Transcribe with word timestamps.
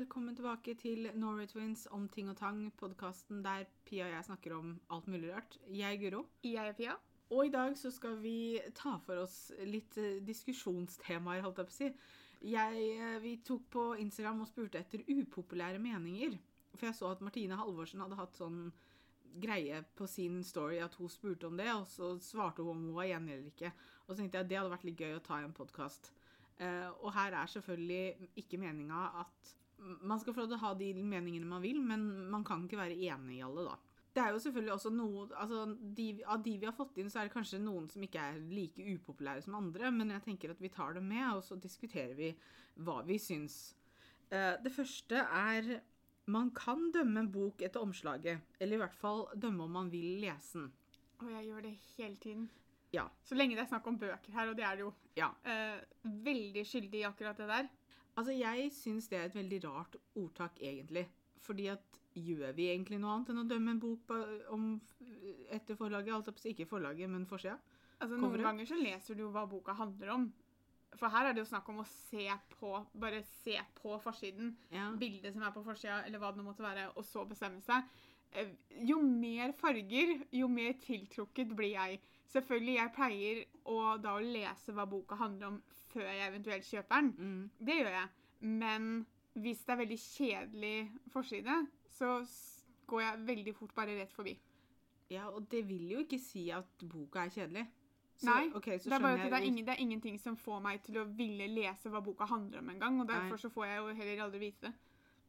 velkommen 0.00 0.32
tilbake 0.32 0.72
til 0.80 1.10
Norway 1.20 1.44
Twins 1.44 1.82
om 1.92 2.06
ting 2.08 2.30
og 2.32 2.36
tang, 2.38 2.60
podkasten 2.80 3.42
der 3.44 3.66
Pia 3.84 4.06
og 4.06 4.14
jeg 4.14 4.24
snakker 4.30 4.54
om 4.56 4.70
alt 4.96 5.08
mulig 5.12 5.28
rart. 5.34 5.58
Jeg 5.68 5.92
er 5.92 5.98
Guro. 6.00 6.22
Jeg 6.42 6.70
er 6.70 6.72
Pia. 6.78 6.94
Og 7.28 7.46
i 7.46 7.52
dag 7.52 7.76
så 7.76 7.90
skal 7.92 8.16
vi 8.22 8.56
ta 8.72 8.94
for 9.04 9.20
oss 9.26 9.50
litt 9.68 9.98
eh, 10.00 10.22
diskusjonstemaer, 10.24 11.42
holdt 11.44 11.60
jeg 11.60 11.68
på 11.68 11.74
å 11.74 11.76
si. 11.76 11.90
Jeg, 12.54 12.86
eh, 12.96 13.18
vi 13.20 13.34
tok 13.44 13.68
på 13.76 13.84
Instagram 14.00 14.40
og 14.40 14.48
spurte 14.48 14.80
etter 14.80 15.04
upopulære 15.04 15.82
meninger. 15.84 16.38
For 16.78 16.88
jeg 16.88 16.96
så 16.96 17.12
at 17.12 17.20
Martine 17.20 17.60
Halvorsen 17.60 18.00
hadde 18.00 18.22
hatt 18.22 18.40
sånn 18.40 18.70
greie 19.44 19.84
på 20.00 20.08
sin 20.08 20.40
story 20.48 20.80
at 20.80 20.96
hun 20.96 21.12
spurte 21.12 21.52
om 21.52 21.60
det, 21.60 21.68
og 21.76 21.84
så 21.92 22.14
svarte 22.24 22.64
hun 22.64 22.72
om 22.72 22.84
hun 22.88 22.98
var 23.02 23.12
enig 23.18 23.36
eller 23.36 23.52
ikke. 23.52 23.76
Og 24.06 24.14
så 24.14 24.22
tenkte 24.22 24.40
jeg 24.40 24.48
at 24.48 24.54
det 24.54 24.62
hadde 24.62 24.76
vært 24.78 24.88
litt 24.88 25.04
gøy 25.04 25.18
å 25.20 25.24
ta 25.28 25.42
i 25.42 25.48
en 25.50 25.56
podkast. 25.60 26.14
og 26.60 27.12
her 27.16 27.32
er 27.32 27.46
selvfølgelig 27.48 28.30
ikke 28.36 28.58
meninga 28.60 29.06
at 29.20 29.59
man 29.80 30.20
skal 30.20 30.34
få 30.34 30.42
lov 30.42 30.50
til 30.50 30.58
å 30.58 30.64
ha 30.64 30.72
de 30.78 30.90
meningene 30.98 31.48
man 31.48 31.62
vil, 31.64 31.80
men 31.84 32.06
man 32.32 32.44
kan 32.46 32.66
ikke 32.66 32.80
være 32.80 32.98
enig 32.98 33.38
i 33.38 33.44
alle, 33.46 33.66
da. 33.70 33.78
Det 34.10 34.22
er 34.22 34.32
jo 34.34 34.40
selvfølgelig 34.42 34.72
også 34.74 34.90
noe 34.90 35.26
altså 35.38 35.60
de, 35.70 36.06
Av 36.26 36.40
de 36.42 36.56
vi 36.58 36.66
har 36.66 36.74
fått 36.74 36.96
inn, 36.98 37.10
så 37.12 37.20
er 37.20 37.28
det 37.28 37.34
kanskje 37.36 37.60
noen 37.62 37.84
som 37.92 38.02
ikke 38.02 38.24
er 38.32 38.40
like 38.50 38.82
upopulære 38.96 39.44
som 39.44 39.54
andre, 39.60 39.92
men 39.94 40.10
jeg 40.16 40.24
tenker 40.24 40.50
at 40.50 40.62
vi 40.62 40.72
tar 40.72 40.96
det 40.96 41.04
med, 41.04 41.28
og 41.36 41.44
så 41.46 41.58
diskuterer 41.60 42.16
vi 42.18 42.32
hva 42.82 43.00
vi 43.06 43.20
syns. 43.22 43.60
Eh, 44.30 44.56
det 44.62 44.74
første 44.74 45.22
er 45.22 45.76
man 46.30 46.50
kan 46.54 46.90
dømme 46.94 47.24
en 47.24 47.30
bok 47.32 47.62
etter 47.66 47.82
omslaget, 47.82 48.42
eller 48.58 48.78
i 48.78 48.82
hvert 48.82 48.98
fall 48.98 49.24
dømme 49.34 49.66
om 49.66 49.78
man 49.78 49.90
vil 49.92 50.20
lese 50.22 50.58
den. 50.58 50.72
Og 51.20 51.30
jeg 51.30 51.46
gjør 51.46 51.64
det 51.66 51.74
hele 51.96 52.16
tiden. 52.22 52.48
Ja. 52.94 53.06
Så 53.22 53.36
lenge 53.38 53.54
det 53.54 53.64
er 53.64 53.70
snakk 53.70 53.86
om 53.86 53.98
bøker 53.98 54.34
her, 54.34 54.50
og 54.50 54.58
det 54.58 54.66
er 54.66 54.78
det 54.78 54.84
jo. 54.86 54.92
Ja. 55.18 55.30
Eh, 55.46 55.78
veldig 56.26 56.64
skyldig 56.66 57.02
i 57.02 57.06
akkurat 57.06 57.38
det 57.38 57.48
der. 57.50 57.70
Altså, 58.20 58.34
jeg 58.36 58.68
syns 58.76 59.08
det 59.08 59.18
er 59.18 59.30
et 59.30 59.36
veldig 59.38 59.62
rart 59.64 59.96
ordtak, 60.20 60.58
egentlig. 60.60 61.06
Fordi 61.40 61.70
at 61.72 61.98
gjør 62.20 62.52
vi 62.56 62.66
egentlig 62.68 62.98
noe 63.00 63.14
annet 63.16 63.30
enn 63.32 63.40
å 63.40 63.48
dømme 63.48 63.72
en 63.72 63.80
bok 63.80 64.10
om, 64.52 64.66
etter 65.56 65.78
forlaget? 65.78 66.12
Altså 66.18 66.34
ikke 66.50 66.66
forlaget, 66.68 67.08
men 67.08 67.24
forsida? 67.30 67.56
Altså, 68.00 68.18
noen 68.20 68.44
ganger 68.44 68.68
så 68.68 68.76
leser 68.80 69.16
du 69.16 69.24
jo 69.26 69.32
hva 69.32 69.46
boka 69.48 69.72
handler 69.78 70.12
om. 70.18 70.28
For 70.98 71.12
her 71.12 71.28
er 71.30 71.36
det 71.36 71.44
jo 71.44 71.48
snakk 71.52 71.68
om 71.70 71.80
å 71.84 71.86
se 71.86 72.26
på 72.58 72.70
bare 72.98 73.22
se 73.44 73.56
på 73.78 73.96
forsiden, 74.02 74.54
Ja. 74.74 74.90
bildet 74.98 75.32
som 75.32 75.42
er 75.46 75.52
på 75.54 75.62
forsida, 75.64 76.02
eller 76.04 76.18
hva 76.18 76.32
det 76.34 76.42
nå 76.42 76.48
måtte 76.50 76.64
være, 76.66 76.88
og 76.96 77.04
så 77.04 77.24
bestemme 77.28 77.62
seg. 77.62 77.84
Eh, 78.32 78.50
Jo 78.86 79.00
mer 79.02 79.52
farger, 79.52 80.26
jo 80.32 80.48
mer 80.48 80.72
tiltrukket 80.82 81.54
blir 81.56 81.72
jeg. 81.76 82.00
Selvfølgelig, 82.30 82.74
jeg 82.76 82.92
pleier 82.94 83.40
å 83.66 83.78
da 83.98 84.14
å 84.14 84.22
lese 84.22 84.74
hva 84.76 84.86
boka 84.86 85.18
handler 85.18 85.48
om 85.48 85.56
før 85.90 86.06
jeg 86.06 86.28
eventuelt 86.28 86.68
kjøper 86.68 87.00
den. 87.00 87.10
Mm. 87.18 87.66
Det 87.66 87.76
gjør 87.80 87.96
jeg. 87.96 88.08
Men 88.60 88.86
hvis 89.34 89.64
det 89.66 89.74
er 89.74 89.80
veldig 89.82 89.98
kjedelig 90.04 90.76
forside, 91.10 91.56
så 91.90 92.12
går 92.90 93.02
jeg 93.02 93.26
veldig 93.26 93.54
fort 93.54 93.74
bare 93.74 93.98
rett 93.98 94.14
forbi. 94.14 94.38
ja, 95.10 95.26
og 95.26 95.50
det 95.50 95.64
vil 95.68 95.90
jo 95.90 95.98
ikke 96.04 96.18
si 96.22 96.50
at 96.54 96.84
boka 96.86 97.24
er 97.24 97.32
kjedelig. 97.34 97.66
Så, 98.20 98.26
Nei, 98.26 98.52
Okay, 98.54 98.78
så 98.78 98.90
Det 98.90 98.96
er 98.96 99.16
det 99.16 99.32
er, 99.32 99.42
ingen, 99.42 99.64
det 99.64 99.72
er 99.72 99.80
ingenting 99.80 100.18
som 100.20 100.36
får 100.36 100.60
meg 100.60 100.82
til 100.84 100.98
å 101.00 101.04
ville 101.04 101.46
lese 101.48 101.88
hva 101.88 102.02
boka 102.04 102.26
handler 102.28 102.60
om 102.60 102.68
engang. 102.68 103.00
Og 103.00 103.06
Nei. 103.06 103.14
derfor 103.14 103.36
så 103.36 103.48
får 103.48 103.66
jeg 103.66 103.76
jo 103.78 103.94
heller 103.94 104.22
aldri 104.22 104.38
vite 104.38 104.66
det. 104.66 104.72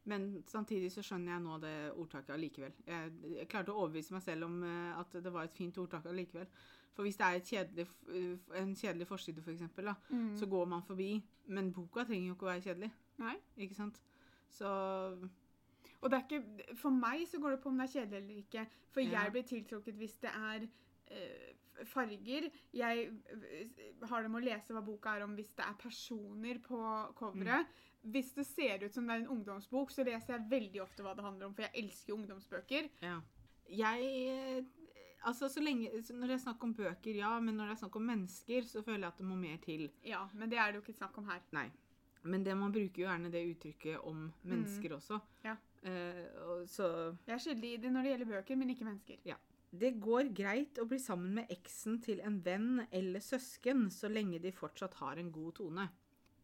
Men 0.04 0.44
samtidig 0.48 0.92
så 0.92 1.02
skjønner 1.06 1.34
jeg 1.34 1.44
nå 1.46 1.58
det 1.62 1.76
ordtaket 1.94 2.34
allikevel. 2.36 2.74
Jeg, 2.86 3.12
jeg 3.38 3.48
klarte 3.48 3.72
å 3.72 3.84
overbevise 3.84 4.14
meg 4.14 4.24
selv 4.26 4.48
om 4.50 4.64
eh, 4.66 5.00
at 5.00 5.18
det 5.24 5.34
var 5.34 5.46
et 5.48 5.56
fint 5.56 5.78
ordtak 5.78 6.06
allikevel. 6.10 6.48
For 6.94 7.04
hvis 7.04 7.16
det 7.18 7.26
er 7.26 7.36
et 7.40 7.44
kjedelig, 7.48 7.88
en 8.60 8.76
kjedelig 8.76 9.08
forside, 9.08 9.42
for 9.42 9.52
eksempel, 9.52 9.86
da, 9.86 9.94
Mm. 10.10 10.36
så 10.38 10.46
går 10.50 10.66
man 10.68 10.82
forbi. 10.84 11.24
Men 11.48 11.72
boka 11.74 12.04
trenger 12.04 12.28
jo 12.28 12.34
ikke 12.36 12.46
å 12.48 12.52
være 12.52 12.62
kjedelig. 12.62 12.92
Nei. 13.18 13.36
Ikke 13.58 13.76
sant? 13.76 14.02
Så 14.50 14.68
Og 16.04 16.10
det 16.10 16.18
er 16.18 16.24
ikke, 16.26 16.76
for 16.76 16.90
meg 16.90 17.28
så 17.28 17.38
går 17.40 17.52
det 17.52 17.62
på 17.62 17.70
om 17.70 17.78
det 17.78 17.86
er 17.96 18.00
kjedelig 18.00 18.18
eller 18.18 18.36
ikke. 18.44 18.68
For 18.92 19.02
Ja. 19.02 19.24
jeg 19.24 19.32
blir 19.32 19.44
tiltrukket 19.44 19.96
hvis 19.96 20.16
det 20.20 20.32
er 20.34 20.68
øh, 21.12 21.86
farger. 21.86 22.50
Jeg 22.74 23.12
eh, 23.30 24.08
har 24.08 24.22
det 24.24 24.32
med 24.32 24.42
å 24.42 24.46
lese 24.46 24.74
hva 24.74 24.82
boka 24.86 25.10
er 25.16 25.24
om 25.24 25.36
hvis 25.36 25.54
det 25.56 25.64
er 25.66 25.74
personer 25.80 26.58
på 26.60 26.78
coveret. 27.16 27.68
Hvis 28.04 28.34
det 28.34 28.46
ser 28.48 28.84
ut 28.84 28.94
som 28.94 29.06
det 29.08 29.14
er 29.16 29.20
en 29.22 29.28
ungdomsbok, 29.38 29.92
så 29.92 30.04
leser 30.04 30.34
jeg 30.40 30.50
veldig 30.50 30.82
ofte 30.82 31.04
hva 31.04 31.14
det 31.16 31.24
handler 31.24 31.46
om, 31.46 31.54
for 31.54 31.62
jeg 31.62 31.84
elsker 31.86 32.14
ungdomsbøker. 32.14 32.90
ja. 33.02 33.20
Jeg 33.70 34.66
Altså, 35.28 35.50
så 35.50 35.62
lenge 35.62 35.90
Når 35.92 36.28
det 36.28 36.34
er 36.34 36.42
snakk 36.42 36.64
om 36.64 36.74
bøker, 36.74 37.14
ja, 37.16 37.36
men 37.40 37.56
når 37.58 37.72
det 37.72 37.76
er 37.76 37.82
snakk 37.84 37.96
om 38.00 38.08
mennesker, 38.10 38.66
så 38.66 38.82
føler 38.82 39.06
jeg 39.06 39.14
at 39.14 39.22
det 39.22 39.28
må 39.30 39.38
mer 39.38 39.58
til. 39.62 39.90
Ja, 40.06 40.26
men 40.34 40.50
det 40.50 40.58
er 40.58 40.72
det 40.72 40.82
jo 40.82 40.86
ikke 40.86 40.98
snakk 40.98 41.18
om 41.22 41.30
her. 41.30 41.44
Nei. 41.54 41.70
Men 42.24 42.44
det, 42.46 42.56
man 42.58 42.74
bruker 42.74 43.02
jo 43.02 43.08
gjerne 43.08 43.32
det 43.34 43.42
uttrykket 43.50 44.04
om 44.06 44.28
mennesker 44.46 44.98
også. 44.98 45.20
Ja. 45.46 45.56
Eh, 45.82 46.26
og, 46.46 46.68
så 46.70 46.90
Jeg 47.26 47.34
er 47.34 47.42
skyldig 47.42 47.72
i 47.74 47.80
det 47.82 47.94
når 47.94 48.06
det 48.06 48.14
gjelder 48.14 48.32
bøker, 48.36 48.60
men 48.60 48.74
ikke 48.74 48.86
mennesker. 48.86 49.22
Ja. 49.26 49.38
Det 49.72 49.94
går 50.04 50.34
greit 50.36 50.82
å 50.82 50.86
bli 50.90 51.00
sammen 51.00 51.34
med 51.40 51.52
eksen 51.54 52.02
til 52.04 52.20
en 52.28 52.42
venn 52.44 52.84
eller 52.92 53.24
søsken 53.24 53.88
så 53.94 54.10
lenge 54.12 54.42
de 54.44 54.52
fortsatt 54.52 54.98
har 55.00 55.22
en 55.22 55.32
god 55.32 55.54
tone. 55.62 55.88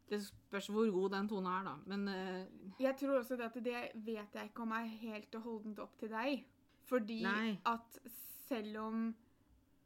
Det 0.08 0.22
spørs 0.24 0.70
hvor 0.72 0.88
god 0.96 1.18
den 1.18 1.28
tonen 1.28 1.50
er, 1.52 1.66
da. 1.68 1.74
Men 1.92 2.08
eh, 2.08 2.46
Jeg 2.80 2.96
tror 3.02 3.20
også 3.20 3.36
det 3.36 3.50
at 3.50 3.60
det 3.64 3.82
vet 4.06 4.38
jeg 4.40 4.50
ikke 4.50 4.64
om 4.64 4.72
er 4.78 4.88
helt 5.02 5.36
og 5.36 5.50
holdent 5.50 5.84
opp 5.84 5.98
til 6.00 6.14
deg. 6.14 6.46
Fordi 6.88 7.20
Nei. 7.26 7.58
at 7.68 8.00
selv 8.50 8.78
om 8.84 9.08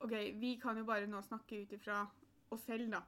OK, 0.02 0.14
vi 0.42 0.56
kan 0.62 0.78
jo 0.78 0.86
bare 0.88 1.08
nå 1.10 1.20
snakke 1.22 1.62
ut 1.64 1.74
ifra 1.78 2.04
oss 2.52 2.64
selv, 2.66 2.90
da. 2.92 3.02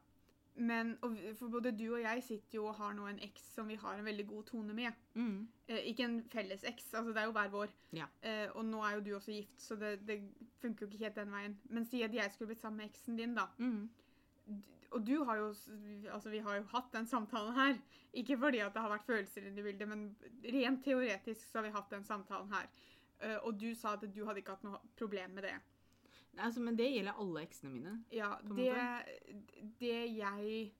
Men 0.56 0.92
For 1.40 1.50
både 1.50 1.72
du 1.74 1.88
og 1.96 2.02
jeg 2.04 2.22
sitter 2.24 2.60
jo 2.60 2.68
og 2.70 2.76
har 2.78 2.92
nå 2.94 3.08
en 3.10 3.18
eks 3.26 3.42
som 3.56 3.66
vi 3.68 3.74
har 3.82 3.98
en 3.98 4.06
veldig 4.06 4.26
god 4.30 4.44
tone 4.52 4.74
med. 4.78 4.94
mm, 5.16 5.48
Eh, 5.68 5.80
ikke 5.90 6.04
en 6.06 6.20
felles 6.30 6.64
eks, 6.70 6.92
altså 6.94 7.14
det 7.16 7.22
er 7.24 7.26
jo 7.26 7.32
hver 7.34 7.50
vår. 7.50 7.72
Ja. 7.98 8.06
Eh, 8.22 8.50
og 8.54 8.66
nå 8.66 8.84
er 8.86 8.96
jo 8.98 9.02
du 9.02 9.16
også 9.16 9.32
gift, 9.34 9.56
så 9.62 9.76
det, 9.76 10.06
det 10.06 10.20
funker 10.62 10.86
jo 10.86 10.92
ikke 10.92 11.06
helt 11.06 11.16
den 11.16 11.32
veien. 11.34 11.58
Men 11.70 11.86
si 11.90 12.04
at 12.04 12.14
jeg 12.14 12.32
skulle 12.32 12.52
blitt 12.52 12.62
sammen 12.62 12.84
med 12.84 12.92
eksen 12.92 13.18
din, 13.18 13.34
da. 13.34 13.48
mm, 13.58 13.90
Og 14.94 15.02
du 15.08 15.24
har 15.24 15.38
jo 15.38 15.48
Altså, 16.14 16.30
vi 16.30 16.38
har 16.46 16.56
jo 16.60 16.64
hatt 16.70 16.92
den 16.94 17.08
samtalen 17.08 17.56
her. 17.58 17.78
Ikke 18.14 18.38
fordi 18.38 18.60
at 18.62 18.74
det 18.76 18.82
har 18.84 18.92
vært 18.94 19.08
følelser 19.08 19.48
inne 19.48 19.60
i 19.60 19.64
bildet, 19.64 19.88
men 19.90 20.16
rent 20.54 20.84
teoretisk 20.86 21.50
så 21.50 21.58
har 21.58 21.64
vi 21.66 21.74
hatt 21.74 21.90
den 21.90 22.04
samtalen 22.06 22.52
her. 22.54 22.68
Eh, 23.22 23.38
og 23.44 23.60
du 23.60 23.74
sa 23.76 23.94
at 23.94 24.02
du 24.16 24.26
hadde 24.26 24.40
ikke 24.42 24.56
hatt 24.58 24.64
noe 24.64 24.80
problem 24.98 25.32
med 25.32 25.44
det. 25.44 25.54
altså, 26.38 26.60
men 26.62 26.76
det 26.76 26.90
gjelder 26.94 27.20
alle 27.20 27.42
eksene 27.46 27.70
mine. 27.72 28.04
Ja, 28.12 28.36
det, 28.44 28.72
det 29.80 30.18
jeg 30.18 30.72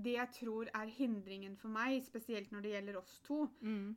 Det 0.00 0.12
jeg 0.14 0.28
tror 0.32 0.68
er 0.74 0.86
hindringen 0.86 1.56
for 1.56 1.68
meg, 1.68 2.02
spesielt 2.04 2.52
når 2.52 2.60
det 2.62 2.70
gjelder 2.72 2.96
oss 2.98 3.18
to, 3.26 3.48
Mm, 3.60 3.96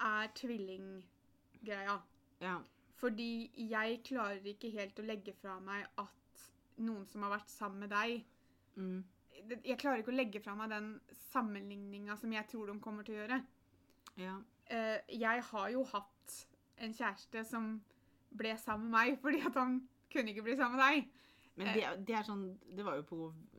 er 0.00 0.28
tvillinggreia. 0.34 2.00
ja. 2.40 2.58
Fordi 3.02 3.50
jeg 3.56 4.02
klarer 4.04 4.44
ikke 4.46 4.70
helt 4.70 4.98
å 4.98 5.02
legge 5.06 5.32
fra 5.34 5.56
meg 5.60 5.86
at 5.98 6.44
noen 6.78 7.06
som 7.10 7.22
har 7.22 7.30
vært 7.38 7.48
sammen 7.50 7.80
med 7.80 7.90
deg 7.90 8.24
Mm, 8.76 9.02
Jeg 9.64 9.76
klarer 9.78 9.98
ikke 10.00 10.12
å 10.12 10.16
legge 10.16 10.40
fra 10.40 10.54
meg 10.54 10.70
den 10.70 11.00
sammenligninga 11.32 12.16
som 12.16 12.32
jeg 12.32 12.46
tror 12.48 12.66
de 12.70 12.78
kommer 12.80 13.02
til 13.04 13.14
å 13.16 13.18
gjøre. 13.26 13.42
ja. 14.16 14.36
Eh, 14.70 15.00
jeg 15.08 15.42
har 15.42 15.68
jo 15.70 15.82
hatt 15.84 16.46
en 16.82 16.94
kjæreste 16.96 17.44
som 17.48 17.72
ble 18.36 18.54
sammen 18.58 18.88
med 18.90 18.96
meg 18.96 19.18
fordi 19.22 19.42
at 19.46 19.54
han 19.60 19.80
kunne 20.12 20.32
ikke 20.32 20.44
bli 20.46 20.56
sammen 20.58 20.78
med 20.78 20.86
deg. 20.86 21.10
Men 21.60 21.68
det, 21.76 21.82
det 22.08 22.14
er 22.16 22.24
sånn 22.24 22.44
Det 22.76 22.84
var 22.86 22.96
jo 22.96 23.02
på? 23.08 23.16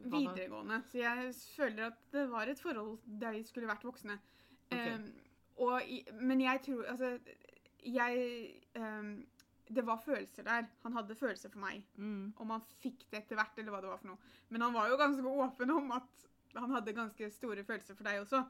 Videregående. 0.10 0.80
Så 0.90 0.98
jeg 0.98 1.34
føler 1.56 1.92
at 1.92 2.00
det 2.12 2.24
var 2.32 2.50
et 2.50 2.60
forhold 2.62 2.98
der 3.06 3.36
de 3.38 3.44
skulle 3.46 3.70
vært 3.70 3.86
voksne. 3.86 4.16
Okay. 4.74 4.96
Um, 4.98 5.82
i- 5.86 6.06
men 6.18 6.42
jeg 6.42 6.62
tror 6.66 6.88
Altså, 6.90 7.12
jeg 7.86 8.56
um, 8.80 9.12
Det 9.70 9.86
var 9.86 9.98
følelser 10.02 10.44
der. 10.48 10.66
Han 10.84 10.94
hadde 10.98 11.16
følelser 11.16 11.50
for 11.54 11.60
meg. 11.60 11.84
Mm, 11.96 12.34
Om 12.38 12.50
han 12.50 12.62
fikk 12.82 13.06
det 13.12 13.22
etter 13.24 13.36
hvert, 13.40 13.58
eller 13.58 13.72
hva 13.72 13.82
det 13.82 13.90
var 13.94 13.98
for 14.02 14.08
noe. 14.12 14.18
Men 14.50 14.62
han 14.62 14.74
var 14.74 14.90
jo 14.90 14.98
ganske 14.98 15.24
åpen 15.46 15.72
om 15.72 15.92
at 15.96 16.26
han 16.56 16.70
hadde 16.76 16.94
ganske 16.94 17.30
store 17.34 17.64
følelser 17.66 17.96
for 17.98 18.04
deg 18.10 18.20
også. 18.26 18.44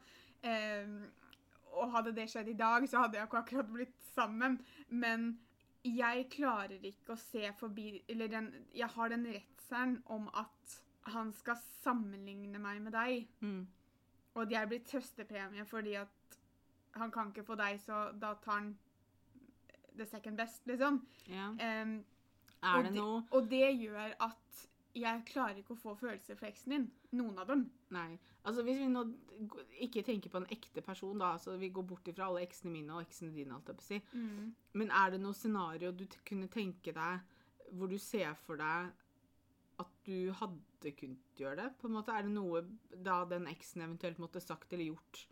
Eh, 0.43 0.87
og 1.73 1.91
hadde 1.91 2.13
det 2.15 2.29
skjedd 2.29 2.47
i 2.53 2.53
dag, 2.59 2.85
så 2.89 3.03
hadde 3.03 3.17
jeg 3.17 3.27
ikke 3.27 3.41
akkurat 3.43 3.71
blitt 3.73 3.95
sammen. 4.15 4.59
Men 4.89 5.39
jeg 5.83 6.27
klarer 6.31 6.79
ikke 6.85 7.13
å 7.15 7.19
se 7.19 7.49
forbi 7.59 8.03
Eller 8.07 8.27
den, 8.31 8.51
jeg 8.73 8.87
har 8.87 9.09
den 9.11 9.25
redselen 9.27 9.97
om 10.05 10.29
at 10.33 10.77
han 11.11 11.33
skal 11.35 11.57
sammenligne 11.83 12.59
meg 12.63 12.81
med 12.81 12.93
deg. 12.95 13.27
mm, 13.41 13.67
Og 14.35 14.41
at 14.45 14.51
jeg 14.51 14.67
blir 14.69 14.83
trøstepremie 14.87 15.65
fordi 15.65 15.93
at 15.99 16.37
han 16.95 17.11
kan 17.11 17.27
ikke 17.33 17.43
få 17.43 17.55
deg, 17.59 17.79
så 17.81 18.11
da 18.21 18.33
tar 18.35 18.59
han 18.59 18.77
the 19.97 20.05
second 20.05 20.37
best, 20.37 20.61
liksom. 20.67 21.01
ja. 21.27 21.49
Um, 21.81 22.03
Er 22.63 22.81
det 22.83 22.93
de- 22.93 22.99
noe 22.99 23.23
Og 23.31 23.49
det 23.49 23.73
gjør 23.81 24.13
at 24.21 24.37
jeg 24.93 25.23
klarer 25.25 25.57
ikke 25.57 25.73
å 25.73 25.79
få 25.79 25.95
følelser 25.97 26.37
for 26.37 26.47
eksen 26.49 26.75
din. 26.75 26.83
Noen 27.17 27.39
av 27.41 27.47
dem. 27.49 27.63
Nei. 27.95 28.19
Altså 28.45 28.63
Hvis 28.65 28.77
vi 28.77 28.89
nå 28.91 29.03
ikke 29.87 30.03
tenker 30.05 30.29
på 30.29 30.41
en 30.41 30.49
ekte 30.53 30.83
person, 30.85 31.17
da, 31.21 31.31
så 31.41 31.55
vi 31.57 31.71
går 31.73 31.85
bort 31.89 32.07
ifra 32.11 32.27
alle 32.27 32.43
eksene 32.45 32.73
mine 32.73 32.93
og 32.93 33.05
eksene 33.07 33.33
dine, 33.33 33.55
alt 33.55 33.71
jeg 33.71 33.79
på 33.79 33.87
si. 33.87 34.01
Men 34.77 34.91
er 34.93 35.15
det 35.15 35.21
noe 35.23 35.37
scenario 35.37 35.91
du 35.91 36.05
kunne 36.27 36.49
tenke 36.53 36.93
deg 36.93 37.73
hvor 37.73 37.89
du 37.89 37.97
ser 37.97 38.35
for 38.45 38.59
deg 38.61 38.91
at 39.81 39.93
du 40.05 40.29
hadde 40.37 40.91
kunnet 40.99 41.39
gjøre 41.41 41.63
det? 41.63 41.69
På 41.81 41.89
en 41.89 41.95
måte 41.97 42.13
Er 42.13 42.27
det 42.27 42.35
noe 42.35 42.61
da 42.93 43.23
den 43.25 43.47
eksen 43.49 43.81
eventuelt 43.81 44.21
måtte 44.21 44.43
sagt 44.43 44.73
eller 44.73 44.91
gjort 44.91 45.23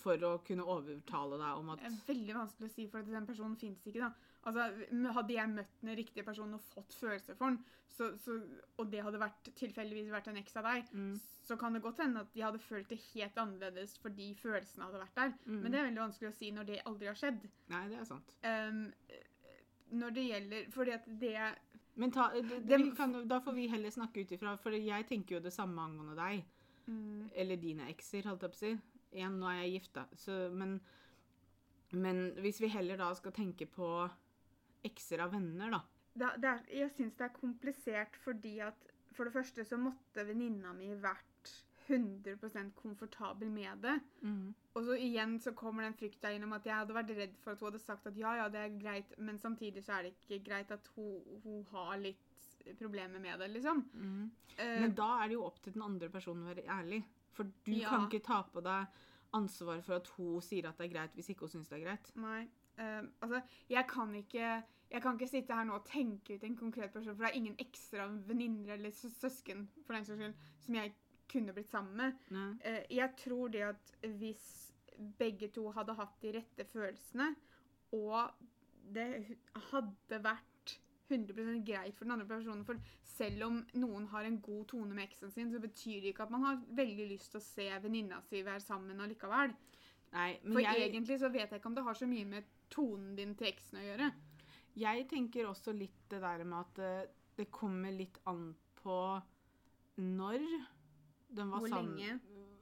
for 0.00 0.20
å 0.26 0.36
kunne 0.46 0.66
overtale 0.68 1.38
deg 1.40 1.60
om 1.60 1.72
at 1.72 1.80
Det 1.80 1.88
er 1.88 2.02
veldig 2.12 2.34
vanskelig 2.36 2.68
å 2.68 2.74
si, 2.74 2.86
for 2.90 3.00
at 3.00 3.08
den 3.10 3.26
personen 3.26 3.56
fins 3.58 3.86
ikke. 3.86 4.04
da. 4.04 4.12
Altså, 4.48 4.70
Hadde 5.12 5.34
jeg 5.34 5.50
møtt 5.52 5.80
den 5.82 5.96
riktige 5.98 6.24
personen 6.24 6.54
og 6.56 6.62
fått 6.64 6.94
følelser 6.96 7.36
for 7.36 7.50
den, 7.50 7.58
så, 7.90 8.06
så, 8.16 8.38
og 8.78 8.86
det 8.92 9.02
hadde 9.04 9.18
vært, 9.20 9.50
tilfeldigvis 9.58 10.08
vært 10.14 10.28
en 10.30 10.38
eks 10.40 10.54
av 10.56 10.64
deg, 10.64 10.86
mm, 10.94 11.16
så 11.44 11.56
kan 11.60 11.74
det 11.76 11.82
godt 11.84 11.98
hende 12.00 12.22
at 12.24 12.30
de 12.32 12.40
hadde 12.46 12.58
følt 12.62 12.88
det 12.88 13.00
helt 13.10 13.36
annerledes 13.42 13.98
fordi 14.00 14.30
følelsene 14.38 14.86
hadde 14.86 15.02
vært 15.02 15.18
der. 15.18 15.34
mm. 15.44 15.58
Men 15.60 15.72
det 15.74 15.80
er 15.80 15.88
veldig 15.90 16.02
vanskelig 16.06 16.30
å 16.30 16.36
si 16.38 16.50
når 16.56 16.68
det 16.70 16.78
aldri 16.88 17.10
har 17.10 17.18
skjedd. 17.20 17.44
Nei, 17.74 17.82
det 17.90 17.98
er 18.00 18.08
sant. 18.08 18.32
Um, 18.46 18.80
når 20.00 20.14
det 20.14 20.24
gjelder 20.28 20.70
Fordi 20.70 20.92
at 20.94 21.06
det 21.20 21.34
Men 21.98 22.12
ta, 22.14 22.28
det, 22.32 22.60
Det- 22.70 22.96
kan, 22.96 23.12
da 23.28 23.40
får 23.42 23.52
vi 23.58 23.66
heller 23.68 23.90
snakke 23.90 24.22
ut 24.22 24.32
ifra, 24.32 24.56
for 24.56 24.70
jeg 24.72 25.06
tenker 25.08 25.34
jo 25.36 25.40
det 25.44 25.52
samme 25.52 25.82
angående 25.82 26.14
deg. 26.16 26.44
mm, 26.86 27.30
Eller 27.34 27.56
dine 27.56 27.90
ekser, 27.90 28.22
holdt 28.30 28.42
jeg 28.46 28.50
på 28.50 28.56
å 28.56 28.62
si. 28.64 28.72
Igjen, 29.12 29.36
nå 29.40 29.50
er 29.50 29.64
jeg 29.64 29.72
gift, 29.80 29.92
da. 29.98 30.04
Men, 30.54 30.80
men 31.92 32.20
hvis 32.40 32.60
vi 32.62 32.68
heller 32.70 32.96
da 32.96 33.12
skal 33.18 33.32
tenke 33.34 33.66
på 33.66 34.08
ekser 34.84 35.20
av 35.24 35.32
venner, 35.32 35.70
da. 35.70 35.80
da 36.14 36.36
det 36.36 36.48
er, 36.50 36.60
Jeg 36.82 36.90
syns 36.96 37.16
det 37.16 37.24
er 37.28 37.34
komplisert 37.40 38.16
fordi 38.24 38.58
at 38.60 38.76
for 39.12 39.24
det 39.24 39.32
første 39.34 39.64
så 39.66 39.76
måtte 39.80 40.24
venninna 40.26 40.72
mi 40.72 40.94
vært 40.94 41.26
100% 41.90 42.74
komfortabel 42.78 43.50
med 43.50 43.80
det. 43.82 43.96
Og 44.74 44.84
så 44.86 44.94
igjen 44.94 45.38
så 45.42 45.52
kommer 45.58 45.82
den 45.82 45.96
frykta 45.98 46.30
inn 46.32 46.44
om 46.46 46.52
at 46.54 46.64
jeg 46.68 46.76
hadde 46.76 46.94
vært 46.94 47.10
redd 47.16 47.36
for 47.42 47.52
at 47.56 47.60
hun 47.64 47.70
hadde 47.72 47.82
sagt 47.82 48.06
at 48.06 48.16
ja, 48.16 48.36
ja, 48.38 48.48
det 48.52 48.60
er 48.62 48.76
greit, 48.78 49.14
men 49.18 49.38
samtidig 49.42 49.82
så 49.84 49.96
er 49.98 50.06
det 50.06 50.12
ikke 50.20 50.38
greit 50.46 50.70
at 50.70 50.86
hun, 50.94 51.18
hun 51.44 51.64
har 51.72 51.96
litt 51.98 52.20
problemer 52.78 53.18
med 53.18 53.40
det, 53.40 53.48
liksom. 53.56 53.82
Eh, 54.58 54.80
Men 54.84 54.94
da 54.94 55.08
er 55.24 55.28
det 55.32 55.34
jo 55.38 55.44
opp 55.48 55.58
til 55.64 55.72
den 55.74 55.82
andre 55.82 56.08
personen 56.12 56.44
å 56.44 56.52
være 56.54 56.66
ærlig. 56.70 57.02
For 57.34 57.44
du 57.64 57.72
Ja. 57.72 57.88
kan 57.88 58.06
ikke 58.08 58.22
ta 58.22 58.42
på 58.42 58.62
deg 58.62 58.86
ansvaret 59.34 59.84
for 59.84 59.94
at 59.96 60.06
hun 60.16 60.40
sier 60.42 60.68
at 60.68 60.78
det 60.78 60.90
er 60.90 60.94
greit, 60.94 61.14
hvis 61.14 61.30
ikke 61.30 61.40
hun 61.48 61.54
syns 61.56 61.68
det 61.70 61.80
er 61.80 61.84
greit. 61.86 62.12
Nei. 62.16 62.48
Eh, 62.80 63.02
altså, 63.22 63.40
jeg 63.70 63.86
kan 63.90 64.14
ikke 64.14 64.62
jeg 64.90 65.02
kan 65.02 65.14
ikke 65.14 65.30
sitte 65.30 65.54
her 65.54 65.66
nå 65.68 65.76
og 65.78 65.86
tenke 65.86 66.34
ut 66.34 66.44
en 66.44 66.56
konkret 66.58 66.90
person, 66.90 67.14
for 67.14 67.22
det 67.22 67.30
er 67.30 67.38
ingen 67.38 67.60
ekstra 67.62 68.08
venninner 68.26 68.74
eller 68.74 68.90
søsken 68.90 69.68
for 69.86 69.94
den 69.94 70.04
saks 70.08 70.18
skyld, 70.18 70.34
som 70.64 70.74
jeg 70.80 70.94
kunne 71.30 71.54
blitt 71.54 71.70
sammen 71.70 71.96
med. 71.96 72.12
Eh, 72.66 72.82
jeg 72.96 73.14
tror 73.20 73.52
det 73.54 73.62
at 73.68 73.92
hvis 74.18 74.72
begge 75.18 75.48
to 75.54 75.70
hadde 75.70 75.94
hatt 75.94 76.16
de 76.22 76.32
rette 76.40 76.66
følelsene, 76.72 77.34
og 77.92 78.34
det 78.94 79.36
hadde 79.70 80.22
vært 80.24 80.74
100% 81.10 81.64
greit 81.66 81.96
for 81.96 82.06
den 82.06 82.14
andre 82.14 82.26
personen 82.26 82.62
For 82.64 82.78
selv 83.02 83.42
om 83.48 83.56
noen 83.82 84.06
har 84.12 84.26
en 84.26 84.38
god 84.42 84.64
tone 84.70 84.94
med 84.94 85.08
eksen 85.08 85.30
sin, 85.30 85.50
så 85.50 85.58
betyr 85.62 86.00
det 86.00 86.12
ikke 86.12 86.26
at 86.26 86.34
man 86.34 86.46
har 86.46 86.60
veldig 86.78 87.08
lyst 87.10 87.32
til 87.32 87.40
å 87.40 87.44
se 87.46 87.66
venninna 87.82 88.20
si 88.28 88.42
være 88.46 88.62
sammen 88.62 89.00
allikevel. 89.00 89.54
Nei, 90.14 90.30
men 90.42 90.52
For 90.52 90.66
jeg, 90.66 90.86
egentlig 90.88 91.18
så 91.22 91.30
vet 91.30 91.50
jeg 91.50 91.60
ikke 91.60 91.70
om 91.70 91.78
det 91.78 91.86
har 91.86 91.98
så 91.98 92.06
mye 92.10 92.26
med 92.26 92.54
tonen 92.70 93.14
din 93.18 93.34
til 93.38 93.50
eksen 93.50 93.80
å 93.80 93.86
gjøre. 93.86 94.10
jeg 94.80 95.08
tenker 95.10 95.48
også 95.48 95.74
litt 95.76 96.04
det 96.10 96.20
der 96.22 96.44
med 96.44 96.58
at 96.60 96.78
eh, 96.78 97.10
det 97.36 97.50
kommer 97.50 97.92
litt 97.94 98.18
an 98.30 98.52
på 98.80 98.98
når 100.00 100.40
de 101.30 101.46
var 101.50 101.62
Hvor 101.62 101.68
sammen 101.68 101.96
lenge? 101.96 102.20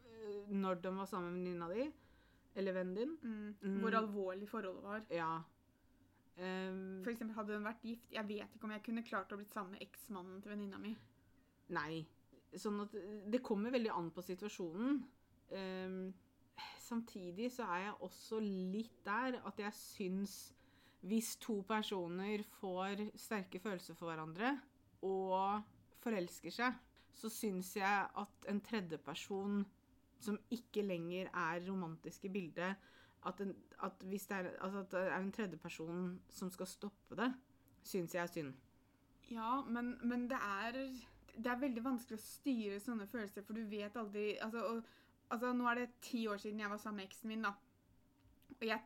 Eh, 0.08 0.50
Når 0.52 0.82
de 0.82 0.94
var 0.96 1.06
sammen 1.06 1.32
med 1.32 1.42
venninna 1.42 1.68
di, 1.72 1.86
eller 2.54 2.72
vennen 2.72 2.94
din. 2.94 3.14
Mm. 3.22 3.54
Mm. 3.62 3.80
Hvor 3.82 3.96
alvorlig 4.00 4.48
forholdet 4.48 4.84
var. 4.84 5.04
Ja. 5.14 5.42
Um, 6.38 7.00
For 7.02 7.10
eksempel 7.10 7.34
hadde 7.34 7.56
hun 7.56 7.66
vært 7.66 7.82
gift, 7.82 8.12
jeg 8.14 8.28
vet 8.28 8.54
ikke 8.54 8.68
om 8.68 8.74
jeg 8.76 8.84
kunne 8.86 9.02
klart 9.06 9.32
å 9.34 9.38
blitt 9.40 9.54
sammen 9.54 9.74
med 9.74 9.82
eksmannen 9.82 10.42
til 10.42 10.52
venninna 10.52 10.78
mi. 10.78 10.92
Nei. 11.74 12.04
Sånn 12.54 12.78
at 12.84 12.94
eh, 12.96 13.24
det 13.28 13.42
kommer 13.44 13.74
veldig 13.74 13.90
an 13.94 14.10
på 14.14 14.24
situasjonen. 14.24 15.00
Ehm, 15.56 16.02
samtidig 16.88 17.50
så 17.54 17.66
er 17.68 17.84
jeg 17.86 17.98
også 18.08 18.40
litt 18.42 18.96
der 19.06 19.38
at 19.46 19.60
jeg 19.60 19.76
syns 19.76 20.38
hvis 21.06 21.36
to 21.38 21.60
personer 21.68 22.42
får 22.58 23.04
sterke 23.18 23.60
følelser 23.62 23.94
for 23.94 24.10
hverandre 24.10 24.56
og 25.06 25.62
forelsker 26.02 26.54
seg, 26.54 26.78
så 27.14 27.30
syns 27.30 27.74
jeg 27.78 28.06
at 28.22 28.48
en 28.50 28.60
tredjeperson 28.64 29.60
som 30.18 30.38
ikke 30.50 30.82
lenger 30.82 31.30
er 31.30 31.62
romantisk 31.68 32.26
i 32.26 32.32
bildet, 32.34 32.88
at, 33.26 33.40
en, 33.42 33.54
at 33.82 34.02
hvis 34.10 34.26
det 34.26 34.36
er, 34.36 34.48
altså 34.62 34.82
at 34.82 34.90
det 34.94 35.02
er 35.04 35.18
en 35.18 35.32
tredjeperson 35.34 36.08
som 36.30 36.50
skal 36.50 36.70
stoppe 36.70 37.18
det, 37.18 37.28
syns 37.86 38.14
jeg 38.14 38.22
er 38.22 38.32
synd. 38.32 38.52
Ja, 39.30 39.60
men, 39.68 39.94
men 40.02 40.26
det 40.30 40.38
er 40.40 40.72
Det 41.38 41.46
er 41.46 41.60
veldig 41.60 41.84
vanskelig 41.84 42.16
å 42.18 42.22
styre 42.22 42.80
sånne 42.82 43.06
følelser, 43.06 43.44
for 43.46 43.54
du 43.54 43.62
vet 43.70 43.94
aldri 43.96 44.32
altså, 44.42 44.64
og, 44.66 44.86
altså, 45.28 45.52
Nå 45.52 45.68
er 45.70 45.82
det 45.82 45.88
ti 46.04 46.26
år 46.28 46.40
siden 46.42 46.60
jeg 46.60 46.70
var 46.70 46.80
sammen 46.82 47.02
med 47.02 47.10
eksen 47.10 47.32
min, 47.32 47.46
da. 47.46 47.52
Og 48.58 48.66
jeg 48.66 48.80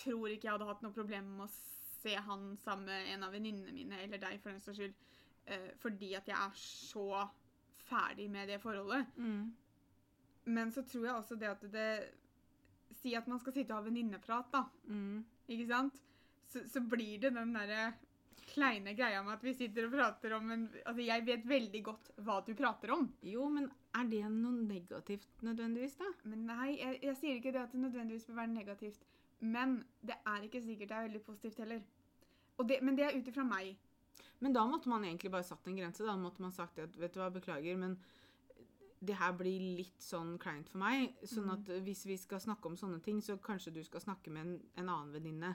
tror 0.00 0.30
ikke 0.30 0.48
jeg 0.48 0.54
hadde 0.54 0.68
hatt 0.70 0.82
noe 0.84 0.96
problem 0.96 1.32
med 1.36 1.46
å 1.46 1.52
se 2.00 2.16
han 2.16 2.54
sammen 2.62 2.88
med 2.88 3.10
en 3.14 3.26
av 3.26 3.34
venninnene 3.34 3.74
mine, 3.76 3.98
eller 4.04 4.22
deg 4.22 4.40
for 4.40 4.52
den 4.52 4.62
saks 4.62 4.78
skyld, 4.80 4.94
eh, 5.46 5.70
fordi 5.82 6.14
at 6.16 6.30
jeg 6.30 6.36
er 6.38 6.54
så 6.56 7.26
ferdig 7.90 8.30
med 8.30 8.48
det 8.48 8.60
forholdet. 8.62 9.10
Men 10.50 10.72
så 10.72 10.84
tror 10.88 11.06
jeg 11.06 11.14
også 11.14 11.38
det 11.40 11.52
at 11.52 11.68
det 11.72 11.90
Si 13.00 13.12
at 13.14 13.28
man 13.30 13.38
skal 13.40 13.54
sitte 13.54 13.72
og 13.72 13.78
ha 13.78 13.86
venninneprat, 13.86 14.48
da. 14.52 14.64
Mm. 14.90 15.22
Ikke 15.48 15.66
sant? 15.68 16.00
Så, 16.50 16.64
så 16.68 16.82
blir 16.82 17.20
det 17.22 17.30
den 17.32 17.54
derre 17.54 17.92
kleine 18.50 18.94
greia 18.98 19.22
med 19.22 19.36
at 19.36 19.44
vi 19.44 19.54
sitter 19.54 19.86
og 19.86 19.92
prater 19.94 20.32
om 20.36 20.50
en 20.50 20.64
Altså, 20.84 21.02
jeg 21.02 21.26
vet 21.26 21.46
veldig 21.48 21.82
godt 21.84 22.10
hva 22.26 22.40
du 22.46 22.54
prater 22.58 22.92
om. 22.96 23.06
Jo, 23.22 23.48
men 23.48 23.70
er 23.94 24.08
det 24.10 24.24
noe 24.30 24.52
negativt 24.52 25.42
nødvendigvis, 25.46 25.96
da? 26.00 26.10
Men 26.24 26.46
nei, 26.46 26.76
jeg, 26.80 26.98
jeg 27.02 27.16
sier 27.20 27.38
ikke 27.38 27.52
det 27.54 27.62
at 27.62 27.72
det 27.72 27.80
nødvendigvis 27.84 28.26
bør 28.26 28.40
være 28.42 28.54
negativt. 28.54 29.06
Men 29.40 29.84
det 30.04 30.18
er 30.26 30.42
ikke 30.46 30.62
sikkert 30.62 30.88
det 30.90 30.96
er 30.96 31.06
veldig 31.08 31.22
positivt 31.24 31.58
heller. 31.62 31.80
Det, 32.60 32.82
men 32.82 32.96
det 32.98 33.06
er 33.06 33.16
ut 33.16 33.28
ifra 33.28 33.44
meg. 33.46 33.76
Men 34.40 34.52
da 34.52 34.64
måtte 34.68 34.88
man 34.88 35.04
egentlig 35.04 35.30
bare 35.32 35.46
satt 35.46 35.66
en 35.68 35.76
grense. 35.76 36.04
Da 36.04 36.16
måtte 36.16 36.42
man 36.42 36.52
sagt 36.52 36.78
at 36.78 36.98
vet 37.00 37.14
du 37.14 37.20
hva, 37.22 37.30
beklager, 37.32 37.76
men 37.80 37.96
det 39.00 39.16
her 39.16 39.32
blir 39.32 39.62
litt 39.78 40.02
sånn 40.04 40.34
kleint 40.40 40.68
for 40.68 40.82
meg. 40.82 41.14
Sånn 41.24 41.48
Mm. 41.48 41.54
at 41.54 41.70
hvis 41.86 42.04
vi 42.06 42.16
skal 42.20 42.40
snakke 42.40 42.68
om 42.68 42.76
sånne 42.76 43.00
ting, 43.02 43.20
så 43.20 43.38
kanskje 43.40 43.72
du 43.72 43.82
skal 43.84 44.00
snakke 44.00 44.30
med 44.30 44.46
en, 44.46 44.60
en 44.76 44.88
annen 44.88 45.12
venninne. 45.12 45.54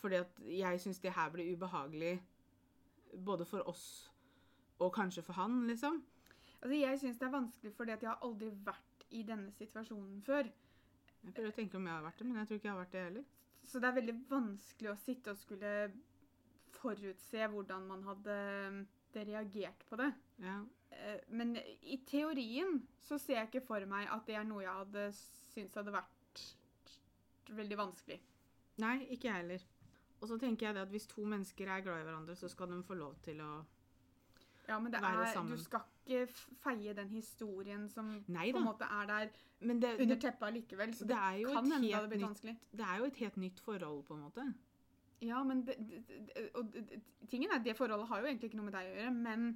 Fordi 0.00 0.20
at 0.22 0.38
jeg 0.48 0.80
syns 0.80 1.00
det 1.02 1.12
her 1.12 1.30
blir 1.34 1.50
ubehagelig 1.54 2.14
både 3.26 3.44
for 3.44 3.66
oss 3.68 3.84
og 4.80 4.92
kanskje 4.96 5.22
for 5.26 5.36
han, 5.36 5.66
liksom. 5.68 5.98
Altså, 6.62 6.76
Jeg 6.76 7.00
syns 7.00 7.18
det 7.18 7.26
er 7.26 7.34
vanskelig 7.34 7.72
fordi 7.76 7.92
at 7.92 8.02
jeg 8.02 8.10
har 8.10 8.22
aldri 8.24 8.48
vært 8.64 9.04
i 9.10 9.22
denne 9.26 9.50
situasjonen 9.52 10.22
før. 10.24 10.48
Jeg 11.24 11.34
prøver 11.34 11.50
å 11.52 11.56
tenke 11.56 11.76
om 11.76 11.86
jeg 11.88 11.94
har 11.94 12.04
vært 12.06 12.18
det, 12.22 12.26
men 12.26 12.36
jeg 12.40 12.48
tror 12.48 12.56
ikke 12.60 12.68
jeg 12.68 12.72
har 12.74 12.80
vært 12.84 12.94
det 12.94 13.04
heller. 13.04 13.24
Så 13.68 13.80
det 13.80 13.88
er 13.90 13.96
veldig 13.98 14.14
vanskelig 14.30 14.90
å 14.92 15.00
sitte 15.02 15.34
og 15.34 15.40
skulle 15.40 15.72
forutse 16.80 17.48
hvordan 17.52 17.84
man 17.90 18.06
hadde 18.08 18.36
det 19.12 19.26
reagert 19.28 19.84
på 19.90 19.98
det. 20.00 20.08
Ja. 20.40 20.56
Eh, 20.90 21.20
Men 21.28 21.56
i 21.82 21.98
teorien 22.06 22.80
så 23.04 23.18
ser 23.18 23.40
jeg 23.40 23.50
ikke 23.50 23.66
for 23.66 23.84
meg 23.90 24.08
at 24.08 24.24
det 24.26 24.38
er 24.38 24.46
noe 24.48 24.62
jeg 24.64 24.78
hadde 24.80 25.04
syntes 25.18 25.76
hadde 25.76 25.92
vært 25.92 26.44
veldig 27.50 27.78
vanskelig. 27.80 28.20
Nei, 28.80 28.96
ikke 29.10 29.28
jeg 29.28 29.42
heller. 29.42 29.64
Og 30.20 30.28
så 30.28 30.36
tenker 30.38 30.66
jeg 30.66 30.76
det 30.76 30.82
at 30.84 30.88
hvis 30.92 31.06
to 31.08 31.24
mennesker 31.24 31.68
er 31.68 31.84
glad 31.84 32.00
i 32.02 32.08
hverandre, 32.08 32.36
så 32.36 32.48
skal 32.48 32.68
de 32.70 32.82
få 32.84 32.94
lov 32.94 33.14
til 33.24 33.40
å 33.40 33.50
Ja, 34.68 34.78
men 34.78 34.92
det 34.92 35.00
er, 35.02 35.42
du 35.42 35.56
skal 35.58 35.80
ikke 36.06 36.26
feie 36.62 36.92
den 36.94 37.08
historien 37.10 37.88
som 37.88 38.10
Neida. 38.26 38.52
på 38.52 38.58
en 38.58 38.64
måte 38.64 38.86
er 38.86 39.06
der 39.06 39.30
Men 39.60 39.80
det, 39.82 39.94
under 40.00 40.16
teppet 40.16 40.52
likevel. 40.52 40.94
Så 40.94 41.04
det 41.08 41.16
det, 41.16 41.46
kan 41.46 41.72
hende 41.72 41.86
det 41.86 41.94
hadde 41.94 42.08
blitt 42.08 42.22
vanskelig. 42.22 42.56
det 42.72 42.86
er 42.86 42.98
jo 42.98 43.04
et 43.04 43.16
helt 43.16 43.36
nytt 43.36 43.60
forhold, 43.60 44.04
på 44.04 44.14
en 44.14 44.20
måte. 44.20 44.46
Ja, 45.20 45.42
men 45.44 45.66
det, 45.66 45.74
og 46.54 46.72
tingen 47.28 47.50
er 47.52 47.58
det 47.58 47.76
forholdet 47.76 48.08
har 48.08 48.20
jo 48.20 48.26
egentlig 48.26 48.50
ikke 48.50 48.56
noe 48.56 48.70
med 48.70 48.76
deg 48.78 48.88
å 48.88 48.94
gjøre, 48.94 49.10
men 49.16 49.50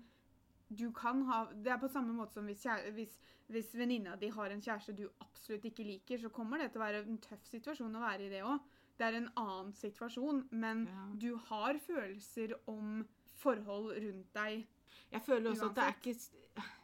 du 0.68 0.90
kan 0.92 1.22
ha 1.28 1.44
Det 1.52 1.72
er 1.72 1.78
på 1.80 1.88
samme 1.88 2.12
måte 2.12 2.34
som 2.38 2.48
hvis, 2.48 2.62
kjære, 2.64 2.90
hvis, 2.96 3.18
hvis 3.52 3.74
venninna 3.76 4.16
di 4.16 4.30
har 4.32 4.50
en 4.50 4.62
kjæreste 4.62 4.96
du 4.96 5.04
absolutt 5.20 5.64
ikke 5.64 5.86
liker, 5.86 6.18
så 6.18 6.28
kommer 6.28 6.58
det 6.58 6.72
til 6.72 6.82
å 6.82 6.84
være 6.84 7.04
en 7.04 7.20
tøff 7.22 7.44
situasjon 7.48 7.96
å 7.96 8.02
være 8.02 8.26
i 8.26 8.32
det 8.32 8.42
òg. 8.44 8.73
Det 8.98 9.06
er 9.08 9.16
en 9.18 9.30
annen 9.36 9.72
situasjon, 9.74 10.44
men 10.52 10.84
Ja. 10.86 11.06
du 11.18 11.36
har 11.48 11.74
følelser 11.82 12.54
om 12.70 13.06
forhold 13.42 13.96
rundt 14.04 14.32
deg. 14.34 14.66
Jeg 15.10 15.22
føler 15.22 15.50
også 15.50 15.70
at 15.70 15.74
det 15.74 15.84
er 15.84 15.96
ikke 15.98 16.14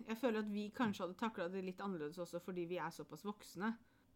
Jeg 0.08 0.16
føler 0.18 0.38
at 0.40 0.48
vi 0.52 0.64
kanskje 0.74 1.04
hadde 1.04 1.14
takla 1.20 1.44
det 1.48 1.60
litt 1.64 1.78
annerledes 1.80 2.18
også 2.18 2.40
fordi 2.42 2.64
vi 2.66 2.76
er 2.82 2.90
såpass 2.90 3.22
voksne. 3.22 3.68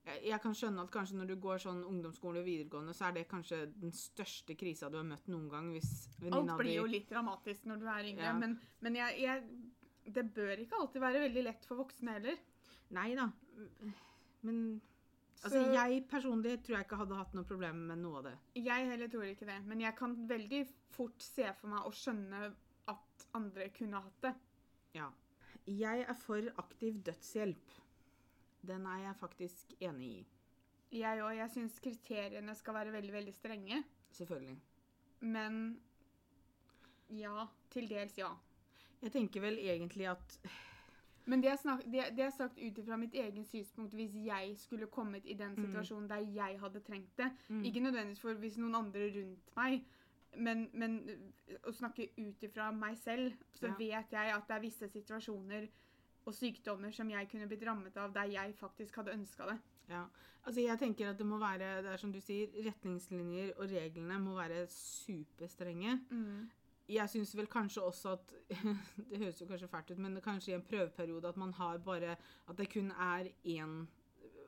Jeg, 0.04 0.20
jeg 0.26 0.40
kan 0.42 0.52
skjønne 0.58 0.82
at 0.82 0.90
kanskje 0.90 1.16
når 1.16 1.28
du 1.30 1.36
går 1.40 1.58
sånn 1.62 1.84
ungdomsskole 1.86 2.40
og 2.42 2.44
videregående, 2.44 2.92
så 2.92 3.06
er 3.08 3.12
det 3.12 3.28
kanskje 3.30 3.60
den 3.80 3.92
største 3.94 4.56
krisa 4.58 4.90
du 4.90 4.96
har 4.98 5.04
møtt 5.06 5.28
noen 5.30 5.46
gang 5.48 5.70
hvis 5.72 6.08
Alt 6.32 6.50
blir 6.58 6.74
jo 6.80 6.84
litt 6.90 7.06
dramatisk 7.08 7.64
når 7.70 7.78
du 7.80 7.86
er 7.86 8.04
yngre, 8.10 8.24
Ja. 8.26 8.32
men, 8.32 8.58
men 8.80 8.94
jeg, 8.98 9.20
jeg, 9.22 9.44
det 10.12 10.26
bør 10.34 10.58
ikke 10.58 10.80
alltid 10.80 11.00
være 11.00 11.22
veldig 11.28 11.44
lett 11.46 11.64
for 11.64 11.76
voksne 11.76 12.18
heller. 12.18 12.36
Nei 12.90 13.14
da. 13.14 13.30
Men 14.42 14.80
Så 15.34 15.48
altså, 15.50 15.62
jeg 15.74 16.04
personlig 16.08 16.54
tror 16.64 16.76
jeg 16.78 16.86
ikke 16.86 16.98
hadde 17.02 17.18
hatt 17.18 17.34
noe 17.36 17.48
problem 17.48 17.82
med 17.90 18.00
noe 18.00 18.20
av 18.20 18.28
det. 18.28 18.34
jeg 18.64 18.88
heller 18.90 19.10
tror 19.12 19.26
ikke 19.28 19.48
det, 19.48 19.58
men 19.68 19.82
jeg 19.84 19.96
kan 19.98 20.14
veldig 20.30 20.60
fort 20.94 21.24
se 21.24 21.48
for 21.58 21.72
meg 21.74 21.88
og 21.88 21.96
skjønne 21.98 22.44
at 22.92 23.26
andre 23.36 23.68
kunne 23.76 24.00
hatt 24.06 24.20
det. 24.24 24.34
Ja. 24.96 25.08
Jeg 25.64 26.04
er 26.08 26.16
for 26.20 26.52
aktiv 26.60 27.00
dødshjelp. 27.06 27.74
Den 28.64 28.86
er 28.88 29.02
jeg 29.08 29.16
faktisk 29.20 29.74
enig 29.80 30.10
i. 30.20 30.22
Jeg 30.94 31.22
òg. 31.24 31.34
Jeg 31.36 31.50
syns 31.52 31.80
kriteriene 31.82 32.54
skal 32.56 32.76
være 32.78 32.92
veldig, 32.94 33.12
veldig 33.12 33.34
strenge. 33.34 33.82
Selvfølgelig. 34.14 34.58
Men 35.20 35.60
ja. 37.12 37.48
Til 37.74 37.88
dels 37.90 38.16
ja. 38.18 38.30
Jeg 39.02 39.12
tenker 39.12 39.42
vel 39.44 39.58
egentlig 39.60 40.06
at 40.12 40.38
Men 41.26 41.40
det 41.42 41.50
er, 41.50 42.30
sagt 42.30 42.58
ut 42.58 42.78
ifra 42.78 42.96
mitt 43.00 43.14
eget 43.14 43.46
synspunkt 43.48 43.94
hvis 43.94 44.14
jeg 44.26 44.56
skulle 44.58 44.86
kommet 44.86 45.24
i 45.24 45.34
den 45.34 45.54
Mm. 45.54 45.64
situasjonen 45.64 46.08
der 46.08 46.16
jeg 46.34 46.58
hadde 46.60 46.80
trengt 46.80 47.16
det. 47.16 47.30
mm, 47.48 47.62
Ikke 47.64 47.80
nødvendigvis 47.80 48.20
for 48.20 48.34
hvis 48.34 48.58
noen 48.58 48.74
andre 48.74 49.06
rundt 49.16 49.56
meg, 49.56 49.84
men, 50.36 50.68
men 50.72 50.98
å 51.64 51.72
snakke 51.72 52.08
ut 52.18 52.42
ifra 52.42 52.70
meg 52.72 52.96
selv, 52.98 53.32
så 53.54 53.66
Ja. 53.66 53.74
vet 53.78 54.10
jeg 54.12 54.34
at 54.34 54.48
det 54.48 54.56
er 54.56 54.60
visse 54.60 54.88
situasjoner 54.88 55.68
og 56.26 56.34
sykdommer 56.34 56.90
som 56.92 57.08
jeg 57.10 57.28
kunne 57.30 57.46
blitt 57.48 57.62
rammet 57.66 57.96
av 57.96 58.12
der 58.12 58.24
jeg 58.32 58.54
faktisk 58.56 58.96
hadde 58.96 59.12
ønska 59.12 59.46
det. 59.46 59.58
Ja. 59.88 60.04
Altså, 60.46 60.60
jeg 60.60 60.78
tenker 60.78 61.10
at 61.10 61.18
det 61.18 61.26
må 61.26 61.38
være 61.38 61.82
det 61.82 61.92
er 61.92 61.96
som 61.96 62.12
du 62.12 62.20
sier, 62.20 62.48
retningslinjer 62.64 63.52
og 63.56 63.70
reglene 63.70 64.18
må 64.20 64.34
være 64.34 64.66
superstrenge. 64.68 66.00
Jeg 66.88 67.08
syns 67.08 67.32
vel 67.36 67.48
kanskje 67.48 67.82
også 67.82 68.14
at 68.18 68.32
Det 69.10 69.18
høres 69.22 69.40
jo 69.40 69.46
kanskje 69.48 69.68
fælt 69.72 69.92
ut, 69.94 70.00
men 70.04 70.20
kanskje 70.24 70.52
i 70.52 70.56
en 70.58 70.64
prøveperiode 70.66 71.30
at 71.30 71.38
man 71.40 71.52
har 71.56 71.78
bare 71.84 72.16
At 72.48 72.56
det 72.58 72.68
kun 72.74 72.90
er 72.92 73.30
én 73.44 73.86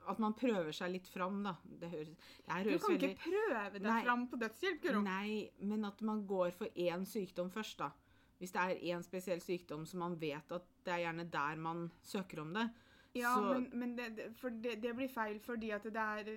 At 0.07 0.19
man 0.23 0.37
prøver 0.39 0.73
seg 0.77 0.93
litt 0.93 1.09
fram, 1.09 1.41
da. 1.43 1.57
Det 1.67 1.91
høres, 1.91 2.13
det 2.45 2.53
her 2.53 2.69
Du 2.69 2.79
kan 2.79 2.93
veldig 2.93 3.09
ikke 3.15 3.31
prøve 3.31 3.79
deg 3.79 3.89
Nei. 3.89 4.03
fram 4.05 4.27
på 4.31 4.39
dødshjelp, 4.39 4.83
Guro. 4.85 5.01
Nei, 5.03 5.51
men 5.67 5.85
at 5.89 6.03
man 6.07 6.27
går 6.27 6.53
for 6.55 6.67
én 6.77 7.07
sykdom 7.09 7.51
først, 7.51 7.81
da. 7.81 7.91
Hvis 8.39 8.53
det 8.53 8.61
er 8.63 8.85
én 8.93 9.03
spesiell 9.03 9.41
sykdom 9.41 9.87
som 9.89 10.05
man 10.05 10.15
vet 10.21 10.53
at 10.53 10.69
det 10.85 10.93
er 10.93 11.07
gjerne 11.07 11.25
der 11.33 11.57
man 11.57 11.89
søker 12.05 12.45
om 12.45 12.53
det. 12.55 12.69
Ja, 13.19 13.33
så, 13.35 13.43
men, 13.55 13.67
men 13.81 13.97
det, 13.97 14.07
det- 14.63 14.77
det 14.83 14.93
blir 14.99 15.09
feil 15.13 15.39
fordi 15.41 15.71
at 15.77 15.85
det 15.85 15.97
er 16.03 16.31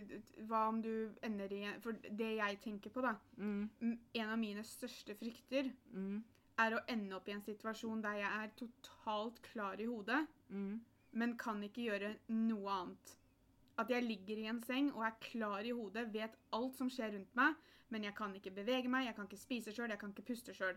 Hva 0.47 0.67
om 0.69 0.81
du 0.81 0.91
ender 1.23 1.51
i 1.55 1.61
For 1.83 1.91
det 2.09 2.29
jeg 2.37 2.59
tenker 2.63 2.89
på, 2.95 3.01
da 3.05 3.13
mm, 3.37 3.69
En 4.13 4.29
av 4.29 4.37
mine 4.39 4.63
største 4.63 5.15
frykter 5.19 5.71
mm, 5.93 6.19
er 6.59 6.75
å 6.75 6.81
ende 6.91 7.15
opp 7.15 7.27
i 7.29 7.35
en 7.37 7.41
situasjon 7.45 8.01
der 8.03 8.17
jeg 8.19 8.43
er 8.43 8.49
totalt 8.59 9.37
klar 9.45 9.79
i 9.79 9.85
hodet, 9.87 10.25
mm, 10.49 10.73
men 11.11 11.37
kan 11.39 11.61
ikke 11.63 11.85
gjøre 11.85 12.09
noe 12.35 12.73
annet. 12.73 13.13
At 13.79 13.89
jeg 13.93 14.03
ligger 14.03 14.41
i 14.41 14.49
en 14.51 14.59
seng 14.59 14.89
og 14.91 15.05
er 15.07 15.15
klar 15.23 15.63
i 15.63 15.71
hodet, 15.71 16.09
vet 16.13 16.35
alt 16.51 16.75
som 16.75 16.89
skjer 16.91 17.13
rundt 17.15 17.31
meg, 17.39 17.55
men 17.89 18.03
jeg 18.03 18.13
kan 18.17 18.35
ikke 18.35 18.51
bevege 18.51 18.91
meg, 18.91 19.05
jeg 19.07 19.15
kan 19.15 19.29
ikke 19.29 19.39
spise 19.39 19.71
sjøl, 19.71 19.89
jeg 19.93 20.01
kan 20.01 20.11
ikke 20.11 20.27
puste 20.33 20.53
sjøl. 20.57 20.75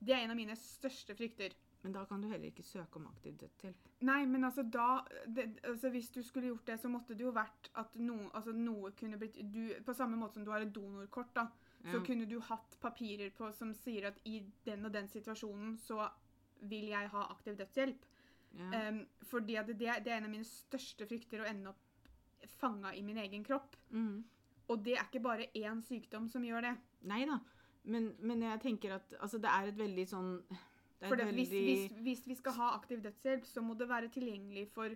Det 0.00 0.16
er 0.16 0.24
en 0.24 0.34
av 0.34 0.36
mine 0.40 0.56
største 0.58 1.14
frykter. 1.14 1.54
Men 1.82 1.94
da 1.94 2.02
kan 2.04 2.20
du 2.20 2.28
heller 2.28 2.50
ikke 2.50 2.64
søke 2.66 3.00
om 3.00 3.06
aktiv 3.08 3.38
dødshjelp. 3.40 3.88
Nei, 4.04 4.18
men 4.28 4.44
altså 4.44 4.62
da 4.68 5.00
det, 5.26 5.46
altså 5.64 5.88
Hvis 5.90 6.10
du 6.12 6.20
skulle 6.22 6.50
gjort 6.50 6.66
det, 6.66 6.76
så 6.80 6.90
måtte 6.92 7.16
det 7.16 7.24
jo 7.24 7.32
vært 7.32 7.70
at 7.80 7.94
noe, 7.96 8.28
altså 8.36 8.52
noe 8.52 8.92
kunne 8.98 9.16
blitt 9.20 9.38
du, 9.52 9.62
På 9.86 9.94
samme 9.96 10.18
måte 10.20 10.36
som 10.36 10.44
du 10.44 10.52
har 10.52 10.64
et 10.64 10.74
donorkort, 10.74 11.32
da, 11.36 11.46
så 11.88 12.02
kunne 12.04 12.28
du 12.28 12.36
hatt 12.44 12.76
papirer 12.80 13.30
på 13.32 13.48
som 13.56 13.72
sier 13.74 14.10
at 14.10 14.18
i 14.28 14.42
den 14.66 14.84
og 14.84 14.92
den 14.92 15.08
situasjonen 15.08 15.78
så 15.80 16.04
vil 16.68 16.90
jeg 16.92 17.08
ha 17.14 17.22
aktiv 17.32 17.56
dødshjelp. 17.56 18.04
Ja. 18.58 18.88
Um, 18.90 19.04
fordi 19.30 19.56
det, 19.70 19.78
det 19.78 20.12
er 20.12 20.18
en 20.18 20.26
av 20.26 20.32
mine 20.34 20.44
største 20.44 21.06
frykter 21.08 21.40
å 21.40 21.48
ende 21.48 21.72
opp 21.72 22.48
fanga 22.60 22.92
i 22.94 23.02
min 23.02 23.18
egen 23.22 23.44
kropp. 23.46 23.76
Mm. 23.90 24.20
Og 24.68 24.84
det 24.84 24.98
er 24.98 25.06
ikke 25.08 25.24
bare 25.24 25.48
én 25.56 25.80
sykdom 25.86 26.28
som 26.28 26.44
gjør 26.44 26.68
det. 26.68 26.74
Nei 27.08 27.24
da. 27.28 27.40
Men, 27.90 28.10
men 28.20 28.44
jeg 28.44 28.60
tenker 28.60 28.98
at 28.98 29.14
altså, 29.18 29.40
det 29.40 29.50
er 29.50 29.70
et 29.70 29.80
veldig 29.80 30.04
sånn 30.10 30.34
For 31.00 31.16
det, 31.16 31.30
hvis, 31.32 31.48
hvis, 31.48 31.84
hvis 32.04 32.26
vi 32.28 32.34
skal 32.36 32.56
ha 32.58 32.74
aktiv 32.76 33.00
dødshjelp, 33.04 33.46
så 33.48 33.62
må 33.64 33.74
det 33.78 33.88
være 33.88 34.10
tilgjengelig 34.12 34.66
for 34.74 34.92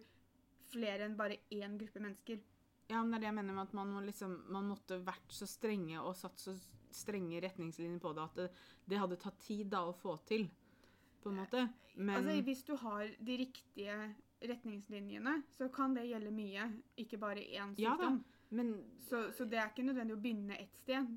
flere 0.69 1.07
enn 1.07 1.17
bare 1.17 1.39
én 1.55 1.79
gruppe 1.81 2.03
mennesker. 2.03 2.43
Ja, 2.91 3.01
men 3.01 3.15
det 3.15 3.17
er 3.17 3.23
det 3.23 3.31
jeg 3.31 3.37
mener 3.39 3.57
med 3.57 3.63
at 3.63 3.77
man, 3.77 3.93
må 3.95 4.03
liksom, 4.05 4.35
man 4.53 4.69
måtte 4.69 4.99
vært 5.07 5.33
så 5.33 5.49
strenge 5.49 6.03
og 6.03 6.13
satt 6.19 6.43
så 6.43 6.53
strenge 6.95 7.41
retningslinjer 7.43 8.03
på 8.03 8.13
det 8.15 8.23
at 8.27 8.37
det, 8.39 8.51
det 8.93 9.01
hadde 9.01 9.19
tatt 9.23 9.41
tid 9.43 9.73
da 9.73 9.81
å 9.89 9.97
få 9.97 10.19
til, 10.29 10.47
på 11.25 11.33
en 11.33 11.41
måte. 11.41 11.65
Men 11.97 12.21
Altså, 12.21 12.37
Hvis 12.45 12.63
du 12.69 12.75
har 12.85 13.09
de 13.19 13.41
riktige 13.41 13.97
retningslinjene, 14.45 15.39
så 15.57 15.71
kan 15.73 15.97
det 15.97 16.05
gjelde 16.11 16.31
mye, 16.35 16.69
ikke 17.01 17.19
bare 17.23 17.41
én 17.49 17.73
Ja 17.81 17.97
da. 17.99 18.13
Men 18.55 18.75
så, 19.09 19.31
så 19.35 19.47
det 19.49 19.59
er 19.59 19.71
ikke 19.73 19.87
nødvendig 19.87 20.15
å 20.15 20.21
begynne 20.21 20.59
ett 20.61 20.77
sted. 20.79 21.09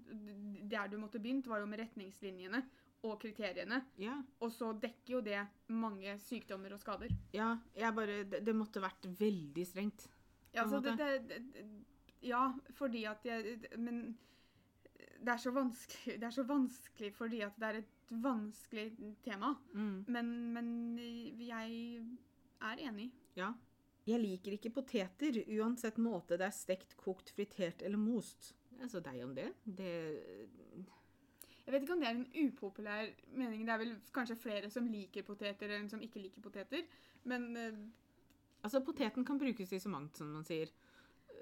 Der 0.71 0.87
du 0.89 0.95
måtte 0.97 1.19
begynt, 1.21 1.45
var 1.45 1.59
jo 1.61 1.67
med 1.69 1.83
retningslinjene 1.83 2.63
og 3.05 3.19
kriteriene. 3.21 3.81
ja, 4.01 4.15
Og 4.41 4.51
så 4.51 4.71
dekker 4.73 5.13
jo 5.17 5.21
det 5.21 5.39
mange 5.69 6.17
sykdommer 6.19 6.73
og 6.73 6.81
skader. 6.81 7.13
ja 7.33 7.57
jeg 7.75 7.95
bare 7.95 8.23
det, 8.23 8.45
det 8.45 8.55
måtte 8.55 8.81
vært 8.81 9.05
veldig 9.19 9.65
strengt. 9.65 10.07
Ja, 10.53 10.63
altså, 10.63 10.79
det, 10.81 10.97
det, 10.97 11.43
det, 11.53 11.65
ja 12.25 12.47
fordi 12.73 13.03
at 13.05 13.25
jeg 13.25 13.59
Men 13.77 14.17
det 15.17 15.33
er 15.33 15.37
så 15.41 15.51
vanskelig, 15.51 16.17
det 16.19 16.27
er 16.27 16.33
så 16.33 16.43
vanskelig 16.47 17.13
fordi 17.13 17.41
at 17.45 17.55
det 17.57 17.67
er 17.67 17.79
et 17.81 18.11
vanskelig 18.23 18.91
tema. 19.25 19.55
Mm. 19.73 20.05
Men, 20.07 20.29
men 20.53 20.67
jeg 21.41 22.01
er 22.61 22.83
enig. 22.89 23.11
Ja. 23.37 23.51
Jeg 24.07 24.21
liker 24.23 24.55
ikke 24.55 24.71
poteter, 24.71 25.41
uansett 25.57 25.97
måte 25.99 26.37
det 26.39 26.47
er 26.47 26.55
stekt, 26.55 26.95
kokt, 26.99 27.33
fritert 27.35 27.81
eller 27.83 27.99
most. 27.99 28.53
Altså 28.79 29.01
deg 29.03 29.23
om 29.25 29.33
det. 29.35 29.49
Det 29.65 29.93
Jeg 31.67 31.73
vet 31.73 31.83
ikke 31.83 31.95
om 31.97 32.01
det 32.01 32.07
er 32.07 32.15
en 32.15 32.47
upopulær 32.47 33.09
mening. 33.35 33.65
Det 33.67 33.73
er 33.73 33.79
vel 33.81 33.95
kanskje 34.15 34.39
flere 34.39 34.69
som 34.71 34.87
liker 34.87 35.25
poteter 35.27 35.73
enn 35.75 35.89
som 35.91 36.01
ikke 36.03 36.21
liker 36.23 36.43
poteter. 36.43 36.85
Men 37.27 37.49
eh, 37.59 37.81
Altså, 38.65 38.81
poteten 38.83 39.25
kan 39.25 39.37
brukes 39.39 39.71
i 39.71 39.79
så 39.79 39.89
mangt, 39.89 40.17
som 40.17 40.31
man 40.33 40.43
sier. 40.43 40.71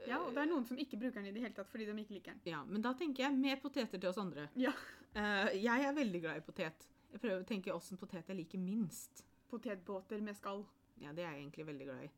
ja, 0.06 0.20
og 0.20 0.34
det 0.36 0.42
er 0.44 0.50
noen 0.50 0.66
som 0.68 0.78
ikke 0.78 1.00
bruker 1.02 1.18
den 1.22 1.32
i 1.32 1.34
det 1.34 1.42
hele 1.42 1.56
tatt 1.58 1.70
fordi 1.72 1.88
de 1.88 1.96
ikke 2.02 2.14
liker 2.18 2.36
den. 2.36 2.42
Ja, 2.52 2.60
men 2.68 2.84
da 2.84 2.92
tenker 2.94 3.24
jeg 3.24 3.38
mer 3.40 3.56
poteter 3.62 3.98
til 3.98 4.10
oss 4.10 4.20
andre. 4.22 4.50
Ja. 4.60 4.74
Uh, 5.16 5.50
jeg 5.68 5.88
er 5.88 5.96
veldig 5.96 6.22
glad 6.22 6.42
i 6.42 6.44
potet. 6.46 6.86
Jeg 7.14 7.24
prøver 7.24 7.42
å 7.42 7.48
tenke 7.48 7.74
åssen 7.74 7.98
potet 7.98 8.30
jeg 8.30 8.38
liker 8.38 8.62
minst. 8.62 9.24
Potetbåter 9.50 10.22
med 10.22 10.38
skall. 10.38 10.66
Ja, 11.02 11.14
det 11.16 11.24
er 11.24 11.34
jeg 11.34 11.46
egentlig 11.46 11.66
veldig 11.72 11.88
glad 11.88 12.04
i. 12.06 12.12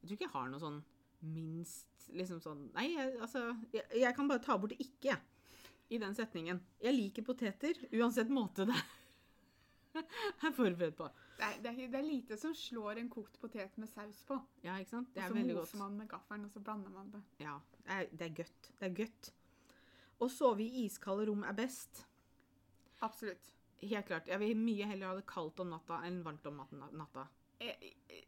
Jeg 0.00 0.08
tror 0.08 0.18
ikke 0.18 0.26
jeg 0.26 0.34
har 0.34 0.50
noe 0.50 0.62
sånn 0.62 0.80
minst 1.20 2.06
liksom 2.16 2.38
sånn 2.40 2.62
Nei, 2.72 2.86
jeg, 2.94 3.10
altså 3.20 3.42
jeg, 3.74 3.84
jeg 4.00 4.14
kan 4.16 4.28
bare 4.28 4.40
ta 4.44 4.56
bort 4.60 4.72
ikke, 4.76 5.12
jeg. 5.12 5.18
I 5.90 5.98
den 5.98 6.14
setningen. 6.14 6.60
Jeg 6.82 6.94
liker 6.94 7.26
poteter, 7.26 7.78
uansett 7.98 8.30
måte 8.30 8.66
det 8.68 8.78
er 10.46 10.52
forberedt 10.54 10.96
på. 10.96 11.08
Det 11.40 11.46
er, 11.46 11.56
det, 11.64 11.70
er, 11.70 11.88
det 11.90 11.98
er 11.98 12.04
lite 12.06 12.36
som 12.38 12.52
slår 12.54 13.00
en 13.00 13.08
kokt 13.10 13.40
potet 13.40 13.76
med 13.80 13.88
saus 13.90 14.20
på. 14.28 14.36
Ja, 14.62 14.76
ikke 14.78 14.92
sant? 14.92 15.10
Det 15.14 15.24
er 15.24 15.32
veldig 15.34 15.56
godt. 15.56 15.62
og 15.62 15.70
så 15.70 15.76
moser 15.76 15.82
man 15.82 15.96
med 15.98 16.10
gaffelen, 16.10 16.44
og 16.46 16.52
så 16.52 16.62
blander 16.62 16.94
man 16.94 17.10
det. 17.14 17.22
Ja, 17.40 17.56
det 17.78 17.96
er, 17.96 18.10
det 18.12 18.26
er 18.28 18.34
godt. 18.42 18.70
Det 18.78 18.88
er 18.90 18.94
godt. 19.00 19.30
Å 20.20 20.28
sove 20.28 20.62
i 20.66 20.84
iskalde 20.84 21.26
rom 21.30 21.42
er 21.48 21.56
best. 21.56 22.04
Absolutt. 23.00 23.50
Helt 23.80 24.06
klart. 24.06 24.28
Jeg 24.28 24.40
vil 24.42 24.58
mye 24.60 24.88
heller 24.90 25.10
ha 25.10 25.16
det 25.16 25.26
kaldt 25.30 25.62
om 25.64 25.72
natta 25.72 26.02
enn 26.04 26.20
varmt 26.26 26.46
om 26.50 26.60
natta. 27.00 27.24
Jeg, 27.64 27.94
jeg, 28.12 28.26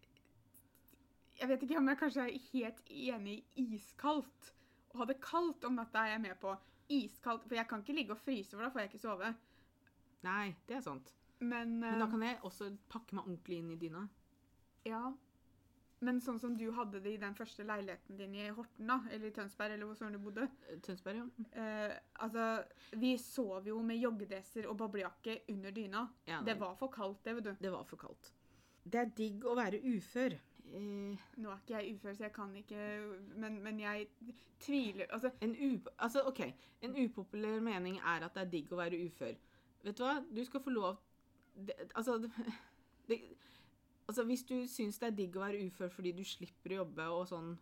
jeg 1.42 1.50
vet 1.50 1.66
ikke 1.66 1.78
om 1.83 1.92
jeg 1.92 2.00
kanskje 2.00 2.25
er 2.25 2.47
helt 2.49 2.83
enig 2.88 3.38
i 3.61 3.66
iskaldt. 3.76 4.54
Å 4.92 5.02
ha 5.02 5.09
det 5.09 5.21
kaldt 5.25 5.69
om 5.69 5.76
natta 5.76 6.07
er 6.07 6.16
jeg 6.16 6.25
med 6.25 6.40
på. 6.40 6.57
Iskaldt, 6.92 7.49
For 7.49 7.58
jeg 7.58 7.68
kan 7.70 7.82
ikke 7.84 7.96
ligge 7.96 8.14
og 8.16 8.20
fryse, 8.22 8.52
for 8.54 8.64
da 8.64 8.70
får 8.75 8.84
jeg 8.84 8.92
ikke 8.92 9.02
sove. 9.02 9.32
Nei, 10.26 10.54
det 10.68 10.78
er 10.78 10.87
sant. 10.87 11.12
Men, 11.42 11.78
Men 11.82 11.99
da 11.99 12.06
eh, 12.06 12.11
kan 12.12 12.22
jeg 12.22 12.40
også 12.46 12.70
pakke 12.92 13.16
meg 13.18 13.26
ordentlig 13.26 13.58
inn 13.58 13.70
i 13.75 13.78
dyna. 13.80 14.06
Ja. 14.87 15.02
Men 16.02 16.18
sånn 16.22 16.40
som 16.42 16.54
du 16.58 16.64
hadde 16.75 16.99
det 17.02 17.12
i 17.14 17.18
den 17.22 17.34
første 17.38 17.62
leiligheten 17.66 18.18
din 18.18 18.34
i 18.34 18.49
Horten, 18.54 18.88
da, 18.90 18.96
eller 19.11 19.28
i 19.30 19.34
Tønsberg, 19.34 19.76
eller 19.76 19.87
hvor 19.87 19.99
søren 19.99 20.16
du 20.16 20.22
bodde. 20.22 20.49
Eh, 20.68 20.78
Tønsberg, 20.82 21.20
ja. 21.20 21.49
Eh, 21.62 21.96
altså, 22.26 22.46
vi 22.99 23.12
sov 23.22 23.68
jo 23.70 23.78
med 23.87 24.00
joggedresser 24.02 24.66
og 24.70 24.78
boblejakke 24.82 25.40
under 25.54 25.75
dyna. 25.75 26.06
ja 26.26 26.40
Det 26.46 26.56
var 26.58 26.75
for 26.78 26.90
kaldt, 26.94 27.22
det, 27.26 27.37
vet 27.38 27.50
du. 27.50 27.52
det 27.62 27.75
var 27.75 27.87
for 27.87 28.02
kaldt. 28.02 28.32
Det 28.82 28.99
er 28.99 29.12
digg 29.14 29.46
å 29.46 29.54
være 29.54 29.78
ufør. 29.92 30.34
Eh, 30.73 31.19
Nå 31.37 31.50
er 31.52 31.59
ikke 31.61 31.75
jeg 31.81 31.95
ufør, 31.95 32.14
så 32.17 32.25
jeg 32.25 32.33
kan 32.33 32.55
ikke 32.57 32.83
Men, 33.37 33.59
men 33.62 33.81
jeg 33.81 34.07
tviler 34.61 35.07
Altså, 35.11 35.31
en, 35.43 35.57
altså, 35.99 36.23
ok, 36.26 36.41
en 36.83 36.97
upopulær 37.05 37.61
mening 37.61 37.99
er 37.99 38.25
at 38.25 38.35
det 38.35 38.43
er 38.47 38.50
digg 38.50 38.73
å 38.73 38.79
være 38.81 39.00
ufør. 39.07 39.35
Vet 39.85 39.99
du 39.99 40.05
hva? 40.05 40.14
Du 40.37 40.45
skal 40.45 40.62
få 40.64 40.71
lov 40.71 40.97
det, 41.57 41.75
Altså 41.95 42.19
det, 43.09 43.21
Altså, 44.09 44.25
Hvis 44.25 44.43
du 44.49 44.55
syns 44.67 44.99
det 44.99 45.11
er 45.11 45.17
digg 45.19 45.37
å 45.37 45.45
være 45.45 45.67
ufør 45.67 45.88
fordi 45.93 46.12
du 46.17 46.25
slipper 46.25 46.73
å 46.73 46.81
jobbe 46.85 47.09
og 47.19 47.26
sånn 47.29 47.52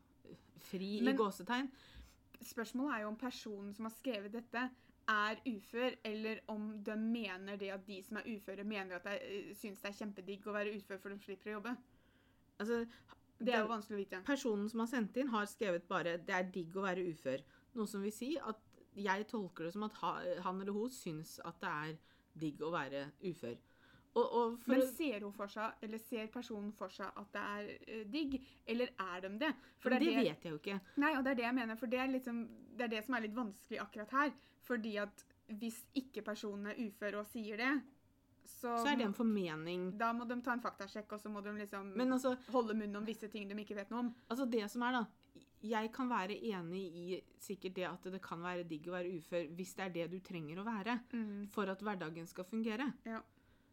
fri 0.70 1.00
Men- 1.02 1.14
i 1.14 1.18
gåsetegn 1.18 1.70
spørsmålet 2.40 2.94
er 2.96 3.02
jo 3.02 3.08
om 3.08 3.16
personen 3.20 3.74
som 3.74 3.84
har 3.84 3.92
skrevet 3.92 4.32
dette, 4.32 4.70
er 5.10 5.40
ufør, 5.50 5.96
eller 6.04 6.38
om 6.48 6.70
de 6.84 6.94
mener 6.96 7.56
det 7.60 7.70
at 7.74 7.86
de 7.86 8.02
som 8.02 8.16
er 8.16 8.28
uføre, 8.36 8.64
mener 8.64 8.96
at 8.96 9.04
de 9.04 9.16
eh, 9.50 9.54
syns 9.58 9.80
det 9.82 9.90
er 9.90 9.98
kjempedigg 9.98 10.46
å 10.46 10.54
være 10.54 10.76
ufør 10.78 11.00
for 11.02 11.10
de 11.12 11.18
slipper 11.18 11.50
å 11.50 11.56
jobbe. 11.58 11.74
Altså, 12.60 12.84
Det 13.40 13.54
er 13.54 13.62
jo 13.64 13.70
vanskelig 13.70 13.96
å 13.96 14.00
vite. 14.02 14.22
Personen 14.26 14.68
som 14.68 14.82
har 14.84 14.90
sendt 14.90 15.16
inn, 15.16 15.32
har 15.32 15.46
skrevet 15.48 15.88
bare 15.88 16.18
'det 16.18 16.34
er 16.36 16.50
digg 16.52 16.76
å 16.76 16.84
være 16.84 17.06
ufør'. 17.08 17.44
Noe 17.74 17.88
som 17.88 18.02
vil 18.04 18.12
si 18.12 18.34
at 18.36 18.60
jeg 18.96 19.26
tolker 19.30 19.64
det 19.64 19.72
som 19.72 19.86
at 19.86 19.96
han 20.44 20.60
eller 20.60 20.72
hun 20.72 20.90
syns 20.90 21.38
at 21.44 21.60
det 21.62 21.70
er 21.70 21.96
digg 22.40 22.62
å 22.62 22.72
være 22.74 23.06
ufør. 23.30 23.56
Og, 24.14 24.32
og 24.34 24.62
Men 24.66 24.82
ser 24.82 25.22
hun 25.22 25.32
for 25.32 25.46
seg, 25.46 25.76
eller 25.86 26.00
ser 26.02 26.30
personen 26.34 26.72
for 26.74 26.90
seg 26.90 27.18
at 27.20 27.28
det 27.34 27.42
er 27.56 27.68
uh, 27.86 28.00
digg, 28.10 28.36
eller 28.66 28.90
er 28.98 29.20
de 29.26 29.30
det? 29.44 29.52
for 29.78 29.94
det, 29.94 30.00
vet 30.16 30.44
jeg 30.44 30.50
jo 30.50 30.58
ikke. 30.58 30.80
Nei, 30.96 31.12
og 31.16 31.24
det 31.24 31.30
er 31.30 31.38
det 31.40 31.46
jeg 31.46 31.58
mener, 31.60 31.78
for 31.78 31.92
det 31.92 32.00
er, 32.02 32.10
liksom, 32.10 32.40
det 32.74 32.88
er 32.88 32.92
det 32.96 33.04
som 33.06 33.14
er 33.14 33.24
litt 33.26 33.36
vanskelig 33.36 33.80
akkurat 33.84 34.16
her. 34.18 34.32
Fordi 34.66 34.96
at 35.04 35.24
hvis 35.60 35.78
ikke 35.94 36.24
personen 36.26 36.72
er 36.72 36.82
ufør 36.88 37.20
og 37.22 37.30
sier 37.30 37.60
det, 37.60 37.70
så, 38.44 38.74
Så 38.82 38.86
er 38.92 38.96
det 38.96 39.06
en 39.06 39.14
formening. 39.14 39.96
da 39.98 40.12
må 40.12 40.26
de 40.28 40.40
ta 40.42 40.52
en 40.52 40.60
faktasjekk, 40.60 41.12
og 41.12 41.20
så 41.20 41.28
må 41.30 41.40
de 41.42 41.52
liksom 41.58 41.92
Men 41.96 42.12
altså, 42.12 42.36
holde 42.52 42.74
munn 42.74 42.96
om 42.96 43.04
visse 43.06 43.28
ting 43.30 43.48
de 43.48 43.54
ikke 43.54 43.76
vet 43.76 43.90
noe 43.90 44.00
om. 44.00 44.14
altså 44.28 44.46
det 44.50 44.70
som 44.70 44.82
er, 44.82 44.92
da 44.92 45.06
Jeg 45.62 45.92
kan 45.92 46.08
være 46.08 46.38
enig 46.40 46.84
i 46.96 47.22
sikkert 47.38 47.74
det 47.74 47.84
at 47.84 48.02
det 48.12 48.22
kan 48.22 48.40
være 48.40 48.64
digg 48.64 48.86
å 48.88 48.92
være 48.92 49.12
ufør 49.18 49.48
hvis 49.56 49.74
det 49.76 49.84
er 49.84 49.90
det 49.90 50.10
du 50.10 50.18
trenger 50.20 50.58
å 50.58 50.64
være 50.64 50.98
for 51.48 51.68
at 51.68 51.80
hverdagen 51.82 52.26
skal 52.26 52.44
fungere. 52.44 52.92
Ja. 53.04 53.20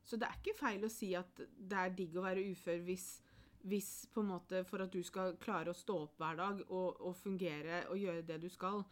Så 0.04 0.18
det 0.20 0.28
er 0.28 0.36
ikke 0.42 0.58
feil 0.58 0.84
å 0.84 0.90
si 0.92 1.14
at 1.16 1.34
det 1.36 1.78
er 1.78 1.90
digg 1.90 2.16
å 2.16 2.24
være 2.24 2.44
ufør 2.52 2.84
hvis, 2.84 3.22
hvis 3.68 4.08
på 4.14 4.22
en 4.24 4.30
måte 4.32 4.62
for 4.68 4.84
at 4.84 4.94
du 4.94 5.02
skal 5.06 5.36
klare 5.44 5.72
å 5.74 5.78
stå 5.78 5.96
opp 6.06 6.18
hver 6.22 6.38
dag 6.40 6.62
og, 6.68 7.02
og 7.04 7.16
fungere 7.20 7.84
og 7.92 8.00
gjøre 8.00 8.24
det 8.28 8.40
du 8.44 8.48
skal, 8.52 8.84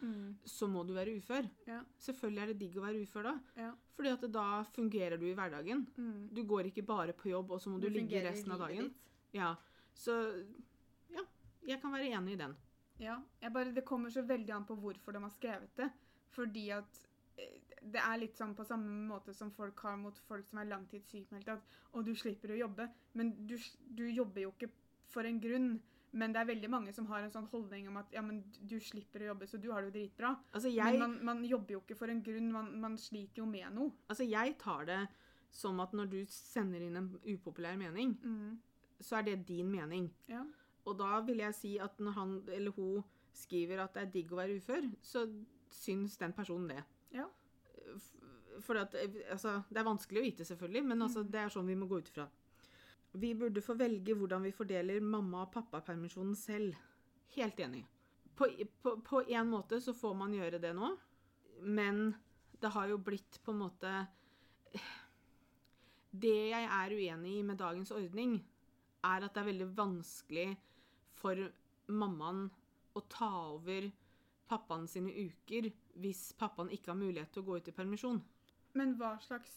så 0.44 0.68
må 0.70 0.84
du 0.86 0.92
være 0.96 1.16
ufør. 1.16 1.48
Ja. 1.68 1.80
Selvfølgelig 2.02 2.42
er 2.42 2.52
det 2.52 2.58
digg 2.60 2.76
å 2.78 2.84
være 2.84 3.02
ufør 3.02 3.30
da, 3.30 3.34
Ja. 3.56 3.70
fordi 3.96 4.12
at 4.12 4.26
da 4.32 4.46
fungerer 4.76 5.20
du 5.20 5.26
i 5.30 5.34
hverdagen. 5.38 5.86
Mm. 5.96 6.28
Du 6.36 6.42
går 6.44 6.70
ikke 6.70 6.86
bare 6.86 7.16
på 7.16 7.30
jobb, 7.32 7.56
og 7.56 7.60
så 7.62 7.72
må 7.72 7.80
du, 7.80 7.88
ligge 7.88 8.20
i 8.20 8.24
resten 8.26 8.52
av 8.52 8.66
dagen. 8.66 8.92
Ja, 9.36 9.54
så 9.96 10.16
ja, 11.12 11.24
jeg 11.66 11.80
kan 11.82 11.92
være 11.92 12.12
enig 12.12 12.36
i 12.36 12.42
den. 12.44 12.56
Ja, 13.00 13.18
jeg 13.42 13.52
bare, 13.52 13.72
Det 13.76 13.84
kommer 13.84 14.10
så 14.10 14.22
veldig 14.24 14.54
an 14.54 14.64
på 14.68 14.76
hvorfor 14.80 15.12
de 15.12 15.20
har 15.24 15.32
skrevet 15.34 15.72
det. 15.76 15.90
Fordi 16.32 16.70
at 16.70 17.00
eh, 17.36 17.65
det 17.92 18.00
er 18.02 18.18
litt 18.18 18.36
sånn 18.38 18.54
på 18.56 18.64
samme 18.66 19.08
måte 19.08 19.34
som 19.34 19.50
folk 19.54 19.78
har 19.86 19.96
mot 19.96 20.18
folk 20.28 20.46
som 20.48 20.58
er 20.62 20.68
langtidssykmeldte. 20.70 21.52
At 21.52 21.62
'Å, 21.94 22.04
du 22.04 22.14
slipper 22.14 22.48
å 22.54 22.58
jobbe'. 22.68 22.88
Men 23.14 23.46
du, 23.46 23.56
du 23.94 24.04
jobber 24.10 24.42
jo 24.42 24.50
ikke 24.52 24.70
for 25.08 25.22
en 25.24 25.40
grunn. 25.40 25.80
Men 26.12 26.32
det 26.32 26.40
er 26.40 26.46
veldig 26.54 26.70
mange 26.70 26.92
som 26.94 27.06
har 27.06 27.22
en 27.22 27.30
sånn 27.30 27.48
holdning 27.50 27.88
om 27.88 27.96
at 27.98 28.12
ja, 28.12 28.22
men 28.22 28.42
du 28.62 28.78
slipper 28.80 29.20
å 29.20 29.26
jobbe, 29.34 29.46
så 29.46 29.58
du 29.60 29.70
har 29.72 29.82
det 29.82 29.90
jo 29.90 29.96
dritbra. 29.98 30.30
Altså 30.54 30.70
Men 30.72 30.98
man, 30.98 31.24
man 31.24 31.44
jobber 31.44 31.72
jo 31.74 31.80
ikke 31.80 31.96
for 31.96 32.08
en 32.08 32.22
grunn. 32.22 32.52
Man, 32.52 32.80
man 32.80 32.96
sliter 32.96 33.42
jo 33.42 33.46
med 33.46 33.74
noe. 33.74 33.92
altså 34.08 34.24
jeg 34.24 34.56
tar 34.58 34.84
det 34.86 35.08
som 35.50 35.78
at 35.80 35.92
når 35.92 36.06
du 36.10 36.24
sender 36.28 36.80
inn 36.80 36.96
en 36.96 37.10
upopulær 37.24 37.76
mening, 37.76 38.16
Mm. 38.22 38.58
så 39.00 39.18
er 39.18 39.22
det 39.22 39.46
din 39.46 39.70
mening. 39.70 40.10
Ja. 40.28 40.44
Og 40.86 40.96
da 40.98 41.20
vil 41.20 41.38
jeg 41.38 41.54
si 41.54 41.78
at 41.78 41.98
når 41.98 42.12
han 42.12 42.42
eller 42.48 42.70
hun 42.72 43.04
skriver 43.34 43.82
at 43.84 43.92
det 43.94 44.02
er 44.02 44.10
digg 44.12 44.32
å 44.32 44.36
være 44.36 44.56
ufør, 44.56 44.90
så 45.02 45.26
syns 45.68 46.16
den 46.16 46.32
personen 46.32 46.68
det. 46.68 46.84
Ja. 47.12 47.26
For 48.64 48.78
at, 48.80 48.94
eh, 48.94 49.18
altså, 49.30 49.62
det 49.68 49.78
er 49.78 49.84
vanskelig 49.84 50.20
å 50.20 50.24
vite, 50.24 50.44
selvfølgelig, 50.48 50.84
men 50.84 51.02
altså, 51.02 51.22
Mm. 51.24 51.30
det 51.30 51.40
er 51.40 51.48
sånn 51.48 51.66
vi 51.66 51.74
må 51.76 51.88
gå 51.88 51.98
ut 51.98 52.08
ifra. 52.08 52.28
Vi 53.12 53.34
burde 53.34 53.62
få 53.62 53.76
velge 53.76 54.14
hvordan 54.14 54.42
vi 54.42 54.52
fordeler 54.52 55.00
mamma- 55.00 55.42
og 55.42 55.52
pappapermisjonen 55.52 56.34
selv. 56.36 56.74
Helt 57.36 57.56
enig. 57.56 57.84
På, 58.36 58.46
én 59.24 59.48
måte 59.48 59.80
så 59.80 59.94
får 59.94 60.16
man 60.16 60.32
gjøre 60.32 60.60
det 60.60 60.74
nå, 60.74 60.98
men 61.62 62.14
det 62.60 62.70
har 62.72 62.88
jo 62.88 62.98
blitt 62.98 63.38
på 63.44 63.52
en 63.52 63.58
måte 63.58 64.08
Det 66.16 66.50
jeg 66.50 66.64
er 66.64 66.90
uenig 66.90 67.38
i 67.38 67.42
med 67.42 67.58
dagens 67.58 67.90
ordning, 67.92 68.38
er 69.04 69.24
at 69.24 69.34
det 69.34 69.42
er 69.42 69.52
veldig 69.52 69.76
vanskelig 69.76 70.56
for 71.12 71.36
mammaen 71.88 72.50
å 72.96 73.02
ta 73.08 73.28
over 73.52 73.90
pappaen 74.48 74.86
sine 74.88 75.10
uker 75.12 75.70
hvis 76.00 76.32
pappaen 76.38 76.70
ikke 76.74 76.92
har 76.92 76.98
mulighet 77.00 77.32
til 77.34 77.42
å 77.42 77.46
gå 77.50 77.56
ut 77.60 77.68
i 77.68 77.74
permisjon. 77.76 78.22
Men 78.76 78.92
hva 78.98 79.14
slags 79.24 79.54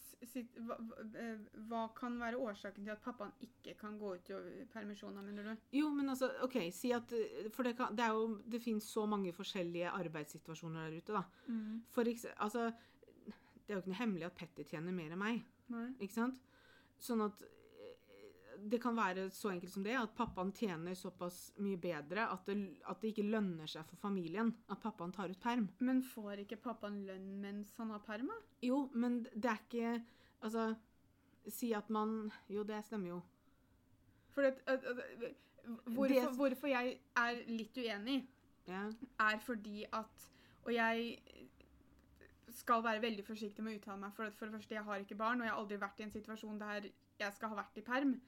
hva, 0.56 0.76
hva- 0.80 1.04
eh, 1.20 1.88
kan 1.96 2.14
være 2.20 2.38
årsaken 2.40 2.84
til 2.84 2.92
at 2.94 3.02
pappaen 3.04 3.32
ikke 3.44 3.74
kan 3.78 3.98
gå 4.00 4.14
ut 4.16 4.30
i 4.30 4.64
permisjon, 4.72 5.14
mener 5.24 5.42
du? 5.50 5.56
Jo, 5.76 5.90
men 5.92 6.08
altså, 6.08 6.30
OK, 6.44 6.56
si 6.72 6.90
at 6.96 7.12
eh, 7.12 7.50
For 7.52 7.62
det, 7.68 7.74
kan, 7.76 7.94
det 7.96 8.04
er 8.04 8.14
jo 8.16 8.38
Det 8.48 8.62
finnes 8.62 8.84
så 8.84 9.04
mange 9.08 9.32
forskjellige 9.36 9.90
arbeidssituasjoner 9.92 10.88
der 10.88 10.96
ute, 10.96 11.12
da. 11.12 11.22
For 11.92 12.08
eksempel, 12.08 12.36
altså 12.40 12.70
Det 13.26 13.68
er 13.68 13.74
jo 13.74 13.82
ikke 13.84 13.92
noe 13.92 14.00
hemmelig 14.02 14.26
at 14.30 14.34
Petter 14.40 14.64
tjener 14.64 14.92
mer 14.92 15.12
enn 15.12 15.20
meg. 15.20 15.44
Nei. 15.70 15.86
Ikke 16.00 16.16
sant? 16.16 16.40
Sånn 17.00 17.20
at 17.28 17.44
det 18.68 18.80
kan 18.82 18.96
være 18.96 19.30
så 19.30 19.50
enkelt 19.52 19.72
som 19.72 19.82
det, 19.84 19.94
at 19.96 20.14
pappaen 20.16 20.52
tjener 20.52 20.94
såpass 20.98 21.52
mye 21.62 21.78
bedre 21.80 22.26
at 22.32 22.44
det, 22.46 22.56
at 22.88 23.00
det 23.00 23.12
ikke 23.14 23.24
lønner 23.30 23.66
seg 23.70 23.84
for 23.88 23.96
familien 23.96 24.52
at 24.70 24.80
pappaen 24.82 25.12
tar 25.12 25.30
ut 25.32 25.40
perm. 25.40 25.68
Men 25.80 26.02
får 26.02 26.42
ikke 26.44 26.56
pappaen 26.62 27.00
lønn 27.06 27.40
mens 27.40 27.72
han 27.78 27.90
har 27.94 28.02
perma? 28.04 28.36
Jo, 28.62 28.88
men 28.94 29.22
det 29.34 29.44
er 29.54 29.62
ikke 29.68 30.02
Altså, 30.42 30.74
si 31.52 31.72
at 31.76 31.90
man 31.92 32.30
Jo, 32.48 32.62
det 32.64 32.84
stemmer 32.86 33.08
jo. 33.08 33.20
For 34.32 34.42
det, 34.42 34.54
hvorfor, 35.84 36.08
Det- 36.08 36.36
hvorfor 36.36 36.68
jeg 36.68 37.00
er 37.16 37.42
litt 37.46 37.76
uenig, 37.76 38.26
Ja. 38.66 38.90
er 39.20 39.38
fordi 39.38 39.84
at 39.92 40.30
Og 40.64 40.72
jeg 40.74 41.18
skal 42.50 42.82
være 42.82 43.00
veldig 43.02 43.24
forsiktig 43.24 43.62
med 43.62 43.74
å 43.74 43.78
uttale 43.80 43.98
meg, 44.00 44.12
for, 44.14 44.30
for 44.30 44.46
det 44.46 44.54
første, 44.54 44.74
jeg 44.74 44.84
har 44.84 44.98
ikke 44.98 45.16
barn, 45.16 45.40
og 45.40 45.46
jeg 45.46 45.52
har 45.54 45.60
aldri 45.62 45.78
vært 45.78 46.00
i 46.00 46.02
en 46.02 46.10
situasjon 46.10 46.58
der 46.58 46.90
jeg 47.20 47.32
skal 47.36 47.48
ha 47.48 47.54
vært 47.56 47.76
i 47.78 47.80
perm. 47.86 48.20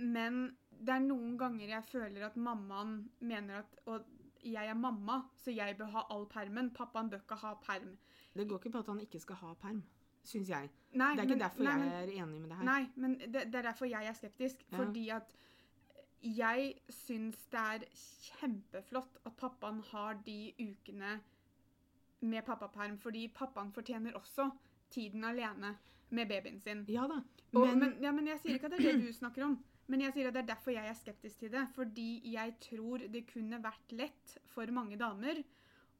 Men 0.00 0.56
det 0.70 0.94
er 0.94 1.00
noen 1.04 1.36
ganger 1.38 1.68
jeg 1.68 1.84
føler 1.90 2.26
at 2.26 2.36
mammaen 2.36 3.10
mener 3.20 3.58
at 3.64 3.78
Og 3.86 4.04
jeg 4.44 4.68
er 4.70 4.74
mamma, 4.78 5.22
så 5.36 5.50
jeg 5.50 5.76
bør 5.78 5.88
ha 5.96 6.02
all 6.14 6.26
permen. 6.30 6.70
Pappaen 6.70 7.08
bør 7.10 7.18
ikke 7.24 7.34
ha 7.40 7.54
perm. 7.62 7.96
Det 8.36 8.48
går 8.48 8.58
ikke 8.60 8.70
på 8.70 8.78
at 8.78 8.86
han 8.86 9.00
ikke 9.00 9.18
skal 9.20 9.36
ha 9.36 9.54
perm, 9.54 9.82
syns 10.24 10.48
jeg. 10.48 10.70
Nei, 10.92 11.08
Det 11.16 11.18
er 11.18 11.22
ikke 11.22 11.34
men- 11.34 11.40
derfor 11.40 11.62
nei, 11.64 11.72
jeg 11.88 12.02
er 12.08 12.22
enig 12.22 12.40
med 12.40 12.50
det 12.50 12.56
her. 12.58 12.64
Nei, 12.64 12.88
men 12.96 13.18
det, 13.18 13.32
det 13.52 13.54
er 13.54 13.62
derfor 13.62 13.86
jeg 13.90 14.06
er 14.06 14.12
skeptisk. 14.12 14.62
Ja. 14.70 14.76
Fordi 14.76 15.08
at 15.08 15.34
jeg 16.22 16.74
syns 16.88 17.36
det 17.50 17.60
er 17.60 17.84
kjempeflott 18.38 19.18
at 19.26 19.36
pappaen 19.36 19.80
har 19.90 20.14
de 20.26 20.52
ukene 20.60 21.20
med 22.20 22.42
pappaperm, 22.46 22.98
fordi 22.98 23.28
pappaen 23.34 23.72
fortjener 23.72 24.12
også 24.18 24.50
tiden 24.90 25.24
alene 25.24 25.76
med 26.10 26.28
babyen 26.28 26.60
sin. 26.60 26.84
Ja 26.88 27.06
da. 27.06 27.20
Og, 27.54 27.66
Men, 27.66 27.78
men, 27.78 27.96
ja, 28.02 28.12
men 28.12 28.26
jeg 28.26 28.38
sier 28.40 28.54
ikke 28.58 28.66
at 28.66 28.72
det 28.78 28.86
er 28.86 28.92
det 28.98 29.06
du 29.06 29.12
snakker 29.12 29.44
om. 29.44 29.58
Men 29.88 30.02
jeg 30.04 30.12
sier 30.14 30.28
at 30.28 30.36
det 30.36 30.42
er 30.42 30.50
derfor 30.50 30.74
jeg 30.74 30.88
er 30.90 30.96
skeptisk 30.98 31.38
til 31.40 31.52
det. 31.54 31.64
Fordi 31.74 32.08
jeg 32.32 32.56
tror 32.60 33.06
det 33.08 33.24
kunne 33.30 33.60
vært 33.64 33.94
lett 33.96 34.34
for 34.52 34.68
mange 34.74 34.98
damer 35.00 35.40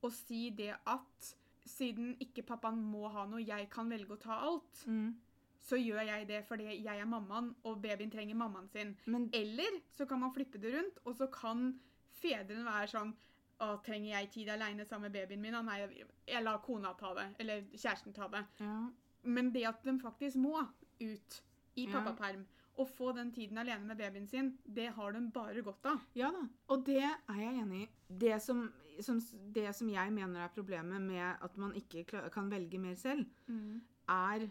å 0.04 0.10
si 0.12 0.50
det 0.54 0.74
at 0.86 1.30
siden 1.68 2.14
ikke 2.22 2.44
pappaen 2.48 2.78
må 2.80 3.08
ha 3.12 3.24
noe, 3.28 3.42
jeg 3.44 3.68
kan 3.72 3.88
velge 3.90 4.14
å 4.14 4.20
ta 4.22 4.38
alt, 4.46 4.84
mm, 4.86 5.08
så 5.68 5.76
gjør 5.76 6.00
jeg 6.06 6.28
det 6.30 6.38
fordi 6.48 6.68
jeg 6.70 7.00
er 7.02 7.08
mammaen, 7.08 7.50
og 7.68 7.80
babyen 7.82 8.12
trenger 8.12 8.38
mammaen 8.38 8.68
sin. 8.72 8.94
men 9.06 9.28
Eller 9.36 9.80
så 9.96 10.06
kan 10.08 10.20
man 10.20 10.32
flippe 10.32 10.60
det 10.62 10.72
rundt, 10.76 11.00
og 11.04 11.16
så 11.18 11.26
kan 11.32 11.74
fedrene 12.22 12.64
være 12.64 12.88
sånn 12.94 13.12
å, 13.60 13.74
trenger 13.84 14.14
jeg 14.14 14.30
tid 14.30 14.48
alene 14.54 14.86
sammen 14.86 15.10
med 15.10 15.18
babyen 15.18 15.42
min? 15.42 15.54
Ah, 15.58 15.62
Nei, 15.66 16.04
jeg 16.28 16.42
lar 16.44 16.62
kona 16.64 16.94
ta 16.94 17.12
det. 17.18 17.26
Eller 17.42 17.66
kjæresten 17.74 18.14
ta 18.16 18.28
det. 18.32 18.44
ja. 18.60 18.78
Men 19.28 19.50
det 19.52 19.64
at 19.66 19.82
de 19.84 19.98
faktisk 20.00 20.38
må 20.38 20.54
ut 21.00 21.42
i 21.76 21.84
Ja. 21.90 22.04
Og 22.78 22.88
få 22.94 23.12
den 23.16 23.32
tiden 23.34 23.58
alene 23.58 23.86
med 23.88 23.98
babyen 23.98 24.28
sin, 24.30 24.52
det 24.64 24.88
har 24.94 25.12
de 25.12 25.22
bare 25.34 25.62
godt 25.66 25.88
av. 25.90 26.04
Ja 26.18 26.30
da, 26.34 26.44
og 26.70 26.84
det 26.86 27.00
er 27.02 27.40
jeg 27.40 27.62
enig 27.62 27.82
i. 27.84 27.88
Det 28.22 28.36
som, 28.42 28.62
som, 29.04 29.18
det 29.54 29.72
som 29.76 29.90
jeg 29.90 30.12
mener 30.14 30.44
er 30.44 30.54
problemet 30.54 31.02
med 31.02 31.26
at 31.44 31.56
man 31.58 31.74
ikke 31.78 32.04
kan 32.34 32.50
velge 32.50 32.78
mer 32.78 32.94
selv, 32.98 33.26
er 34.08 34.46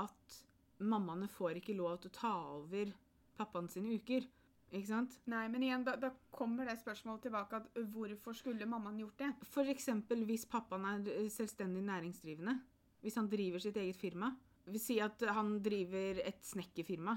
at 0.00 0.36
mammaene 0.78 1.28
får 1.28 1.60
ikke 1.60 1.76
lov 1.76 1.98
til 2.00 2.12
å 2.12 2.18
ta 2.20 2.34
over 2.58 2.92
pappaen 3.40 3.68
sine 3.72 3.96
uker. 3.96 4.28
Ikke 4.70 4.86
sant? 4.86 5.16
Nei, 5.26 5.48
men 5.50 5.64
igjen, 5.66 5.82
da, 5.86 5.96
da 5.98 6.12
kommer 6.30 6.68
det 6.68 6.76
spørsmålet 6.78 7.24
tilbake 7.26 7.58
at 7.58 7.80
hvorfor 7.90 8.36
skulle 8.38 8.68
mammaen 8.70 9.00
gjort 9.02 9.18
det? 9.24 9.30
Eksempel 9.72 10.22
hvis 10.28 10.46
pappaen 10.50 10.86
er 10.86 11.26
selvstendig 11.32 11.82
næringsdrivende. 11.88 12.54
Hvis 13.00 13.16
han 13.18 13.30
driver 13.32 13.62
sitt 13.62 13.78
eget 13.80 13.98
firma. 13.98 14.30
Vi 14.70 14.78
sier 14.78 15.04
at 15.08 15.22
han 15.34 15.56
driver 15.64 16.20
et 16.24 16.40
snekkerfirma, 16.46 17.16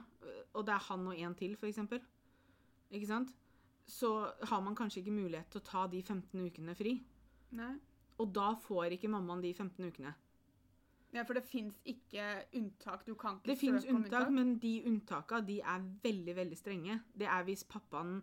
og 0.53 0.65
det 0.65 0.73
er 0.75 0.85
han 0.89 1.07
og 1.07 1.17
en 1.17 1.35
til, 1.35 1.55
f.eks. 1.59 1.79
Ikke 2.93 3.07
sant? 3.09 3.33
Så 3.89 4.09
har 4.47 4.61
man 4.63 4.75
kanskje 4.75 5.01
ikke 5.01 5.15
mulighet 5.15 5.49
til 5.51 5.59
å 5.61 5.65
ta 5.67 5.87
de 5.91 6.01
15 6.01 6.39
ukene 6.47 6.75
fri. 6.77 6.93
Nei. 7.51 7.73
Og 8.21 8.29
da 8.33 8.53
får 8.63 8.93
ikke 8.95 9.09
mammaen 9.11 9.41
de 9.43 9.51
15 9.53 9.87
ukene. 9.89 10.13
Ja, 11.13 11.21
for 11.27 11.37
det 11.37 11.43
fins 11.45 11.75
ikke 11.85 12.23
unntak. 12.57 13.03
Du 13.05 13.13
kan 13.19 13.35
ikke 13.37 13.51
Det 13.51 13.57
fins 13.59 13.83
søke 13.83 13.93
om 13.93 13.99
unntak, 14.01 14.31
men 14.33 14.55
de 14.61 14.71
unntaka 14.89 15.41
de 15.45 15.59
er 15.61 15.83
veldig 16.03 16.35
veldig 16.39 16.57
strenge. 16.57 16.95
Det 17.13 17.27
er 17.29 17.43
hvis 17.45 17.65
pappaen 17.69 18.21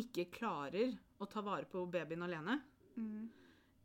ikke 0.00 0.30
klarer 0.32 0.96
å 1.20 1.28
ta 1.30 1.42
vare 1.44 1.68
på 1.70 1.84
babyen 1.90 2.22
alene, 2.26 2.60
Mm. 2.96 3.28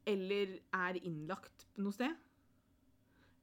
eller 0.05 0.59
er 0.73 0.97
innlagt 1.05 1.65
noe 1.77 1.93
sted. 1.95 2.15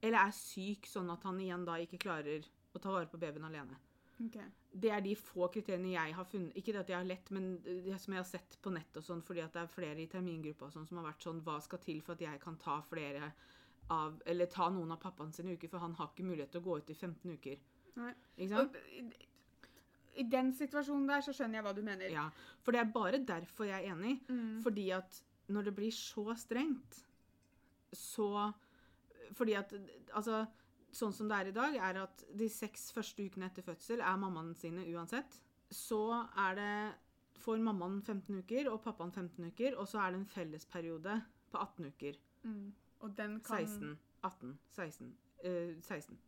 Eller 0.04 0.26
er 0.28 0.34
syk 0.36 0.86
sånn 0.90 1.08
at 1.14 1.22
han 1.24 1.38
igjen 1.40 1.64
da 1.64 1.78
ikke 1.80 1.98
klarer 2.02 2.44
å 2.74 2.80
ta 2.82 2.92
vare 2.92 3.08
på 3.08 3.20
babyen 3.22 3.46
alene. 3.48 3.78
Okay. 4.26 4.44
Det 4.70 4.90
er 4.94 5.00
de 5.02 5.14
få 5.18 5.48
kriteriene 5.54 5.90
jeg 5.94 6.14
har 6.14 6.26
funnet. 6.28 6.54
Ikke 6.58 6.72
det 6.74 6.82
at 6.84 6.90
jeg 6.92 6.98
har 7.00 7.08
lett, 7.08 7.30
men 7.34 7.48
det 7.64 7.96
som 8.02 8.14
jeg 8.14 8.20
har 8.22 8.28
sett 8.28 8.56
på 8.62 8.70
nett 8.74 8.96
og 9.00 9.02
sånn, 9.06 9.22
fordi 9.26 9.42
at 9.42 9.54
det 9.56 9.62
er 9.64 9.70
flere 9.72 10.02
i 10.02 10.06
termingruppa 10.10 10.68
og 10.68 10.74
sånn 10.76 10.86
som 10.86 11.00
har 11.00 11.08
vært 11.08 11.26
sånn 11.26 11.40
Hva 11.46 11.56
skal 11.64 11.80
til 11.82 12.00
for 12.04 12.14
at 12.14 12.22
jeg 12.26 12.40
kan 12.42 12.56
ta 12.62 12.76
flere 12.86 13.32
av 13.90 14.20
Eller 14.26 14.46
ta 14.46 14.68
noen 14.72 14.92
av 14.94 15.00
pappaen 15.02 15.32
sine 15.34 15.56
uker, 15.56 15.68
for 15.68 15.82
han 15.82 15.94
har 15.98 16.08
ikke 16.12 16.24
mulighet 16.28 16.52
til 16.54 16.62
å 16.62 16.64
gå 16.68 16.76
ut 16.78 16.90
i 16.90 16.94
15 16.94 17.34
uker. 17.38 17.58
Nei. 17.96 18.12
Ikke 18.38 18.48
sant? 18.54 18.76
Og 18.76 19.14
i- 20.16 20.24
den 20.30 20.52
situasjonen 20.52 21.06
der 21.10 21.20
så 21.26 21.32
skjønner 21.34 21.58
jeg 21.58 21.64
hva 21.64 21.74
du 21.74 21.82
mener. 21.82 22.08
Ja, 22.10 22.30
For 22.62 22.72
det 22.72 22.80
er 22.80 22.92
bare 22.92 23.18
derfor 23.18 23.66
jeg 23.66 23.84
er 23.84 23.94
enig. 23.94 24.20
Mm. 24.28 24.62
Fordi 24.62 24.90
at 24.94 25.22
når 25.48 25.64
det 25.64 25.74
blir 25.76 25.90
så 25.90 26.34
strengt, 26.38 27.02
så 27.92 28.54
Fordi 29.32 29.56
at 29.58 29.72
altså 30.12 30.44
Sånn 30.94 31.10
som 31.10 31.26
det 31.26 31.34
er 31.34 31.48
i 31.50 31.54
dag, 31.56 31.74
er 31.74 31.96
at 32.04 32.20
de 32.38 32.46
seks 32.46 32.84
første 32.94 33.24
ukene 33.26 33.48
etter 33.48 33.64
fødsel 33.66 33.98
er 33.98 34.18
mammaen 34.22 34.52
sine 34.54 34.84
uansett. 34.94 35.40
Så 35.66 35.98
er 36.38 36.54
det 36.54 36.74
får 37.42 37.58
mammaen 37.66 37.96
15 37.98 38.44
uker 38.44 38.70
og 38.70 38.78
pappaen 38.84 39.10
15 39.10 39.48
uker, 39.50 39.74
og 39.74 39.88
så 39.90 40.04
er 40.04 40.14
det 40.14 40.20
en 40.20 40.28
fellesperiode 40.30 41.16
på 41.50 41.58
18 41.58 41.88
uker. 41.90 42.20
Mm. 42.44 42.68
Og 43.02 43.16
den 43.18 43.40
kan 43.42 43.66
16, 43.66 43.98
18, 44.22 44.54
16 44.76 45.10
eh, 45.44 45.74
16. 45.82 46.18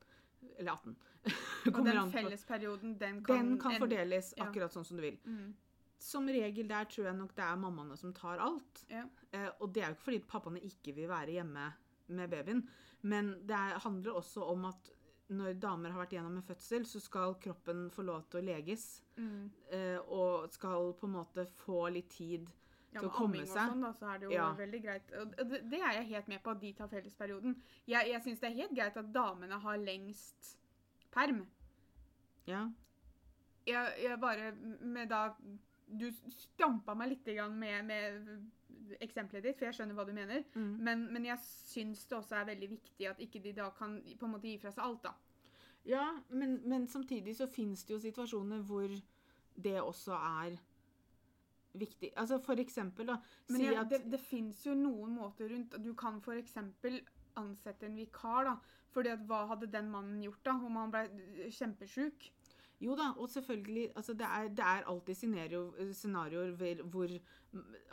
Eller 0.58 0.72
18. 0.72 0.96
Og 1.74 1.80
den 1.86 2.10
fellesperioden, 2.12 2.98
den 3.00 3.22
kan 3.24 3.38
Den 3.38 3.60
kan 3.60 3.74
en- 3.74 3.80
fordeles 3.80 4.34
ja. 4.36 4.44
akkurat 4.44 4.72
sånn 4.72 4.84
som 4.84 4.98
du 4.98 5.02
vil. 5.02 5.16
Mm. 5.24 5.54
Som 5.98 6.28
regel 6.28 6.68
der 6.68 6.84
tror 6.90 7.08
jeg 7.08 7.16
nok 7.16 7.32
det 7.34 7.44
er 7.46 7.56
mammaene 7.56 7.96
som 7.96 8.12
tar 8.14 8.42
alt. 8.42 8.84
Ja. 8.90 9.06
Eh, 9.32 9.48
og 9.60 9.72
det 9.74 9.82
er 9.82 9.90
jo 9.90 9.96
ikke 9.96 10.08
fordi 10.10 10.20
pappaene 10.28 10.62
ikke 10.62 10.94
vil 10.94 11.08
være 11.10 11.38
hjemme 11.38 11.70
med 12.08 12.30
babyen, 12.30 12.68
men 13.02 13.32
det 13.46 13.54
er, 13.56 13.78
handler 13.84 14.12
også 14.20 14.44
om 14.52 14.64
at 14.64 14.90
når 15.28 15.56
damer 15.58 15.90
har 15.90 15.98
vært 16.04 16.12
gjennom 16.14 16.36
en 16.38 16.42
fødsel, 16.46 16.84
så 16.86 17.00
skal 17.02 17.34
kroppen 17.42 17.88
få 17.90 18.02
lov 18.06 18.28
til 18.30 18.38
å 18.40 18.44
leges. 18.46 19.02
Mm. 19.16 19.50
Eh, 19.74 19.98
og 20.06 20.48
skal 20.54 20.92
på 21.00 21.06
en 21.08 21.12
måte 21.16 21.46
få 21.64 21.88
litt 21.90 22.08
tid 22.14 22.46
Ja, 22.92 23.00
til 23.00 23.08
å 23.08 23.10
med 23.10 23.16
komme 23.16 23.26
amming 23.34 23.42
og 23.42 23.48
seg. 23.48 23.72
sånn, 23.72 23.82
da, 23.82 23.90
så 23.92 24.06
er 24.14 24.18
det 24.18 24.24
jo 24.28 24.30
Ja. 24.36 24.52
veldig 24.54 24.82
greit. 24.84 25.08
Det, 25.36 25.60
det 25.70 25.80
er 25.82 25.92
jeg 25.98 26.06
helt 26.12 26.28
med 26.28 26.42
på, 26.44 26.50
at 26.50 26.60
de 26.60 26.72
tar 26.72 26.88
fellesperioden. 26.88 27.56
Jeg, 27.88 28.08
jeg 28.12 28.22
syns 28.22 28.40
det 28.40 28.50
er 28.52 28.54
helt 28.62 28.76
greit 28.78 28.96
at 28.96 29.12
damene 29.12 29.58
har 29.60 29.76
lengst 29.82 30.56
perm. 31.10 31.42
Ja. 32.46 32.68
Jeg, 33.66 33.92
jeg 34.02 34.20
bare 34.20 34.52
med 34.80 35.08
da 35.10 35.34
Du 35.86 36.08
stampa 36.10 36.96
meg 36.98 37.12
litt 37.12 37.28
grann 37.30 37.54
med, 37.58 37.86
med 37.86 39.00
eksempelet 39.02 39.44
ditt, 39.44 39.58
for 39.58 39.68
jeg 39.68 39.78
skjønner 39.78 39.96
hva 39.98 40.06
du 40.06 40.12
mener. 40.16 40.42
Mm. 40.54 40.72
Men, 40.82 41.04
men 41.14 41.28
jeg 41.28 41.42
syns 41.44 42.04
det 42.10 42.18
også 42.18 42.40
er 42.40 42.50
veldig 42.50 42.70
viktig 42.74 43.08
at 43.10 43.22
ikke 43.22 43.42
de 43.44 43.54
da 43.56 43.70
kan 43.76 43.98
på 44.02 44.26
en 44.26 44.34
måte 44.34 44.50
gi 44.50 44.58
fra 44.62 44.74
seg 44.74 44.84
alt, 44.86 45.06
da. 45.06 45.14
Ja, 45.86 46.06
men, 46.34 46.58
men 46.66 46.88
samtidig 46.90 47.36
så 47.38 47.46
fins 47.46 47.84
det 47.86 47.94
jo 47.94 48.00
situasjoner 48.02 48.64
hvor 48.66 48.90
det 49.54 49.76
også 49.80 50.16
er 50.18 50.56
viktig. 51.78 52.10
Altså 52.16 52.40
for 52.42 52.58
eksempel, 52.60 53.12
da. 53.12 53.20
Men 53.50 53.60
si 53.60 53.68
ja, 53.68 53.84
det, 53.88 54.02
det 54.10 54.20
fins 54.20 54.64
jo 54.66 54.74
noen 54.74 55.14
måter 55.16 55.50
rundt 55.52 55.76
Du 55.84 55.92
kan 55.98 56.18
for 56.24 56.38
eksempel 56.38 56.98
ansette 57.36 57.86
en 57.86 57.98
vikar, 58.00 58.48
da. 58.48 58.56
Fordi 58.96 59.12
at 59.12 59.24
hva 59.28 59.44
hadde 59.52 59.68
den 59.70 59.90
mannen 59.92 60.22
gjort 60.24 60.42
da, 60.46 60.56
om 60.56 60.78
han 60.80 60.94
ble 60.94 61.50
kjempesjuk? 61.52 62.30
Jo 62.80 62.94
da, 62.94 63.12
og 63.16 63.28
selvfølgelig 63.32 63.92
altså 63.96 64.12
det, 64.12 64.26
er, 64.28 64.48
det 64.48 64.64
er 64.64 64.82
alltid 64.90 65.14
scenario, 65.16 65.72
scenarioer 65.96 66.50
hvor, 66.60 66.82
hvor 66.92 67.08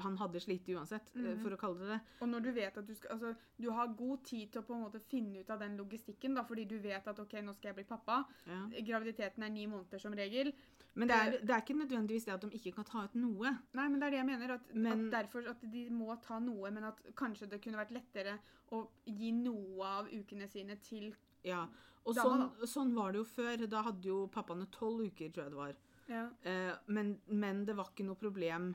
han 0.03 0.17
hadde 0.19 0.39
slitt 0.43 0.67
uansett, 0.75 1.07
eh, 1.15 1.21
Mhm. 1.21 1.39
for 1.41 1.55
å 1.55 1.57
kalle 1.57 1.79
det 1.79 1.87
det. 1.93 1.99
Og 2.21 2.27
når 2.29 2.39
du 2.43 2.51
vet 2.51 2.77
at 2.77 2.85
du 2.87 2.93
skal 2.93 3.11
Altså, 3.13 3.35
du 3.61 3.69
har 3.71 3.87
god 3.87 4.23
tid 4.25 4.51
til 4.51 4.61
å 4.61 4.65
på 4.65 4.73
en 4.75 4.81
måte 4.83 4.99
finne 4.99 5.39
ut 5.39 5.49
av 5.49 5.59
den 5.59 5.77
logistikken, 5.77 6.35
da, 6.35 6.43
fordi 6.43 6.65
du 6.67 6.77
vet 6.79 7.07
at 7.07 7.19
OK, 7.19 7.33
nå 7.41 7.53
skal 7.55 7.69
jeg 7.69 7.75
bli 7.75 7.83
pappa. 7.85 8.25
Ja. 8.47 8.67
Graviditeten 8.81 9.43
er 9.43 9.49
ni 9.49 9.65
måneder 9.67 9.99
som 10.01 10.11
regel. 10.13 10.51
Men 10.95 11.07
det 11.07 11.15
er, 11.15 11.31
det 11.39 11.49
er 11.49 11.61
ikke 11.61 11.79
nødvendigvis 11.79 12.25
det 12.25 12.33
at 12.33 12.41
de 12.41 12.49
ikke 12.57 12.75
kan 12.75 12.83
ta 12.85 13.03
ut 13.05 13.15
noe. 13.15 13.57
Nei, 13.73 13.87
men 13.87 13.99
det 13.99 14.07
er 14.07 14.11
det 14.11 14.17
jeg 14.19 14.25
mener. 14.25 14.53
At, 14.53 14.75
Men- 14.75 15.07
at 15.07 15.11
derfor 15.23 15.47
at 15.49 15.61
de 15.71 15.89
må 15.89 16.21
ta 16.21 16.39
noe, 16.39 16.69
men 16.71 16.83
at 16.83 16.99
kanskje 17.15 17.49
det 17.49 17.61
kunne 17.61 17.77
vært 17.77 17.91
lettere 17.95 18.37
å 18.71 18.87
gi 19.07 19.31
noe 19.31 19.81
av 19.85 20.07
ukene 20.11 20.47
sine 20.49 20.75
til 20.81 21.15
Ja. 21.47 21.65
Og 22.03 22.17
sånn, 22.17 22.49
sånn 22.67 22.91
var 22.95 23.13
det 23.13 23.21
jo 23.21 23.27
før. 23.27 23.65
Da 23.71 23.83
hadde 23.87 24.09
jo 24.09 24.23
pappaene 24.31 24.67
tolv 24.73 25.05
uker, 25.07 25.31
tror 25.31 25.45
jeg 25.45 25.53
det 25.53 25.59
var. 25.59 25.77
Ja. 26.11 26.25
Eh, 26.43 26.73
men, 26.91 27.15
men 27.31 27.63
det 27.67 27.77
var 27.77 27.93
ikke 27.93 28.07
noe 28.07 28.19
problem 28.19 28.73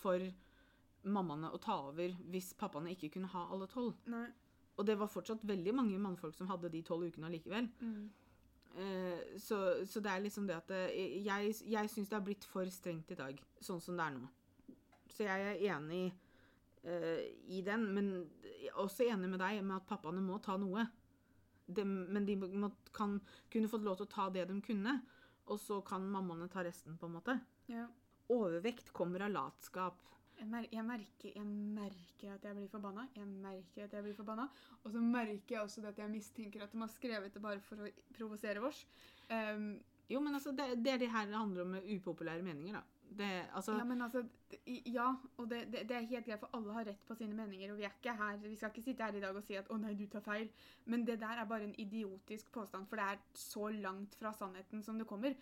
for 0.00 0.22
mammaene 1.06 1.52
å 1.54 1.60
ta 1.62 1.76
over 1.86 2.14
hvis 2.32 2.50
pappaene 2.58 2.90
ikke 2.96 3.12
kunne 3.14 3.30
ha 3.30 3.46
alle 3.54 3.68
tolv. 3.70 3.94
Og 4.76 4.84
det 4.84 4.98
var 5.00 5.10
fortsatt 5.10 5.44
veldig 5.46 5.74
mange 5.76 5.98
mannfolk 6.02 6.34
som 6.36 6.50
hadde 6.50 6.72
de 6.72 6.82
tolv 6.84 7.06
ukene 7.06 7.30
allikevel. 7.30 7.68
Mm. 7.80 8.08
Eh, 8.76 9.38
så, 9.40 9.86
så 9.88 10.02
det 10.04 10.12
er 10.12 10.24
liksom 10.26 10.48
det 10.48 10.58
at 10.58 10.68
det, 10.68 10.82
jeg, 11.24 11.54
jeg 11.64 11.92
syns 11.92 12.10
det 12.10 12.18
har 12.18 12.26
blitt 12.26 12.44
for 12.44 12.68
strengt 12.74 13.14
i 13.14 13.18
dag, 13.18 13.38
sånn 13.64 13.80
som 13.80 13.96
det 13.96 14.04
er 14.04 14.18
nå. 14.18 14.26
Så 15.14 15.24
jeg 15.24 15.46
er 15.48 15.62
enig 15.72 16.02
eh, 16.84 17.22
i 17.56 17.62
den, 17.64 17.86
men 17.96 18.10
også 18.82 19.06
enig 19.06 19.30
med 19.32 19.40
deg 19.40 19.62
med 19.62 19.78
at 19.78 19.88
pappaene 19.88 20.20
må 20.20 20.36
ta 20.44 20.58
noe. 20.60 20.84
Dem- 21.66 22.06
men 22.14 22.26
de 22.26 22.36
må, 22.36 22.70
kan 22.94 23.20
kunne 23.50 23.68
fått 23.68 23.84
lov 23.86 23.96
til 23.98 24.06
å 24.06 24.12
ta 24.12 24.28
det 24.30 24.46
de 24.48 24.60
kunne, 24.62 25.00
og 25.46 25.58
så 25.60 25.80
kan 25.86 26.06
mammaene 26.10 26.48
ta 26.50 26.62
resten, 26.66 26.98
på 26.98 27.06
en 27.06 27.16
måte. 27.18 27.40
Ja. 27.70 27.86
Overvekt 28.30 28.92
kommer 28.92 29.26
av 29.26 29.34
latskap. 29.34 30.02
Jeg, 30.36 30.46
mer 30.52 30.66
jeg, 30.68 30.84
merker, 30.84 31.32
jeg 31.32 31.46
merker 31.48 32.34
at 32.34 32.44
jeg 32.44 32.56
blir 32.58 32.68
forbanna. 32.68 33.06
Jeg 33.16 33.26
merker 33.26 33.86
at 33.86 33.94
jeg 33.96 34.04
blir 34.04 34.16
forbanna. 34.18 34.48
Og 34.82 34.90
så 34.92 35.00
merker 35.00 35.56
jeg 35.56 35.62
også 35.62 35.80
det 35.82 35.94
at 35.94 36.00
jeg 36.02 36.12
mistenker 36.12 36.62
at 36.66 36.74
de 36.74 36.82
har 36.82 36.92
skrevet 36.92 37.32
det 37.32 37.42
bare 37.42 37.62
for 37.64 37.86
å 37.86 37.92
provosere 38.18 38.60
oss. 38.66 38.82
Um, 39.30 39.78
Jo, 40.06 40.20
men 40.22 40.38
altså, 40.38 40.52
det, 40.54 40.68
det 40.84 40.92
er 40.92 41.00
det 41.02 41.10
her 41.10 41.26
det 41.26 41.38
handler 41.38 41.64
om 41.64 41.72
med 41.76 41.88
upopulære 41.96 42.44
meninger, 42.46 42.78
da. 42.78 42.95
Det, 43.16 43.28
altså, 43.54 43.72
ja, 43.78 43.84
men 43.84 44.02
altså 44.02 44.22
Ja, 44.66 45.14
og 45.36 45.50
det, 45.50 45.72
det, 45.72 45.88
det 45.88 45.96
er 45.96 46.00
helt 46.00 46.26
greit, 46.26 46.40
for 46.40 46.50
alle 46.56 46.72
har 46.72 46.84
rett 46.84 47.04
på 47.06 47.14
sine 47.14 47.34
meninger. 47.34 47.72
Og 47.72 47.78
vi 47.78 47.86
er 47.88 47.94
ikke 47.94 48.16
her, 48.16 48.36
vi 48.42 48.56
skal 48.56 48.70
ikke 48.74 48.82
sitte 48.82 49.04
her 49.04 49.14
i 49.16 49.20
dag 49.20 49.36
og 49.36 49.42
si 49.42 49.54
at 49.54 49.68
'å 49.70 49.78
nei, 49.80 49.94
du 49.94 50.06
tar 50.06 50.20
feil'. 50.20 50.50
Men 50.84 51.06
det 51.06 51.20
der 51.20 51.40
er 51.40 51.44
bare 51.44 51.64
en 51.64 51.74
idiotisk 51.78 52.52
påstand, 52.52 52.86
for 52.86 52.96
det 52.96 53.04
er 53.04 53.18
så 53.34 53.68
langt 53.68 54.14
fra 54.14 54.32
sannheten 54.32 54.82
som 54.82 54.98
det 54.98 55.06
kommer. 55.06 55.34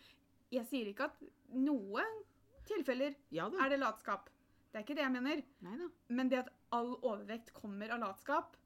Jeg 0.53 0.67
sier 0.67 0.87
ikke 0.87 1.05
at 1.05 1.23
noen 1.49 2.23
tilfeller 2.67 3.15
ja 3.31 3.47
er 3.47 3.69
det 3.69 3.79
latskap. 3.79 4.31
Det 4.73 4.79
er 4.81 4.85
ikke 4.85 4.95
det 4.95 5.03
jeg 5.03 5.13
mener. 5.13 5.43
Neida. 5.61 5.89
Men 6.09 6.31
det 6.31 6.39
at 6.39 6.49
all 6.73 6.95
overvekt 7.03 7.53
kommer 7.55 7.91
av 7.95 8.01
latskap, 8.01 8.57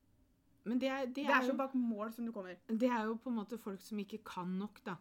Men 0.65 0.81
det 0.81 0.89
er, 0.89 1.07
det 1.07 1.15
det 1.15 1.25
er, 1.25 1.41
er 1.41 1.47
så 1.47 1.55
bak 1.57 1.75
mål 1.75 2.13
som 2.13 2.27
du 2.27 2.33
kommer. 2.33 2.57
det 2.69 2.89
er 2.91 3.05
jo 3.05 3.15
på 3.15 3.31
en 3.31 3.37
måte 3.37 3.59
folk 3.59 3.81
som 3.81 3.99
ikke 3.99 4.19
kan 4.25 4.49
nok, 4.59 4.85
da. 4.85 4.97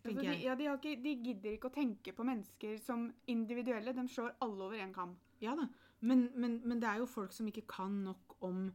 Altså, 0.00 0.16
Tenker 0.16 0.32
jeg. 0.32 0.42
ja, 0.44 0.54
de, 0.56 0.66
har 0.66 0.78
ikke, 0.80 1.02
de 1.04 1.14
gidder 1.24 1.56
ikke 1.56 1.68
å 1.68 1.74
tenke 1.74 2.12
på 2.16 2.24
mennesker 2.24 2.78
som 2.80 3.08
individuelle. 3.28 3.92
De 3.92 4.06
slår 4.08 4.38
alle 4.40 4.64
over 4.64 4.80
én 4.80 4.94
kam. 4.96 5.16
Ja 5.44 5.52
da. 5.58 5.66
Men, 6.00 6.30
men, 6.34 6.60
men 6.64 6.80
det 6.80 6.88
er 6.88 7.02
jo 7.02 7.08
folk 7.10 7.32
som 7.36 7.48
ikke 7.50 7.66
kan 7.68 7.98
nok 8.06 8.38
om 8.48 8.70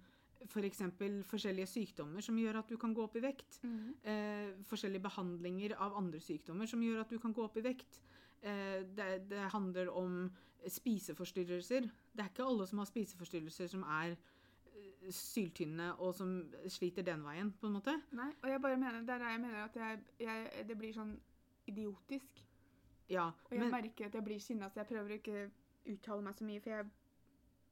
f.eks. 0.46 0.84
For 0.94 1.22
forskjellige 1.32 1.72
sykdommer 1.72 2.22
som 2.22 2.38
gjør 2.38 2.60
at 2.62 2.70
du 2.70 2.78
kan 2.78 2.94
gå 2.94 3.02
opp 3.08 3.16
i 3.18 3.24
vekt. 3.24 3.58
Eh, 3.66 4.52
forskjellige 4.70 5.08
behandlinger 5.08 5.74
av 5.82 5.98
andre 5.98 6.22
sykdommer 6.22 6.70
som 6.70 6.84
gjør 6.86 7.02
at 7.02 7.10
du 7.10 7.18
kan 7.22 7.34
gå 7.34 7.46
opp 7.48 7.58
i 7.58 7.66
vekt. 7.66 8.02
Eh, 8.46 8.84
det, 8.86 9.10
det 9.32 9.50
handler 9.56 9.90
om 9.90 10.28
spiseforstyrrelser. 10.70 11.90
Det 12.14 12.24
er 12.24 12.30
ikke 12.30 12.46
alle 12.46 12.68
som 12.70 12.82
har 12.82 12.90
spiseforstyrrelser 12.90 13.70
som 13.74 13.84
er 13.98 14.16
syltynne 15.14 15.92
og 16.00 16.16
som 16.18 16.34
sliter 16.72 17.06
den 17.06 17.24
veien, 17.26 17.52
på 17.60 17.70
en 17.70 17.78
måte. 17.78 17.96
Nei, 18.16 18.32
og 18.42 18.50
jeg 18.50 18.62
bare 18.62 18.78
mener, 18.82 19.02
det 19.06 19.16
er 19.16 19.24
der 19.24 19.36
jeg 19.36 19.42
mener 19.46 19.64
at 19.64 19.80
jeg, 19.80 20.04
jeg, 20.20 20.68
det 20.68 20.78
blir 20.78 20.94
sånn 20.96 21.16
idiotisk. 21.70 22.44
Ja, 23.10 23.30
Og 23.46 23.54
jeg 23.54 23.62
men, 23.62 23.72
merker 23.74 24.08
at 24.08 24.16
jeg 24.18 24.26
blir 24.26 24.42
sinna, 24.42 24.70
så 24.70 24.82
jeg 24.82 24.90
prøver 24.90 25.14
å 25.14 25.18
ikke 25.20 25.42
uttale 25.94 26.26
meg 26.26 26.38
så 26.38 26.46
mye, 26.48 26.62
for 26.64 26.74
jeg, 26.74 26.88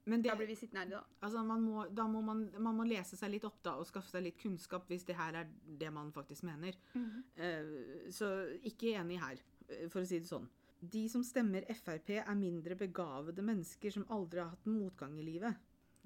men 0.04 0.22
det, 0.22 0.30
da 0.30 0.36
blir 0.36 0.50
vi 0.50 0.56
sittende 0.58 0.82
her 0.82 0.90
i 0.90 0.92
dag. 0.92 1.12
altså 1.24 1.42
man 1.48 1.62
må, 1.64 1.84
da 1.88 2.04
må 2.06 2.20
man, 2.20 2.42
man 2.60 2.76
må 2.76 2.84
lese 2.84 3.16
seg 3.16 3.32
litt 3.32 3.46
opp 3.48 3.62
da, 3.64 3.78
og 3.80 3.88
skaffe 3.88 4.12
seg 4.12 4.26
litt 4.26 4.36
kunnskap 4.40 4.84
hvis 4.90 5.06
det 5.08 5.16
her 5.16 5.38
er 5.40 5.48
det 5.80 5.90
man 5.94 6.12
faktisk 6.12 6.44
mener. 6.44 6.76
Eh, 6.94 8.10
så 8.12 8.28
ikke 8.68 8.92
enig 9.00 9.18
her, 9.22 9.40
eh, 9.68 9.86
for 9.88 10.02
å 10.02 10.08
si 10.08 10.20
det 10.20 10.28
sånn. 10.28 10.46
De 10.84 11.06
som 11.08 11.24
stemmer 11.24 11.64
Frp, 11.72 12.18
er 12.20 12.36
mindre 12.36 12.76
begavede 12.76 13.42
mennesker 13.42 13.94
som 13.94 14.04
aldri 14.12 14.42
har 14.42 14.52
hatt 14.52 14.66
motgang 14.68 15.16
i 15.16 15.24
livet. 15.24 15.56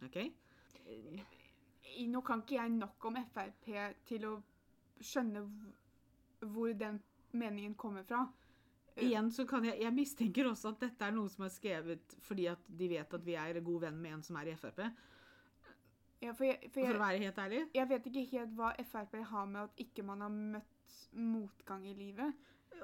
Ok? 0.06 0.20
Eh, 0.86 2.06
Nå 2.08 2.20
kan 2.22 2.42
ikke 2.42 2.54
jeg 2.60 2.70
nok 2.70 3.04
om 3.08 3.16
Frp 3.34 3.70
til 4.06 4.24
å 4.28 4.42
skjønne 5.00 5.42
hvor- 6.40 6.78
den 6.78 7.00
meningen 7.32 7.74
kommer 7.74 8.02
fra. 8.06 8.26
Igjen 8.96 9.30
så 9.30 9.46
kan 9.46 9.64
jeg 9.64 9.80
Jeg 9.80 9.92
mistenker 9.94 10.44
også 10.50 10.68
at 10.68 10.80
dette 10.80 11.02
er 11.04 11.10
noe 11.12 11.28
som 11.28 11.44
er 11.44 11.48
skrevet 11.54 12.16
fordi 12.20 12.46
at 12.50 12.58
de 12.78 12.88
vet 12.88 13.14
at 13.14 13.24
vi 13.24 13.34
er 13.34 13.60
god 13.60 13.80
venn 13.80 14.00
med 14.02 14.12
en 14.12 14.22
som 14.22 14.36
er 14.36 14.48
i 14.48 14.54
Frp. 14.54 14.90
Ja, 16.20 16.32
for 16.32 16.44
jeg, 16.44 16.70
for 16.72 16.80
For 16.80 16.94
å 16.94 16.98
være 16.98 17.18
helt 17.18 17.36
ærlig. 17.38 17.68
jeg 17.74 17.88
vet 17.88 18.06
ikke 18.06 18.30
helt 18.30 18.54
hva 18.56 18.72
Frp 18.84 19.22
har 19.24 19.46
med 19.46 19.60
at 19.62 19.76
ikke 19.76 20.04
man 20.04 20.20
har 20.20 20.30
møtt 20.30 21.10
motgang 21.12 21.86
i 21.86 21.94
livet. 21.94 22.34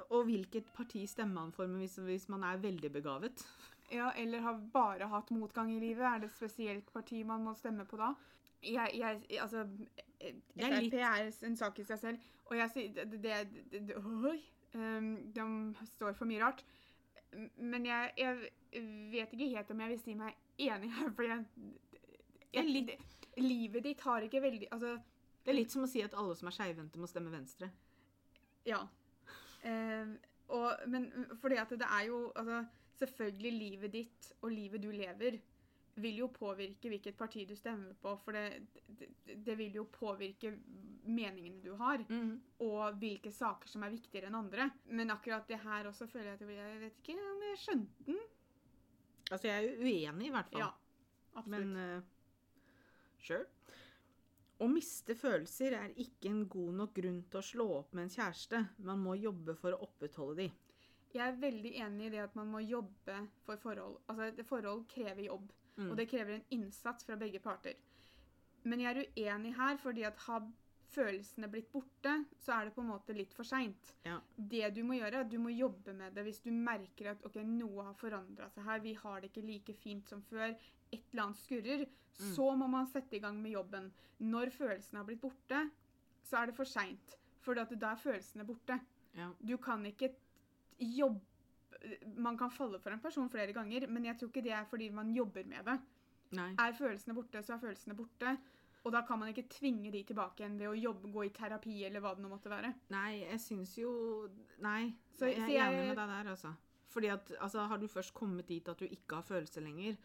Og 0.09 0.25
hvilket 0.25 0.65
parti 0.73 1.05
stemmer 1.07 1.33
man 1.33 1.51
for 1.51 1.67
hvis, 1.67 1.95
hvis 1.97 2.29
man 2.29 2.43
er 2.43 2.57
veldig 2.57 2.91
begavet? 2.91 3.45
Ja, 3.91 4.11
eller 4.17 4.39
har 4.41 4.57
bare 4.73 5.07
hatt 5.11 5.29
motgang 5.31 5.69
i 5.75 5.79
livet. 5.79 6.05
Er 6.07 6.19
det 6.23 6.29
et 6.31 6.35
spesielt 6.39 6.87
parti 6.93 7.23
man 7.23 7.43
må 7.45 7.53
stemme 7.55 7.85
på 7.85 7.97
da? 8.01 8.13
Jeg, 8.65 8.89
jeg, 8.97 9.19
altså, 9.41 9.65
Frp 10.55 10.81
litt- 10.81 10.93
er 10.97 11.29
en 11.45 11.55
sak 11.59 11.79
i 11.79 11.83
seg 11.85 11.99
selv, 12.01 12.29
og 12.49 12.57
jeg 12.57 12.69
sier 12.73 12.93
det, 12.95 13.05
det, 13.21 13.35
det, 13.71 13.81
det! 13.85 14.35
Um, 14.75 15.11
de 15.31 15.45
står 15.93 16.13
for 16.17 16.25
mye 16.27 16.41
rart. 16.41 16.63
Men 17.57 17.85
jeg, 17.85 18.11
jeg 18.17 18.49
vet 19.11 19.33
ikke 19.35 19.49
helt 19.53 19.71
om 19.71 19.79
jeg 19.83 19.89
vil 19.93 19.99
si 20.01 20.15
meg 20.17 20.33
enig 20.57 20.89
her, 20.97 21.11
for 21.15 21.23
jeg, 21.29 21.45
litt- 22.71 22.97
Livet 23.37 23.83
ditt 23.83 23.99
har 24.07 24.23
ikke 24.23 24.39
veldig 24.39 24.69
Altså, 24.71 24.93
Det 25.43 25.51
er 25.51 25.57
litt 25.57 25.71
som 25.73 25.83
å 25.83 25.87
si 25.91 25.99
at 26.01 26.13
alle 26.15 26.35
som 26.39 26.47
er 26.47 26.55
skeivhendte, 26.55 26.97
må 26.99 27.07
stemme 27.11 27.29
Venstre. 27.33 27.67
Ja. 28.65 28.79
Uh, 29.65 30.15
og, 30.55 30.71
men 30.87 31.09
fordi 31.41 31.57
at 31.61 31.69
det 31.75 31.85
er 31.85 32.07
jo 32.07 32.31
altså, 32.35 32.61
Selvfølgelig 32.95 33.51
livet 33.59 33.91
ditt 33.93 34.31
og 34.41 34.51
livet 34.53 34.81
du 34.83 34.89
lever, 34.91 35.39
vil 35.95 36.17
jo 36.19 36.27
påvirke 36.27 36.89
hvilket 36.91 37.15
parti 37.15 37.45
du 37.47 37.53
stemmer 37.55 37.93
på. 38.01 38.11
For 38.19 38.35
det, 38.35 38.65
det, 38.99 39.09
det 39.45 39.55
vil 39.57 39.77
jo 39.79 39.85
påvirke 39.91 40.51
meningene 41.05 41.61
du 41.63 41.75
har, 41.79 42.03
Mm. 42.09 42.33
og 42.65 42.97
hvilke 42.99 43.31
saker 43.31 43.69
som 43.71 43.83
er 43.83 43.93
viktigere 43.93 44.27
enn 44.27 44.35
andre. 44.39 44.69
Men 44.91 45.13
akkurat 45.13 45.47
det 45.47 45.61
her 45.63 45.87
også 45.87 46.07
føler 46.11 46.33
jeg 46.33 46.41
at 46.41 46.55
Jeg 46.57 46.79
vet 46.81 46.97
ikke 47.03 47.15
om 47.31 47.45
jeg 47.49 47.61
skjønte 47.63 48.07
den. 48.09 48.19
Altså, 49.31 49.47
jeg 49.47 49.65
er 49.65 49.79
uenig, 49.81 50.27
i 50.27 50.33
hvert 50.35 50.49
fall. 50.51 50.61
Ja, 50.61 50.71
absolutt. 51.35 51.67
Men 51.67 51.77
uh, 51.77 52.01
sure. 53.23 53.45
Å 54.55 54.67
miste 54.71 55.15
følelser 55.19 55.73
er 55.75 55.95
ikke 55.99 56.29
en 56.29 56.43
god 56.47 56.75
nok 56.81 56.93
grunn 56.95 57.23
til 57.29 57.39
å 57.41 57.43
slå 57.43 57.65
opp 57.79 57.95
med 57.95 58.05
en 58.05 58.13
kjæreste. 58.13 58.61
Man 58.87 59.01
må 59.03 59.15
jobbe 59.19 59.55
for 59.59 59.75
å 59.75 59.81
opprettholde 59.87 60.37
de. 60.43 60.51
Jeg 61.15 61.27
er 61.31 61.37
veldig 61.39 61.71
enig 61.79 62.07
i 62.07 62.09
det 62.15 62.23
at 62.25 62.35
man 62.35 62.49
må 62.51 62.59
jobbe 62.65 63.15
for 63.45 63.55
forhold. 63.61 63.97
Altså, 64.11 64.43
forhold 64.49 64.85
krever 64.91 65.23
jobb, 65.29 65.51
Mm. 65.77 65.89
og 65.91 65.97
det 65.97 66.07
krever 66.09 66.35
en 66.35 66.43
innsats 66.55 67.03
fra 67.03 67.15
begge 67.19 67.39
parter. 67.43 67.73
Men 68.63 68.79
jeg 68.79 68.95
er 68.97 69.05
uenig 69.17 69.55
her, 69.57 69.77
fordi 69.77 70.03
at 70.07 70.15
har 70.27 70.45
følelsene 70.95 71.49
blitt 71.51 71.67
borte, 71.73 72.13
så 72.39 72.53
er 72.55 72.65
det 72.65 72.73
på 72.75 72.81
en 72.81 72.87
måte 72.93 73.13
litt 73.15 73.33
for 73.35 73.43
seint. 73.43 73.93
Ja. 74.05 74.19
Det 74.37 74.69
du 74.75 74.83
må 74.87 74.95
gjøre, 74.95 75.13
er 75.19 75.25
at 75.25 75.29
du 75.29 75.37
må 75.39 75.49
jobbe 75.51 75.93
med 75.93 76.13
det 76.15 76.23
hvis 76.23 76.39
du 76.45 76.51
merker 76.51 77.11
at 77.11 77.25
ok, 77.25 77.35
noe 77.43 77.83
har 77.89 77.93
forandra 77.99 78.47
seg 78.53 78.63
her, 78.63 78.79
vi 78.79 78.93
har 78.93 79.19
det 79.21 79.31
ikke 79.33 79.45
like 79.45 79.73
fint 79.73 80.07
som 80.09 80.21
før, 80.21 80.55
et 80.91 81.03
eller 81.11 81.23
annet 81.23 81.37
skurrer, 81.43 81.85
Mm. 82.15 82.31
så 82.33 82.55
må 82.55 82.67
man 82.69 82.87
sette 82.87 83.17
i 83.17 83.19
gang 83.19 83.41
med 83.41 83.51
jobben. 83.51 83.91
Når 84.21 84.49
følelsene 84.49 84.97
har 85.01 85.03
blitt 85.03 85.19
borte, 85.19 85.69
så 86.23 86.37
er 86.41 86.45
det 86.45 86.55
for 86.55 86.63
seint. 86.63 87.17
For 87.41 87.53
da 87.53 87.63
er 87.65 87.95
følelsene 87.99 88.45
borte. 88.47 88.79
Ja. 89.17 89.33
Du 89.45 89.57
kan 89.57 89.83
ikke 89.85 90.13
jobbe 90.79 91.21
Man 92.17 92.37
kan 92.37 92.49
falle 92.49 92.79
for 92.81 92.89
en 92.95 92.99
person 93.03 93.29
flere 93.29 93.53
ganger, 93.53 93.85
men 93.87 94.05
jeg 94.05 94.17
tror 94.17 94.29
ikke 94.31 94.41
det 94.43 94.51
er 94.57 94.63
fordi 94.65 94.89
man 94.89 95.11
jobber 95.13 95.43
med 95.45 95.65
det. 95.67 95.75
Nei. 96.31 96.47
Er 96.57 96.73
følelsene 96.73 97.13
borte, 97.13 97.43
så 97.45 97.53
er 97.53 97.59
følelsene 97.61 97.93
borte. 97.95 98.31
Og 98.85 98.91
da 98.93 99.01
kan 99.05 99.19
man 99.19 99.29
ikke 99.29 99.43
tvinge 99.49 99.91
de 99.93 100.01
tilbake 100.03 100.41
igjen 100.41 100.57
ved 100.57 100.67
å 100.71 100.73
jobbe, 100.77 101.11
gå 101.13 101.25
i 101.25 101.29
terapi 101.35 101.83
eller 101.85 102.01
hva 102.01 102.15
det 102.15 102.23
nå 102.23 102.29
måtte 102.31 102.49
være. 102.49 102.73
Nei, 102.89 103.19
jeg 103.25 103.39
syns 103.43 103.75
jo 103.77 103.91
Nei. 104.61 104.95
Så- 105.13 105.27
jeg 105.27 105.41
er 105.41 105.47
jeg- 105.47 105.73
enig 105.73 105.87
med 105.87 105.97
deg 105.97 106.07
der, 106.09 106.29
altså. 106.31 106.55
Fordi 106.89 107.07
at 107.07 107.31
altså, 107.39 107.67
Har 107.67 107.77
du 107.77 107.87
først 107.87 108.13
kommet 108.13 108.47
dit 108.47 108.67
at 108.69 108.77
du 108.77 108.85
ikke 108.85 109.15
har 109.15 109.23
følelser 109.23 109.61
lenger, 109.61 109.97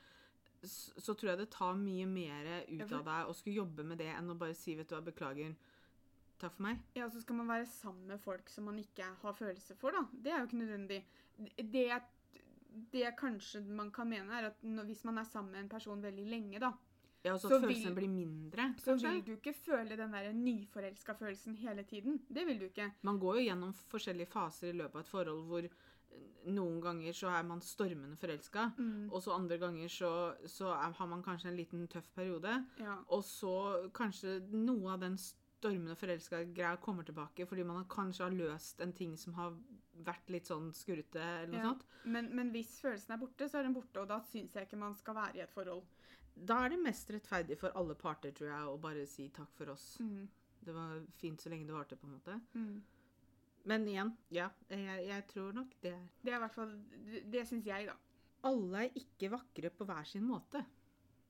så, 0.62 0.92
så 1.00 1.14
tror 1.14 1.30
jeg 1.30 1.38
det 1.38 1.50
tar 1.50 1.74
mye 1.74 2.06
mer 2.06 2.64
ut 2.68 2.92
av 2.92 3.04
deg 3.04 3.26
å 3.28 3.35
skulle 3.35 3.56
jobbe 3.56 3.85
med 3.85 3.98
det 3.98 4.14
enn 4.16 4.28
å 4.30 4.38
bare 4.38 4.54
si 4.54 4.74
vet 4.74 4.88
du 4.88 4.94
hva, 4.96 5.02
beklager. 5.04 5.54
Takk 6.40 6.55
for 6.57 6.62
meg. 6.64 6.79
Ja, 6.96 7.09
så 7.12 7.20
skal 7.20 7.37
man 7.37 7.48
være 7.53 7.66
sammen 7.68 8.07
med 8.09 8.20
folk 8.24 8.48
som 8.48 8.64
man 8.64 8.79
ikke 8.81 9.05
har 9.22 9.33
følelser 9.37 9.76
for, 9.76 9.90
da. 9.92 10.07
Det 10.12 10.33
er 10.33 10.38
jo 10.40 10.46
ikke 10.48 10.61
nødvendig. 10.62 11.03
Det, 11.59 11.88
det 12.92 13.11
kanskje 13.18 13.61
man 13.68 13.90
kan 13.92 14.09
mene, 14.09 14.33
er 14.40 14.46
at 14.50 14.62
når, 14.64 14.85
hvis 14.88 15.05
man 15.05 15.18
er 15.18 15.24
sammen 15.29 15.53
med 15.53 15.61
en 15.66 15.68
person 15.68 16.03
veldig 16.03 16.26
lenge, 16.31 16.59
da, 16.62 16.72
Ja, 17.24 17.35
og 17.35 17.40
så 17.42 17.50
at 17.59 17.66
vil- 17.68 17.94
blir 17.94 18.09
mindre. 18.09 18.74
så 18.79 18.94
kanskje. 18.94 19.11
vil 19.12 19.24
du 19.26 19.33
ikke 19.37 19.53
føle 19.53 19.96
den 19.96 20.12
der 20.12 20.33
nyforelska 20.33 21.12
følelsen 21.18 21.55
hele 21.57 21.83
tiden. 21.85 22.20
Det 22.33 22.46
vil 22.46 22.59
du 22.59 22.64
ikke. 22.64 22.90
Man 23.03 23.18
går 23.20 23.35
jo 23.37 23.44
gjennom 23.50 23.74
forskjellige 23.74 24.26
faser 24.33 24.68
i 24.70 24.72
løpet 24.79 24.94
av 24.94 25.00
et 25.00 25.07
forhold 25.09 25.44
hvor 25.46 25.68
noen 26.46 26.81
ganger 26.81 27.12
så 27.12 27.29
er 27.29 27.42
man 27.44 27.61
stormende 27.61 28.16
forelska, 28.16 28.70
Mm, 28.79 29.11
og 29.12 29.20
så 29.22 29.35
andre 29.37 29.59
ganger 29.59 29.88
så, 29.88 30.35
så 30.46 30.72
er, 30.72 30.92
har 30.92 31.07
man 31.07 31.22
kanskje 31.22 31.48
en 31.50 31.57
liten 31.57 31.87
tøff 31.88 32.09
periode. 32.14 32.64
ja. 32.79 32.96
Og 33.09 33.22
så 33.22 33.90
kanskje 33.92 34.40
noe 34.50 34.92
av 34.92 35.00
den 35.00 35.18
stormende 35.61 35.96
forelska-greia 36.01 36.77
kommer 36.81 37.05
tilbake 37.07 37.46
fordi 37.49 37.64
man 37.68 37.85
kanskje 37.92 38.25
har 38.27 38.37
løst 38.37 38.81
en 38.85 38.92
ting 38.96 39.16
som 39.20 39.35
har 39.37 39.55
vært 40.01 40.31
litt 40.33 40.49
sånn 40.49 40.70
skurrete, 40.73 41.20
eller 41.20 41.53
noe 41.53 41.61
Ja. 41.61 41.73
sånt. 41.75 41.85
Men, 42.05 42.31
men 42.35 42.51
hvis 42.55 42.79
følelsen 42.81 43.12
er 43.14 43.20
borte, 43.20 43.49
så 43.49 43.59
er 43.61 43.66
den 43.68 43.75
borte, 43.77 44.01
og 44.01 44.09
da 44.09 44.20
syns 44.25 44.55
jeg 44.57 44.66
ikke 44.66 44.79
man 44.81 44.94
skal 44.96 45.14
være 45.18 45.37
i 45.37 45.42
et 45.44 45.53
forhold. 45.53 45.85
Da 46.35 46.62
er 46.64 46.70
det 46.73 46.79
mest 46.81 47.11
rettferdig 47.12 47.59
for 47.61 47.75
alle 47.77 47.94
parter, 47.99 48.33
tror 48.33 48.49
jeg, 48.49 48.68
å 48.70 48.79
bare 48.81 49.03
si 49.07 49.27
takk 49.29 49.51
for 49.59 49.75
oss. 49.75 49.99
Mm, 50.01 50.29
Det 50.64 50.73
var 50.77 51.03
fint 51.16 51.40
så 51.40 51.49
lenge 51.53 51.66
det 51.66 51.73
varte, 51.75 51.96
på 51.96 52.07
en 52.09 52.12
måte. 52.16 52.40
mm. 52.55 52.83
Men 53.68 53.85
igjen, 53.87 54.16
ja, 54.33 54.46
jeg, 54.70 55.03
jeg 55.07 55.27
tror 55.29 55.53
nok 55.53 55.75
det 55.83 55.90
er 55.92 56.07
Det 56.25 56.33
er 56.33 56.37
i 56.38 56.40
hvert 56.40 56.55
fall 56.55 56.70
Det, 57.05 57.20
det 57.31 57.42
syns 57.46 57.66
jeg, 57.68 57.87
da. 57.90 57.94
Alle 58.49 58.87
er 58.87 58.94
ikke 58.96 59.29
vakre 59.35 59.68
på 59.70 59.85
hver 59.85 60.07
sin 60.09 60.25
måte. 60.25 60.62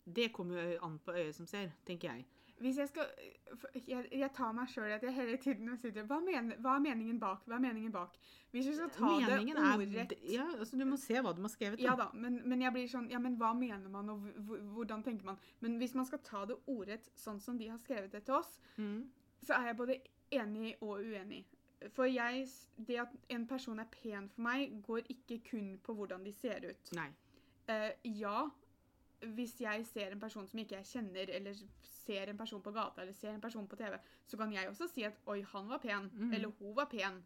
Det 0.06 0.28
kommer 0.32 0.60
jo 0.62 0.78
an 0.86 0.98
på 1.02 1.10
øyet 1.12 1.34
som 1.34 1.46
ser, 1.50 1.72
tenker 1.84 2.12
jeg. 2.14 2.26
Hvis 2.60 2.76
jeg 2.76 2.88
skal 2.88 3.06
Jeg, 3.88 4.08
jeg 4.12 4.30
tar 4.36 4.52
meg 4.52 4.68
sjøl 4.68 4.92
at 4.92 5.02
jeg 5.02 5.14
hele 5.16 5.36
tiden 5.40 5.70
sitter 5.80 6.04
hva, 6.08 6.18
men, 6.24 6.52
hva 6.60 6.74
er 6.76 6.82
meningen 6.84 7.20
bak? 7.20 7.46
Hva 7.48 7.56
er 7.56 7.62
meningen 7.64 7.92
bak? 7.94 8.18
Hvis 8.52 8.66
vi 8.68 8.74
skal 8.76 8.90
ta 8.94 9.12
Meningen 9.16 9.56
det 9.56 9.64
er 9.64 9.84
ordrett 9.84 10.12
Ja, 10.28 10.46
altså 10.58 10.76
Du 10.76 10.84
må 10.84 10.98
se 11.00 11.20
hva 11.22 11.32
de 11.36 11.44
har 11.44 11.52
skrevet. 11.52 11.80
Ja 11.80 11.94
da, 11.96 12.10
men, 12.14 12.40
men 12.48 12.60
jeg 12.66 12.74
blir 12.76 12.90
sånn 12.90 13.08
Ja, 13.12 13.18
men 13.22 13.38
hva 13.40 13.54
mener 13.56 13.88
man, 13.92 14.10
og 14.12 14.28
hvordan 14.74 15.04
tenker 15.06 15.24
man? 15.32 15.40
Men 15.60 15.78
hvis 15.80 15.94
man 15.96 16.08
skal 16.08 16.20
ta 16.26 16.44
det 16.50 16.58
ordrett 16.66 17.08
sånn 17.16 17.40
som 17.40 17.58
de 17.58 17.70
har 17.72 17.80
skrevet 17.80 18.12
det 18.12 18.24
til 18.28 18.34
oss, 18.40 18.58
Mm. 18.76 19.08
så 19.42 19.56
er 19.56 19.66
jeg 19.70 19.76
både 19.76 19.96
enig 20.32 20.76
og 20.80 21.00
uenig. 21.00 21.44
For 21.96 22.04
jeg 22.04 22.46
Det 22.76 22.98
at 23.00 23.08
en 23.30 23.46
person 23.46 23.78
er 23.80 23.88
pen 23.90 24.28
for 24.28 24.42
meg, 24.42 24.82
går 24.86 25.08
ikke 25.08 25.40
kun 25.50 25.78
på 25.82 25.94
hvordan 25.96 26.24
de 26.24 26.32
ser 26.32 26.60
ut. 26.68 26.92
Nei. 26.92 27.08
Uh, 27.70 27.90
ja, 28.04 28.50
hvis 29.34 29.60
jeg 29.60 29.86
ser 29.86 30.12
en 30.12 30.20
person 30.20 30.46
som 30.48 30.58
ikke 30.58 30.76
jeg 30.76 30.84
kjenner, 30.84 31.30
eller 31.36 31.54
ser 31.82 32.30
en 32.30 32.38
person 32.38 32.62
på 32.62 32.72
gata, 32.72 33.02
eller 33.02 33.12
ser 33.12 33.34
en 33.34 33.40
person 33.40 33.66
på 33.68 33.76
TV, 33.76 33.98
så 34.26 34.36
kan 34.36 34.52
jeg 34.52 34.68
også 34.68 34.88
si 34.88 35.02
at 35.02 35.18
'oi, 35.26 35.42
han 35.42 35.68
var 35.68 35.78
pen', 35.78 36.10
mm. 36.12 36.32
eller 36.32 36.48
'hun 36.48 36.76
var 36.76 36.88
pen'. 36.90 37.22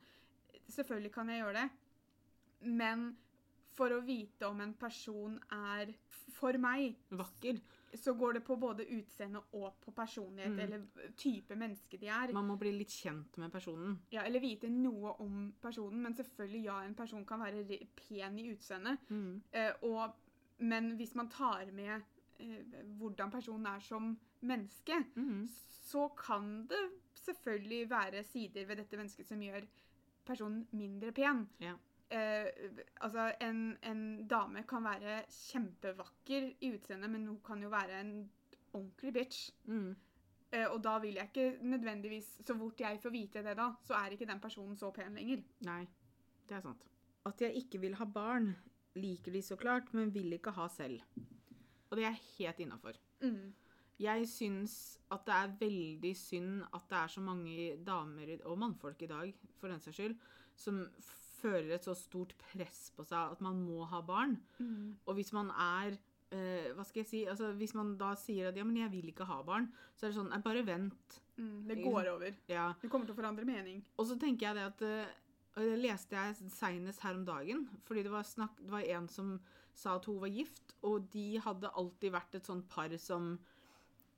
Selvfølgelig 0.68 1.12
kan 1.12 1.28
jeg 1.28 1.42
gjøre 1.42 1.52
det. 1.62 1.70
Men 2.60 3.16
for 3.74 3.90
å 3.90 4.00
vite 4.06 4.46
om 4.46 4.60
en 4.60 4.74
person 4.74 5.38
er 5.52 5.94
For 6.34 6.56
meg 6.58 6.96
Vakker. 7.10 7.60
så 7.94 8.14
går 8.14 8.32
det 8.32 8.44
på 8.44 8.56
både 8.56 8.86
utseende 8.90 9.40
og 9.52 9.74
på 9.80 9.92
personlighet, 9.92 10.52
Mm. 10.52 10.58
eller 10.58 10.82
type 11.16 11.54
menneske 11.54 11.96
de 12.00 12.06
er. 12.06 12.32
Man 12.32 12.46
må 12.46 12.56
bli 12.58 12.72
litt 12.72 12.88
kjent 12.88 13.36
med 13.38 13.52
personen. 13.52 13.98
Ja, 14.10 14.22
eller 14.22 14.40
vite 14.40 14.68
noe 14.68 15.12
om 15.20 15.54
personen. 15.62 16.02
Men 16.02 16.14
selvfølgelig, 16.14 16.64
ja, 16.64 16.82
en 16.82 16.94
person 16.94 17.24
kan 17.26 17.40
være 17.40 17.86
pen 17.96 18.38
i 18.38 18.50
utseendet. 18.52 18.98
Mm. 19.10 19.42
Eh, 19.52 19.72
og, 19.82 20.14
men 20.58 20.96
hvis 20.96 21.14
man 21.14 21.28
tar 21.30 21.70
med 21.72 22.02
eh, 22.40 22.84
hvordan 22.98 23.30
personen 23.30 23.66
er 23.66 23.80
som 23.80 24.18
menneske, 24.40 24.92
Mm. 25.16 25.48
så 25.84 26.08
kan 26.08 26.66
det 26.66 26.90
selvfølgelig 27.14 27.90
være 27.90 28.22
sider 28.24 28.66
ved 28.66 28.76
dette 28.76 28.96
mennesket 28.96 29.26
som 29.26 29.40
gjør 29.40 29.66
personen 30.26 30.66
mindre 30.72 31.12
pen. 31.12 31.48
Ja. 31.60 31.74
Eh, 32.10 32.46
altså, 33.00 33.32
en, 33.40 33.78
en 33.82 34.26
dame 34.28 34.62
kan 34.68 34.84
være 34.84 35.22
kjempevakker 35.28 36.50
i 36.60 36.72
utseendet, 36.74 37.10
men 37.10 37.26
hun 37.26 37.40
kan 37.44 37.62
jo 37.62 37.68
være 37.68 38.00
en 38.00 38.30
ordentlig 38.72 39.12
bitch. 39.12 39.50
Mm. 39.64 39.96
Eh, 40.52 40.66
og 40.70 40.82
da 40.84 40.98
vil 40.98 41.14
jeg 41.14 41.30
ikke 41.32 41.58
nødvendigvis 41.66 42.28
Så 42.46 42.54
fort 42.58 42.80
jeg 42.80 43.00
får 43.02 43.10
vite 43.10 43.42
det, 43.42 43.56
da, 43.56 43.70
så 43.82 43.94
er 43.94 44.12
ikke 44.14 44.26
den 44.26 44.40
personen 44.40 44.76
så 44.76 44.90
pen 44.94 45.14
lenger. 45.14 45.42
Nei, 45.66 45.86
det 46.48 46.56
er 46.56 46.60
sant. 46.60 46.84
At 47.26 47.40
jeg 47.40 47.56
ikke 47.56 47.80
vil 47.80 47.94
ha 47.94 48.04
barn, 48.04 48.54
liker 48.98 49.34
de 49.34 49.42
så 49.42 49.58
klart, 49.60 49.92
men 49.94 50.12
vil 50.14 50.36
ikke 50.36 50.54
ha 50.54 50.68
selv. 50.72 51.02
Og 51.90 51.98
det 51.98 52.06
er 52.08 52.22
helt 52.38 52.62
innafor. 52.62 52.98
Mm. 53.22 53.52
Jeg 54.02 54.26
syns 54.26 54.76
at 55.14 55.22
det 55.26 55.34
er 55.34 55.58
veldig 55.60 56.14
synd 56.18 56.64
at 56.74 56.88
det 56.90 56.98
er 56.98 57.12
så 57.12 57.22
mange 57.22 57.74
damer, 57.86 58.34
og 58.44 58.58
mannfolk 58.58 59.04
i 59.06 59.10
dag, 59.10 59.34
for 59.60 59.70
den 59.70 59.82
saks 59.82 60.00
skyld, 60.00 60.16
som 60.58 60.80
føler 61.44 61.76
et 61.76 61.86
så 61.86 61.94
stort 61.98 62.34
press 62.40 62.88
på 62.96 63.04
seg 63.06 63.36
at 63.36 63.44
man 63.44 63.60
må 63.62 63.84
ha 63.90 64.00
barn. 64.04 64.38
Mm. 64.58 64.96
Og 65.06 65.18
hvis 65.18 65.32
man 65.36 65.50
er 65.50 65.96
eh, 66.34 66.70
Hva 66.74 66.86
skal 66.86 67.02
jeg 67.02 67.10
si? 67.10 67.22
Altså, 67.30 67.52
hvis 67.58 67.74
man 67.76 67.94
da 68.00 68.14
sier 68.18 68.50
at 68.50 68.58
ja, 68.58 68.64
men 68.66 68.80
jeg 68.80 68.90
vil 68.94 69.10
ikke 69.12 69.28
ha 69.28 69.40
barn, 69.46 69.68
så 69.94 70.06
er 70.06 70.12
det 70.12 70.18
sånn 70.18 70.32
Bare 70.46 70.64
vent. 70.66 71.20
Mm. 71.36 71.66
Det 71.68 71.80
går 71.82 72.10
over. 72.14 72.38
Ja. 72.50 72.70
Du 72.80 72.88
kommer 72.88 73.06
til 73.06 73.16
å 73.16 73.20
forandre 73.20 73.46
mening. 73.48 73.82
Og 73.98 74.08
så 74.08 74.18
tenker 74.20 74.48
jeg 74.50 74.58
det 74.58 74.66
at 74.70 74.86
eh, 74.86 75.20
og 75.54 75.62
Det 75.62 75.78
leste 75.78 76.16
jeg 76.18 76.50
seinest 76.50 77.02
her 77.06 77.14
om 77.14 77.24
dagen. 77.26 77.68
Fordi 77.86 78.02
det 78.02 78.10
var, 78.10 78.26
snakk, 78.26 78.56
det 78.58 78.72
var 78.72 78.86
en 78.96 79.08
som 79.08 79.36
sa 79.74 79.96
at 79.98 80.06
hun 80.10 80.20
var 80.22 80.32
gift, 80.34 80.74
og 80.82 81.06
de 81.12 81.38
hadde 81.42 81.70
alltid 81.78 82.14
vært 82.14 82.34
et 82.38 82.46
sånt 82.46 82.66
par 82.70 82.90
som 82.98 83.36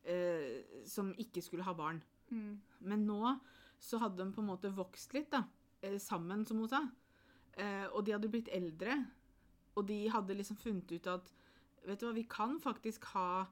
eh, 0.05 0.65
Som 0.89 1.13
ikke 1.21 1.43
skulle 1.45 1.67
ha 1.67 1.75
barn. 1.77 2.01
Mm. 2.31 2.57
Men 2.81 3.07
nå 3.07 3.37
så 3.79 4.01
hadde 4.01 4.23
de 4.23 4.33
på 4.33 4.41
en 4.41 4.49
måte 4.49 4.73
vokst 4.73 5.13
litt, 5.13 5.29
da. 5.35 5.45
eh, 5.85 5.99
Sammen, 6.01 6.47
som 6.49 6.63
hun 6.63 6.73
sa. 6.73 6.83
Eh, 7.57 7.87
og 7.93 8.05
de 8.05 8.17
hadde 8.17 8.33
blitt 8.33 8.49
eldre. 8.53 8.97
Og 9.77 9.85
de 9.89 10.07
hadde 10.09 10.37
liksom 10.37 10.57
funnet 10.61 10.97
ut 10.97 11.13
at 11.13 11.33
Vet 11.87 12.01
du 12.01 12.09
hva, 12.09 12.17
vi 12.17 12.25
kan 12.27 12.57
faktisk 12.59 13.05
ha 13.15 13.47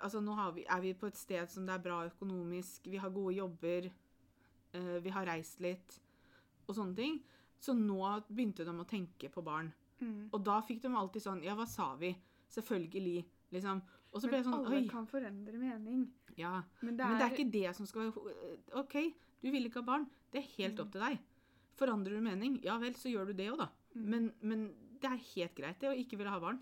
Altså, 0.00 0.20
nå 0.22 0.36
har 0.38 0.52
vi, 0.54 0.62
er 0.70 0.80
vi 0.80 0.92
på 0.94 1.08
et 1.10 1.16
sted 1.18 1.50
som 1.50 1.64
det 1.66 1.74
er 1.74 1.82
bra 1.82 1.96
økonomisk, 2.06 2.84
vi 2.86 3.00
har 3.02 3.10
gode 3.10 3.34
jobber, 3.34 3.88
eh, 4.70 4.98
vi 5.02 5.10
har 5.10 5.26
reist 5.26 5.58
litt, 5.58 5.96
og 6.68 6.76
sånne 6.76 6.96
ting. 6.96 7.18
Så 7.60 7.74
nå 7.74 7.98
begynte 8.28 8.64
de 8.64 8.70
å 8.70 8.86
tenke 8.86 9.30
på 9.34 9.42
barn. 9.44 9.72
Mm. 10.00 10.28
Og 10.32 10.42
da 10.46 10.60
fikk 10.62 10.82
de 10.84 10.92
alltid 10.94 11.22
sånn 11.24 11.42
Ja, 11.42 11.56
hva 11.58 11.66
sa 11.66 11.94
vi? 11.98 12.12
Selvfølgelig. 12.54 13.24
Liksom. 13.50 13.80
Og 14.12 14.20
så 14.22 14.28
ble 14.30 14.38
jeg 14.38 14.46
sånn 14.46 14.66
alle 14.66 14.88
kan 14.88 15.06
forandre 15.10 15.58
mening. 15.58 16.04
Ja. 16.38 16.62
Men 16.82 16.96
det 16.96 17.04
er, 17.04 17.08
Men 17.08 17.18
det 17.18 17.26
er 17.26 17.34
ikke 17.34 17.50
det 17.52 17.76
som 17.76 17.86
skal 17.86 18.12
være 18.12 18.58
OK, 18.78 18.94
Du 19.42 19.50
vil 19.50 19.66
ikke 19.66 19.82
ha 19.82 19.86
barn. 19.86 20.06
Det 20.30 20.40
er 20.42 20.48
helt 20.56 20.76
Mm. 20.78 20.84
opp 20.86 20.92
til 20.92 21.00
deg. 21.00 21.18
Forandrer 21.78 22.14
du 22.18 22.20
mening, 22.20 22.60
ja 22.64 22.76
vel, 22.78 22.94
så 22.94 23.08
gjør 23.10 23.26
du 23.26 23.32
det 23.34 23.50
òg, 23.52 23.58
da. 23.58 23.68
Mm. 23.94 24.04
Men, 24.10 24.32
men 24.42 24.64
det 25.00 25.10
er 25.10 25.16
helt 25.34 25.54
greit, 25.54 25.78
det, 25.80 25.88
å 25.88 25.94
ikke 25.98 26.18
ville 26.18 26.30
ha 26.30 26.40
barn. 26.40 26.58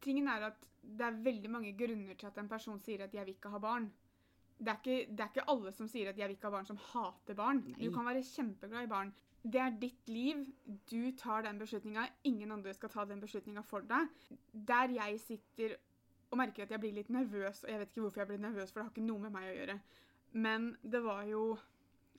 Tingen 0.00 0.28
er 0.28 0.42
at 0.50 0.56
det 0.82 1.06
er 1.06 1.22
veldig 1.24 1.50
mange 1.50 1.72
grunner 1.76 2.14
til 2.14 2.26
at 2.28 2.36
en 2.38 2.48
person 2.48 2.78
sier 2.80 3.02
at 3.02 3.12
'jeg 3.12 3.24
vil 3.26 3.34
ikke 3.34 3.50
ha 3.50 3.58
barn'. 3.58 3.88
Det 4.58 4.72
er 4.72 4.78
ikke, 4.80 5.12
det 5.12 5.20
er 5.20 5.30
ikke 5.32 5.48
alle 5.52 5.72
som 5.72 5.88
sier 5.88 6.08
at 6.08 6.18
'jeg 6.18 6.28
vil 6.28 6.36
ikke 6.36 6.48
ha 6.48 6.56
barn', 6.56 6.66
som 6.66 6.76
hater 6.76 7.34
barn. 7.34 7.62
Nei. 7.66 7.86
Du 7.86 7.92
kan 7.92 8.06
være 8.06 8.22
kjempeglad 8.22 8.84
i 8.84 8.88
barn. 8.88 9.14
Det 9.42 9.60
er 9.60 9.70
ditt 9.80 10.08
liv. 10.08 10.46
Du 10.90 11.12
tar 11.16 11.42
den 11.42 11.58
beslutninga. 11.58 12.06
Ingen 12.24 12.52
andre 12.52 12.74
skal 12.74 12.88
ta 12.88 13.04
den 13.04 13.20
beslutninga 13.20 13.60
for 13.62 13.80
deg. 13.80 14.08
Der 14.52 14.88
jeg 14.88 15.20
sitter 15.20 15.76
og 16.30 16.38
merker 16.38 16.62
at 16.62 16.70
jeg 16.70 16.80
blir 16.80 16.92
litt 16.92 17.10
nervøs, 17.10 17.64
og 17.64 17.70
jeg 17.70 17.78
vet 17.78 17.88
ikke 17.88 18.00
hvorfor 18.00 18.20
jeg 18.20 18.28
blir 18.28 18.38
nervøs, 18.38 18.72
for 18.72 18.80
det 18.80 18.84
har 18.84 18.90
ikke 18.90 19.06
noe 19.06 19.18
med 19.18 19.30
meg 19.30 19.50
å 19.50 19.56
gjøre. 19.56 19.80
Men 20.32 20.76
det 20.82 21.02
var 21.04 21.22
jo 21.24 21.58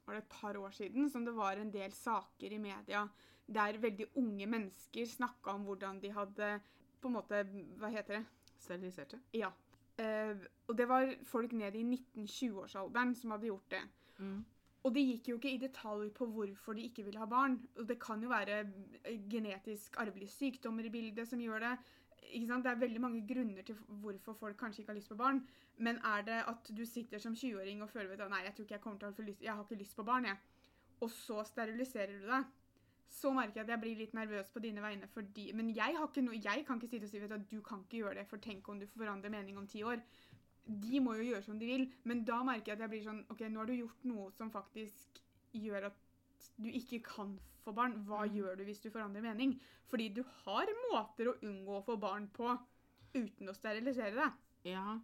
var 0.08 0.16
det 0.16 0.24
et 0.24 0.30
par 0.30 0.58
år 0.58 0.72
siden 0.72 1.10
som 1.10 1.26
det 1.26 1.36
var 1.36 1.60
en 1.60 1.72
del 1.72 1.92
saker 1.92 2.54
i 2.56 2.58
media 2.64 3.04
der 3.48 3.80
veldig 3.80 4.08
unge 4.20 4.48
mennesker 4.48 5.06
snakka 5.06 5.52
om 5.52 5.66
hvordan 5.68 6.00
de 6.04 6.12
hadde 6.12 6.60
på 7.02 7.08
en 7.08 7.16
måte 7.16 7.44
Hva 7.80 7.92
heter 7.92 8.20
det? 8.20 8.26
Steriliserte. 8.58 9.20
Ja. 9.34 9.52
Eh, 9.98 10.36
og 10.68 10.78
det 10.78 10.86
var 10.90 11.10
folk 11.26 11.54
ned 11.58 11.76
i 11.76 11.84
19-20-årsalderen 11.84 13.16
som 13.18 13.34
hadde 13.34 13.50
gjort 13.50 13.72
det. 13.72 13.84
Mm. 14.18 14.46
Og 14.86 14.94
de 14.96 15.04
gikk 15.04 15.30
jo 15.32 15.38
ikke 15.40 15.52
i 15.52 15.62
detalj 15.62 16.10
på 16.16 16.26
hvorfor 16.32 16.78
de 16.78 16.86
ikke 16.88 17.04
ville 17.08 17.20
ha 17.20 17.28
barn. 17.30 17.58
Og 17.78 17.88
det 17.90 17.98
kan 18.00 18.22
jo 18.24 18.30
være 18.30 18.60
eh, 19.04 19.22
genetisk 19.30 19.98
arvelige 20.00 20.32
sykdommer 20.32 20.86
i 20.86 20.94
bildet 20.94 21.28
som 21.28 21.42
gjør 21.42 21.66
det. 21.66 21.74
Ikke 22.28 22.48
sant? 22.48 22.66
Det 22.66 22.72
er 22.72 22.84
veldig 22.84 23.02
mange 23.02 23.24
grunner 23.28 23.66
til 23.66 23.80
hvorfor 23.88 24.34
folk 24.34 24.60
kanskje 24.60 24.84
ikke 24.84 24.94
har 24.94 25.00
lyst 25.00 25.10
på 25.10 25.20
barn. 25.20 25.42
Men 25.78 26.00
er 26.06 26.22
det 26.28 26.38
at 26.52 26.72
du 26.78 26.86
sitter 26.86 27.20
som 27.20 27.34
20-åring 27.34 27.82
og 27.84 27.90
føler 27.90 28.22
at 28.22 28.32
nei, 28.32 28.44
jeg 28.46 28.56
tror 28.56 28.66
ikke 28.66 28.78
jeg 28.78 28.86
kommer 28.86 29.00
til 29.00 29.10
å 29.10 29.18
få 29.18 29.26
lyst, 29.28 29.44
jeg 29.46 29.54
har 29.54 29.66
ikke 29.66 29.82
lyst 29.82 29.96
på 29.96 30.06
barn, 30.08 30.26
jeg. 30.26 30.38
Og 31.02 31.12
så 31.14 31.44
steriliserer 31.46 32.16
du 32.22 32.30
deg. 32.30 32.48
Så 33.10 33.32
merker 33.34 33.62
jeg 33.62 33.66
at 33.66 33.74
jeg 33.74 33.82
blir 33.82 34.00
litt 34.02 34.16
nervøs 34.18 34.50
på 34.54 34.62
dine 34.64 34.84
vegne. 34.84 35.08
Fordi, 35.12 35.50
men 35.58 35.70
jeg, 35.76 35.96
har 35.98 36.10
ikke 36.10 36.24
noe, 36.26 36.40
jeg 36.44 36.66
kan 36.68 36.80
ikke 36.80 36.90
sitte 36.92 37.08
og 37.08 37.12
si 37.12 37.22
vet 37.22 37.32
du, 37.32 37.38
at 37.40 37.52
du 37.52 37.62
kan 37.66 37.84
ikke 37.86 38.02
gjøre 38.04 38.20
det, 38.20 38.28
for 38.30 38.44
tenk 38.44 38.68
om 38.70 38.82
du 38.82 38.88
forandrer 38.92 39.34
mening 39.34 39.58
om 39.60 39.68
ti 39.70 39.84
år. 39.88 40.02
De 40.68 41.00
må 41.00 41.16
jo 41.16 41.30
gjøre 41.30 41.46
som 41.46 41.60
de 41.60 41.70
vil, 41.70 41.86
men 42.04 42.26
da 42.28 42.42
merker 42.44 42.74
jeg 42.74 42.78
at 42.78 42.84
jeg 42.86 42.92
blir 42.92 43.06
sånn 43.06 43.24
OK, 43.32 43.46
nå 43.48 43.62
har 43.62 43.70
du 43.70 43.78
gjort 43.78 44.08
noe 44.10 44.32
som 44.36 44.52
faktisk 44.52 45.22
gjør 45.56 45.88
at 45.90 46.02
du 46.60 46.68
ikke 46.68 47.00
kan 47.06 47.38
få 47.64 47.74
barn. 47.76 48.00
Hva 48.08 48.26
mm. 48.26 48.34
gjør 48.36 48.58
du 48.60 48.66
hvis 48.68 48.84
du 48.84 48.90
forandrer 48.92 49.24
mening? 49.24 49.56
Fordi 49.92 50.10
du 50.16 50.24
har 50.44 50.72
måter 50.90 51.32
å 51.32 51.38
unngå 51.48 51.78
å 51.80 51.86
få 51.86 51.96
barn 52.02 52.28
på 52.36 52.52
uten 53.16 53.48
å 53.48 53.56
sterilisere 53.56 54.16
deg. 54.18 54.44
Ja. 54.74 54.98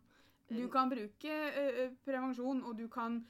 Du 0.51 0.65
kan 0.71 0.91
bruke 0.91 1.31
ø, 1.31 1.87
prevensjon, 2.05 2.61
og 2.67 2.75
du 2.77 2.87
kan 2.91 3.21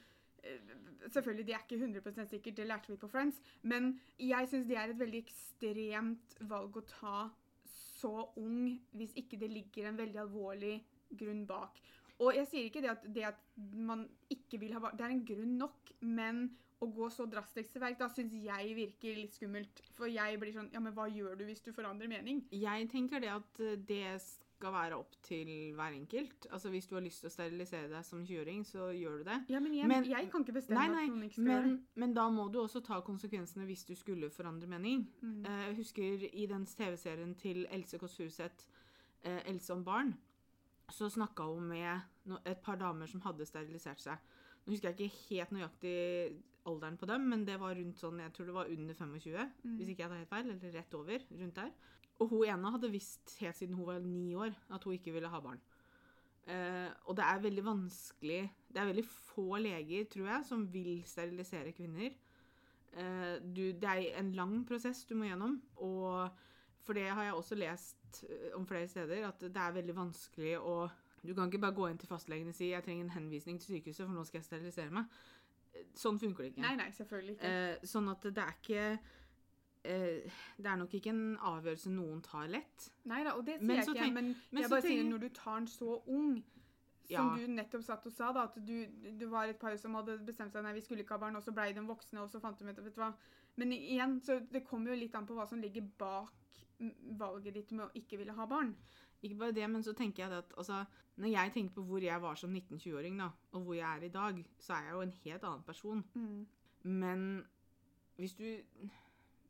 Selvfølgelig, 1.12 1.46
det 1.46 1.54
er 1.54 1.64
ikke 1.64 1.80
100% 1.84 2.30
sikkert, 2.30 2.56
det 2.56 2.66
lærte 2.66 2.92
vi 2.92 2.96
på 3.00 3.08
Friends, 3.08 3.40
men 3.62 3.94
jeg 4.18 4.48
syns 4.48 4.66
det 4.68 4.76
er 4.76 4.92
et 4.92 5.00
veldig 5.00 5.20
ekstremt 5.24 6.36
valg 6.50 6.76
å 6.80 6.84
ta 6.88 7.18
så 7.64 8.12
ung 8.40 8.74
hvis 8.96 9.14
ikke 9.20 9.38
det 9.40 9.50
ligger 9.52 9.88
en 9.88 10.00
veldig 10.00 10.20
alvorlig 10.24 10.74
grunn 11.16 11.44
bak. 11.48 11.80
Og 12.22 12.36
jeg 12.36 12.46
sier 12.50 12.68
ikke 12.68 12.82
det 12.84 12.92
at, 12.92 13.06
det 13.14 13.24
at 13.26 13.40
man 13.58 14.04
ikke 14.30 14.60
vil 14.62 14.74
ha 14.76 14.82
barn 14.82 14.98
Det 14.98 15.06
er 15.06 15.14
en 15.16 15.24
grunn 15.26 15.56
nok, 15.58 15.94
men 16.00 16.44
å 16.82 16.88
gå 16.92 17.08
så 17.12 17.26
drastisk 17.30 17.74
til 17.74 17.82
verk, 17.82 17.98
da 17.98 18.08
syns 18.12 18.34
jeg 18.36 18.74
virker 18.76 19.18
litt 19.18 19.36
skummelt. 19.36 19.82
For 19.96 20.10
jeg 20.10 20.38
blir 20.40 20.54
sånn 20.54 20.70
Ja, 20.74 20.82
men 20.84 20.94
hva 20.96 21.08
gjør 21.10 21.38
du 21.38 21.46
hvis 21.48 21.64
du 21.64 21.72
forandrer 21.74 22.10
mening? 22.10 22.44
Jeg 22.54 22.88
tenker 22.92 23.22
det 23.22 23.32
at 23.32 23.62
eh, 23.62 23.78
det 23.78 24.18
skal 24.64 24.72
være 24.74 24.96
opp 24.98 25.14
til 25.22 25.48
hver 25.76 25.92
enkelt. 25.94 26.46
Altså 26.50 26.70
Hvis 26.72 26.86
du 26.88 26.94
har 26.96 27.02
lyst 27.04 27.20
til 27.20 27.28
å 27.28 27.32
sterilisere 27.34 27.88
deg 27.92 28.04
som 28.08 28.22
20-åring, 28.24 28.62
så 28.66 28.88
gjør 28.96 29.18
du 29.20 29.24
det. 29.28 29.38
Ja, 29.52 29.60
men 29.60 29.74
jeg, 29.76 29.88
Men- 29.88 30.04
jeg 30.08 30.30
kan 30.32 30.44
ikke 30.44 30.54
bestemme 30.56 30.80
Nei, 30.80 30.88
nei, 30.88 31.04
at 31.04 31.10
noen 31.10 31.22
ikke 31.28 31.34
skal 31.38 31.44
gjøre 31.52 31.70
det. 31.70 31.80
men 31.96 32.14
da 32.14 32.28
må 32.30 32.46
du 32.52 32.58
også 32.62 32.82
ta 32.84 33.00
konsekvensene 33.00 33.66
hvis 33.68 33.84
du 33.86 33.94
skulle 33.94 34.30
forandre 34.30 34.66
mening. 34.66 35.06
Mm. 35.22 35.44
Eh, 35.46 35.66
Jeg 35.68 35.76
husker 35.76 36.28
i 36.32 36.46
den 36.46 36.64
TV-serien 36.66 37.34
til 37.36 37.66
Else 37.70 37.98
Kåss 37.98 38.16
Furuseth, 38.16 38.64
eh, 39.24 39.40
'Else 39.46 39.70
om 39.72 39.84
barn', 39.84 40.14
så 40.90 41.08
snakka 41.10 41.42
hun 41.54 41.68
med 41.68 42.00
no 42.26 42.36
et 42.46 42.58
par 42.62 42.76
damer 42.76 43.06
som 43.06 43.20
hadde 43.20 43.44
sterilisert 43.46 44.00
seg. 44.00 44.16
Nå 44.66 44.72
husker 44.72 44.88
jeg 44.92 44.98
ikke 45.00 45.28
helt 45.30 45.50
nøyaktig 45.52 46.36
alderen 46.66 46.96
på 46.96 47.06
dem, 47.06 47.20
men 47.28 47.44
det 47.44 47.58
var 47.60 47.74
rundt 47.74 47.98
sånn, 47.98 48.18
jeg 48.18 48.32
tror 48.32 48.44
det 48.46 48.54
var 48.54 48.66
under 48.70 48.94
25, 48.94 49.50
Mm. 49.64 49.76
hvis 49.76 49.88
ikke 49.88 49.98
jeg 49.98 50.08
tar 50.08 50.16
helt 50.16 50.28
feil, 50.28 50.50
eller 50.50 50.72
rett 50.72 50.94
over, 50.94 51.18
rundt 51.40 51.54
der. 51.54 51.70
Og 52.22 52.28
hun 52.30 52.44
ene 52.46 52.70
hadde 52.70 52.92
visst 52.92 53.36
helt 53.40 53.56
siden 53.58 53.74
hun 53.74 53.86
var 53.86 53.98
ni 53.98 54.34
år 54.38 54.54
at 54.70 54.84
hun 54.84 54.94
ikke 54.94 55.12
ville 55.12 55.28
ha 55.28 55.40
barn. 55.40 55.60
Eh, 56.46 56.90
og 57.08 57.16
det 57.16 57.24
er 57.24 57.38
veldig 57.40 57.62
vanskelig 57.64 58.40
Det 58.68 58.76
er 58.76 58.86
veldig 58.90 59.04
få 59.08 59.56
leger, 59.56 60.04
tror 60.12 60.26
jeg, 60.28 60.44
som 60.44 60.66
vil 60.72 61.02
sterilisere 61.08 61.72
kvinner. 61.72 62.10
Eh, 62.92 63.36
du, 63.56 63.72
det 63.72 63.84
er 63.90 64.18
en 64.20 64.32
lang 64.32 64.66
prosess 64.68 65.04
du 65.08 65.14
må 65.14 65.24
gjennom. 65.24 65.56
Og 65.76 66.28
for 66.84 66.92
det 66.92 67.06
har 67.08 67.24
jeg 67.24 67.34
også 67.34 67.54
lest 67.58 68.24
eh, 68.28 68.50
om 68.54 68.66
flere 68.66 68.88
steder, 68.88 69.26
at 69.28 69.40
det 69.40 69.56
er 69.56 69.78
veldig 69.80 69.96
vanskelig 69.96 70.58
å 70.60 70.76
Du 71.24 71.32
kan 71.32 71.48
ikke 71.48 71.58
bare 71.58 71.72
gå 71.72 71.86
inn 71.88 71.96
til 71.98 72.08
fastlegen 72.08 72.48
og 72.48 72.54
si 72.54 72.66
'jeg 72.68 72.84
trenger 72.84 73.04
en 73.04 73.10
henvisning 73.10 73.58
til 73.58 73.66
sykehuset, 73.78 74.06
for 74.06 74.12
nå 74.12 74.24
skal 74.24 74.38
jeg 74.38 74.44
sterilisere 74.44 74.90
meg'. 74.90 75.06
Eh, 75.74 75.84
Sånn 75.94 76.18
funker 76.20 76.44
det 76.44 76.50
ikke. 76.52 76.60
Nei, 76.60 76.76
nei, 76.76 76.90
selvfølgelig 76.90 77.32
ikke. 77.36 77.46
Eh, 77.48 77.76
sånn 77.82 78.10
at 78.10 78.22
det 78.22 78.38
er 78.38 78.52
ikke 78.60 78.98
Det 79.84 80.64
er 80.70 80.76
nok 80.80 80.94
ikke 80.96 81.10
en 81.12 81.36
avgjørelse 81.44 81.90
noen 81.92 82.22
tar 82.24 82.46
lett. 82.48 82.86
Nei 83.10 83.22
da, 83.26 83.34
og 83.36 83.44
det 83.44 83.58
sier 83.58 83.66
Men 83.68 83.76
jeg 83.76 83.86
ikke, 83.88 83.98
tenk- 84.00 84.14
men, 84.16 84.30
men 84.50 84.62
jeg 84.62 84.70
bare 84.70 84.80
bare 84.80 84.88
sier 84.90 85.04
når 85.10 85.20
du 85.20 85.28
tar 85.36 85.58
den 85.60 85.66
så 85.68 85.98
ung, 86.08 86.42
Ja. 87.10 87.18
som 87.20 87.34
du 87.36 87.46
nettopp 87.52 87.82
satt 87.84 88.06
og 88.08 88.12
sa, 88.16 88.30
da, 88.32 88.44
at 88.48 88.54
du, 88.64 88.86
det 89.20 89.26
var 89.28 89.44
et 89.52 89.58
par 89.60 89.76
som 89.76 89.92
hadde 89.94 90.14
bestemt 90.24 90.54
seg 90.56 90.62
nei, 90.64 90.72
vi 90.72 90.80
skulle 90.80 91.04
ikke 91.04 91.18
ha 91.18 91.20
barn, 91.20 91.36
og 91.36 91.42
så 91.44 91.52
ble 91.52 91.66
de 91.76 91.82
voksne, 91.84 92.22
og 92.22 92.30
så 92.32 92.40
fant 92.40 92.56
de 92.58 92.64
ut 92.64 92.80
vet 92.80 92.94
du 92.96 93.00
hva. 93.02 93.10
Men 93.60 93.72
igjen, 93.76 94.14
så 94.24 94.38
det 94.50 94.64
kommer 94.64 94.94
jo 94.94 94.96
litt 95.02 95.14
an 95.14 95.26
på 95.28 95.34
hva 95.36 95.44
som 95.46 95.60
ligger 95.60 95.84
bak 96.00 96.32
mm, 96.80 96.94
valget 97.20 97.54
ditt 97.54 97.72
med 97.76 97.84
å 97.84 97.90
ikke 98.00 98.16
ville 98.22 98.32
ha 98.32 98.46
barn. 98.48 98.72
Ikke 99.20 99.36
bare 99.36 99.52
det, 99.52 99.68
men 99.70 99.82
så 99.84 99.92
tenker 99.92 100.24
jeg 100.24 100.32
at 100.32 100.52
altså, 100.56 100.84
Når 101.16 101.28
jeg 101.30 101.52
tenker 101.52 101.74
på 101.76 101.82
hvor 101.86 102.00
jeg 102.02 102.20
var 102.22 102.34
som 102.40 102.50
19-20-åring, 102.56 103.18
da, 103.20 103.28
og 103.52 103.62
hvor 103.68 103.74
jeg 103.76 103.98
er 104.00 104.04
i 104.08 104.08
dag, 104.08 104.40
så 104.58 104.72
er 104.72 104.82
jeg 104.88 104.92
jo 104.96 105.00
en 105.04 105.14
helt 105.24 105.44
annen 105.44 105.62
person. 105.62 106.04
Men 106.82 107.44
hvis 108.16 108.34
du 108.34 108.48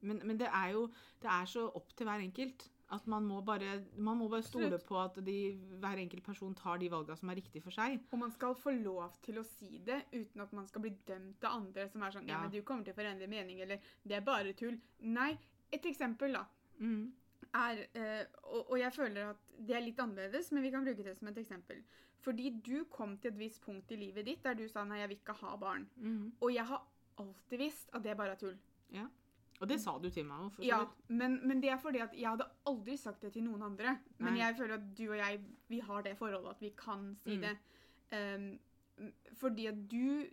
men, 0.04 0.20
men 0.28 0.38
det 0.40 0.48
er 0.52 0.70
jo 0.76 0.86
Det 1.22 1.30
er 1.32 1.48
så 1.48 1.66
opp 1.74 1.92
til 1.96 2.08
hver 2.08 2.22
enkelt. 2.24 2.68
At 2.92 3.06
man 3.08 3.24
må 3.26 3.40
bare, 3.40 3.78
man 3.96 4.18
må 4.20 4.26
bare 4.28 4.44
stole 4.44 4.76
på 4.78 4.98
at 5.00 5.16
de, 5.24 5.36
hver 5.80 5.98
enkelt 5.98 6.22
person 6.22 6.52
tar 6.54 6.76
de 6.78 6.90
valgene 6.92 7.16
som 7.16 7.30
er 7.32 7.38
riktige 7.40 7.64
for 7.64 7.72
seg. 7.74 7.96
Og 8.12 8.20
man 8.20 8.30
skal 8.30 8.52
få 8.60 8.74
lov 8.76 9.16
til 9.24 9.40
å 9.40 9.44
si 9.48 9.80
det 9.86 10.02
uten 10.12 10.44
at 10.44 10.52
man 10.54 10.68
skal 10.68 10.84
bli 10.84 10.92
dømt 11.08 11.42
av 11.48 11.56
andre 11.62 11.88
som 11.90 12.04
er 12.04 12.14
sånn 12.14 12.28
ja, 12.28 12.36
Ja. 12.36 12.42
men 12.44 12.52
du 12.52 12.60
kommer 12.62 12.84
til 12.84 12.92
å 12.92 12.98
forandre 13.00 13.26
mening, 13.26 13.62
eller 13.64 13.80
det 14.04 14.18
er 14.18 14.26
bare 14.28 14.52
tull. 14.52 14.76
Nei, 15.00 15.32
et 15.72 15.88
eksempel, 15.90 16.36
da. 16.36 16.44
Mm. 16.78 17.12
er 17.54 17.82
eh, 17.94 18.24
og, 18.42 18.70
og 18.74 18.78
jeg 18.78 18.92
føler 18.92 19.32
at 19.32 19.42
det 19.58 19.76
er 19.78 19.84
litt 19.88 20.00
annerledes, 20.04 20.52
men 20.52 20.62
vi 20.62 20.70
kan 20.74 20.84
bruke 20.84 21.04
det 21.08 21.16
som 21.18 21.28
et 21.32 21.38
eksempel. 21.40 21.82
Fordi 22.24 22.50
du 22.64 22.84
kom 22.90 23.16
til 23.18 23.32
et 23.32 23.38
visst 23.38 23.62
punkt 23.64 23.90
i 23.92 23.96
livet 23.96 24.26
ditt 24.26 24.44
der 24.44 24.54
du 24.58 24.68
sa 24.68 24.84
nei, 24.84 25.00
jeg 25.00 25.08
vil 25.08 25.20
ikke 25.22 25.40
ha 25.40 25.56
barn. 25.56 25.88
Mm. 25.96 26.32
Og 26.40 26.52
jeg 26.54 26.64
har 26.68 26.84
alltid 27.16 27.58
visst 27.58 27.90
at 27.94 28.04
det 28.04 28.16
bare 28.16 28.36
er 28.36 28.40
tull. 28.40 28.56
Og 29.64 29.70
det 29.72 29.80
sa 29.80 29.96
du 29.98 30.10
til 30.12 30.26
meg 30.28 30.44
òg, 30.46 30.60
Ja, 30.68 30.82
men, 31.08 31.38
men 31.48 31.60
det 31.64 31.70
er 31.72 31.80
fordi 31.80 32.02
at 32.04 32.12
jeg 32.14 32.28
hadde 32.28 32.46
aldri 32.68 32.96
sagt 33.00 33.24
det 33.24 33.32
til 33.34 33.46
noen 33.46 33.64
andre. 33.64 33.96
Men 34.20 34.34
Nei. 34.36 34.40
jeg 34.44 34.56
føler 34.60 34.76
at 34.78 34.88
du 34.98 35.04
og 35.08 35.16
jeg, 35.18 35.40
vi 35.72 35.80
har 35.88 36.04
det 36.06 36.16
forholdet 36.20 36.50
at 36.56 36.60
vi 36.64 36.72
kan 36.76 37.14
si 37.24 37.36
Mm. 37.38 37.44
det. 37.48 37.56
Um, 38.14 38.58
fordi 39.40 39.66
at 39.72 39.78
du 39.90 40.26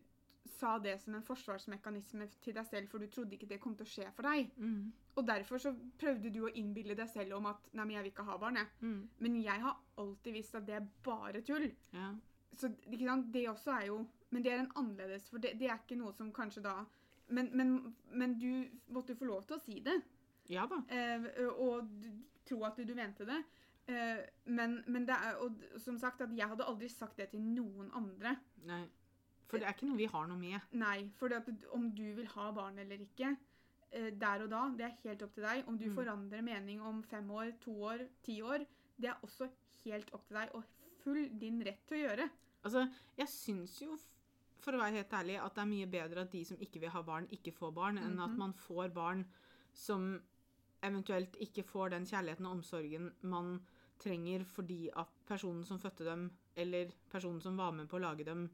sa 0.45 0.75
det 0.79 0.97
som 1.01 1.15
en 1.15 1.23
forsvarsmekanisme 1.23 2.27
til 2.43 2.53
deg 2.53 2.65
selv, 2.67 2.89
for 2.91 2.99
du 3.01 3.07
trodde 3.07 3.33
ikke 3.37 3.47
det 3.49 3.59
kom 3.63 3.75
til 3.77 3.85
å 3.87 3.89
skje 3.89 4.09
for 4.13 4.27
deg. 4.27 4.51
Mm. 4.57 4.91
Og 5.15 5.27
derfor 5.27 5.57
så 5.61 5.71
prøvde 6.01 6.31
du 6.33 6.41
å 6.45 6.51
innbille 6.59 6.95
deg 6.97 7.09
selv 7.09 7.37
om 7.37 7.45
at 7.49 7.69
nei, 7.73 7.85
men 7.85 7.95
jeg 7.95 8.03
vil 8.03 8.11
ikke 8.11 8.25
ha 8.27 8.37
barn. 8.41 8.59
jeg. 8.59 8.67
Mm. 8.81 9.09
Men 9.19 9.35
jeg 9.41 9.61
har 9.61 9.77
alltid 9.97 10.33
visst 10.33 10.55
at 10.55 10.65
det 10.67 10.75
er 10.77 10.87
bare 11.05 11.41
tull. 11.41 11.71
Ja. 11.93 12.11
Så 12.57 12.67
det 12.67 13.47
også 13.49 13.71
er 13.79 13.85
jo 13.87 14.05
Men 14.31 14.43
det 14.43 14.51
er 14.53 14.59
en 14.59 14.71
annerledes, 14.75 15.29
for 15.29 15.39
det, 15.39 15.57
det 15.59 15.67
er 15.67 15.79
ikke 15.79 15.97
noe 15.99 16.13
som 16.13 16.31
kanskje 16.31 16.61
da 16.63 16.85
men, 17.31 17.49
men, 17.57 17.95
men 18.11 18.37
du 18.39 18.67
måtte 18.93 19.15
få 19.15 19.25
lov 19.25 19.43
til 19.47 19.57
å 19.57 19.63
si 19.63 19.79
det, 19.85 19.97
ja 20.51 20.65
da. 20.67 20.81
eh, 20.91 21.27
og 21.55 21.87
du, 22.01 22.09
tro 22.45 22.63
at 22.67 22.77
du, 22.77 22.93
mente 22.97 23.25
det. 23.25 23.39
Eh, 23.87 24.21
men, 24.45 24.79
men 24.87 25.05
det 25.07 25.15
er 25.15 25.39
Og 25.41 25.55
som 25.81 25.97
sagt, 25.97 26.21
at 26.21 26.33
jeg 26.37 26.47
hadde 26.47 26.65
aldri 26.67 26.89
sagt 26.89 27.17
det 27.17 27.29
til 27.31 27.41
noen 27.41 27.91
andre. 27.97 28.35
Nei. 28.67 28.83
For 29.47 29.59
det 29.59 29.67
er 29.67 29.73
ikke 29.75 29.87
noe 29.89 29.99
vi 29.99 30.05
har 30.07 30.27
noe 30.29 30.39
med. 30.39 30.59
Nei, 30.79 31.09
for 31.19 31.33
om 31.75 31.89
du 31.95 32.05
vil 32.15 32.27
ha 32.35 32.51
barn 32.55 32.77
eller 32.79 33.01
ikke, 33.03 33.33
eh, 33.91 34.11
der 34.15 34.45
og 34.45 34.51
da, 34.53 34.61
det 34.77 34.85
er 34.85 34.93
helt 35.03 35.25
opp 35.25 35.33
til 35.35 35.43
deg. 35.43 35.65
Om 35.67 35.77
du 35.77 35.89
Mm. 35.89 35.95
forandrer 35.95 36.41
mening 36.41 36.81
om 36.81 37.01
fem 37.03 37.29
år, 37.31 37.51
to 37.59 37.73
år, 37.83 38.05
ti 38.23 38.41
år, 38.41 38.63
det 38.97 39.09
er 39.09 39.19
også 39.23 39.49
helt 39.85 40.13
opp 40.13 40.27
til 40.27 40.37
deg, 40.37 40.49
og 40.55 40.63
full 41.03 41.29
din 41.41 41.59
rett 41.65 41.81
til 41.87 41.97
å 41.97 42.07
gjøre. 42.07 42.29
Altså, 42.63 42.85
jeg 43.17 43.27
syns 43.27 43.79
jo, 43.81 43.97
for 44.61 44.73
å 44.77 44.81
være 44.81 44.99
helt 45.01 45.13
ærlig, 45.17 45.37
at 45.41 45.55
det 45.57 45.61
er 45.63 45.69
mye 45.71 45.89
bedre 45.91 46.21
at 46.25 46.31
de 46.31 46.43
som 46.45 46.57
ikke 46.61 46.79
vil 46.83 46.89
ha 46.93 47.01
barn, 47.03 47.27
ikke 47.33 47.53
får 47.53 47.73
barn, 47.73 47.97
enn 47.97 48.19
at 48.19 48.29
Mhm. 48.29 48.37
man 48.37 48.53
får 48.53 48.93
barn 48.93 49.25
som 49.73 50.21
eventuelt 50.83 51.35
ikke 51.41 51.63
får 51.65 51.89
den 51.93 52.05
kjærligheten 52.05 52.45
og 52.45 52.57
omsorgen 52.57 53.11
man 53.23 53.59
trenger 54.01 54.43
fordi 54.45 54.89
at 54.97 55.07
personen 55.27 55.63
som 55.65 55.77
fødte 55.79 56.03
dem, 56.05 56.31
eller 56.57 56.89
personen 57.09 57.41
som 57.41 57.55
var 57.57 57.71
med 57.71 57.87
på 57.89 57.97
å 57.99 58.01
lage 58.01 58.25
dem, 58.25 58.47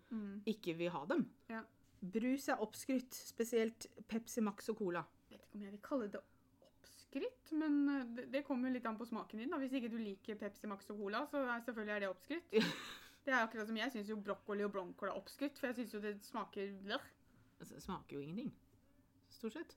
ikke 0.46 0.76
vil 0.78 0.90
ha 0.92 1.06
dem. 1.06 1.30
Ja. 1.50 1.62
Brus 2.02 2.48
er 2.50 2.60
oppskrytt, 2.62 3.12
spesielt 3.16 3.88
Pepsi 4.08 4.42
Max 4.42 4.68
og 4.70 4.78
Cola. 4.78 5.06
vet 5.30 5.40
ikke 5.42 5.56
om 5.56 5.62
jeg 5.64 5.72
vil 5.72 5.82
kalle 5.82 6.08
det 6.12 6.22
oppskrytt, 6.62 7.52
men 7.54 7.90
eh, 7.90 8.04
det, 8.16 8.32
det 8.32 8.46
kommer 8.46 8.70
litt 8.72 8.86
an 8.86 8.98
på 8.98 9.08
smaken 9.08 9.40
din. 9.40 9.50
da. 9.50 9.58
Hvis 9.58 9.74
ikke 9.74 9.90
du 9.90 9.98
liker 9.98 10.36
Pepsi 10.36 10.68
Max 10.68 10.90
og 10.92 10.98
Cola, 11.00 11.26
så 11.32 11.38
er 11.48 11.62
selvfølgelig 11.66 11.96
er 11.96 12.00
det 12.00 12.10
oppskrytt. 12.10 12.52
Det 13.28 13.34
er 13.36 13.44
akkurat 13.44 13.68
som 13.68 13.76
jeg 13.78 13.92
syns 13.92 14.08
jo 14.10 14.16
brokkoli 14.24 14.64
og 14.64 14.72
blomkål 14.72 15.10
er 15.12 15.18
oppskrytt, 15.20 15.58
for 15.60 15.68
jeg 15.68 15.76
syns 15.82 15.94
jo 15.98 16.00
det 16.06 16.14
smaker 16.24 16.70
bløh. 16.86 17.08
Altså, 17.60 17.74
det 17.76 17.84
smaker 17.84 18.16
jo 18.16 18.22
ingenting. 18.24 18.54
Stort 19.36 19.58
sett. 19.58 19.74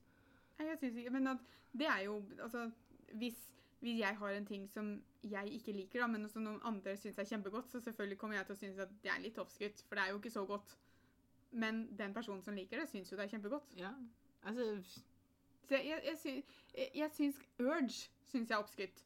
Nei, 0.59 0.69
jeg 0.69 0.77
synes 0.79 0.99
ikke, 1.01 1.11
men 1.17 1.27
at 1.33 1.41
det 1.75 1.87
er 1.89 2.05
jo 2.05 2.13
Altså, 2.39 2.69
hvis, 3.19 3.41
hvis 3.83 3.99
jeg 3.99 4.17
har 4.17 4.37
en 4.37 4.45
ting 4.47 4.69
som 4.71 4.93
jeg 5.23 5.51
ikke 5.57 5.75
liker, 5.75 5.99
da, 5.99 6.07
men 6.07 6.29
som 6.31 6.45
noen 6.47 6.61
andre 6.63 6.95
syns 6.97 7.19
er 7.19 7.27
kjempegodt, 7.27 7.67
så 7.73 7.81
selvfølgelig 7.83 8.17
kommer 8.23 8.37
jeg 8.39 8.45
til 8.47 8.55
å 8.55 8.61
synes 8.61 8.79
at 8.85 8.95
det 9.03 9.11
er 9.11 9.19
litt 9.25 9.37
oppskrytt, 9.43 9.83
for 9.87 9.95
det 9.99 10.05
er 10.05 10.13
jo 10.15 10.21
ikke 10.21 10.31
så 10.37 10.45
godt. 10.45 10.77
Men 11.51 11.83
den 11.99 12.13
personen 12.15 12.41
som 12.45 12.55
liker 12.55 12.79
det, 12.79 12.87
syns 12.89 13.11
jo 13.11 13.17
det 13.19 13.25
er 13.27 13.33
kjempegodt. 13.35 13.73
Ja. 13.75 13.91
Altså 14.47 14.69
Så 15.67 15.75
jeg, 15.75 15.85
jeg, 15.91 16.01
jeg, 16.05 16.17
sy- 16.17 16.77
jeg, 16.77 16.89
jeg 16.95 17.11
syns 17.19 17.41
Urge 17.59 18.07
syns 18.31 18.49
jeg 18.49 18.55
er 18.55 18.63
oppskrytt. 18.63 19.03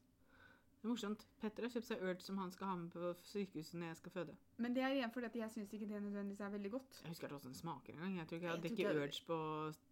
Det 0.85 0.91
er 0.91 0.93
morsomt. 0.93 1.23
Petter 1.41 1.65
har 1.65 1.71
kjøpt 1.73 1.87
seg 1.87 2.01
Urge 2.05 2.21
som 2.21 2.37
han 2.37 2.51
skal 2.53 2.67
ha 2.69 2.73
med 2.77 2.91
på 2.93 3.07
sykehuset 3.25 3.73
når 3.81 3.87
jeg 3.89 3.97
skal 3.97 4.11
føde. 4.13 4.33
Men 4.61 4.75
det 4.75 4.83
er 4.85 4.91
igjen 4.93 5.09
fordi 5.15 5.25
at 5.31 5.37
jeg 5.39 5.49
syns 5.55 5.71
ikke 5.73 5.87
det 5.89 6.01
nødvendigvis 6.03 6.43
er 6.45 6.51
veldig 6.53 6.71
godt. 6.75 6.99
Jeg 7.01 7.09
husker 7.09 7.25
ikke 7.25 7.33
hvordan 7.39 7.49
den 7.49 7.57
smaker 7.57 7.93
engang. 7.95 8.17
Jeg 8.19 8.27
tror 8.29 8.35
ikke 8.37 8.45
jeg 8.45 8.53
har 8.53 8.59
drukket 8.61 8.79
ikke- 8.83 9.01
Urge 9.01 9.23
på 9.25 9.37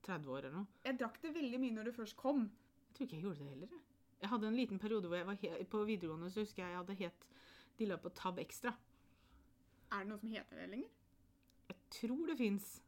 30 0.05 0.29
år 0.29 0.37
eller 0.37 0.51
noe. 0.59 0.67
Jeg 0.85 0.99
drakk 0.99 1.17
det 1.23 1.31
veldig 1.33 1.59
mye 1.63 1.71
når 1.73 1.83
det 1.89 1.95
først 1.95 2.15
kom. 2.15 2.43
Jeg 2.43 2.93
tror 2.93 3.05
ikke 3.07 3.15
jeg 3.17 3.23
gjorde 3.23 3.39
det 3.39 3.47
heller. 3.49 3.67
jeg. 3.71 3.81
Jeg 4.21 4.29
hadde 4.29 4.47
en 4.47 4.55
liten 4.55 4.79
periode 4.79 5.07
hvor 5.07 5.15
jeg 5.17 5.25
var 5.25 5.65
på 5.65 5.83
videregående, 5.85 6.29
så 6.31 6.39
husker 6.45 6.61
jeg 6.63 6.69
jeg 6.69 6.77
hadde 6.77 6.95
het 7.01 7.25
dilla 7.79 7.97
på 7.97 8.09
Tab 8.13 8.37
Extra. 8.37 8.75
Er 9.91 9.97
det 9.97 10.07
noe 10.07 10.17
som 10.19 10.29
heter 10.29 10.55
det 10.61 10.69
lenger? 10.69 10.89
Jeg 11.69 11.77
tror 11.89 12.25
det 12.27 12.37
fins. 12.37 12.81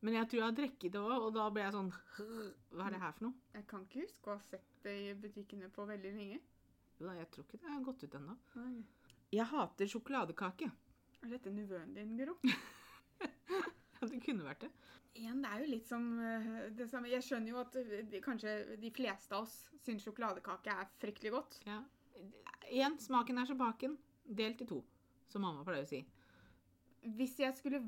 Men 0.00 0.14
jeg 0.14 0.26
tror 0.28 0.38
jeg 0.38 0.44
har 0.44 0.58
drukket 0.58 0.92
det 0.92 1.00
òg, 1.00 1.22
og 1.22 1.34
da 1.34 1.48
ble 1.50 1.62
jeg 1.62 1.72
sånn 1.72 1.92
Hva 2.74 2.86
er 2.86 2.90
det 2.90 3.00
her 3.00 3.12
for 3.12 3.24
noe? 3.30 3.34
Jeg 3.54 3.66
kan 3.68 3.86
ikke 3.86 4.00
huske 4.02 4.26
å 4.26 4.34
ha 4.34 4.38
sett 4.40 4.82
det 4.82 4.96
i 5.10 5.14
butikkene 5.14 5.70
på 5.70 5.86
veldig 5.86 6.12
lenge. 6.12 6.40
Jo 6.96 7.08
da, 7.10 7.16
jeg 7.18 7.28
tror 7.32 7.46
ikke 7.46 7.60
det 7.62 7.72
har 7.72 7.84
gått 7.84 8.04
ut 8.06 8.16
ennå. 8.18 8.36
Jeg 9.34 9.48
hater 9.50 9.90
sjokoladekake. 9.90 10.68
Er 11.22 11.32
dette 11.32 11.52
nevøen 11.52 11.94
din, 11.96 12.16
Guro? 12.18 12.38
Ja, 13.96 14.04
det 14.10 14.18
kunne 14.20 14.44
vært 14.44 14.66
det. 14.66 14.68
Igjen, 15.16 15.38
det 15.40 15.48
er 15.48 15.62
jo 15.62 15.68
litt 15.70 15.86
som 15.88 16.02
eh, 16.20 16.48
det 16.76 16.84
samme. 16.90 17.08
Jeg 17.08 17.24
skjønner 17.24 17.48
jo 17.54 17.60
at 17.62 17.78
eh, 17.80 18.02
de, 18.04 18.18
kanskje 18.20 18.76
de 18.82 18.90
fleste 18.92 19.32
av 19.32 19.46
oss 19.46 19.54
syns 19.86 20.04
sjokoladekake 20.04 20.74
er 20.74 20.90
fryktelig 21.00 21.32
godt. 21.32 21.56
Ja. 21.64 21.78
Igjen, 22.68 22.98
smaken 23.00 23.40
er 23.40 23.48
som 23.48 23.56
baken. 23.60 23.96
Delt 24.26 24.60
i 24.60 24.66
to, 24.68 24.82
som 25.32 25.46
mamma 25.46 25.64
pleier 25.64 25.86
å 25.86 25.88
si. 25.88 26.02
Hvis 27.16 27.38
jeg 27.40 27.56
skulle 27.56 27.80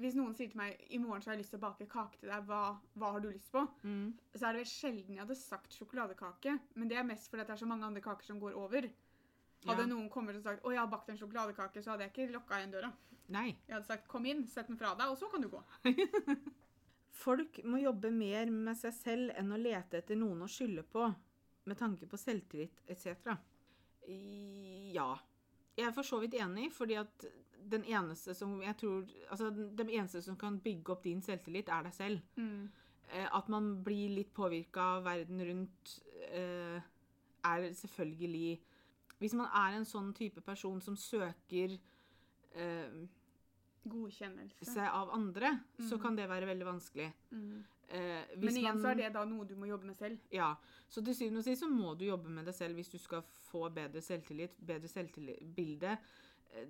Hvis 0.00 0.14
noen 0.16 0.34
sier 0.34 0.48
til 0.48 0.56
meg 0.56 0.78
i 0.88 0.98
morgen 0.98 1.20
så 1.20 1.30
har 1.30 1.36
jeg 1.36 1.42
lyst 1.42 1.50
til 1.50 1.58
å 1.60 1.64
bake 1.66 1.86
kake 1.90 2.18
til 2.20 2.30
deg, 2.30 2.44
hva, 2.48 2.78
hva 2.96 3.10
har 3.12 3.20
du 3.20 3.28
lyst 3.30 3.50
på? 3.52 3.66
Mm. 3.82 4.14
Så 4.32 4.46
er 4.46 4.52
det 4.54 4.62
vel 4.62 4.70
sjelden 4.70 5.14
jeg 5.16 5.24
hadde 5.24 5.36
sagt 5.36 5.74
sjokoladekake. 5.76 6.58
Men 6.74 6.88
det 6.88 6.96
er 6.96 7.04
mest 7.04 7.28
fordi 7.30 7.44
det 7.44 7.52
er 7.56 7.60
så 7.60 7.66
mange 7.68 7.84
andre 7.84 8.00
kaker 8.00 8.24
som 8.24 8.40
går 8.40 8.54
over. 8.56 8.88
Hadde 9.66 9.82
Ja. 9.82 9.86
noen 9.86 10.08
kommet 10.08 10.36
og 10.36 10.42
sagt 10.42 10.62
'Å, 10.62 10.70
jeg 10.72 10.78
har 10.80 10.86
bakt 10.88 11.08
en 11.10 11.18
sjokoladekake', 11.18 11.82
så 11.82 11.90
hadde 11.90 12.06
jeg 12.06 12.12
ikke 12.12 12.32
lokka 12.32 12.54
igjen 12.56 12.72
døra. 12.72 12.92
Nei. 13.28 13.56
Jeg 13.68 13.74
hadde 13.74 13.86
sagt 13.86 14.08
'Kom 14.08 14.24
inn, 14.26 14.46
sett 14.46 14.68
den 14.68 14.78
fra 14.78 14.94
deg, 14.94 15.06
og 15.10 15.18
så 15.18 15.28
kan 15.30 15.42
du 15.42 15.48
gå'. 15.48 15.62
Folk 17.12 17.60
må 17.64 17.76
jobbe 17.82 18.10
mer 18.10 18.46
med 18.50 18.76
seg 18.78 18.94
selv 18.94 19.32
enn 19.36 19.52
å 19.52 19.58
lete 19.60 19.98
etter 19.98 20.16
noen 20.16 20.40
å 20.40 20.48
skylde 20.48 20.82
på, 20.82 21.14
med 21.66 21.76
tanke 21.76 22.06
på 22.08 22.16
selvtillit 22.16 22.80
etc. 22.88 23.36
Ja. 24.08 25.18
Jeg 25.76 25.86
er 25.86 25.92
for 25.92 26.02
så 26.02 26.20
vidt 26.22 26.34
enig, 26.40 26.70
fordi 26.72 26.96
at 27.00 27.24
den 27.68 27.84
eneste 27.84 28.34
som 28.34 28.60
jeg 28.62 28.76
tror 28.76 29.06
Altså, 29.30 29.50
den 29.76 29.88
eneste 29.90 30.22
som 30.22 30.36
kan 30.36 30.58
bygge 30.60 30.90
opp 30.92 31.02
din 31.04 31.20
selvtillit, 31.22 31.68
er 31.68 31.82
deg 31.82 31.92
selv. 31.92 32.20
Eh, 33.12 33.28
At 33.32 33.48
man 33.48 33.82
blir 33.84 34.08
litt 34.14 34.32
påvirka 34.34 34.80
av 34.98 35.04
verden 35.04 35.40
rundt, 35.40 36.00
eh, 36.32 36.80
er 37.44 37.70
selvfølgelig 37.72 38.58
Hvis 39.20 39.34
man 39.34 39.46
er 39.52 39.76
en 39.76 39.84
sånn 39.84 40.14
type 40.14 40.40
person 40.40 40.80
som 40.80 40.96
søker 40.96 41.78
eh, 42.54 43.06
Godkjennelse. 43.88 44.78
av 44.90 45.10
andre, 45.10 45.58
så 45.78 45.96
Mhm. 45.96 46.02
kan 46.02 46.16
det 46.16 46.28
være 46.28 46.46
veldig 46.46 46.66
vanskelig. 46.66 47.12
Mm. 47.32 47.64
Eh, 47.88 48.24
Men 48.36 48.56
igjen 48.56 48.62
man- 48.74 48.82
så 48.82 48.90
er 48.90 48.94
det 48.94 49.12
da 49.12 49.24
noe 49.24 49.44
du 49.44 49.56
må 49.56 49.66
jobbe 49.66 49.84
med 49.86 49.96
selv. 49.96 50.18
Ja, 50.30 50.54
så 50.88 51.02
til 51.04 51.14
syvende 51.14 51.38
og 51.38 51.44
sist 51.44 51.62
så 51.62 51.68
må 51.68 51.96
du 51.98 52.04
jobbe 52.04 52.28
med 52.28 52.44
deg 52.44 52.54
selv 52.54 52.74
hvis 52.76 52.90
du 52.90 52.98
skal 52.98 53.22
få 53.22 53.72
bedre 53.72 54.00
selvtillit, 54.00 54.50
bedre 54.64 54.86
selvbilde. 54.88 55.82
Eh, 55.92 55.98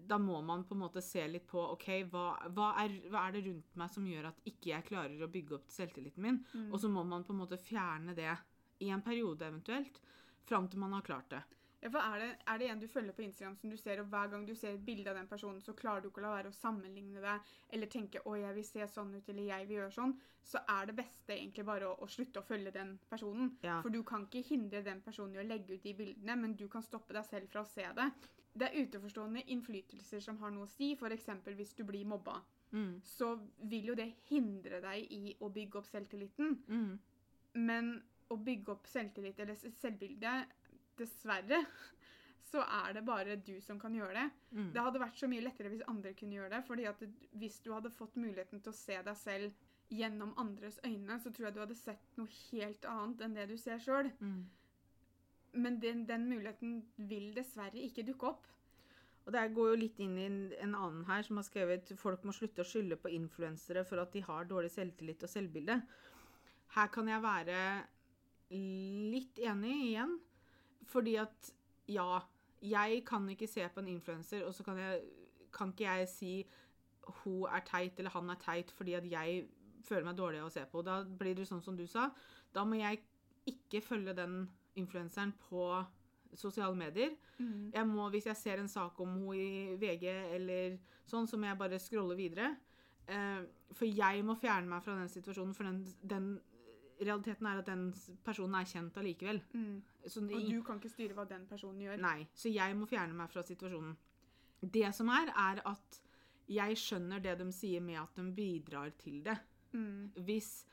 Da 0.06 0.18
må 0.20 0.40
man 0.44 0.66
på 0.68 0.74
en 0.76 0.82
måte 0.82 1.00
se 1.02 1.22
litt 1.28 1.46
på 1.48 1.60
ok, 1.72 1.86
hva, 2.12 2.24
hva, 2.52 2.72
er, 2.82 2.98
hva 3.08 3.24
er 3.26 3.36
det 3.36 3.44
rundt 3.46 3.78
meg 3.80 3.92
som 3.94 4.06
gjør 4.06 4.28
at 4.28 4.42
ikke 4.44 4.74
jeg 4.74 4.88
klarer 4.90 5.22
å 5.24 5.30
bygge 5.32 5.56
opp 5.56 5.72
selvtilliten 5.72 6.24
min? 6.24 6.42
Mm. 6.52 6.66
Og 6.68 6.82
så 6.82 6.90
må 6.92 7.04
man 7.08 7.24
på 7.24 7.32
en 7.32 7.40
måte 7.40 7.60
fjerne 7.60 8.12
det 8.18 8.34
i 8.84 8.90
en 8.92 9.04
periode 9.04 9.46
eventuelt, 9.48 10.02
fram 10.48 10.68
til 10.68 10.82
man 10.82 10.98
har 10.98 11.06
klart 11.06 11.32
det. 11.32 11.40
Ja, 11.80 11.88
for 11.88 12.04
er 12.04 12.20
det, 12.20 12.28
er 12.52 12.58
det 12.60 12.66
en 12.68 12.80
du 12.82 12.86
følger 12.92 13.14
på 13.16 13.22
Instagram 13.24 13.54
som 13.56 13.70
du 13.72 13.76
ser, 13.80 14.02
og 14.02 14.10
hver 14.12 14.28
gang 14.28 14.42
du 14.44 14.52
ser 14.56 14.74
et 14.76 14.82
bilde 14.84 15.08
av 15.08 15.16
den 15.16 15.28
personen, 15.28 15.62
så 15.64 15.72
klarer 15.76 16.04
du 16.04 16.10
ikke 16.10 16.20
å 16.20 16.24
la 16.26 16.32
være 16.34 16.50
å 16.52 16.56
sammenligne 16.56 17.22
det, 17.24 17.36
eller 17.72 17.88
tenke 17.88 18.20
'å, 18.20 18.34
jeg 18.36 18.54
vil 18.58 18.66
se 18.68 18.88
sånn 18.94 19.14
ut', 19.16 19.28
eller 19.32 19.46
'jeg 19.48 19.68
vil 19.68 19.76
gjøre 19.78 19.96
sånn', 19.96 20.12
så 20.44 20.60
er 20.68 20.86
det 20.86 20.96
beste 20.96 21.32
egentlig 21.32 21.64
bare 21.64 21.88
å, 21.88 21.96
å 22.04 22.08
slutte 22.08 22.40
å 22.40 22.44
følge 22.44 22.70
den 22.70 22.98
personen. 23.08 23.56
Ja. 23.62 23.80
For 23.80 23.88
du 23.88 24.02
kan 24.02 24.26
ikke 24.26 24.44
hindre 24.44 24.84
den 24.84 25.00
personen 25.00 25.34
i 25.36 25.40
å 25.40 25.48
legge 25.48 25.74
ut 25.74 25.82
de 25.82 25.94
bildene, 25.94 26.36
men 26.36 26.54
du 26.54 26.68
kan 26.68 26.82
stoppe 26.82 27.16
deg 27.16 27.24
selv 27.24 27.48
fra 27.48 27.62
å 27.62 27.72
se 27.72 27.88
det. 27.96 28.10
Det 28.52 28.66
er 28.66 28.82
utenforstående 28.82 29.44
innflytelser 29.54 30.22
som 30.24 30.38
har 30.42 30.50
noe 30.54 30.66
å 30.66 30.72
si, 30.72 30.92
f.eks. 30.98 31.28
hvis 31.56 31.74
du 31.78 31.84
blir 31.86 32.08
mobba. 32.08 32.40
Mm. 32.72 33.00
Så 33.04 33.32
vil 33.70 33.90
jo 33.92 33.96
det 33.98 34.10
hindre 34.28 34.80
deg 34.82 35.12
i 35.14 35.34
å 35.40 35.50
bygge 35.52 35.80
opp 35.80 35.88
selvtilliten. 35.90 36.56
Mm. 36.68 36.92
Men 37.58 37.92
å 38.30 38.38
bygge 38.38 38.74
opp 38.74 38.90
selvtillit 38.90 39.40
eller 39.42 39.58
selvbilde 39.80 40.34
Dessverre 41.00 41.62
så 42.50 42.62
er 42.66 42.94
det 42.96 43.06
bare 43.06 43.38
du 43.40 43.56
som 43.64 43.78
kan 43.80 43.94
gjøre 43.94 44.18
det. 44.18 44.28
Mm. 44.52 44.70
Det 44.74 44.84
hadde 44.84 45.02
vært 45.02 45.18
så 45.18 45.30
mye 45.30 45.44
lettere 45.46 45.72
hvis 45.72 45.86
andre 45.90 46.12
kunne 46.18 46.36
gjøre 46.36 46.54
det. 46.56 46.62
fordi 46.66 46.86
at 46.90 47.02
hvis 47.40 47.58
du 47.64 47.72
hadde 47.72 47.94
fått 47.94 48.18
muligheten 48.20 48.60
til 48.60 48.72
å 48.72 48.76
se 48.76 48.98
deg 49.06 49.16
selv 49.16 49.66
gjennom 49.90 50.34
andres 50.38 50.78
øyne, 50.86 51.18
så 51.18 51.30
tror 51.30 51.48
jeg 51.48 51.54
du 51.54 51.62
hadde 51.64 51.78
sett 51.78 52.18
noe 52.18 52.30
helt 52.50 52.84
annet 52.86 53.24
enn 53.26 53.34
det 53.38 53.46
du 53.50 53.56
ser 53.58 53.80
sjøl. 53.82 54.10
Mm. 54.20 54.44
Men 55.52 55.80
den, 55.82 56.04
den 56.08 56.28
muligheten 56.30 56.80
vil 57.10 57.32
dessverre 57.36 57.80
ikke 57.82 58.06
dukke 58.06 58.30
opp. 58.30 58.46
Og 59.26 59.34
det 59.34 59.42
går 59.54 59.72
jo 59.72 59.78
litt 59.78 59.98
inn 60.02 60.16
i 60.18 60.26
en, 60.26 60.38
en 60.64 60.74
annen 60.78 61.04
her 61.08 61.22
som 61.26 61.38
har 61.38 61.46
skrevet 61.46 61.92
folk 62.00 62.22
må 62.24 62.32
slutte 62.34 62.64
å 62.64 62.68
skylde 62.68 62.96
på 62.98 63.12
influensere 63.12 63.84
for 63.86 64.00
at 64.02 64.14
de 64.14 64.22
har 64.24 64.48
dårlig 64.48 64.70
selvtillit 64.72 65.26
og 65.26 65.30
selvbilde. 65.30 65.76
Her 66.74 66.92
kan 66.94 67.10
jeg 67.10 67.22
være 67.22 67.60
litt 68.50 69.38
enig 69.44 69.76
igjen. 69.90 70.16
Fordi 70.90 71.14
at 71.22 71.52
ja, 71.90 72.22
jeg 72.62 73.04
kan 73.06 73.28
ikke 73.30 73.46
se 73.50 73.66
på 73.68 73.82
en 73.82 73.88
influenser, 73.92 74.42
og 74.46 74.54
så 74.54 74.64
kan, 74.66 74.78
jeg, 74.78 75.02
kan 75.54 75.70
ikke 75.70 75.86
jeg 75.86 76.08
si 76.10 76.32
hun 77.22 77.46
er 77.50 77.62
teit 77.66 77.98
eller 77.98 78.12
han 78.14 78.30
er 78.30 78.38
teit 78.38 78.68
fordi 78.70 78.92
at 78.94 79.06
jeg 79.10 79.46
føler 79.86 80.04
meg 80.06 80.18
dårlig 80.18 80.42
å 80.44 80.50
se 80.52 80.64
på. 80.70 80.82
Da 80.86 81.00
blir 81.04 81.34
det 81.34 81.46
sånn 81.48 81.62
som 81.64 81.78
du 81.78 81.86
sa. 81.90 82.10
Da 82.54 82.64
må 82.66 82.78
jeg 82.78 83.00
ikke 83.48 83.80
følge 83.82 84.14
den 84.14 84.42
influenseren 84.78 85.32
på 85.48 85.64
sosiale 86.36 86.76
medier. 86.78 87.16
Jeg 87.74 87.86
må, 87.88 88.08
hvis 88.12 88.26
jeg 88.26 88.36
ser 88.36 88.60
en 88.60 88.68
sak 88.68 89.00
om 89.00 89.16
henne 89.16 89.36
i 89.36 89.78
VG 89.80 90.06
eller 90.36 90.76
sånn, 91.08 91.26
så 91.26 91.38
må 91.40 91.48
jeg 91.48 91.58
bare 91.58 91.80
scrolle 91.82 92.16
videre. 92.18 92.52
Eh, 93.10 93.40
for 93.74 93.88
jeg 93.88 94.22
må 94.26 94.36
fjerne 94.38 94.70
meg 94.70 94.84
fra 94.84 94.94
den 94.98 95.10
situasjonen, 95.10 95.56
for 95.56 95.66
den, 95.66 95.80
den 96.02 96.28
realiteten 97.00 97.48
er 97.48 97.62
at 97.62 97.70
den 97.70 97.88
personen 98.24 98.58
er 98.60 98.68
kjent 98.68 99.00
allikevel. 99.00 99.40
Mm. 99.52 99.80
Så 100.06 100.22
Og 100.22 100.46
du 100.46 100.60
kan 100.66 100.78
ikke 100.78 100.92
styre 100.92 101.16
hva 101.16 101.26
den 101.28 101.46
personen 101.48 101.80
gjør. 101.82 101.98
Nei, 102.02 102.28
så 102.34 102.52
jeg 102.52 102.76
må 102.76 102.88
fjerne 102.90 103.16
meg 103.16 103.32
fra 103.32 103.44
situasjonen. 103.46 103.96
Det 104.60 104.90
som 104.94 105.08
er, 105.08 105.32
er 105.32 105.62
at 105.68 106.00
jeg 106.50 106.78
skjønner 106.78 107.22
det 107.22 107.38
de 107.40 107.48
sier 107.54 107.82
med 107.84 108.00
at 108.02 108.16
de 108.18 108.26
bidrar 108.34 108.92
til 109.00 109.22
det. 109.24 109.36
Mm. 109.72 110.10
Hvis 110.26 110.66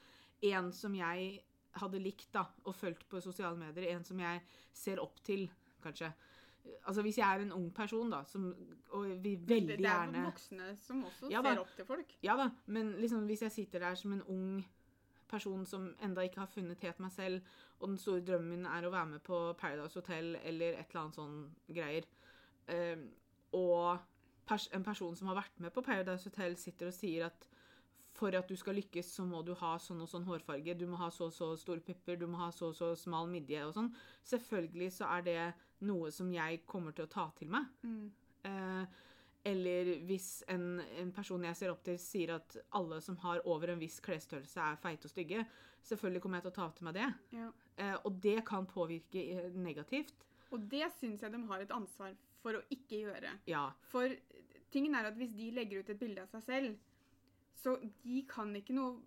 en 0.45 0.71
som 0.73 0.95
jeg 0.97 1.39
hadde 1.81 2.01
likt 2.01 2.31
da, 2.33 2.45
og 2.65 2.75
fulgt 2.75 3.07
på 3.09 3.21
sosiale 3.23 3.57
medier, 3.59 3.91
en 3.93 4.05
som 4.07 4.19
jeg 4.21 4.41
ser 4.73 5.03
opp 5.03 5.21
til, 5.25 5.47
kanskje 5.83 6.11
Altså 6.83 7.01
Hvis 7.01 7.17
jeg 7.17 7.23
er 7.35 7.41
en 7.45 7.51
ung 7.55 7.67
person, 7.71 8.09
da, 8.11 8.23
som, 8.27 8.49
og 8.91 9.05
vi 9.23 9.37
veldig 9.39 9.77
gjerne 9.77 10.11
det 10.11 10.19
er 10.19 10.23
jo 10.23 10.23
voksne 10.25 10.65
som 10.81 11.03
også 11.07 11.29
Ja 11.31 11.39
ser 11.45 11.61
opp 11.61 11.75
til 11.77 11.87
folk. 11.87 12.15
Ja 12.25 12.35
da, 12.35 12.49
men 12.65 12.89
liksom 12.99 13.23
hvis 13.29 13.45
jeg 13.45 13.53
sitter 13.55 13.85
der 13.85 13.95
som 13.95 14.11
en 14.11 14.25
ung 14.27 14.65
person 15.27 15.65
som 15.67 15.89
enda 16.03 16.23
ikke 16.23 16.39
har 16.39 16.51
funnet 16.51 16.83
helt 16.83 16.99
meg 17.03 17.11
selv, 17.11 17.55
og 17.79 17.89
den 17.91 17.97
store 18.01 18.23
drømmen 18.25 18.49
min 18.49 18.67
er 18.67 18.87
å 18.87 18.91
være 18.91 19.11
med 19.13 19.23
på 19.27 19.39
Paradise 19.59 19.99
Hotel 19.99 20.35
eller 20.43 20.77
et 20.79 20.87
eller 20.89 21.01
annet 21.01 21.19
sånn 21.19 21.39
greier, 21.67 22.07
um, 22.71 23.07
og 23.59 23.99
pers 24.47 24.69
en 24.75 24.85
person 24.85 25.15
som 25.15 25.31
har 25.31 25.41
vært 25.41 25.59
med 25.63 25.75
på 25.75 25.83
Paradise 25.83 26.29
Hotel, 26.29 26.55
sitter 26.59 26.91
og 26.91 26.95
sier 26.95 27.27
at 27.27 27.47
for 28.17 28.33
at 28.37 28.49
du 28.49 28.55
skal 28.57 28.77
lykkes, 28.79 29.11
så 29.19 29.25
må 29.27 29.43
du 29.45 29.53
ha 29.59 29.75
sånn 29.81 30.01
og 30.01 30.09
sånn 30.09 30.25
hårfarge, 30.27 30.73
du 30.79 30.85
må 30.89 30.97
ha 30.99 31.09
så 31.13 31.27
og 31.29 31.35
så 31.35 31.51
store 31.59 31.83
pupper, 31.85 32.17
du 32.17 32.25
må 32.27 32.39
ha 32.41 32.49
så 32.55 32.71
og 32.71 32.77
så 32.77 32.91
smal 32.97 33.29
midje 33.31 33.61
og 33.67 33.75
sånn. 33.77 33.91
Selvfølgelig 34.25 34.89
så 34.97 35.09
er 35.17 35.27
det 35.27 35.41
noe 35.85 36.09
som 36.11 36.31
jeg 36.33 36.63
kommer 36.65 36.95
til 36.97 37.05
å 37.05 37.11
ta 37.13 37.27
til 37.37 37.51
meg. 37.53 37.69
Mm. 37.85 38.07
Eh, 38.49 39.03
Eller 39.47 39.93
hvis 40.09 40.41
en, 40.51 40.81
en 40.99 41.11
person 41.15 41.43
jeg 41.45 41.55
ser 41.55 41.71
opp 41.71 41.83
til, 41.85 41.95
sier 42.01 42.33
at 42.35 42.57
alle 42.75 42.97
som 43.05 43.15
har 43.21 43.39
over 43.47 43.71
en 43.71 43.79
viss 43.79 44.01
klesstørrelse, 44.03 44.59
er 44.59 44.81
feite 44.81 45.07
og 45.07 45.13
stygge. 45.13 45.45
Selvfølgelig 45.87 46.21
kommer 46.23 46.41
jeg 46.41 46.47
til 46.47 46.51
å 46.51 46.57
ta 46.57 46.65
til 46.75 46.87
meg 46.89 46.97
det. 46.97 47.05
Ja. 47.37 47.51
Eh, 47.77 47.95
og 48.03 48.17
det 48.25 48.41
kan 48.49 48.67
påvirke 48.67 49.23
eh, 49.37 49.53
negativt. 49.55 50.25
Og 50.51 50.65
det 50.67 50.89
syns 50.97 51.23
jeg 51.23 51.31
de 51.31 51.39
har 51.47 51.63
et 51.63 51.71
ansvar 51.71 52.17
for 52.41 52.57
å 52.59 52.65
ikke 52.73 52.99
gjøre. 53.05 53.37
Ja. 53.47 53.69
For 53.87 54.11
tingen 54.73 54.97
er 54.99 55.07
at 55.13 55.15
hvis 55.19 55.31
de 55.37 55.47
legger 55.55 55.79
ut 55.79 55.93
et 55.93 56.01
bilde 56.01 56.25
av 56.25 56.33
seg 56.33 56.43
selv, 56.49 56.75
så 57.57 57.75
de 58.03 58.21
kan 58.29 58.53
ikke 58.55 58.75
noe 58.77 58.99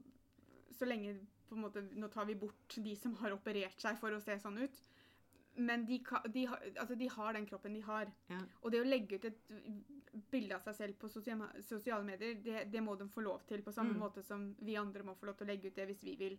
Så 0.81 0.87
lenge 0.89 1.13
på 1.49 1.57
en 1.57 1.63
måte, 1.65 1.81
Nå 1.99 2.09
tar 2.09 2.25
vi 2.29 2.35
bort 2.41 2.77
de 2.83 2.95
som 2.97 3.15
har 3.21 3.33
operert 3.35 3.81
seg 3.83 3.99
for 4.01 4.15
å 4.17 4.21
se 4.23 4.37
sånn 4.41 4.57
ut. 4.63 4.77
Men 5.59 5.83
de, 5.85 5.99
kan, 6.07 6.23
de, 6.33 6.45
har- 6.47 6.63
altså 6.79 6.95
de 6.97 7.09
har 7.11 7.33
den 7.35 7.45
kroppen 7.47 7.75
de 7.75 7.81
har. 7.85 8.07
Ja. 8.31 8.39
Og 8.63 8.71
det 8.73 8.81
å 8.81 8.87
legge 8.87 9.17
ut 9.19 9.25
et 9.25 9.41
bilde 10.31 10.55
av 10.57 10.63
seg 10.63 10.75
selv 10.79 10.95
på 11.03 11.11
sosiale, 11.11 12.05
medier, 12.07 12.39
det, 12.41 12.63
det 12.73 12.81
må 12.87 12.95
de 12.97 13.09
få 13.11 13.21
lov 13.27 13.43
til. 13.51 13.61
På 13.67 13.73
samme 13.75 13.93
Mm. 13.93 13.99
måte 14.01 14.23
som 14.25 14.55
vi 14.63 14.77
andre 14.77 15.03
må 15.03 15.17
få 15.19 15.27
lov 15.27 15.37
til 15.37 15.47
å 15.49 15.51
legge 15.51 15.67
ut 15.69 15.75
det 15.77 15.87
hvis 15.91 16.05
vi 16.07 16.15
vil. 16.17 16.39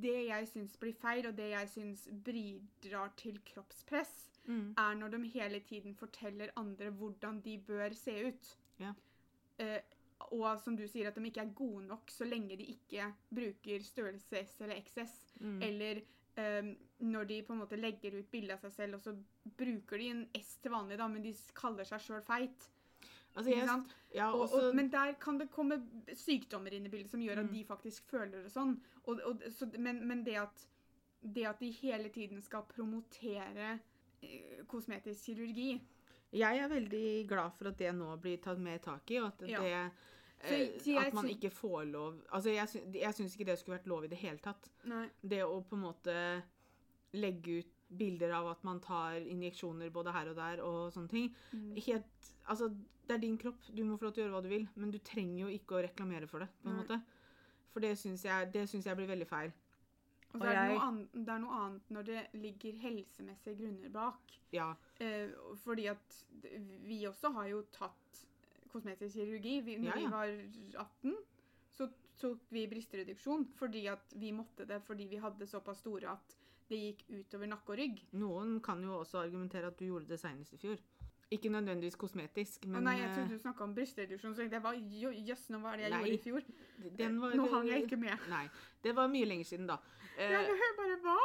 Det 0.00 0.14
jeg 0.28 0.48
syns 0.48 0.78
blir 0.80 0.94
feil, 0.96 1.26
og 1.28 1.36
det 1.36 1.50
jeg 1.50 1.68
syns 1.68 2.06
bidrar 2.24 3.10
til 3.16 3.38
kroppspress, 3.44 4.14
Mm. 4.46 4.74
er 4.78 4.94
når 4.94 5.10
de 5.10 5.28
hele 5.34 5.60
tiden 5.60 5.94
forteller 5.94 6.50
andre 6.56 6.90
hvordan 6.90 7.42
de 7.42 7.58
bør 7.58 7.92
se 7.94 8.28
ut. 8.28 8.56
Ja. 8.78 8.94
Eh, 9.58 9.80
og 10.32 10.58
som 10.60 10.76
du 10.76 10.84
sier, 10.88 11.08
at 11.10 11.16
de 11.18 11.28
ikke 11.28 11.42
er 11.44 11.54
gode 11.56 11.84
nok 11.86 12.10
så 12.10 12.26
lenge 12.28 12.56
de 12.58 12.66
ikke 12.72 13.08
bruker 13.34 13.82
størrelse 13.84 14.42
S 14.42 14.54
eller 14.64 14.80
XS. 14.82 15.16
Mm. 15.40 15.58
Eller 15.62 16.00
um, 16.36 16.70
når 17.12 17.24
de 17.30 17.42
på 17.46 17.52
en 17.54 17.60
måte 17.62 17.78
legger 17.80 18.16
ut 18.18 18.30
bilde 18.32 18.54
av 18.56 18.62
seg 18.64 18.72
selv, 18.72 18.98
og 18.98 19.04
så 19.04 19.14
bruker 19.58 19.98
de 20.02 20.08
en 20.14 20.24
S 20.40 20.56
til 20.62 20.74
vanlig, 20.74 20.98
da, 20.98 21.08
men 21.08 21.22
de 21.24 21.34
kaller 21.56 21.88
seg 21.88 22.02
sjøl 22.06 22.22
feit. 22.26 22.68
Altså, 23.36 23.50
jeg, 23.52 23.68
ja, 24.16 24.30
Og, 24.32 24.48
og, 24.56 24.70
men 24.74 24.88
der 24.88 25.12
kan 25.20 25.36
det 25.38 25.50
komme 25.52 25.76
sykdommer 26.16 26.72
inn 26.72 26.86
i 26.88 26.92
bildet 26.92 27.10
som 27.12 27.20
gjør 27.20 27.42
at 27.42 27.50
Mm. 27.50 27.52
de 27.52 27.64
faktisk 27.68 28.06
føler 28.08 28.46
det 28.46 28.52
sånn. 28.54 28.78
Og, 29.04 29.20
så, 29.52 29.68
men, 29.78 30.00
men 30.08 30.24
det 30.24 30.38
at, 30.40 30.64
det 31.20 31.44
at 31.46 31.60
de 31.60 31.68
hele 31.82 32.08
tiden 32.08 32.40
skal 32.42 32.64
promotere 32.70 33.78
eh, 34.22 34.64
kosmetisk 34.66 35.28
kirurgi 35.28 35.74
jeg 36.36 36.58
er 36.58 36.68
veldig 36.68 37.26
glad 37.30 37.54
for 37.56 37.70
at 37.70 37.78
det 37.78 37.92
nå 37.94 38.08
blir 38.20 38.40
tatt 38.42 38.58
mer 38.60 38.80
tak 38.82 39.10
i, 39.14 39.20
og 39.22 39.28
at 39.28 39.44
Ja. 39.48 39.60
det 39.62 39.92
Så- 40.42 40.92
eh, 40.92 41.06
At 41.06 41.14
man 41.14 41.28
ikke 41.28 41.50
får 41.50 41.86
lov 41.90 42.18
Altså, 42.30 42.50
jeg, 42.52 42.68
sy 42.68 42.78
jeg 42.92 43.14
syns 43.14 43.34
ikke 43.36 43.46
det 43.46 43.58
skulle 43.58 43.78
vært 43.78 43.86
lov 43.88 44.04
i 44.04 44.08
det 44.12 44.18
hele 44.18 44.38
tatt. 44.38 44.68
Nei. 44.84 45.08
Det 45.22 45.40
å 45.44 45.62
på 45.64 45.76
en 45.76 45.82
måte 45.82 46.42
legge 47.16 47.58
ut 47.62 47.72
bilder 47.96 48.32
av 48.34 48.46
at 48.50 48.64
man 48.64 48.80
tar 48.80 49.20
injeksjoner 49.22 49.90
både 49.94 50.12
her 50.12 50.28
og 50.28 50.36
der 50.36 50.60
og 50.62 50.92
sånne 50.92 51.08
ting. 51.08 51.34
Mm. 51.52 51.76
Helt 51.86 52.32
Altså, 52.48 52.68
det 53.08 53.14
er 53.14 53.18
din 53.18 53.38
kropp. 53.38 53.58
Du 53.74 53.82
må 53.84 53.96
få 53.98 54.02
lov 54.06 54.12
til 54.14 54.22
å 54.22 54.26
gjøre 54.26 54.34
hva 54.36 54.42
du 54.42 54.48
vil, 54.48 54.68
men 54.76 54.90
du 54.92 54.98
trenger 54.98 55.46
jo 55.48 55.58
ikke 55.58 55.74
å 55.78 55.82
reklamere 55.82 56.28
for 56.28 56.38
det, 56.44 56.48
på 56.62 56.68
en 56.68 56.76
Nei. 56.76 56.82
måte. 56.84 57.02
For 57.72 57.80
det 57.80 57.96
syns 57.98 58.22
jeg, 58.22 58.52
jeg 58.52 58.96
blir 58.96 59.08
veldig 59.08 59.26
feil. 59.26 59.52
Og 60.34 60.34
Og 60.34 60.42
så 60.42 60.48
er 60.52 60.68
det, 60.68 60.76
noe 60.76 60.86
annet, 60.86 61.12
det 61.26 61.28
er 61.34 61.38
noe 61.38 61.58
annet 61.64 61.90
når 61.90 62.02
det 62.04 62.22
ligger 62.34 62.72
helsemessige 62.82 63.56
grunner 63.58 63.88
bak. 63.90 64.38
Ja. 64.52 64.74
Eh, 65.00 65.28
fordi 65.64 65.86
at 65.90 66.16
vi 66.86 67.04
også 67.06 67.32
har 67.32 67.48
jo 67.48 67.62
tatt 67.72 68.26
kosmetisk 68.76 69.16
kirurgi. 69.18 69.56
Vi, 69.66 69.76
når 69.82 69.90
Ja, 69.90 70.00
ja. 70.00 70.06
vi 70.06 70.12
var 70.12 70.86
18, 70.86 71.16
så 71.76 71.88
tok 72.20 72.46
vi 72.54 72.66
brystreduksjon 72.70 73.48
fordi 73.58 73.86
at 73.92 74.14
vi 74.16 74.30
måtte 74.32 74.64
det 74.68 74.78
fordi 74.86 75.08
vi 75.10 75.18
hadde 75.20 75.46
såpass 75.50 75.82
store 75.84 76.14
at 76.14 76.36
det 76.70 76.78
gikk 76.80 77.02
utover 77.20 77.46
nakke 77.50 77.74
og 77.74 77.78
rygg. 77.78 78.00
Noen 78.18 78.56
kan 78.64 78.80
jo 78.82 78.96
også 79.02 79.20
argumentere 79.22 79.68
at 79.70 79.76
du 79.78 79.84
gjorde 79.86 80.08
det 80.10 80.18
senest 80.22 80.56
i 80.56 80.58
fjor. 80.58 80.80
Ikke 81.34 81.50
nødvendigvis 81.50 81.96
kosmetisk, 81.98 82.66
Å 82.68 82.70
men 82.70 82.84
nei, 82.86 82.92
jeg 83.00 83.08
eh, 83.08 83.14
trodde 83.16 83.34
du 83.34 83.42
snakka 83.42 83.64
om 83.66 83.72
brystreduksjon, 83.74 84.34
så 84.38 84.44
det 84.50 84.60
var 84.62 84.76
jøss, 84.78 85.48
nå 85.50 85.58
var 85.62 85.74
det 85.78 85.88
jeg 85.88 85.90
Nei. 85.90 86.00
gjorde 86.06 86.14
i 86.14 86.22
fjor. 86.22 86.44
den 87.00 87.16
var 87.22 87.34
Nå 87.34 87.46
hang 87.50 87.66
jeg 87.70 87.82
ikke 87.86 87.98
med. 87.98 88.26
Nei. 88.30 88.44
Det 88.82 88.92
var 88.94 89.10
mye 89.10 89.26
lenger 89.26 89.48
siden, 89.48 89.66
da. 89.66 89.78
Eh, 90.16 90.30
Jeg 90.30 90.76
bare 90.78 90.98
hva? 91.02 91.16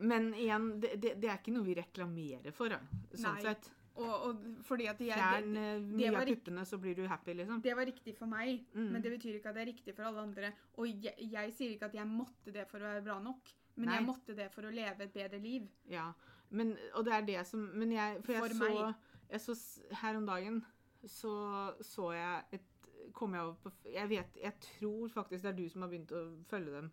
men 0.00 0.30
igjen, 0.34 0.80
det, 0.80 0.94
det, 1.00 1.12
det 1.22 1.28
er 1.30 1.36
ikke 1.38 1.52
noe 1.54 1.64
vi 1.68 1.74
reklamerer 1.76 2.52
for, 2.56 2.72
sånn 3.12 3.36
Nei. 3.36 3.42
sett. 3.44 3.68
Og, 3.94 4.14
og 4.26 4.38
fordi 4.66 4.86
at 4.90 4.98
jeg, 5.00 5.14
Fjern 5.14 5.52
det, 5.54 5.64
eh, 5.76 5.82
mye 5.86 6.08
av 6.18 6.26
puppene, 6.26 6.64
så 6.66 6.78
blir 6.82 6.96
du 6.98 7.04
happy, 7.06 7.32
liksom. 7.38 7.60
det 7.62 7.76
var 7.78 7.86
riktig 7.86 8.16
for 8.18 8.26
meg, 8.26 8.64
Mm. 8.74 8.88
men 8.92 9.02
det 9.02 9.12
betyr 9.12 9.36
ikke 9.38 9.48
at 9.52 9.54
det 9.54 9.62
er 9.62 9.70
riktig 9.70 9.94
for 9.94 10.02
alle 10.08 10.20
andre. 10.24 10.50
Og 10.76 10.88
jeg, 11.04 11.14
jeg 11.30 11.52
sier 11.54 11.70
ikke 11.76 11.86
at 11.86 11.94
jeg 11.94 12.06
måtte 12.10 12.50
det 12.52 12.64
for 12.66 12.78
å 12.82 12.88
være 12.90 13.04
bra 13.06 13.20
nok, 13.22 13.52
men 13.76 13.86
Nei. 13.88 13.94
jeg 14.00 14.06
måtte 14.08 14.34
det 14.34 14.48
for 14.50 14.66
å 14.66 14.72
leve 14.74 15.04
et 15.06 15.12
bedre 15.14 15.38
liv. 15.38 15.68
Ja, 15.90 16.08
men, 16.50 16.74
og 16.94 17.04
det 17.06 17.12
er 17.14 17.20
det 17.26 17.46
som 17.46 17.60
Men 17.74 17.92
jeg, 17.92 18.18
for 18.24 18.32
jeg 18.32 18.42
For 18.42 18.54
så, 18.58 18.68
meg. 18.68 19.40
så 19.40 19.54
Her 20.02 20.16
om 20.16 20.26
dagen 20.26 20.60
så 21.06 21.74
så 21.82 22.12
jeg 22.14 22.44
et 22.52 22.70
Kom 23.12 23.34
jeg 23.34 23.42
over 23.42 23.54
på 23.62 23.70
Jeg 23.92 24.08
vet 24.08 24.36
Jeg 24.42 24.54
tror 24.60 25.08
faktisk 25.08 25.42
det 25.42 25.50
er 25.52 25.56
du 25.58 25.68
som 25.68 25.82
har 25.82 25.88
begynt 25.90 26.12
å 26.12 26.22
følge 26.48 26.72
dem. 26.76 26.90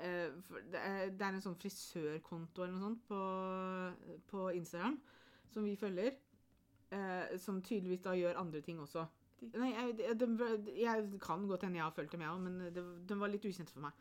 Eh, 0.00 0.30
det, 0.72 0.80
det 1.18 1.26
er 1.26 1.32
en 1.34 1.42
sånn 1.42 1.58
frisørkonto 1.58 2.62
eller 2.62 2.72
noe 2.76 2.86
sånt 2.86 3.02
på, 3.08 3.18
på 4.30 4.46
Instagram 4.54 4.98
som 5.52 5.64
vi 5.66 5.76
følger. 5.76 6.16
Eh, 6.90 7.36
som 7.38 7.60
tydeligvis 7.62 8.02
da 8.06 8.14
gjør 8.16 8.38
andre 8.40 8.60
ting 8.64 8.80
også. 8.80 9.06
Nei, 9.54 9.68
jeg, 9.70 10.14
de, 10.18 10.28
jeg 10.80 11.18
kan 11.22 11.44
godt 11.46 11.62
hende 11.66 11.78
jeg 11.78 11.84
har 11.84 11.94
fulgt 11.94 12.14
dem, 12.16 12.24
jeg 12.24 12.32
òg, 12.34 12.40
men 12.42 13.04
den 13.06 13.20
var 13.20 13.30
litt 13.30 13.44
ukjent 13.46 13.70
for 13.70 13.84
meg. 13.84 13.92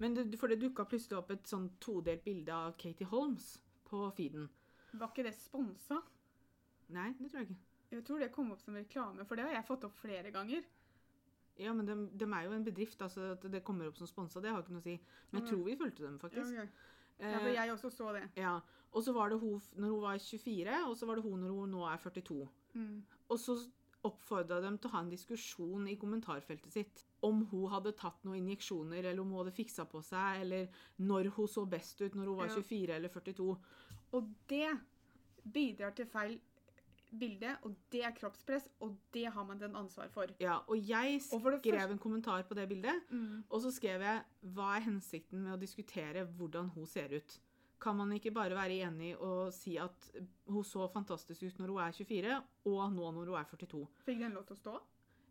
Men 0.00 0.14
det, 0.16 0.38
for 0.40 0.48
det 0.52 0.60
dukka 0.62 0.86
plutselig 0.88 1.18
opp 1.18 1.32
et 1.34 1.48
sånn 1.48 1.66
todelt 1.82 2.24
bilde 2.24 2.52
av 2.54 2.76
Katie 2.80 3.08
Holmes 3.10 3.56
på 3.88 4.06
feeden. 4.16 4.48
Var 4.96 5.10
ikke 5.10 5.26
det 5.26 5.34
sponsa? 5.36 6.00
Nei, 6.94 7.10
det 7.18 7.28
tror 7.32 7.42
jeg 7.42 7.50
ikke. 7.50 7.60
Jeg 7.92 8.04
tror 8.06 8.22
det 8.22 8.32
kom 8.34 8.50
opp 8.54 8.62
som 8.64 8.76
reklame, 8.78 9.24
for 9.28 9.38
det 9.38 9.44
har 9.46 9.56
jeg 9.58 9.68
fått 9.68 9.84
opp 9.88 9.96
flere 10.00 10.32
ganger. 10.34 10.64
Ja, 11.56 11.72
men 11.72 11.86
de, 11.88 11.94
de 12.12 12.26
er 12.28 12.44
jo 12.48 12.52
en 12.56 12.64
bedrift, 12.66 13.00
altså 13.02 13.32
at 13.34 13.44
det 13.52 13.62
kommer 13.64 13.88
opp 13.88 13.96
som 13.96 14.08
sponsa, 14.10 14.42
det 14.44 14.52
har 14.52 14.64
ikke 14.64 14.74
noe 14.76 14.82
å 14.82 14.86
si. 14.86 14.96
Men 15.30 15.40
jeg 15.42 15.50
tror 15.50 15.62
vi 15.64 15.76
fulgte 15.80 16.04
dem, 16.04 16.18
faktisk. 16.20 16.52
Ja, 16.56 16.64
ok. 16.66 16.84
Ja, 17.16 17.38
for 17.40 17.48
Eh, 17.48 17.54
jeg 17.56 17.72
også 17.72 17.88
så 17.88 18.10
det. 18.12 18.26
ja. 18.36 18.58
Og 18.96 19.04
så 19.04 19.12
var 19.12 19.28
det 19.32 19.38
hun 19.42 19.60
når 19.76 19.92
hun 19.92 20.02
var 20.06 20.18
24, 20.22 20.76
og 20.88 20.94
så 20.96 21.08
var 21.08 21.18
det 21.20 21.26
hun 21.26 21.42
når 21.44 21.52
hun 21.58 21.74
nå 21.76 21.82
er 21.90 22.00
42. 22.00 22.38
Mm. 22.78 23.02
Og 23.28 23.38
så 23.42 23.58
oppfordra 24.06 24.60
dem 24.62 24.76
til 24.78 24.88
å 24.88 24.94
ha 24.94 25.00
en 25.02 25.10
diskusjon 25.10 25.86
i 25.90 25.96
kommentarfeltet 26.00 26.72
sitt 26.72 27.02
om 27.26 27.42
hun 27.50 27.66
hadde 27.72 27.92
tatt 27.98 28.22
noen 28.24 28.38
injeksjoner, 28.44 29.02
eller 29.02 29.20
om 29.24 29.32
hun 29.34 29.40
hadde 29.42 29.54
fiksa 29.56 29.86
på 29.90 30.02
seg, 30.06 30.42
eller 30.44 30.68
når 31.02 31.32
hun 31.36 31.48
så 31.50 31.64
best 31.68 32.00
ut 32.04 32.14
når 32.14 32.30
hun 32.30 32.38
var 32.38 32.52
24 32.54 32.96
eller 32.96 33.12
42. 33.12 33.48
Og 34.16 34.28
det 34.52 34.68
bidrar 35.52 35.96
til 35.98 36.06
feil 36.10 36.36
bilde, 37.16 37.52
og 37.64 37.74
det 37.92 38.02
er 38.04 38.14
kroppspress, 38.16 38.66
og 38.82 38.96
det 39.14 39.26
har 39.32 39.44
man 39.48 39.58
den 39.60 39.76
ansvar 39.78 40.08
for. 40.12 40.30
Ja, 40.42 40.58
og 40.68 40.76
jeg 40.88 41.20
Og 41.32 41.40
skrev 41.40 41.60
første- 41.62 41.90
en 41.92 41.98
kommentar 42.02 42.42
på 42.48 42.54
det 42.54 42.68
bildet, 42.68 43.02
og 43.50 43.60
så 43.62 43.70
skrev 43.72 44.00
jeg 44.02 44.22
hva 44.54 44.76
er 44.76 44.80
hensikten 44.88 45.42
med 45.42 45.54
å 45.56 45.60
diskutere 45.60 46.24
hvordan 46.26 46.68
hun 46.74 46.86
ser 46.86 47.14
ut? 47.16 47.38
Kan 47.86 48.00
man 48.00 48.10
ikke 48.16 48.34
bare 48.34 48.56
være 48.58 48.80
enig 48.82 49.12
og 49.22 49.52
si 49.54 49.76
at 49.78 50.08
hun 50.50 50.64
så 50.66 50.88
fantastisk 50.90 51.44
ut 51.46 51.60
når 51.60 51.70
hun 51.70 51.82
er 51.84 51.94
24, 51.94 52.38
og 52.66 52.80
nå 52.90 53.10
når 53.14 53.30
hun 53.30 53.38
er 53.38 53.46
42? 53.52 53.82
Fikk 54.08 54.22
den 54.24 54.34
lov 54.34 54.46
til 54.48 54.56
å 54.56 54.62
stå? 54.62 54.76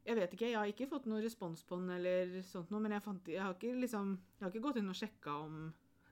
Jeg 0.05 0.15
vet 0.19 0.35
ikke, 0.37 0.47
jeg 0.51 0.59
har 0.59 0.69
ikke 0.69 0.87
fått 0.87 1.07
noen 1.09 1.23
respons 1.25 1.65
på 1.65 1.79
den 1.81 1.89
eller 1.97 2.37
sånt 2.45 2.69
noe, 2.71 2.79
men 2.83 2.93
jeg, 2.93 3.03
fant, 3.03 3.27
jeg, 3.27 3.41
har 3.41 3.57
ikke 3.57 3.73
liksom, 3.81 4.13
jeg 4.37 4.45
har 4.45 4.53
ikke 4.53 4.67
gått 4.67 4.79
inn 4.79 4.91
og 4.93 4.99
sjekka 4.99 5.33
om 5.47 5.57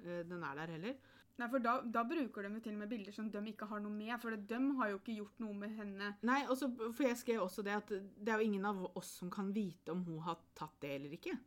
eh, 0.01 0.23
den 0.27 0.43
er 0.43 0.59
der 0.59 0.73
heller. 0.75 0.97
Nei, 1.39 1.47
for 1.49 1.63
da, 1.63 1.77
da 1.95 2.03
bruker 2.05 2.45
de 2.45 2.51
jo 2.57 2.61
til 2.65 2.75
og 2.75 2.81
med 2.83 2.91
bilder 2.91 3.15
som 3.15 3.29
de 3.31 3.41
ikke 3.53 3.69
har 3.69 3.81
noe 3.81 3.93
med, 3.93 4.13
for 4.21 4.35
de 4.51 4.59
har 4.79 4.91
jo 4.91 4.99
ikke 4.99 5.15
gjort 5.21 5.39
noe 5.45 5.55
med 5.63 5.77
henne. 5.77 6.11
Nei, 6.25 6.41
også, 6.51 6.69
for 6.89 7.07
jeg 7.07 7.21
skrev 7.21 7.45
også 7.45 7.65
det 7.65 7.77
at 7.77 7.93
det 7.93 8.33
er 8.33 8.41
jo 8.41 8.49
ingen 8.49 8.67
av 8.69 8.83
oss 8.91 9.15
som 9.21 9.31
kan 9.33 9.49
vite 9.55 9.93
om 9.93 10.03
hun 10.09 10.19
har 10.27 10.41
tatt 10.57 10.75
det 10.83 10.97
eller 10.99 11.15
ikke. 11.17 11.37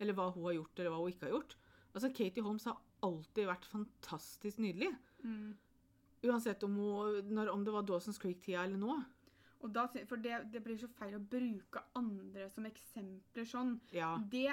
Eller 0.00 0.16
hva 0.16 0.30
hun 0.32 0.48
har 0.48 0.56
gjort, 0.56 0.78
eller 0.78 0.94
hva 0.94 1.02
hun 1.02 1.12
ikke 1.12 1.28
har 1.28 1.36
gjort. 1.36 1.58
Altså, 1.92 2.10
Katie 2.14 2.44
Holmes 2.44 2.66
har 2.70 2.80
alltid 3.04 3.48
vært 3.48 3.68
fantastisk 3.68 4.62
nydelig. 4.62 4.92
Uansett 6.26 6.62
om, 6.66 6.78
hun, 6.80 7.20
når, 7.34 7.50
om 7.52 7.64
det 7.66 7.74
var 7.74 7.84
Dawson's 7.86 8.20
Creek-tida 8.22 8.64
eller 8.64 8.80
nå. 8.80 8.96
Og 9.64 9.72
da, 9.74 9.86
for 10.06 10.20
det, 10.20 10.36
det 10.52 10.60
blir 10.64 10.76
så 10.78 10.88
feil 10.98 11.16
å 11.16 11.22
bruke 11.32 11.80
andre 11.98 12.46
som 12.52 12.66
eksempler 12.68 13.48
sånn. 13.48 13.76
Ja. 13.96 14.12
Det, 14.30 14.50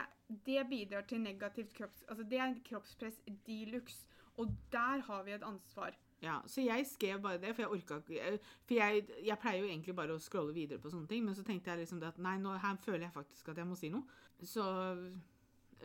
det 0.48 0.64
bidrar 0.70 1.06
til 1.10 1.22
negativt 1.22 1.74
kropps... 1.78 2.06
Altså 2.08 2.26
det 2.30 2.40
er 2.40 2.56
kroppspress 2.66 3.20
de 3.46 3.60
luxe. 3.74 4.08
Og 4.42 4.50
der 4.74 5.04
har 5.06 5.28
vi 5.28 5.36
et 5.36 5.44
ansvar. 5.46 5.94
ja. 6.24 6.40
Så 6.48 6.64
jeg 6.66 6.88
skrev 6.90 7.20
bare 7.22 7.38
det, 7.38 7.52
for 7.54 7.62
jeg 7.62 7.70
orka 7.76 8.00
ikke 8.00 8.40
For 8.66 8.74
jeg, 8.80 9.04
jeg 9.28 9.38
pleier 9.44 9.60
jo 9.60 9.70
egentlig 9.70 9.96
bare 9.96 10.16
å 10.16 10.24
scrolle 10.24 10.56
videre 10.56 10.82
på 10.82 10.90
sånne 10.90 11.12
ting, 11.12 11.26
men 11.28 11.36
så 11.38 11.44
tenkte 11.46 11.70
jeg 11.70 11.84
liksom 11.84 12.00
det 12.02 12.10
at 12.10 12.18
nei, 12.24 12.38
nå, 12.42 12.56
her 12.64 12.80
føler 12.82 13.06
jeg 13.06 13.14
faktisk 13.14 13.52
at 13.54 13.62
jeg 13.62 13.70
må 13.70 13.78
si 13.78 13.92
noe. 13.94 14.08
Så 14.42 14.64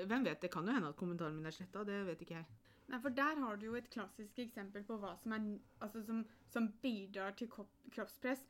hvem 0.06 0.24
vet? 0.24 0.42
Det 0.42 0.50
kan 0.52 0.66
jo 0.66 0.74
hende 0.74 0.88
at 0.88 0.96
kommentaren 0.96 1.36
min 1.36 1.46
er 1.46 1.54
sletta. 1.54 1.84
Det 1.84 2.00
vet 2.06 2.22
ikke 2.22 2.38
jeg. 2.38 2.46
Nei, 2.88 3.00
for 3.04 3.12
der 3.12 3.40
har 3.42 3.56
du 3.56 3.66
jo 3.66 3.74
et 3.76 3.90
klassisk 3.92 4.38
eksempel 4.40 4.84
på 4.88 4.96
hva 4.96 5.12
som, 5.20 5.32
er, 5.36 5.48
altså 5.84 6.02
som, 6.06 6.22
som 6.48 6.70
bidrar 6.82 7.34
til 7.36 7.50
kroppspress. 7.52 7.94
kroppspress. 7.94 8.46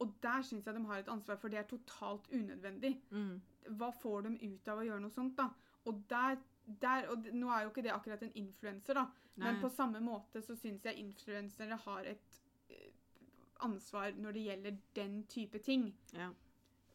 Og 0.00 0.14
der 0.22 0.42
syns 0.42 0.66
jeg 0.66 0.74
de 0.74 0.84
har 0.88 0.98
et 1.02 1.08
ansvar, 1.12 1.36
for 1.36 1.52
det 1.52 1.58
er 1.60 1.68
totalt 1.68 2.30
unødvendig. 2.32 2.94
Mm. 3.10 3.40
Hva 3.76 3.90
får 3.92 4.20
de 4.26 4.36
ut 4.48 4.68
av 4.72 4.80
å 4.80 4.86
gjøre 4.86 5.02
noe 5.04 5.12
sånt, 5.12 5.36
da? 5.36 5.50
Og 5.88 6.04
der, 6.08 6.38
der 6.80 7.08
og 7.12 7.28
Nå 7.36 7.50
er 7.52 7.64
jo 7.64 7.72
ikke 7.72 7.84
det 7.84 7.92
akkurat 7.92 8.22
en 8.24 8.32
influenser, 8.34 8.96
da. 8.96 9.06
Men 9.40 9.60
på 9.60 9.68
samme 9.72 10.00
måte 10.04 10.42
så 10.44 10.56
syns 10.56 10.84
jeg 10.84 11.00
influensere 11.00 11.76
har 11.84 12.08
et 12.08 12.40
eh, 12.72 12.88
ansvar 13.64 14.16
når 14.16 14.36
det 14.36 14.46
gjelder 14.48 14.80
den 14.96 15.20
type 15.32 15.60
ting. 15.64 15.90
Ja. 16.16 16.30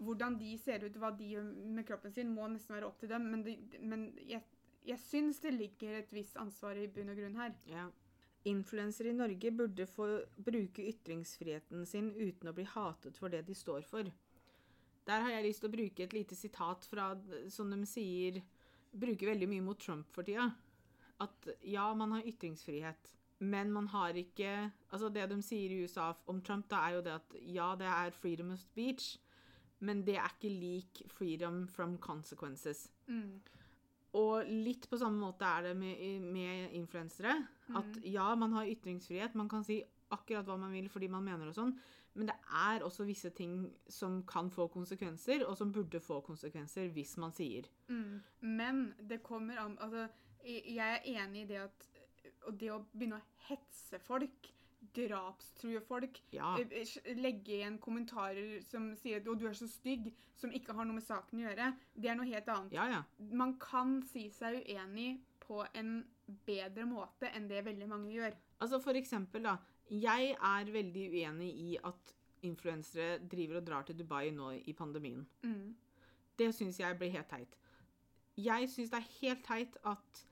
Hvordan 0.06 0.38
de 0.40 0.54
ser 0.62 0.86
ut, 0.86 0.98
hva 1.02 1.12
de 1.18 1.32
gjør 1.34 1.46
med 1.76 1.86
kroppen 1.88 2.14
sin, 2.14 2.32
må 2.34 2.48
nesten 2.52 2.76
være 2.78 2.90
opp 2.90 3.00
til 3.02 3.12
dem. 3.12 3.28
Men, 3.32 3.46
det, 3.46 3.58
men 3.82 4.08
jeg, 4.22 4.44
jeg 4.86 5.02
syns 5.02 5.42
det 5.44 5.56
ligger 5.56 6.00
et 6.00 6.14
visst 6.14 6.38
ansvar 6.42 6.78
i 6.78 6.88
bunn 6.92 7.14
og 7.14 7.20
grunn 7.20 7.40
her. 7.42 7.56
Ja. 7.70 7.88
Influensere 8.46 9.10
i 9.10 9.18
Norge 9.18 9.52
burde 9.52 9.88
få 9.90 10.08
bruke 10.38 10.86
ytringsfriheten 10.86 11.86
sin 11.90 12.12
uten 12.14 12.52
å 12.52 12.54
bli 12.54 12.68
hatet 12.70 13.18
for 13.18 13.34
det 13.34 13.42
de 13.48 13.56
står 13.58 13.88
for. 13.90 14.12
Der 15.06 15.22
har 15.22 15.34
jeg 15.34 15.48
lyst 15.48 15.64
til 15.64 15.70
å 15.70 15.76
bruke 15.76 16.06
et 16.06 16.14
lite 16.14 16.38
sitat 16.38 16.86
fra, 16.90 17.12
som 17.50 17.74
de 17.74 17.82
sier 17.90 18.44
Bruker 18.96 19.28
veldig 19.28 19.48
mye 19.52 19.64
mot 19.66 19.80
Trump 19.82 20.08
for 20.16 20.24
tida. 20.24 20.46
At 21.20 21.50
ja, 21.68 21.90
man 22.00 22.14
har 22.16 22.28
ytringsfrihet, 22.30 23.10
men 23.44 23.74
man 23.74 23.90
har 23.92 24.16
ikke 24.16 24.72
Altså, 24.90 25.10
det 25.10 25.26
de 25.32 25.42
sier 25.44 25.74
i 25.74 25.82
USA 25.84 26.14
om 26.32 26.40
Trump, 26.42 26.70
da 26.72 26.80
er 26.86 26.96
jo 26.96 27.02
det 27.04 27.16
at 27.18 27.36
ja, 27.42 27.74
det 27.76 27.90
er 27.92 28.16
freedom 28.16 28.54
of 28.56 28.62
speech, 28.62 29.18
men 29.80 30.04
det 30.08 30.16
er 30.20 30.32
ikke 30.32 30.54
lik 30.54 31.04
freedom 31.12 31.66
from 31.68 31.98
consequences. 32.02 32.88
Mm. 33.08 33.42
Og 34.16 34.48
litt 34.48 34.88
på 34.88 34.98
samme 35.00 35.20
måte 35.20 35.48
er 35.48 35.70
det 35.70 35.74
med, 35.78 36.24
med 36.32 36.72
influensere. 36.78 37.36
At 37.76 38.00
ja, 38.08 38.30
man 38.40 38.56
har 38.56 38.70
ytringsfrihet, 38.72 39.36
man 39.36 39.50
kan 39.52 39.66
si 39.68 39.82
akkurat 40.14 40.48
hva 40.48 40.56
man 40.62 40.72
vil 40.76 40.88
fordi 40.92 41.10
man 41.12 41.26
mener 41.26 41.50
og 41.50 41.58
sånn, 41.58 41.74
men 42.16 42.30
det 42.30 42.36
er 42.56 42.86
også 42.86 43.04
visse 43.08 43.34
ting 43.36 43.66
som 43.92 44.22
kan 44.30 44.48
få 44.54 44.70
konsekvenser, 44.72 45.44
og 45.44 45.58
som 45.60 45.74
burde 45.76 46.00
få 46.00 46.22
konsekvenser 46.24 46.88
hvis 46.96 47.18
man 47.20 47.34
sier. 47.36 47.68
Mm. 47.92 48.22
Men 48.56 48.86
det 49.04 49.20
kommer 49.26 49.60
an 49.60 49.76
Altså, 49.84 50.08
jeg 50.46 50.80
er 50.80 51.10
enig 51.18 51.44
i 51.44 51.50
det 51.50 51.64
at 51.66 51.90
og 52.46 52.58
det 52.62 52.72
å 52.74 52.82
begynne 52.94 53.20
å 53.20 53.48
hetse 53.50 54.00
folk, 54.04 54.52
drapstrue 54.94 55.82
folk, 55.82 56.20
Ja. 56.32 56.58
eh, 56.60 56.68
eh, 57.04 57.16
legge 57.16 57.54
igjen 57.58 57.80
kommentarer 57.80 58.62
som 58.64 58.96
sier 58.96 59.18
at 59.18 59.26
'å, 59.26 59.38
du 59.38 59.48
er 59.48 59.54
så 59.54 59.68
stygg', 59.68 60.12
som 60.36 60.52
ikke 60.52 60.74
har 60.74 60.86
noe 60.86 60.96
med 60.96 61.04
saken 61.04 61.40
å 61.40 61.44
gjøre, 61.50 61.76
det 61.96 62.10
er 62.10 62.16
noe 62.16 62.26
helt 62.26 62.48
annet. 62.48 62.74
Ja, 62.74 62.88
ja. 62.88 63.04
Man 63.20 63.58
kan 63.60 64.02
si 64.04 64.30
seg 64.30 64.64
uenig 64.68 65.22
på 65.40 65.66
en 65.74 66.06
bedre 66.46 66.86
måte 66.86 67.30
enn 67.34 67.48
det 67.48 67.64
veldig 67.66 67.88
mange 67.88 68.12
gjør. 68.14 68.34
Altså 68.62 68.80
for 68.82 68.94
eksempel, 68.94 69.44
da. 69.44 69.58
Jeg 69.90 70.32
er 70.42 70.66
veldig 70.72 71.10
uenig 71.12 71.54
i 71.56 71.78
at 71.84 72.14
influensere 72.44 73.20
driver 73.30 73.58
og 73.58 73.66
drar 73.66 73.84
til 73.84 73.96
Dubai 73.98 74.32
nå 74.32 74.52
i 74.68 74.74
pandemien. 74.74 75.26
Mm. 75.44 75.76
Det 76.38 76.54
syns 76.56 76.78
jeg 76.80 76.98
blir 76.98 77.12
helt 77.12 77.30
teit. 77.30 77.56
Jeg 78.38 78.70
syns 78.70 78.90
det 78.90 78.98
er 79.00 79.10
helt 79.22 79.44
teit 79.44 79.78
at 79.86 80.26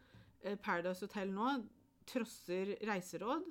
eh, 0.44 0.56
Paradise 0.56 1.00
Hotel 1.06 1.32
nå 1.32 1.64
trosser 2.06 2.76
reiseråd 2.84 3.46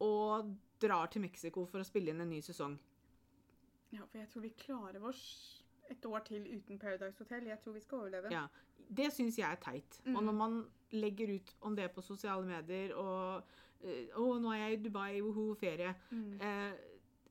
og 0.00 0.54
drar 0.80 1.06
til 1.10 1.22
Mexico 1.22 1.64
for 1.66 1.80
å 1.82 1.86
spille 1.86 2.10
inn 2.12 2.20
en 2.20 2.30
ny 2.30 2.40
sesong. 2.44 2.78
Ja, 3.92 4.04
for 4.04 4.18
jeg 4.18 4.28
tror 4.30 4.42
vi 4.44 4.52
klarer 4.60 5.04
oss 5.08 5.22
et 5.90 6.04
år 6.06 6.20
til 6.28 6.44
uten 6.58 6.78
Paradise 6.78 7.18
Hotel. 7.18 7.46
Jeg 7.48 7.58
tror 7.64 7.72
vi 7.72 7.80
skal 7.80 7.98
overleve. 7.98 8.30
Ja. 8.32 8.46
Det 8.88 9.10
syns 9.12 9.38
jeg 9.38 9.50
er 9.50 9.56
teit. 9.60 10.00
Og 10.14 10.22
når 10.24 10.32
man 10.36 10.58
legger 10.92 11.34
ut 11.34 11.54
om 11.60 11.74
det 11.76 11.90
på 11.92 12.00
sosiale 12.04 12.44
medier 12.46 12.94
og 12.96 13.42
eh, 13.82 14.06
'Å, 14.14 14.38
nå 14.40 14.52
er 14.52 14.56
jeg 14.68 14.78
i 14.78 14.82
Dubai, 14.82 15.20
woho, 15.22 15.54
ferie', 15.54 15.94
Mm. 16.10 16.40
eh, 16.40 16.72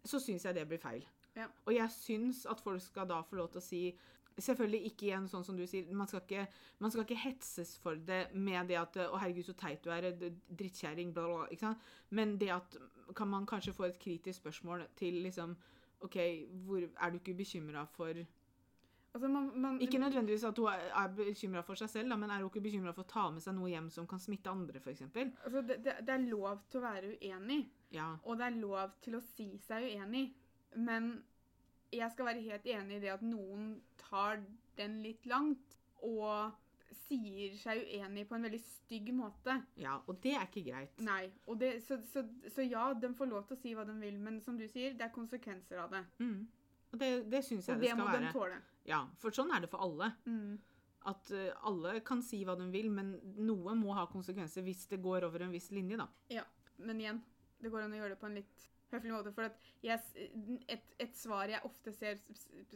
så 0.05 0.19
syns 0.19 0.45
jeg 0.45 0.55
det 0.55 0.67
blir 0.67 0.77
feil. 0.77 1.05
Ja. 1.35 1.47
Og 1.65 1.73
jeg 1.73 1.89
syns 1.91 2.45
at 2.49 2.59
folk 2.61 2.81
skal 2.81 3.07
da 3.07 3.21
få 3.21 3.35
lov 3.35 3.49
til 3.51 3.59
å 3.59 3.63
si 3.63 3.97
Selvfølgelig 4.37 4.85
ikke 4.91 5.05
igjen 5.07 5.27
sånn 5.27 5.43
som 5.43 5.57
du 5.57 5.63
sier, 5.65 5.87
man 5.97 6.07
skal 6.07 6.21
ikke, 6.21 6.43
man 6.79 6.91
skal 6.93 7.03
ikke 7.07 7.17
hetses 7.23 7.71
for 7.81 7.95
det 7.95 8.27
med 8.35 8.67
det 8.69 8.75
at 8.77 8.95
'Å, 8.97 9.17
herregud, 9.17 9.45
så 9.47 9.53
teit 9.57 9.81
du 9.83 9.89
er, 9.89 10.11
d- 10.11 10.29
drittkjerring', 10.59 11.13
bla, 11.13 11.23
bla, 11.25 11.37
bla. 11.37 11.47
Ikke 11.51 11.65
sant? 11.65 11.79
Men 12.09 12.37
det 12.37 12.49
at 12.53 12.77
Kan 13.15 13.29
man 13.29 13.45
kanskje 13.47 13.71
få 13.73 13.85
et 13.87 13.99
kritisk 13.99 14.39
spørsmål 14.43 14.81
til 14.95 15.13
liksom 15.23 15.55
OK, 16.01 16.15
hvor, 16.65 16.83
er 17.01 17.09
du 17.09 17.17
ikke 17.17 17.33
bekymra 17.37 17.85
for 17.87 18.13
Altså, 19.15 19.27
man, 19.27 19.51
man, 19.55 19.79
Ikke 19.81 19.97
nødvendigvis 19.97 20.43
at 20.43 20.57
hun 20.57 20.67
er, 20.67 20.91
er 20.93 21.07
bekymra 21.15 21.61
for 21.63 21.73
seg 21.79 21.89
selv, 21.89 22.09
da, 22.09 22.15
men 22.15 22.29
er 22.29 22.41
hun 22.43 22.49
ikke 22.51 22.61
bekymra 22.61 22.91
for 22.93 23.01
å 23.01 23.07
ta 23.09 23.29
med 23.31 23.41
seg 23.41 23.55
noe 23.55 23.69
hjem 23.71 23.89
som 23.89 24.05
kan 24.07 24.19
smitte 24.19 24.49
andre, 24.51 24.77
f.eks.? 24.79 25.01
altså, 25.01 25.61
det, 25.61 25.77
det, 25.85 25.95
det 26.05 26.09
er 26.13 26.27
lov 26.29 26.59
til 26.69 26.79
å 26.79 26.83
være 26.83 27.15
uenig, 27.21 27.69
Ja. 27.91 28.17
og 28.23 28.37
det 28.37 28.45
er 28.45 28.59
lov 28.61 28.91
til 29.01 29.15
å 29.15 29.21
si 29.21 29.57
seg 29.57 29.87
uenig. 29.95 30.33
Men 30.75 31.23
jeg 31.91 32.11
skal 32.13 32.25
være 32.29 32.41
helt 32.45 32.65
enig 32.67 32.97
i 32.97 33.03
det 33.05 33.11
at 33.15 33.23
noen 33.25 33.75
tar 34.01 34.41
den 34.77 34.99
litt 35.03 35.25
langt, 35.29 35.77
og 36.05 36.51
sier 37.07 37.53
seg 37.59 37.81
uenig 37.87 38.25
på 38.27 38.35
en 38.37 38.45
veldig 38.47 38.59
stygg 38.61 39.09
måte. 39.15 39.55
ja. 39.79 39.97
Og 40.07 40.19
det 40.23 40.33
er 40.37 40.45
ikke 40.47 40.63
greit. 40.69 40.99
Nei. 41.03 41.29
Og 41.47 41.59
det, 41.59 41.71
så, 41.85 41.97
så, 42.11 42.23
så 42.53 42.63
ja, 42.67 42.89
de 42.93 43.09
får 43.15 43.29
lov 43.31 43.45
til 43.47 43.57
å 43.57 43.59
si 43.61 43.73
hva 43.75 43.85
de 43.87 43.95
vil, 44.01 44.17
men 44.19 44.39
som 44.43 44.57
du 44.59 44.65
sier, 44.67 44.93
det 44.97 45.07
er 45.07 45.13
konsekvenser 45.15 45.79
av 45.83 45.91
det. 45.95 46.03
Mm. 46.19 46.47
Og 46.93 46.99
det, 47.01 47.09
det 47.31 47.41
syns 47.43 47.67
jeg 47.67 47.75
Og 47.75 47.81
det 47.83 47.89
det 47.89 47.93
skal 47.95 48.03
må 48.03 48.11
de 48.11 48.19
være. 48.21 48.33
tåle. 48.35 48.59
Ja, 48.87 49.01
For 49.19 49.35
sånn 49.35 49.51
er 49.55 49.63
det 49.65 49.71
for 49.71 49.83
alle. 49.83 50.11
Mm. 50.25 50.57
At 51.07 51.31
uh, 51.31 51.49
alle 51.67 51.97
kan 52.07 52.21
si 52.23 52.41
hva 52.47 52.55
de 52.59 52.67
vil, 52.71 52.87
men 52.91 53.13
noe 53.47 53.75
må 53.79 53.95
ha 53.95 54.05
konsekvenser 54.11 54.63
hvis 54.67 54.85
det 54.91 55.01
går 55.03 55.27
over 55.27 55.43
en 55.47 55.51
viss 55.55 55.69
linje, 55.75 55.99
da. 55.99 56.07
Ja, 56.31 56.43
men 56.83 56.99
igjen, 57.03 57.21
det 57.63 57.71
går 57.73 57.85
an 57.85 57.95
å 57.95 57.99
gjøre 58.01 58.15
det 58.15 58.21
på 58.21 58.27
en 58.31 58.39
litt 58.39 58.67
høflig 58.91 59.13
måte. 59.13 59.33
For 59.35 59.49
jeg, 59.83 59.99
et, 60.71 60.85
et 61.03 61.17
svar 61.17 61.51
jeg 61.51 61.63
ofte 61.67 61.93
ser, 61.95 62.21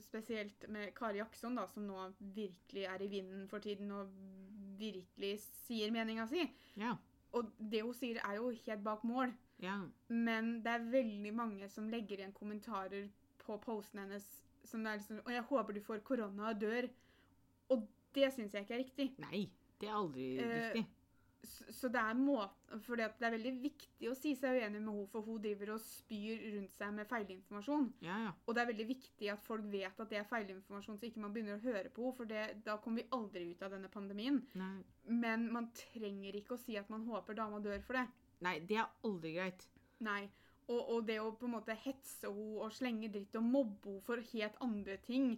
spesielt 0.01 0.67
med 0.69 0.93
Kari 0.97 1.21
Jackson, 1.21 1.55
da, 1.59 1.67
som 1.71 1.87
nå 1.87 2.09
virkelig 2.35 2.85
er 2.89 3.05
i 3.05 3.09
vinden 3.11 3.47
for 3.51 3.63
tiden 3.63 3.91
og 3.95 4.11
virkelig 4.81 5.37
sier 5.65 5.93
meninga 5.93 6.27
si 6.31 6.45
Ja. 6.79 6.95
Og 7.37 7.47
det 7.71 7.79
hun 7.85 7.95
sier, 7.95 8.19
er 8.27 8.35
jo 8.41 8.49
helt 8.51 8.83
bak 8.83 9.03
mål. 9.07 9.31
Ja. 9.63 9.77
Men 10.09 10.57
det 10.65 10.71
er 10.73 10.89
veldig 10.91 11.31
mange 11.37 11.69
som 11.71 11.87
legger 11.89 12.19
igjen 12.19 12.33
kommentarer 12.35 13.07
på 13.39 13.55
posten 13.63 14.01
hennes 14.03 14.25
som 14.67 14.83
det 14.83 14.91
er 14.91 14.99
liksom 14.99 15.21
Og 15.25 15.31
jeg 15.33 15.45
håper 15.49 15.73
du 15.73 15.81
får 15.81 16.03
korona 16.05 16.49
og 16.51 16.61
dør. 16.61 16.87
Og 17.73 17.87
det 18.15 18.33
syns 18.35 18.53
jeg 18.53 18.65
ikke 18.65 18.75
er 18.75 18.83
riktig. 18.83 19.07
Nei, 19.23 19.45
det 19.79 19.89
er 19.89 19.95
aldri 19.97 20.27
Eh, 20.37 20.51
riktig. 20.57 20.85
Så, 21.43 21.65
så 21.73 21.89
det 21.89 21.97
er 21.97 22.17
måten 22.17 22.81
For 22.85 22.99
det 22.99 23.07
er 23.09 23.33
veldig 23.33 23.51
viktig 23.63 24.09
å 24.11 24.15
si 24.17 24.35
seg 24.37 24.59
uenig 24.59 24.77
med 24.77 24.91
henne, 24.93 25.07
for 25.09 25.25
hun 25.25 25.39
driver 25.41 25.73
og 25.75 25.81
spyr 25.81 26.43
rundt 26.55 26.73
seg 26.75 26.93
med 26.93 27.09
feilinformasjon. 27.09 27.87
Ja, 28.05 28.17
ja. 28.27 28.33
Og 28.45 28.55
det 28.55 28.61
er 28.61 28.69
veldig 28.69 28.87
viktig 28.91 29.31
at 29.33 29.41
folk 29.47 29.65
vet 29.71 30.03
at 30.03 30.11
det 30.11 30.19
er 30.21 30.27
feilinformasjon, 30.29 30.99
så 31.01 31.07
ikke 31.07 31.23
man 31.23 31.33
begynner 31.33 31.57
å 31.57 31.63
høre 31.63 31.89
på 31.89 32.05
henne, 32.05 32.17
for 32.19 32.29
det, 32.29 32.43
da 32.67 32.77
kommer 32.83 33.01
vi 33.01 33.09
aldri 33.17 33.47
ut 33.51 33.65
av 33.65 33.73
denne 33.73 33.89
pandemien. 33.93 34.37
Nei. 34.59 34.75
Men 35.09 35.47
man 35.53 35.71
trenger 35.77 36.37
ikke 36.37 36.57
å 36.57 36.61
si 36.61 36.77
at 36.79 36.91
man 36.93 37.07
håper 37.09 37.37
dama 37.37 37.61
dør 37.63 37.81
for 37.87 37.97
det. 37.97 38.05
Nei, 38.45 38.59
det 38.69 38.77
er 38.81 38.91
aldri 39.07 39.33
greit. 39.37 39.65
Nei. 40.05 40.23
Og, 40.71 40.79
og 40.79 41.07
det 41.09 41.17
å 41.21 41.31
på 41.35 41.49
en 41.49 41.55
måte 41.57 41.75
hetse 41.87 42.29
henne 42.29 42.61
og 42.61 42.75
slenge 42.75 43.09
dritt 43.13 43.35
og 43.39 43.47
mobbe 43.47 43.95
henne 43.95 44.05
for 44.05 44.29
helt 44.33 44.61
andre 44.63 44.99
ting, 45.07 45.33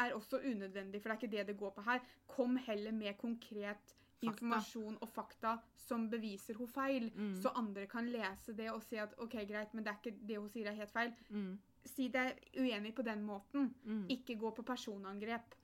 er 0.00 0.14
også 0.16 0.38
unødvendig, 0.40 1.02
for 1.02 1.10
det 1.10 1.14
er 1.14 1.20
ikke 1.20 1.36
det 1.36 1.46
det 1.50 1.58
går 1.60 1.74
på 1.76 1.84
her. 1.84 2.00
Kom 2.26 2.56
heller 2.56 2.94
med 2.96 3.18
konkret. 3.20 3.96
Informasjon 4.22 4.98
og 5.02 5.08
fakta 5.08 5.56
som 5.76 6.08
beviser 6.10 6.54
hun 6.58 6.68
feil, 6.68 7.10
Mm. 7.14 7.34
så 7.42 7.52
andre 7.54 7.86
kan 7.86 8.06
lese 8.06 8.54
det 8.56 8.70
og 8.70 8.82
si 8.82 8.96
at 8.96 9.14
OK, 9.18 9.32
greit, 9.48 9.74
men 9.74 9.84
det 9.84 9.92
er 9.92 9.98
ikke 10.10 10.26
det 10.26 10.38
hun 10.38 10.48
sier 10.48 10.66
er 10.70 10.74
helt 10.78 10.90
feil. 10.92 11.12
Mm. 11.30 11.58
Si 11.84 12.08
deg 12.08 12.38
uenig 12.56 12.94
på 12.94 13.02
den 13.02 13.24
måten. 13.26 13.74
Mm. 13.84 14.06
Ikke 14.08 14.36
gå 14.38 14.50
på 14.54 14.62
personangrep. 14.64 15.54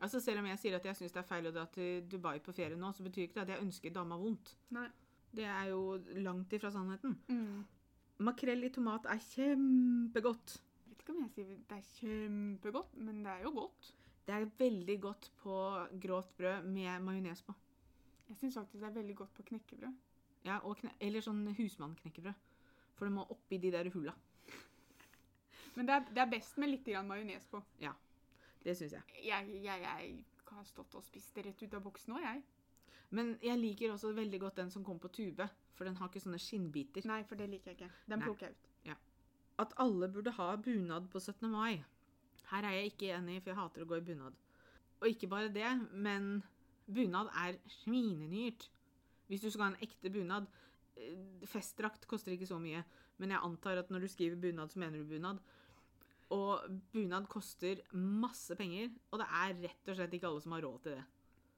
Altså 0.00 0.20
Selv 0.20 0.38
om 0.40 0.46
jeg 0.46 0.58
sier 0.58 0.76
at 0.76 0.84
jeg 0.84 0.96
syns 0.96 1.12
det 1.12 1.20
er 1.22 1.28
feil 1.28 1.46
å 1.46 1.52
dra 1.52 1.66
til 1.66 2.02
Dubai 2.08 2.38
på 2.40 2.52
ferie 2.54 2.76
nå, 2.76 2.92
så 2.94 3.02
betyr 3.02 3.28
ikke 3.28 3.34
det 3.34 3.42
at 3.42 3.48
jeg 3.58 3.62
ønsker 3.66 3.92
dama 3.92 4.16
vondt. 4.18 4.54
Nei. 4.70 4.88
Det 5.34 5.44
er 5.44 5.68
jo 5.70 5.98
langt 6.22 6.52
ifra 6.52 6.70
sannheten. 6.70 7.16
Mm. 7.28 7.64
Makrell 8.20 8.62
i 8.64 8.68
tomat 8.70 9.06
er 9.06 9.18
kjempegodt. 9.18 10.58
Jeg 10.84 10.90
vet 10.92 11.00
ikke 11.02 11.14
om 11.16 11.22
jeg 11.24 11.30
sier 11.34 11.46
det 11.68 11.78
er 11.78 11.88
kjempegodt, 11.98 12.96
men 12.96 13.22
det 13.24 13.32
er 13.32 13.42
jo 13.42 13.50
godt. 13.56 13.92
Det 14.26 14.34
er 14.34 14.46
veldig 14.58 15.00
godt 15.00 15.30
på 15.42 15.56
grovt 16.00 16.36
brød 16.38 16.64
med 16.64 17.02
majones 17.04 17.42
på. 17.42 17.54
Jeg 18.34 18.40
syns 18.40 18.56
faktisk 18.58 18.80
det 18.82 18.88
er 18.88 18.96
veldig 18.96 19.14
godt 19.16 19.34
på 19.36 19.44
knekkebrød. 19.46 19.92
Ja, 20.44 20.58
kne 20.80 20.90
eller 21.00 21.22
sånn 21.22 21.44
husmannknekkebrød. 21.54 22.40
For 22.98 23.06
det 23.06 23.14
må 23.14 23.24
oppi 23.30 23.60
de 23.62 23.70
der 23.70 23.90
hulla. 23.94 24.14
Men 25.74 25.86
det 25.86 25.94
er, 25.94 26.08
det 26.10 26.22
er 26.22 26.32
best 26.32 26.58
med 26.58 26.72
litt 26.72 26.90
majones 27.06 27.46
på. 27.50 27.62
Ja, 27.80 27.92
Det 28.64 28.76
syns 28.76 28.92
jeg. 28.92 29.02
Jeg, 29.22 29.62
jeg, 29.62 29.80
jeg 29.86 30.24
har 30.50 30.64
stått 30.66 30.94
og 30.94 31.04
spist 31.04 31.34
det 31.34 31.46
rett 31.46 31.62
ut 31.62 31.74
av 31.74 31.82
boksen 31.82 32.14
òg, 32.16 32.22
jeg. 32.26 32.42
Men 33.14 33.36
jeg 33.42 33.58
liker 33.58 33.92
også 33.94 34.12
veldig 34.16 34.40
godt 34.40 34.56
den 34.56 34.70
som 34.70 34.84
kommer 34.84 35.06
på 35.06 35.12
tube. 35.14 35.46
For 35.74 35.86
den 35.86 35.96
har 35.98 36.10
ikke 36.10 36.22
sånne 36.22 36.38
skinnbiter. 36.42 37.06
Nei, 37.06 37.22
for 37.26 37.38
det 37.38 37.48
liker 37.50 37.70
jeg 37.72 37.78
ikke. 37.78 37.90
Den 38.10 38.18
Nei. 38.18 38.26
plukker 38.26 38.46
jeg 38.48 38.56
ut. 38.56 38.70
At 39.62 39.74
alle 39.78 40.08
burde 40.10 40.32
ha 40.34 40.56
bunad 40.58 41.06
på 41.12 41.20
17. 41.20 41.46
mai. 41.50 41.84
Her 42.50 42.66
er 42.66 42.72
jeg 42.74 42.90
ikke 42.90 43.12
enig, 43.14 43.36
for 43.42 43.52
jeg 43.52 43.58
hater 43.60 43.84
å 43.84 43.86
gå 43.86 44.00
i 44.00 44.06
bunad. 44.08 44.34
Og 45.00 45.06
ikke 45.10 45.28
bare 45.30 45.52
det, 45.54 45.68
men 45.92 46.42
bunad 46.86 47.30
er 47.46 47.58
svinedyrt. 47.80 48.68
Hvis 49.26 49.44
du 49.44 49.50
skal 49.50 49.68
ha 49.68 49.72
en 49.72 49.84
ekte 49.84 50.12
bunad 50.12 50.46
eh, 51.00 51.46
Festdrakt 51.48 52.06
koster 52.10 52.34
ikke 52.34 52.48
så 52.48 52.58
mye, 52.60 52.84
men 53.18 53.32
jeg 53.32 53.44
antar 53.46 53.80
at 53.80 53.90
når 53.92 54.04
du 54.04 54.08
skriver 54.12 54.40
bunad, 54.40 54.72
så 54.72 54.82
mener 54.82 55.00
du 55.00 55.08
bunad. 55.08 55.40
Og 56.34 56.80
bunad 56.92 57.28
koster 57.30 57.80
masse 57.92 58.56
penger, 58.56 58.90
og 59.10 59.20
det 59.22 59.28
er 59.28 59.58
rett 59.68 59.90
og 59.90 59.98
slett 59.98 60.16
ikke 60.16 60.30
alle 60.30 60.44
som 60.44 60.56
har 60.56 60.64
råd 60.66 60.80
til 60.82 60.96
det. 60.98 61.04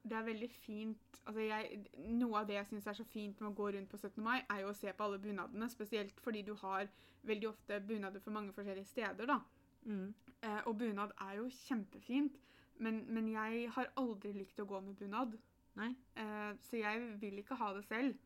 det 0.07 0.16
er 0.16 0.27
veldig 0.27 0.51
fint 0.51 1.20
altså 1.27 1.43
jeg, 1.43 1.81
Noe 2.14 2.41
av 2.41 2.47
det 2.47 2.55
jeg 2.55 2.68
syns 2.70 2.87
er 2.87 2.97
så 2.99 3.07
fint 3.11 3.41
med 3.41 3.51
å 3.51 3.57
gå 3.59 3.70
rundt 3.74 3.91
på 3.91 3.99
17. 3.99 4.22
mai, 4.22 4.39
er 4.51 4.62
jo 4.62 4.70
å 4.70 4.77
se 4.79 4.93
på 4.93 5.07
alle 5.07 5.18
bunadene. 5.18 5.68
Spesielt 5.72 6.20
fordi 6.22 6.45
du 6.47 6.55
har 6.62 6.87
veldig 7.27 7.49
ofte 7.51 7.81
bunader 7.83 8.22
for 8.22 8.37
mange 8.37 8.55
forskjellige 8.55 8.93
steder. 8.93 9.27
da. 9.27 9.41
Mm. 9.87 10.14
Eh, 10.43 10.61
og 10.66 10.79
bunad 10.79 11.14
er 11.29 11.41
jo 11.41 11.49
kjempefint, 11.51 12.39
men, 12.79 13.05
men 13.14 13.29
jeg 13.33 13.70
har 13.74 13.93
aldri 13.97 14.33
likt 14.37 14.61
å 14.61 14.66
gå 14.68 14.81
med 14.85 14.97
bunad. 14.99 15.37
Nei. 15.77 15.91
Eh, 16.16 16.53
så 16.68 16.81
jeg 16.81 17.09
vil 17.20 17.41
ikke 17.43 17.59
ha 17.61 17.72
det 17.77 17.85
selv. 17.89 18.16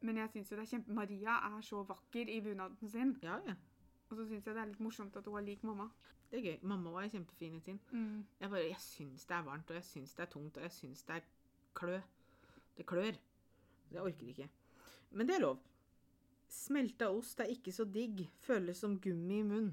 Men 0.00 0.16
jeg 0.16 0.32
syns 0.32 0.50
jo 0.50 0.56
det 0.56 0.64
er 0.64 0.70
kjempe 0.70 0.94
Maria 0.96 1.34
er 1.50 1.60
så 1.64 1.82
vakker 1.84 2.30
i 2.32 2.38
bunaden 2.44 2.88
sin. 2.88 3.16
Ja, 3.22 3.36
ja. 3.46 3.56
Og 4.08 4.16
så 4.16 4.24
syns 4.26 4.46
jeg 4.46 4.56
det 4.56 4.62
er 4.62 4.70
litt 4.70 4.80
morsomt 4.82 5.16
at 5.16 5.26
hun 5.28 5.38
er 5.38 5.44
lik 5.46 5.64
mamma. 5.66 5.90
Det 6.30 6.38
er 6.38 6.46
gøy. 6.46 6.56
Mamma 6.70 6.92
var 6.94 7.08
kjempefin 7.10 7.58
i 7.58 7.60
sin. 7.60 7.80
Jeg 8.40 8.50
bare, 8.50 8.68
jeg 8.68 8.80
syns 8.80 9.26
det 9.26 9.36
er 9.36 9.44
varmt, 9.46 9.70
og 9.70 9.76
jeg 9.76 9.84
syns 9.84 10.14
det 10.14 10.24
er 10.24 10.30
tungt, 10.32 10.56
og 10.56 10.62
jeg 10.62 10.72
syns 10.72 11.02
det 11.08 11.18
er 11.18 11.28
klø. 11.74 12.00
Det 12.76 12.86
klør. 12.86 13.18
Jeg 13.90 14.02
orker 14.02 14.32
ikke. 14.32 14.48
Men 15.10 15.28
det 15.28 15.36
er 15.36 15.44
lov. 15.44 15.60
Smelta 16.50 17.10
ost 17.14 17.40
er 17.40 17.50
ikke 17.52 17.72
så 17.72 17.84
digg. 17.84 18.24
Føles 18.42 18.78
som 18.82 18.96
gummi 19.02 19.40
i 19.40 19.46
munn. 19.46 19.72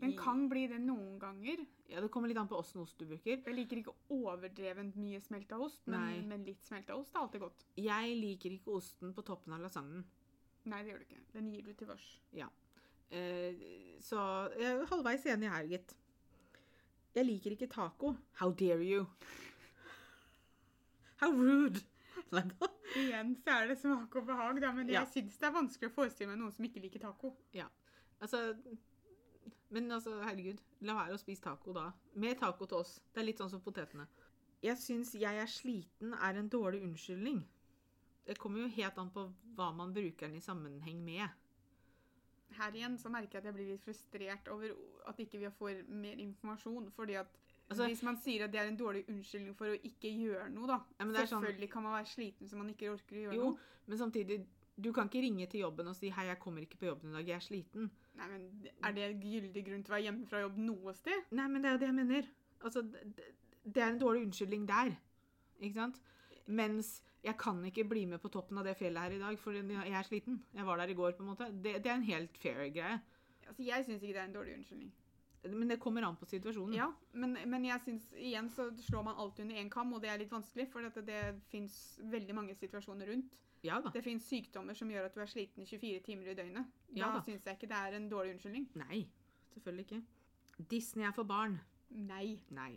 Den 0.00 0.12
kan 0.16 0.44
bli 0.50 0.66
det 0.70 0.78
noen 0.80 1.16
ganger. 1.18 1.64
Ja, 1.90 2.00
Det 2.00 2.10
kommer 2.14 2.28
litt 2.30 2.38
an 2.38 2.46
på 2.50 2.58
åssen 2.60 2.80
ost 2.82 2.98
du 3.00 3.06
bruker. 3.08 3.40
Jeg 3.42 3.54
liker 3.56 3.80
ikke 3.80 3.94
overdrevent 4.14 4.94
mye 5.00 5.18
smelta 5.24 5.58
ost, 5.58 5.80
men, 5.90 6.28
men 6.28 6.44
litt 6.46 6.62
smelta 6.68 6.94
ost 6.94 7.14
er 7.16 7.24
alltid 7.24 7.40
godt. 7.42 7.64
Jeg 7.76 8.14
liker 8.20 8.54
ikke 8.54 8.76
osten 8.78 9.14
på 9.16 9.24
toppen 9.26 9.56
av 9.56 9.64
lasagnen. 9.64 10.04
Nei, 10.68 10.82
det 10.84 10.92
gjør 10.92 11.02
du 11.02 11.06
ikke. 11.08 11.22
Den 11.34 11.50
gir 11.54 11.62
du 11.66 11.72
til 11.80 11.88
vårs. 11.90 12.06
Eh, 13.10 13.62
så 14.04 14.20
jeg 14.58 14.68
er 14.74 14.86
halvveis 14.90 15.26
enig 15.32 15.50
her, 15.50 15.66
gitt. 15.70 15.94
Jeg 17.16 17.24
liker 17.26 17.54
ikke 17.56 17.70
taco. 17.72 18.12
How 18.38 18.52
dare 18.52 18.84
you? 18.84 19.06
How 21.22 21.32
rude! 21.32 21.80
Igjen 22.98 23.34
så 23.42 23.54
er 23.62 23.70
det 23.70 23.78
smak 23.80 24.14
og 24.20 24.26
behag, 24.28 24.60
da, 24.62 24.70
men 24.76 24.88
Ja. 24.90 25.00
jeg 25.02 25.08
syns 25.24 25.38
det 25.40 25.48
er 25.48 25.54
vanskelig 25.54 25.90
å 25.90 25.94
forestille 25.94 26.30
meg 26.30 26.38
noen 26.40 26.52
som 26.54 26.64
ikke 26.68 26.82
liker 26.84 27.02
taco. 27.02 27.32
Ja. 27.56 27.66
Altså 28.20 28.52
Men 29.70 29.90
altså, 29.92 30.22
herregud. 30.24 30.60
La 30.80 30.94
være 30.94 31.14
å 31.16 31.20
spise 31.20 31.42
taco 31.44 31.72
da. 31.76 31.90
Mer 32.14 32.34
taco 32.34 32.66
til 32.66 32.78
oss. 32.78 33.00
Det 33.12 33.20
er 33.20 33.28
litt 33.28 33.40
sånn 33.42 33.50
som 33.50 33.60
potetene. 33.60 34.06
Jeg 34.62 34.76
syns 34.76 35.12
'jeg 35.14 35.36
er 35.38 35.46
sliten' 35.46 36.14
er 36.20 36.38
en 36.38 36.48
dårlig 36.48 36.82
unnskyldning. 36.82 37.44
Det 38.26 38.38
kommer 38.38 38.60
jo 38.60 38.68
helt 38.68 38.98
an 38.98 39.10
på 39.10 39.32
hva 39.56 39.74
man 39.74 39.92
bruker 39.94 40.26
den 40.26 40.36
i 40.36 40.40
sammenheng 40.40 41.04
med. 41.04 41.28
Her 42.50 42.72
igjen 42.72 42.98
så 42.98 43.10
merker 43.10 43.32
jeg 43.32 43.36
at 43.36 43.44
jeg 43.44 43.54
blir 43.54 43.70
litt 43.72 43.84
frustrert 43.84 44.48
over 44.48 44.72
at 45.06 45.16
ikke 45.18 45.38
vi 45.38 45.50
får 45.50 45.88
mer 45.88 46.16
informasjon. 46.16 46.90
fordi 46.90 47.14
at 47.14 47.26
Altså- 47.70 47.86
Hvis 47.86 48.02
man 48.02 48.16
sier 48.16 48.44
at 48.44 48.50
det 48.50 48.60
er 48.60 48.68
en 48.68 48.78
dårlig 48.78 49.04
unnskyldning 49.08 49.54
for 49.54 49.66
å 49.66 49.80
ikke 49.84 50.08
gjøre 50.08 50.50
noe, 50.50 50.66
da. 50.66 50.80
Ja, 50.98 51.04
Selvfølgelig 51.04 51.28
sånn- 51.28 51.42
Selvfølgelig 51.44 51.70
kan 51.70 51.82
man 51.82 51.92
være 51.92 52.06
sliten 52.06 52.48
så 52.48 52.56
man 52.56 52.68
ikke 52.70 52.92
orker 52.92 53.16
å 53.16 53.22
gjøre 53.22 53.34
Jo, 53.34 53.50
noe. 53.50 53.58
men 53.86 53.98
samtidig 53.98 54.46
Du 54.80 54.92
kan 54.92 55.08
ikke 55.08 55.20
ringe 55.20 55.46
til 55.50 55.60
jobben 55.60 55.88
og 55.88 55.96
si 55.96 56.08
'hei, 56.08 56.26
jeg 56.26 56.38
kommer 56.38 56.60
ikke 56.60 56.78
på 56.78 56.86
jobben 56.86 57.10
i 57.10 57.12
dag, 57.12 57.26
jeg 57.26 57.34
er 57.36 57.40
sliten'. 57.40 57.90
Nei, 58.18 58.28
men 58.32 58.46
Er 58.84 58.94
det 58.96 59.08
gyldig 59.22 59.64
grunn 59.66 59.82
til 59.84 59.92
å 59.92 59.96
være 59.96 60.06
hjemme 60.08 60.26
fra 60.30 60.40
jobb 60.42 60.56
noe 60.62 60.94
sted? 60.98 61.28
Nei, 61.38 61.48
men 61.48 61.62
det 61.62 61.70
er 61.70 61.76
jo 61.76 61.82
det 61.82 61.90
jeg 61.90 61.98
mener. 61.98 62.30
Altså, 62.60 62.82
det, 62.82 63.28
det 63.64 63.82
er 63.82 63.92
en 63.92 64.00
dårlig 64.00 64.24
unnskyldning 64.26 64.64
der. 64.68 64.94
Ikke 65.60 65.78
sant? 65.78 66.00
Mens 66.46 66.96
jeg 67.24 67.36
kan 67.38 67.60
ikke 67.66 67.84
bli 67.88 68.04
med 68.10 68.22
på 68.22 68.30
toppen 68.32 68.58
av 68.58 68.66
det 68.66 68.76
fjellet 68.78 69.04
her 69.04 69.16
i 69.16 69.20
dag, 69.22 69.38
for 69.42 69.54
jeg 69.54 69.94
er 70.00 70.06
sliten. 70.06 70.40
Jeg 70.54 70.66
var 70.66 70.80
der 70.80 70.90
i 70.92 70.96
går, 70.98 71.14
på 71.18 71.24
en 71.24 71.30
måte. 71.32 71.50
Det, 71.52 71.78
det 71.84 71.90
er 71.90 71.98
en 71.98 72.08
helt 72.08 72.38
fair 72.42 72.68
greie. 72.74 73.00
Altså, 73.46 73.62
Jeg 73.66 73.84
syns 73.84 74.02
ikke 74.02 74.14
det 74.14 74.22
er 74.22 74.30
en 74.30 74.36
dårlig 74.38 74.54
unnskyldning. 74.58 74.92
Men 75.54 75.70
det 75.70 75.78
kommer 75.80 76.04
an 76.06 76.16
på 76.18 76.26
situasjonen. 76.28 76.74
Ja, 76.76 76.88
men, 77.12 77.36
men 77.48 77.64
jeg 77.64 77.80
synes 77.84 78.08
igjen 78.18 78.48
så 78.52 78.68
slår 78.88 79.06
man 79.06 79.20
alt 79.20 79.38
under 79.42 79.60
én 79.60 79.70
kam, 79.72 79.92
og 79.96 80.02
det 80.02 80.10
er 80.12 80.20
litt 80.20 80.32
vanskelig. 80.32 80.68
For 80.72 80.84
det, 80.84 81.04
det 81.08 81.22
fins 81.52 81.76
veldig 82.12 82.36
mange 82.36 82.56
situasjoner 82.58 83.12
rundt. 83.12 83.36
Ja 83.66 83.80
da. 83.82 83.90
Det 83.94 84.04
fins 84.04 84.26
sykdommer 84.30 84.76
som 84.78 84.90
gjør 84.90 85.08
at 85.08 85.16
du 85.16 85.22
er 85.22 85.30
sliten 85.30 85.66
24 85.66 86.02
timer 86.06 86.30
i 86.30 86.36
døgnet. 86.38 86.68
Ja 86.94 87.08
da 87.08 87.18
da. 87.18 87.24
syns 87.26 87.46
jeg 87.46 87.58
ikke 87.58 87.70
det 87.70 87.78
er 87.78 87.96
en 87.98 88.10
dårlig 88.10 88.36
unnskyldning. 88.36 88.68
Nei, 88.78 89.00
selvfølgelig 89.54 89.86
ikke. 89.88 90.02
Disney 90.70 91.06
er 91.06 91.14
for 91.16 91.26
barn. 91.28 91.58
Nei. 91.90 92.38
Nei. 92.54 92.72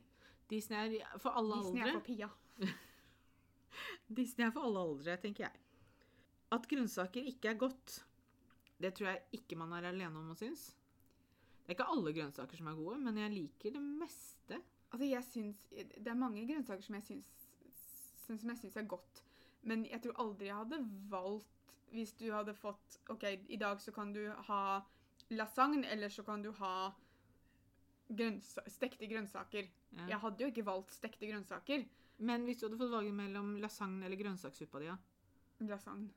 Disney 0.50 0.78
er 0.78 1.20
for 1.22 1.38
alle 1.38 1.60
Disney 1.62 1.86
er 1.86 1.94
for 1.94 2.06
Pia. 2.06 2.30
Disney 4.22 4.48
er 4.48 4.54
for 4.56 4.68
alle 4.68 4.82
aldre, 4.84 5.18
tenker 5.22 5.48
jeg. 5.48 5.62
At 6.52 6.68
grønnsaker 6.68 7.30
ikke 7.32 7.54
er 7.54 7.60
godt, 7.60 8.02
det 8.82 8.96
tror 8.98 9.14
jeg 9.14 9.40
ikke 9.40 9.56
man 9.60 9.72
er 9.78 9.92
alene 9.92 10.20
om 10.20 10.34
å 10.34 10.38
synes. 10.38 10.72
Det 11.62 11.74
er 11.74 11.78
ikke 11.78 11.92
alle 11.94 12.14
grønnsaker 12.16 12.58
som 12.58 12.70
er 12.72 12.78
gode, 12.80 12.98
men 13.00 13.18
jeg 13.22 13.34
liker 13.36 13.76
det 13.76 13.82
meste. 13.82 14.58
Altså, 14.92 15.06
jeg 15.08 15.24
syns 15.24 15.60
Det 15.72 16.08
er 16.08 16.18
mange 16.20 16.44
grønnsaker 16.50 16.84
som 16.84 16.98
jeg 16.98 17.06
syns, 17.08 17.30
som 18.26 18.50
jeg 18.50 18.60
syns 18.64 18.78
er 18.78 18.90
godt. 18.90 19.24
Men 19.64 19.86
jeg 19.86 20.02
tror 20.04 20.18
aldri 20.24 20.50
jeg 20.50 20.58
hadde 20.58 20.80
valgt 21.12 21.76
Hvis 21.92 22.14
du 22.18 22.32
hadde 22.32 22.56
fått 22.56 22.98
OK, 23.14 23.24
i 23.52 23.60
dag 23.60 23.82
så 23.84 23.92
kan 23.92 24.14
du 24.16 24.24
ha 24.48 24.82
lasagne, 25.32 25.88
eller 25.88 26.10
så 26.10 26.24
kan 26.24 26.44
du 26.44 26.52
ha 26.60 26.92
grønnsa 28.12 28.64
stekte 28.68 29.08
grønnsaker. 29.08 29.68
Ja. 29.96 30.08
Jeg 30.14 30.20
hadde 30.24 30.44
jo 30.44 30.52
ikke 30.52 30.66
valgt 30.68 30.96
stekte 30.96 31.28
grønnsaker. 31.28 31.86
Men 32.22 32.46
hvis 32.46 32.60
du 32.60 32.68
hadde 32.68 32.80
fått 32.80 32.94
valget 32.94 33.16
mellom 33.18 33.56
lasagne 33.64 34.06
eller 34.06 34.20
grønnsakssuppa 34.20 34.82
di, 34.82 34.90
ja. 34.92 34.98
Lasagne. 35.68 36.12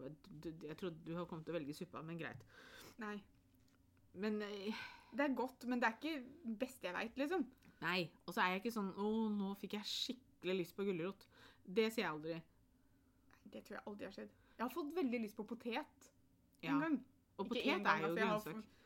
Jeg 0.00 0.76
trodde 0.80 1.02
du 1.04 1.12
hadde 1.14 1.28
kommet 1.28 1.46
til 1.46 1.54
å 1.54 1.58
velge 1.58 1.76
suppa, 1.76 2.02
men 2.06 2.18
greit. 2.20 2.42
Nei. 3.02 3.16
Men 4.14 4.42
eh, 4.42 4.74
Det 5.12 5.24
er 5.26 5.34
godt, 5.36 5.64
men 5.68 5.80
det 5.80 5.88
er 5.88 5.96
ikke 5.98 6.24
det 6.44 6.58
beste 6.60 6.86
jeg 6.88 6.94
veit, 6.96 7.16
liksom. 7.20 7.46
nei. 7.82 8.10
Og 8.26 8.34
så 8.34 8.40
er 8.44 8.52
jeg 8.54 8.62
ikke 8.62 8.74
sånn 8.76 8.92
Å, 8.96 9.08
nå 9.32 9.54
fikk 9.60 9.74
jeg 9.78 9.88
skikkelig 9.92 10.56
lyst 10.62 10.76
på 10.76 10.84
gulrot. 10.88 11.26
Det 11.64 11.88
sier 11.92 12.06
jeg 12.06 12.12
aldri. 12.12 12.36
Nei, 12.40 13.50
Det 13.52 13.64
tror 13.64 13.76
jeg 13.78 13.86
aldri 13.86 14.08
har 14.08 14.14
skjedd. 14.16 14.36
Jeg 14.56 14.64
har 14.66 14.72
fått 14.74 14.94
veldig 14.96 15.20
lyst 15.24 15.36
på 15.36 15.44
potet 15.48 16.12
Ja. 16.62 16.78
gang. 16.78 17.00
Og 17.38 17.46
Ikke 17.46 17.54
potet 17.54 17.84
gang, 17.84 17.86
er 17.86 18.00
jo 18.00 18.12
altså, 18.12 18.52
grønnsak. 18.52 18.78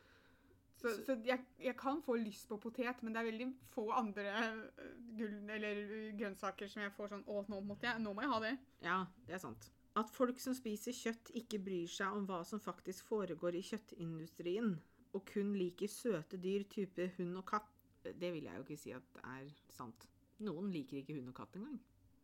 Så, 0.77 0.91
så 1.07 1.15
jeg, 1.25 1.41
jeg 1.59 1.73
kan 1.77 2.01
få 2.05 2.15
lyst 2.21 2.47
på 2.49 2.57
potet, 2.61 2.99
men 3.03 3.13
det 3.15 3.19
er 3.21 3.25
veldig 3.31 3.47
få 3.73 3.87
andre 3.97 4.25
øh, 4.29 4.91
gull, 5.17 5.49
eller 5.49 5.79
øh, 5.81 6.11
grønnsaker 6.19 6.69
som 6.69 6.83
jeg 6.83 6.91
får 6.93 7.09
sånn 7.15 7.23
Å, 7.25 7.39
nå, 7.49 7.61
måtte 7.65 7.87
jeg, 7.89 8.01
nå 8.03 8.13
må 8.13 8.21
jeg 8.21 8.29
ha 8.35 8.39
det. 8.43 8.51
Ja, 8.85 8.99
det 9.25 9.33
er 9.39 9.41
sant. 9.41 9.71
At 9.97 10.11
folk 10.13 10.37
som 10.39 10.53
spiser 10.53 10.93
kjøtt, 10.93 11.31
ikke 11.33 11.57
bryr 11.65 11.87
seg 11.89 12.13
om 12.13 12.27
hva 12.29 12.43
som 12.45 12.61
faktisk 12.61 13.07
foregår 13.09 13.57
i 13.57 13.63
kjøttindustrien, 13.65 14.75
og 15.17 15.25
kun 15.27 15.51
liker 15.57 15.91
søte 15.91 16.39
dyr 16.41 16.65
type 16.71 17.11
hund 17.17 17.41
og 17.41 17.45
katt, 17.49 17.69
det 18.07 18.31
vil 18.33 18.47
jeg 18.47 18.55
jo 18.55 18.65
ikke 18.65 18.79
si 18.79 18.93
at 18.95 19.21
er 19.25 19.51
sant. 19.73 20.07
Noen 20.45 20.69
liker 20.71 21.01
ikke 21.01 21.17
hund 21.17 21.31
og 21.33 21.37
katt 21.37 21.57
engang. 21.59 21.79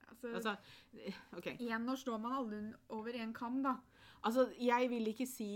Altså, 0.07 0.33
Altså, 0.37 0.55
eh, 0.93 1.21
OK. 1.37 1.47
Igjen, 1.57 1.85
nå 1.87 1.95
slår 1.97 2.19
man 2.21 2.35
alle 2.37 2.59
over 2.93 3.17
én 3.17 3.33
kam, 3.33 3.63
da. 3.65 3.77
Altså, 4.23 4.51
jeg 4.61 4.89
vil 4.91 5.09
ikke 5.11 5.27
si 5.27 5.49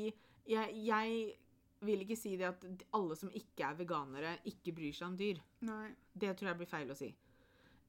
jeg, 0.47 0.73
jeg 0.87 1.37
vil 1.85 2.01
ikke 2.01 2.17
si 2.17 2.33
det 2.39 2.49
at 2.49 2.65
alle 2.95 3.15
som 3.15 3.31
ikke 3.35 3.65
er 3.67 3.77
veganere, 3.77 4.37
ikke 4.49 4.73
bryr 4.75 4.95
seg 4.95 5.11
om 5.11 5.17
dyr. 5.19 5.41
Nei. 5.67 5.91
Det 6.13 6.33
tror 6.37 6.51
jeg 6.51 6.61
blir 6.61 6.71
feil 6.71 6.91
å 6.91 6.97
si. 6.97 7.11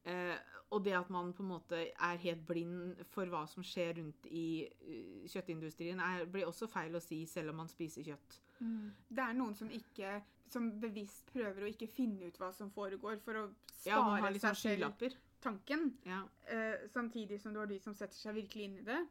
Uh, 0.09 0.37
og 0.73 0.85
det 0.85 0.95
at 0.97 1.09
man 1.13 1.33
på 1.37 1.43
en 1.45 1.51
måte 1.51 1.81
er 1.91 2.21
helt 2.23 2.45
blind 2.49 3.01
for 3.13 3.29
hva 3.29 3.43
som 3.51 3.65
skjer 3.67 3.99
rundt 3.99 4.29
i 4.31 4.65
uh, 4.67 5.25
kjøttindustrien, 5.29 6.01
er, 6.01 6.27
blir 6.31 6.49
også 6.49 6.69
feil 6.71 6.97
å 6.97 7.03
si 7.03 7.23
selv 7.29 7.53
om 7.53 7.63
man 7.63 7.73
spiser 7.73 8.07
kjøtt. 8.07 8.39
Det 8.61 9.23
er 9.23 9.35
noen 9.39 9.55
som 9.55 9.69
ikke 9.71 10.23
Som 10.49 10.71
bevisst 10.81 11.27
prøver 11.33 11.63
å 11.63 11.69
ikke 11.69 11.87
finne 11.93 12.27
ut 12.31 12.39
hva 12.41 12.49
som 12.57 12.71
foregår, 12.71 13.19
for 13.21 13.35
å 13.35 13.43
Ja, 13.85 14.01
man 14.01 14.23
har 14.23 14.33
spare 14.33 14.39
sånn 14.39 14.41
seg 14.41 14.57
selv 14.57 14.79
skylapper. 14.79 15.17
tanken. 15.41 15.83
Ja. 16.07 16.23
Uh, 16.51 16.87
samtidig 16.89 17.41
som 17.41 17.53
du 17.53 17.59
har 17.61 17.67
de 17.67 17.79
som 17.79 17.95
setter 17.95 18.17
seg 18.17 18.35
virkelig 18.35 18.65
inn 18.65 18.79
i 18.79 18.83
det. 18.87 19.07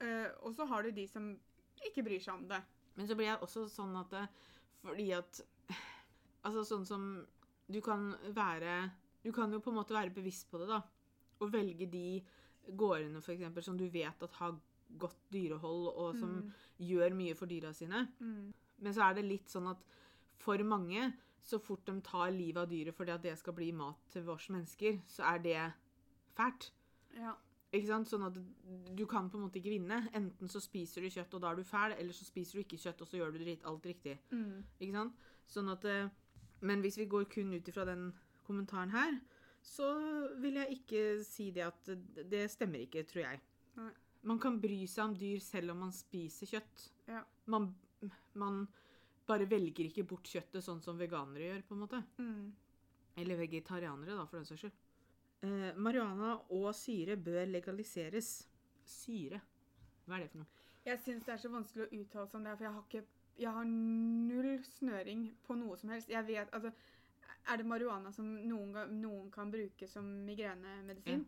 Uh, 0.00 0.28
og 0.46 0.54
så 0.54 0.64
har 0.70 0.82
du 0.86 0.90
de 0.92 1.06
som 1.10 1.26
ikke 1.84 2.04
bryr 2.06 2.20
seg 2.22 2.34
om 2.34 2.46
det. 2.48 2.62
Men 2.96 3.06
så 3.08 3.16
blir 3.16 3.26
jeg 3.32 3.40
også 3.42 3.66
sånn 3.68 3.96
at 4.00 4.10
det, 4.10 4.28
Fordi 4.82 5.10
at 5.12 5.40
Altså 6.44 6.62
sånn 6.64 6.86
som 6.86 7.26
Du 7.68 7.80
kan 7.80 8.14
være 8.34 8.90
Du 9.24 9.32
kan 9.32 9.50
jo 9.52 9.58
på 9.60 9.70
en 9.70 9.76
måte 9.76 9.92
være 9.94 10.14
bevisst 10.14 10.48
på 10.50 10.58
det, 10.62 10.68
da. 10.68 10.80
Og 11.40 11.50
velge 11.52 11.86
de 11.90 12.22
gårdene 12.76 13.20
for 13.22 13.32
eksempel, 13.34 13.62
som 13.64 13.76
du 13.76 13.88
vet 13.88 14.22
at 14.22 14.32
har 14.38 14.54
godt 14.98 15.16
dyrehold, 15.32 15.86
og 15.96 16.16
som 16.16 16.30
Mm. 16.42 16.52
gjør 16.80 17.14
mye 17.14 17.34
for 17.36 17.46
dyra 17.46 17.72
sine. 17.74 18.08
Mm. 18.20 18.52
Men 18.80 18.92
så 18.96 19.02
er 19.10 19.14
det 19.14 19.24
litt 19.28 19.48
sånn 19.52 19.68
at 19.70 19.82
for 20.40 20.62
mange, 20.64 21.12
så 21.40 21.58
fort 21.60 21.84
de 21.88 21.94
tar 22.04 22.30
livet 22.32 22.62
av 22.62 22.68
dyret 22.70 22.94
fordi 22.96 23.12
at 23.14 23.22
det 23.22 23.38
skal 23.40 23.52
bli 23.56 23.70
mat 23.72 23.96
til 24.12 24.28
oss 24.28 24.48
mennesker, 24.52 25.00
så 25.08 25.24
er 25.34 25.38
det 25.44 25.72
fælt. 26.36 26.70
Ja. 27.16 27.34
Ikke 27.72 27.86
sant? 27.86 28.08
Sånn 28.10 28.24
at 28.26 28.34
du 28.96 29.04
kan 29.06 29.28
på 29.30 29.38
en 29.38 29.44
måte 29.46 29.60
ikke 29.60 29.70
vinne. 29.76 30.00
Enten 30.16 30.48
så 30.50 30.58
spiser 30.60 31.02
du 31.04 31.10
kjøtt, 31.12 31.34
og 31.34 31.42
da 31.44 31.52
er 31.52 31.60
du 31.60 31.62
fæl, 31.64 31.92
eller 31.98 32.12
så 32.16 32.24
spiser 32.26 32.58
du 32.58 32.64
ikke 32.64 32.80
kjøtt, 32.82 33.00
og 33.04 33.06
så 33.08 33.16
gjør 33.20 33.32
du 33.36 33.38
dritt- 33.44 33.64
alt 33.68 33.86
riktig. 33.86 34.16
Mm. 34.32 34.64
Ikke 34.80 34.92
sant? 34.96 35.14
Sånn 35.46 35.70
at 35.72 35.84
eh, 35.84 36.08
Men 36.62 36.82
hvis 36.82 36.98
vi 36.98 37.06
går 37.06 37.24
kun 37.32 37.54
ut 37.54 37.68
ifra 37.68 37.86
den 37.88 38.10
kommentaren 38.44 38.90
her, 38.92 39.14
så 39.62 39.86
vil 40.42 40.54
jeg 40.58 40.74
ikke 40.80 41.24
si 41.24 41.50
det 41.50 41.62
at 41.64 41.84
det- 41.86 42.28
det 42.30 42.50
stemmer 42.50 42.80
ikke, 42.84 43.06
tror 43.06 43.22
jeg. 43.22 43.40
Nei. 43.76 43.90
Man 44.22 44.38
kan 44.38 44.60
bry 44.60 44.84
seg 44.86 45.04
om 45.04 45.14
dyr 45.16 45.38
selv 45.40 45.70
om 45.70 45.78
man 45.78 45.92
spiser 45.92 46.46
kjøtt. 46.46 46.90
Ja. 47.08 47.22
Man, 47.46 47.74
man 48.40 48.64
bare 49.26 49.46
velger 49.50 49.86
ikke 49.86 50.06
bort 50.10 50.26
kjøttet 50.30 50.64
sånn 50.64 50.80
som 50.82 50.98
veganere 50.98 51.46
gjør, 51.50 51.62
på 51.68 51.76
en 51.76 51.82
måte. 51.84 52.00
Mm. 52.18 52.52
Eller 53.20 53.38
vegetarianere, 53.38 54.16
da, 54.16 54.26
for 54.26 54.40
den 54.40 54.48
saks 54.48 54.64
skyld. 54.64 54.78
Eh, 55.46 55.70
marihuana 55.80 56.34
og 56.56 56.70
syre 56.76 57.16
bør 57.16 57.46
legaliseres. 57.48 58.32
Syre? 58.84 59.40
Hva 60.06 60.16
er 60.18 60.24
det 60.24 60.30
for 60.32 60.42
noe? 60.42 60.66
Jeg 60.84 61.00
syns 61.04 61.26
det 61.26 61.34
er 61.34 61.42
så 61.42 61.50
vanskelig 61.52 61.86
å 61.86 61.98
uttale 62.00 62.28
seg 62.28 62.38
om 62.40 62.46
det, 62.48 62.54
for 62.56 62.66
jeg 62.66 62.74
har, 62.76 62.86
ikke, 62.88 63.02
jeg 63.44 63.52
har 63.58 63.68
null 63.70 64.50
snøring 64.64 65.26
på 65.46 65.56
noe 65.60 65.76
som 65.80 65.92
helst. 65.94 66.10
Jeg 66.12 66.26
vet, 66.28 66.48
altså, 66.56 66.72
Er 67.48 67.56
det 67.56 67.64
marihuana 67.66 68.10
som 68.12 68.26
noen, 68.44 68.74
noen 69.00 69.30
kan 69.32 69.50
bruke 69.50 69.86
som 69.88 70.04
migrenemedisin? 70.26 71.22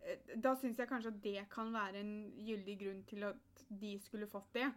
Eh, 0.00 0.36
Da 0.40 0.54
syns 0.56 0.78
jeg 0.78 0.88
kanskje 0.88 1.10
at 1.12 1.22
det 1.22 1.48
kan 1.50 1.72
være 1.74 2.00
en 2.00 2.14
gyldig 2.46 2.78
grunn 2.80 3.02
til 3.04 3.24
at 3.24 3.64
de 3.68 3.98
skulle 4.00 4.26
fått 4.30 4.52
det. 4.54 4.70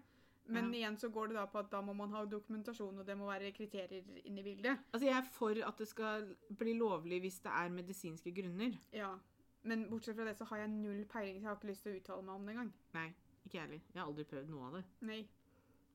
Men 0.55 0.69
igjen 0.73 0.97
så 0.99 1.09
går 1.13 1.31
det 1.31 1.37
da 1.37 1.45
på 1.49 1.61
at 1.61 1.71
da 1.71 1.81
må 1.85 1.93
man 1.97 2.13
ha 2.15 2.23
dokumentasjon, 2.29 3.01
og 3.01 3.07
det 3.07 3.15
må 3.17 3.27
være 3.29 3.51
kriterier 3.55 4.05
inne 4.23 4.41
i 4.41 4.45
bildet. 4.45 4.85
Altså, 4.91 5.05
jeg 5.07 5.17
er 5.17 5.27
for 5.33 5.63
at 5.69 5.81
det 5.81 5.89
skal 5.89 6.29
bli 6.59 6.75
lovlig 6.79 7.21
hvis 7.25 7.41
det 7.45 7.53
er 7.53 7.73
medisinske 7.73 8.33
grunner. 8.35 8.77
Ja. 8.95 9.11
Men 9.69 9.89
bortsett 9.89 10.15
fra 10.17 10.27
det 10.27 10.37
så 10.39 10.47
har 10.49 10.63
jeg 10.63 10.71
null 10.71 11.03
peiling, 11.11 11.39
så 11.39 11.43
jeg 11.43 11.51
har 11.51 11.59
ikke 11.59 11.71
lyst 11.71 11.85
til 11.85 11.93
å 11.93 11.99
uttale 11.99 12.25
meg 12.25 12.35
om 12.35 12.47
det 12.47 12.55
engang. 12.55 12.71
Nei, 12.95 13.09
ikke 13.43 13.57
jeg 13.57 13.65
heller. 13.65 13.83
Jeg 13.91 14.01
har 14.01 14.07
aldri 14.07 14.25
prøvd 14.31 14.53
noe 14.53 14.69
av 14.69 14.79
det. 14.79 14.85
Nei. 15.09 15.19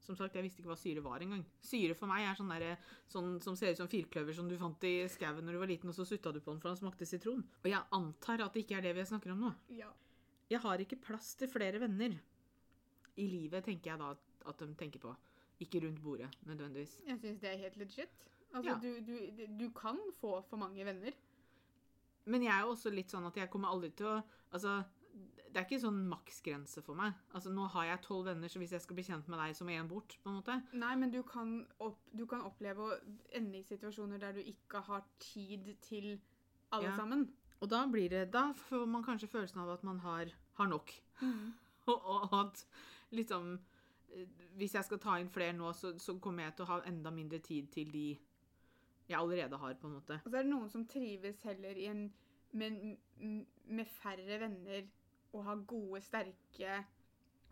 Som 0.04 0.18
sagt, 0.18 0.34
jeg 0.36 0.44
visste 0.44 0.60
ikke 0.60 0.68
hva 0.68 0.76
syre 0.76 1.02
var 1.04 1.22
engang. 1.24 1.46
Syre 1.64 1.94
for 1.96 2.10
meg 2.10 2.26
er 2.28 2.36
sånn, 2.36 2.50
der, 2.52 2.90
sånn 3.08 3.38
som 3.40 3.56
ser 3.56 3.72
ut 3.72 3.80
som 3.80 3.88
firkløver 3.88 4.36
som 4.36 4.50
du 4.50 4.58
fant 4.60 4.84
i 4.84 4.98
skauen 5.08 5.46
når 5.46 5.56
du 5.56 5.60
var 5.62 5.70
liten, 5.70 5.88
og 5.88 5.96
så 5.96 6.04
sutta 6.08 6.32
du 6.34 6.42
på 6.44 6.52
den 6.52 6.60
for 6.60 6.74
den 6.74 6.80
smakte 6.82 7.08
sitron. 7.08 7.40
Og 7.62 7.70
jeg 7.70 7.80
antar 7.96 8.44
at 8.44 8.52
det 8.52 8.66
ikke 8.66 8.76
er 8.82 8.84
det 8.84 8.92
vi 8.98 9.06
snakker 9.08 9.32
om 9.32 9.46
nå. 9.46 9.54
Ja. 9.72 9.88
Jeg 10.52 10.60
har 10.60 10.84
ikke 10.84 11.00
plass 11.00 11.32
til 11.40 11.48
flere 11.48 11.80
venner. 11.80 12.18
I 13.16 13.26
livet 13.30 13.64
tenker 13.64 13.94
jeg 13.94 14.02
da 14.02 14.12
at, 14.46 14.60
at 14.62 14.68
de 14.68 14.74
tenker 14.74 15.00
på. 15.00 15.14
Ikke 15.60 15.80
rundt 15.86 16.02
bordet, 16.02 16.28
nødvendigvis. 16.46 16.96
Jeg 17.06 17.18
syns 17.22 17.40
det 17.40 17.50
er 17.52 17.56
helt 17.62 17.76
legit. 17.76 18.24
Altså, 18.54 18.70
Ja. 18.70 18.78
du, 18.82 19.00
du, 19.06 19.46
du 19.60 19.70
kan 19.70 19.98
få 20.20 20.40
for 20.48 20.56
mange 20.56 20.84
venner. 20.84 21.12
Men 22.26 22.42
jeg 22.42 22.54
er 22.56 22.60
jo 22.64 22.72
også 22.74 22.90
litt 22.94 23.10
sånn 23.12 23.26
at 23.28 23.36
jeg 23.36 23.50
kommer 23.52 23.68
aldri 23.74 23.90
til 23.90 24.06
å 24.06 24.22
Altså, 24.54 24.82
det 25.50 25.58
er 25.60 25.64
ikke 25.66 25.80
sånn 25.82 25.98
maksgrense 26.10 26.82
for 26.82 26.94
meg. 26.98 27.12
Altså, 27.34 27.50
Nå 27.50 27.66
har 27.74 27.84
jeg 27.88 28.00
tolv 28.02 28.24
venner, 28.28 28.48
så 28.50 28.58
hvis 28.62 28.72
jeg 28.74 28.80
skal 28.84 28.94
bli 28.98 29.04
kjent 29.06 29.28
med 29.30 29.38
deg, 29.38 29.54
så 29.54 29.64
må 29.66 29.70
én 29.74 29.88
bort. 29.90 30.16
på 30.22 30.30
en 30.30 30.36
måte. 30.40 30.56
Nei, 30.72 30.94
men 30.96 31.10
du 31.10 31.22
kan, 31.26 31.66
opp, 31.82 31.98
du 32.14 32.24
kan 32.26 32.42
oppleve 32.46 32.78
å 32.86 32.98
ende 33.34 33.58
i 33.58 33.62
situasjoner 33.66 34.18
der 34.22 34.32
du 34.32 34.40
ikke 34.42 34.82
har 34.86 35.02
tid 35.18 35.74
til 35.82 36.20
alle 36.72 36.88
Ja. 36.90 36.96
sammen. 36.96 37.28
Og 37.60 37.68
da 37.70 37.84
blir 37.86 38.08
det, 38.10 38.30
da 38.32 38.52
får 38.52 38.86
man 38.88 39.02
kanskje 39.04 39.28
følelsen 39.30 39.60
av 39.62 39.70
at 39.74 39.84
man 39.84 39.98
har, 40.00 40.30
har 40.54 40.66
nok. 40.66 40.90
Og, 41.86 42.00
og 42.06 42.32
at 42.40 42.64
liksom 43.12 43.58
Hvis 44.56 44.74
jeg 44.74 44.84
skal 44.84 44.98
ta 45.02 45.16
inn 45.20 45.28
flere 45.32 45.52
nå, 45.56 45.72
så, 45.74 45.94
så 45.98 46.14
kommer 46.22 46.44
jeg 46.44 46.54
til 46.56 46.64
å 46.66 46.70
ha 46.72 46.80
enda 46.86 47.10
mindre 47.10 47.38
tid 47.42 47.68
til 47.74 47.90
de 47.92 48.06
jeg 49.08 49.18
allerede 49.18 49.58
har, 49.60 49.74
på 49.74 49.86
en 49.88 49.94
måte. 49.98 50.20
Og 50.24 50.30
så 50.30 50.38
er 50.38 50.42
det 50.46 50.50
noen 50.52 50.70
som 50.72 50.86
trives 50.88 51.42
heller 51.44 51.76
i 51.76 51.86
en, 51.90 52.06
med, 52.56 52.78
med 53.66 53.86
færre 54.00 54.38
venner 54.40 54.86
og 55.34 55.42
har 55.44 55.56
gode, 55.68 56.00
sterke 56.06 56.78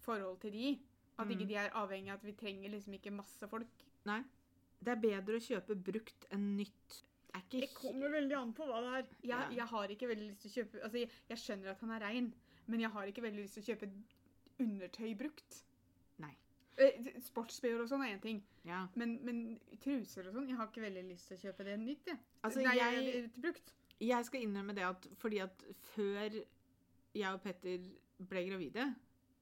forhold 0.06 0.38
til 0.40 0.52
de. 0.54 0.70
At 1.18 1.28
ikke 1.28 1.44
Mm. 1.44 1.48
de 1.48 1.54
er 1.60 1.74
avhengig 1.76 2.10
av 2.10 2.18
at 2.22 2.24
vi 2.24 2.32
trenger 2.32 2.70
liksom 2.72 2.94
ikke 2.96 3.10
masse 3.12 3.48
folk. 3.48 3.82
Nei. 4.08 4.22
Det 4.82 4.94
er 4.94 5.02
bedre 5.02 5.36
å 5.36 5.44
kjøpe 5.44 5.76
brukt 5.76 6.24
enn 6.32 6.56
nytt. 6.56 7.02
Er 7.34 7.40
ikke 7.44 7.60
Det 7.66 7.74
kommer 7.74 8.08
veldig 8.10 8.36
an 8.38 8.54
på 8.56 8.64
hva 8.66 8.80
det 8.80 8.94
er. 8.96 9.04
Jeg, 9.22 9.28
Ja. 9.28 9.50
jeg 9.50 9.66
har 9.74 9.88
ikke 9.88 10.08
veldig 10.08 10.28
lyst 10.30 10.40
til 10.42 10.50
å 10.50 10.54
kjøpe 10.56 10.82
Altså, 10.84 10.98
jeg, 10.98 11.10
jeg 11.28 11.38
skjønner 11.38 11.70
at 11.70 11.80
han 11.80 11.90
er 11.90 12.00
rein, 12.00 12.32
men 12.66 12.80
jeg 12.80 12.90
har 12.90 13.06
ikke 13.06 13.22
veldig 13.22 13.42
lyst 13.44 13.54
til 13.54 13.62
å 13.62 13.68
kjøpe 13.74 13.92
undertøy 14.60 15.14
brukt. 15.18 15.62
Eh, 16.78 17.02
og 17.80 17.88
sånn 17.88 18.02
er 18.06 18.14
én 18.16 18.20
ting, 18.22 18.42
Ja. 18.64 18.86
men, 18.96 19.18
men 19.24 19.60
truser 19.80 20.26
og 20.28 20.34
sånn 20.34 20.48
Jeg 20.48 20.56
har 20.56 20.66
ikke 20.70 20.80
veldig 20.86 21.04
lyst 21.10 21.28
til 21.28 21.36
å 21.36 21.40
kjøpe 21.42 21.64
det 21.64 21.78
nytt, 21.80 22.06
jeg. 22.06 22.18
Altså, 22.42 22.62
Nei, 22.62 22.76
jeg- 22.76 22.94
jeg, 22.94 23.14
jeg, 23.14 23.30
brukt. 23.42 23.72
Jeg 24.00 24.24
skal 24.24 24.40
innrømme 24.42 24.74
det 24.74 24.82
at 24.84 25.06
fordi 25.20 25.38
at 25.44 25.64
før 25.94 26.30
jeg 27.14 27.32
og 27.34 27.42
Petter 27.42 27.78
ble 28.28 28.44
gravide, 28.48 28.94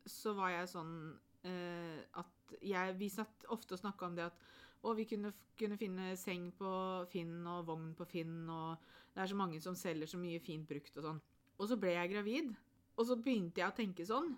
så 0.07 0.35
var 0.35 0.51
jeg 0.51 0.69
sånn 0.69 1.19
eh, 1.45 2.03
at 2.15 2.57
jeg, 2.61 2.99
Vi 2.99 3.09
satt 3.09 3.45
ofte 3.49 3.73
og 3.75 3.79
snakka 3.81 4.07
om 4.07 4.17
det 4.17 4.25
at 4.27 4.35
og 4.83 4.97
vi 4.97 5.05
kunne, 5.05 5.33
kunne 5.59 5.77
finne 5.77 6.17
seng 6.17 6.51
på 6.57 7.07
Finn 7.13 7.47
og 7.47 7.67
vogn 7.67 7.95
på 7.95 8.07
Finn, 8.09 8.49
og 8.49 8.79
det 9.15 9.23
er 9.23 9.27
så 9.27 9.37
mange 9.37 9.61
som 9.61 9.75
selger 9.75 10.07
så 10.09 10.17
mye 10.19 10.41
fint 10.41 10.67
brukt 10.67 10.97
og 10.97 11.05
sånn. 11.05 11.21
Og 11.61 11.69
så 11.69 11.77
ble 11.79 11.91
jeg 11.93 12.11
gravid, 12.15 12.55
og 12.97 13.07
så 13.07 13.17
begynte 13.21 13.61
jeg 13.61 13.69
å 13.69 13.77
tenke 13.77 14.07
sånn. 14.09 14.37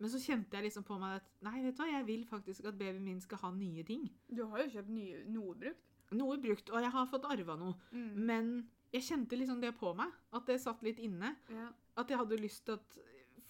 Men 0.00 0.10
så 0.12 0.18
kjente 0.22 0.56
jeg 0.56 0.64
liksom 0.70 0.84
på 0.88 0.96
meg 1.00 1.18
at 1.20 1.26
nei, 1.44 1.58
vet 1.62 1.76
du 1.76 1.82
hva, 1.82 1.90
jeg 1.92 2.06
vil 2.08 2.24
faktisk 2.28 2.64
at 2.70 2.78
babyen 2.80 3.04
min 3.04 3.20
skal 3.20 3.42
ha 3.42 3.50
nye 3.52 3.84
ting. 3.84 4.06
Du 4.32 4.46
har 4.48 4.62
jo 4.64 4.70
kjøpt 4.78 4.92
nye, 4.96 5.22
noe 5.28 5.54
brukt. 5.60 5.86
Noe 6.16 6.38
brukt, 6.42 6.70
og 6.72 6.82
jeg 6.82 6.90
har 6.90 7.06
fått 7.06 7.28
arva 7.30 7.54
noe. 7.60 7.76
Mm. 7.92 8.14
Men 8.26 8.48
jeg 8.94 9.04
kjente 9.06 9.36
liksom 9.38 9.60
det 9.62 9.74
på 9.78 9.92
meg, 9.94 10.10
at 10.34 10.48
det 10.48 10.56
satt 10.62 10.80
litt 10.82 10.98
inne. 10.98 11.34
Ja. 11.52 11.68
At 12.00 12.10
jeg 12.10 12.18
hadde 12.18 12.40
lyst 12.40 12.64
til 12.66 12.78
at 12.80 12.98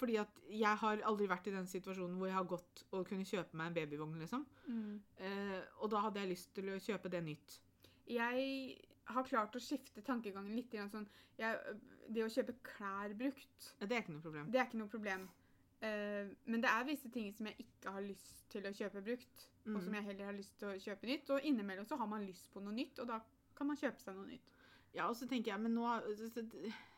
Fordi 0.01 0.15
at 0.17 0.39
jeg 0.49 0.77
har 0.81 1.03
aldri 1.05 1.27
vært 1.29 1.49
i 1.51 1.53
den 1.53 1.67
situasjonen 1.69 2.15
hvor 2.17 2.27
jeg 2.31 2.35
har 2.39 2.47
gått 2.49 2.85
og 2.97 3.03
kunne 3.09 3.27
kjøpe 3.29 3.57
meg 3.61 3.67
en 3.69 3.75
babyvogn, 3.77 4.15
liksom. 4.23 4.47
Mm. 4.67 4.95
Eh, 5.21 5.59
og 5.83 5.91
da 5.93 6.01
hadde 6.07 6.23
jeg 6.23 6.31
lyst 6.31 6.55
til 6.57 6.71
å 6.73 6.79
kjøpe 6.81 7.11
det 7.13 7.21
nytt. 7.27 7.59
Jeg 8.09 8.79
har 9.13 9.27
klart 9.29 9.59
å 9.59 9.61
skifte 9.61 10.01
tankegangen 10.07 10.57
litt. 10.57 10.73
Sånn, 10.89 11.05
jeg, 11.37 11.77
det 12.09 12.25
å 12.25 12.31
kjøpe 12.33 12.57
klær 12.65 13.13
brukt, 13.19 13.75
Ja, 13.81 13.87
Det 13.87 13.97
er 13.99 14.03
ikke 14.03 14.15
noe 14.17 14.25
problem. 14.25 14.51
det 14.51 14.61
er 14.61 14.67
ikke 14.71 14.81
noe 14.81 14.89
problem. 14.95 15.29
Eh, 15.83 16.29
men 16.45 16.61
det 16.61 16.69
er 16.71 16.85
visse 16.85 17.09
ting 17.11 17.33
som 17.33 17.47
jeg 17.47 17.57
ikke 17.65 17.93
har 17.95 18.03
lyst 18.05 18.49
til 18.53 18.63
å 18.69 18.73
kjøpe 18.77 19.03
brukt, 19.05 19.47
og 19.67 19.73
Mm. 19.79 19.85
som 19.85 19.95
jeg 19.95 20.05
heller 20.05 20.25
har 20.25 20.33
lyst 20.37 20.59
til 20.59 20.69
å 20.69 20.79
kjøpe 20.81 21.07
nytt. 21.07 21.31
Og 21.31 21.41
innimellom 21.43 21.87
så 21.87 21.97
har 21.97 22.07
man 22.07 22.27
lyst 22.27 22.51
på 22.53 22.61
noe 22.63 22.73
nytt, 22.73 22.99
og 22.99 23.07
da 23.09 23.21
kan 23.57 23.67
man 23.67 23.77
kjøpe 23.77 24.01
seg 24.01 24.15
noe 24.17 24.27
nytt. 24.27 24.51
Ja, 24.95 25.09
og 25.09 25.15
så 25.17 25.27
tenker 25.29 25.53
jeg, 25.53 25.61
men 25.61 25.75
nå 25.75 25.87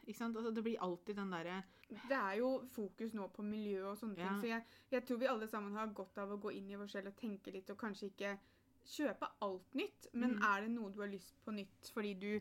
ikke 0.07 0.15
sant? 0.17 0.37
Altså, 0.37 0.55
Det 0.55 0.65
blir 0.65 0.79
alltid 0.81 1.15
den 1.17 1.31
derre 1.31 1.63
Det 2.09 2.17
er 2.17 2.39
jo 2.39 2.63
fokus 2.73 3.13
nå 3.13 3.29
på 3.31 3.43
miljø 3.45 3.85
og 3.91 3.99
sånne 3.99 4.17
Ja. 4.17 4.29
ting, 4.31 4.41
så 4.41 4.47
jeg, 4.49 4.65
jeg 4.91 5.05
tror 5.07 5.19
vi 5.19 5.27
alle 5.27 5.47
sammen 5.47 5.73
har 5.75 5.87
godt 5.89 6.17
av 6.19 6.31
å 6.31 6.41
gå 6.41 6.53
inn 6.57 6.71
i 6.71 6.75
vår 6.77 6.89
selv 6.89 7.07
og 7.09 7.17
tenke 7.17 7.53
litt, 7.53 7.69
og 7.71 7.77
kanskje 7.77 8.09
ikke 8.11 8.39
kjøpe 8.87 9.29
alt 9.43 9.75
nytt, 9.75 10.07
men 10.15 10.37
Mm. 10.39 10.43
er 10.43 10.61
det 10.63 10.71
noe 10.71 10.91
du 10.91 11.01
har 11.01 11.09
lyst 11.09 11.35
på 11.45 11.53
nytt 11.53 11.91
fordi 11.93 12.15
du 12.19 12.41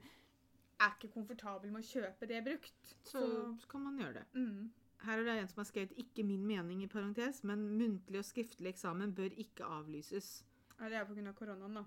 er 0.79 0.91
ikke 0.97 1.11
komfortabel 1.13 1.69
med 1.71 1.83
å 1.83 1.85
kjøpe 2.01 2.27
det 2.27 2.43
brukt, 2.45 2.95
Så 3.03 3.57
kan 3.67 3.81
man 3.83 3.97
gjøre 3.99 4.13
det. 4.13 4.25
mm. 4.33 4.71
Her 5.01 5.19
er 5.19 5.25
det 5.25 5.35
en 5.39 5.47
som 5.49 5.61
har 5.63 5.69
skrevet 5.69 5.97
'ikke 5.97 6.23
min 6.23 6.45
mening' 6.45 6.83
i 6.83 6.87
parentes, 6.87 7.43
men 7.43 7.63
muntlig 7.77 8.19
og 8.19 8.25
skriftlig 8.25 8.69
eksamen 8.69 9.15
bør 9.15 9.33
ikke 9.33 9.65
avlyses. 9.65 10.43
Ja, 10.79 10.89
det 10.89 10.97
er 10.97 11.05
pga. 11.05 11.33
koronaen, 11.33 11.73
da. 11.73 11.83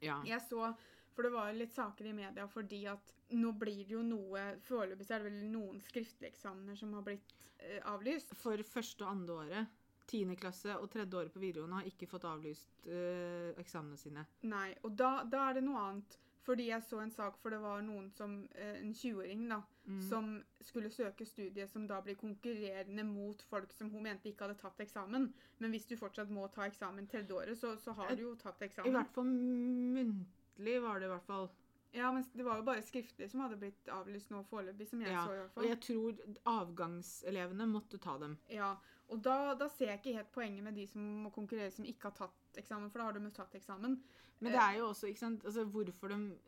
Ja. 0.00 0.22
Jeg 0.24 0.40
så, 0.48 0.74
for 1.14 1.22
det 1.22 1.32
var 1.32 1.52
litt 1.52 1.72
saker 1.72 2.06
i 2.06 2.12
media 2.12 2.46
fordi 2.46 2.84
at 2.86 3.12
nå 3.30 3.52
blir 3.52 3.86
det 3.86 3.94
jo 3.96 4.02
noe 4.04 4.42
Foreløpig 4.66 5.08
er 5.10 5.22
det 5.22 5.30
vel 5.30 5.38
noen 5.50 5.80
skriftlige 5.80 6.28
eksamener 6.28 6.76
som 6.76 6.92
har 6.92 7.02
blitt 7.02 7.34
eh, 7.58 7.80
avlyst. 7.84 8.34
For 8.36 8.60
første 8.62 9.04
og 9.04 9.10
andre 9.10 9.34
året. 9.34 9.66
Tiende 10.06 10.36
klasse 10.38 10.76
og 10.78 10.90
tredje 10.90 11.18
året 11.18 11.32
på 11.32 11.40
videregående 11.42 11.80
har 11.80 11.88
ikke 11.88 12.06
fått 12.06 12.28
avlyst 12.28 12.84
eh, 12.86 13.50
eksamene 13.58 13.96
sine. 13.98 14.26
Nei, 14.46 14.68
og 14.84 14.94
da, 14.94 15.24
da 15.24 15.48
er 15.48 15.58
det 15.58 15.64
noe 15.66 15.80
annet. 15.82 16.18
Fordi 16.46 16.68
jeg 16.68 16.82
så 16.86 17.00
en 17.02 17.10
sak, 17.10 17.36
for 17.42 17.50
det 17.50 17.58
var 17.58 17.80
noen 17.82 18.06
som, 18.14 18.36
eh, 18.54 18.76
en 18.80 18.92
20-åring 18.94 19.48
da, 19.50 19.62
Mm. 19.86 20.00
som 20.08 20.44
skulle 20.60 20.90
søke 20.90 21.26
studiet 21.26 21.70
som 21.70 21.86
da 21.86 22.00
blir 22.02 22.16
konkurrerende 22.18 23.04
mot 23.06 23.42
folk 23.42 23.72
som 23.72 23.90
hun 23.90 24.02
mente 24.02 24.28
ikke 24.28 24.46
hadde 24.46 24.58
tatt 24.58 24.80
eksamen. 24.82 25.28
Men 25.60 25.70
hvis 25.70 25.86
du 25.86 25.96
fortsatt 25.96 26.30
må 26.30 26.48
ta 26.50 26.62
eksamen 26.66 27.06
tredje 27.06 27.30
året, 27.34 27.58
så, 27.58 27.76
så 27.78 27.94
har 27.94 28.14
du 28.16 28.22
jo 28.22 28.34
tatt 28.34 28.62
eksamen. 28.66 28.90
I 28.90 28.96
hvert 28.96 29.12
fall 29.14 29.24
muntlig 29.30 30.82
var 30.82 30.98
det 31.00 31.06
i 31.06 31.12
hvert 31.14 31.26
fall. 31.26 31.48
Ja, 31.96 32.10
men 32.12 32.24
det 32.34 32.44
var 32.44 32.58
jo 32.58 32.66
bare 32.66 32.82
skriftlig 32.84 33.30
som 33.30 33.40
hadde 33.40 33.56
blitt 33.60 33.88
avlyst 33.88 34.30
nå 34.30 34.42
foreløpig, 34.50 34.88
som 34.90 35.00
jeg 35.00 35.12
Ja, 35.14 35.22
så 35.24 35.32
i 35.32 35.38
hvert 35.38 35.54
fall. 35.54 35.64
Og 35.64 35.70
jeg 35.70 35.80
tror 35.86 36.18
avgangselevene 36.44 37.66
måtte 37.70 37.98
ta 38.02 38.18
dem. 38.20 38.36
Ja, 38.52 38.74
og 39.08 39.22
da, 39.22 39.54
da 39.54 39.68
ser 39.72 39.92
jeg 39.92 40.00
ikke 40.02 40.16
helt 40.18 40.32
poenget 40.34 40.66
med 40.66 40.74
de 40.76 40.86
som 40.90 41.02
må 41.24 41.30
konkurrere 41.32 41.70
som 41.72 41.86
ikke 41.88 42.10
har 42.10 42.16
tatt 42.18 42.60
eksamen, 42.60 42.90
for 42.90 42.98
da 43.00 43.04
har 43.08 43.16
de 43.16 43.24
jo 43.28 43.30
tatt 43.38 43.54
eksamen. 43.54 44.00
Men 44.40 44.52
det 44.52 44.60
er 44.60 44.76
jo 44.78 44.88
også, 44.90 45.06
ikke 45.08 45.18
sant, 45.24 45.44
altså 45.44 45.64
hvorfor 45.64 46.08
de 46.08 46.38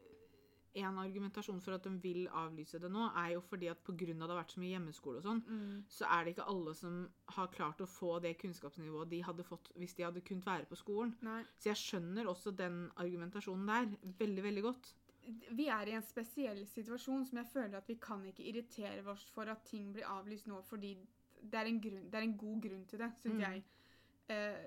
En 0.75 0.99
argumentasjon 1.01 1.61
for 1.61 1.73
at 1.75 1.83
de 1.83 1.91
vil 2.03 2.29
avlyse 2.29 2.79
det 2.79 2.91
nå, 2.93 3.07
er 3.17 3.33
jo 3.33 3.41
fordi 3.41 3.67
at 3.71 3.79
pga. 3.83 3.97
det 4.07 4.21
har 4.21 4.37
vært 4.45 4.53
så 4.53 4.61
mye 4.61 4.75
hjemmeskole 4.79 5.17
og 5.17 5.23
sånn, 5.25 5.41
Mm. 5.49 5.85
så 5.89 6.05
er 6.07 6.25
det 6.25 6.37
ikke 6.37 6.47
alle 6.47 6.75
som 6.75 7.09
har 7.29 7.49
klart 7.49 7.79
å 7.81 7.87
få 7.89 8.21
det 8.23 8.39
kunnskapsnivået 8.39 9.09
de 9.09 9.23
hadde 9.23 9.43
fått 9.45 9.73
hvis 9.77 9.95
de 9.97 10.05
hadde 10.05 10.21
kunnet 10.21 10.45
være 10.45 10.67
på 10.69 10.77
skolen. 10.77 11.17
Nei. 11.23 11.43
Så 11.59 11.71
jeg 11.73 11.77
skjønner 11.77 12.27
også 12.29 12.55
den 12.55 12.91
argumentasjonen 12.97 13.67
der 13.67 13.97
veldig, 14.19 14.43
veldig 14.45 14.63
godt. 14.63 14.93
Vi 15.57 15.67
er 15.69 15.87
i 15.89 15.93
en 15.97 16.03
spesiell 16.03 16.65
situasjon 16.67 17.27
som 17.27 17.39
jeg 17.39 17.47
føler 17.47 17.75
at 17.79 17.89
vi 17.89 17.95
kan 17.97 18.23
ikke 18.25 18.45
irritere 18.47 19.05
oss 19.09 19.25
for 19.31 19.49
at 19.49 19.65
ting 19.65 19.93
blir 19.95 20.05
avlyst 20.05 20.47
nå, 20.47 20.63
fordi 20.63 20.95
det 21.43 21.55
er 21.55 21.67
en, 21.67 21.81
grunn, 21.81 22.11
det 22.11 22.15
er 22.15 22.23
en 22.29 22.37
god 22.39 22.61
grunn 22.63 22.85
til 22.87 22.99
det, 22.99 23.11
syns 23.25 23.35
Mm. 23.35 23.41
jeg. 23.41 23.65
Eh, 24.29 24.65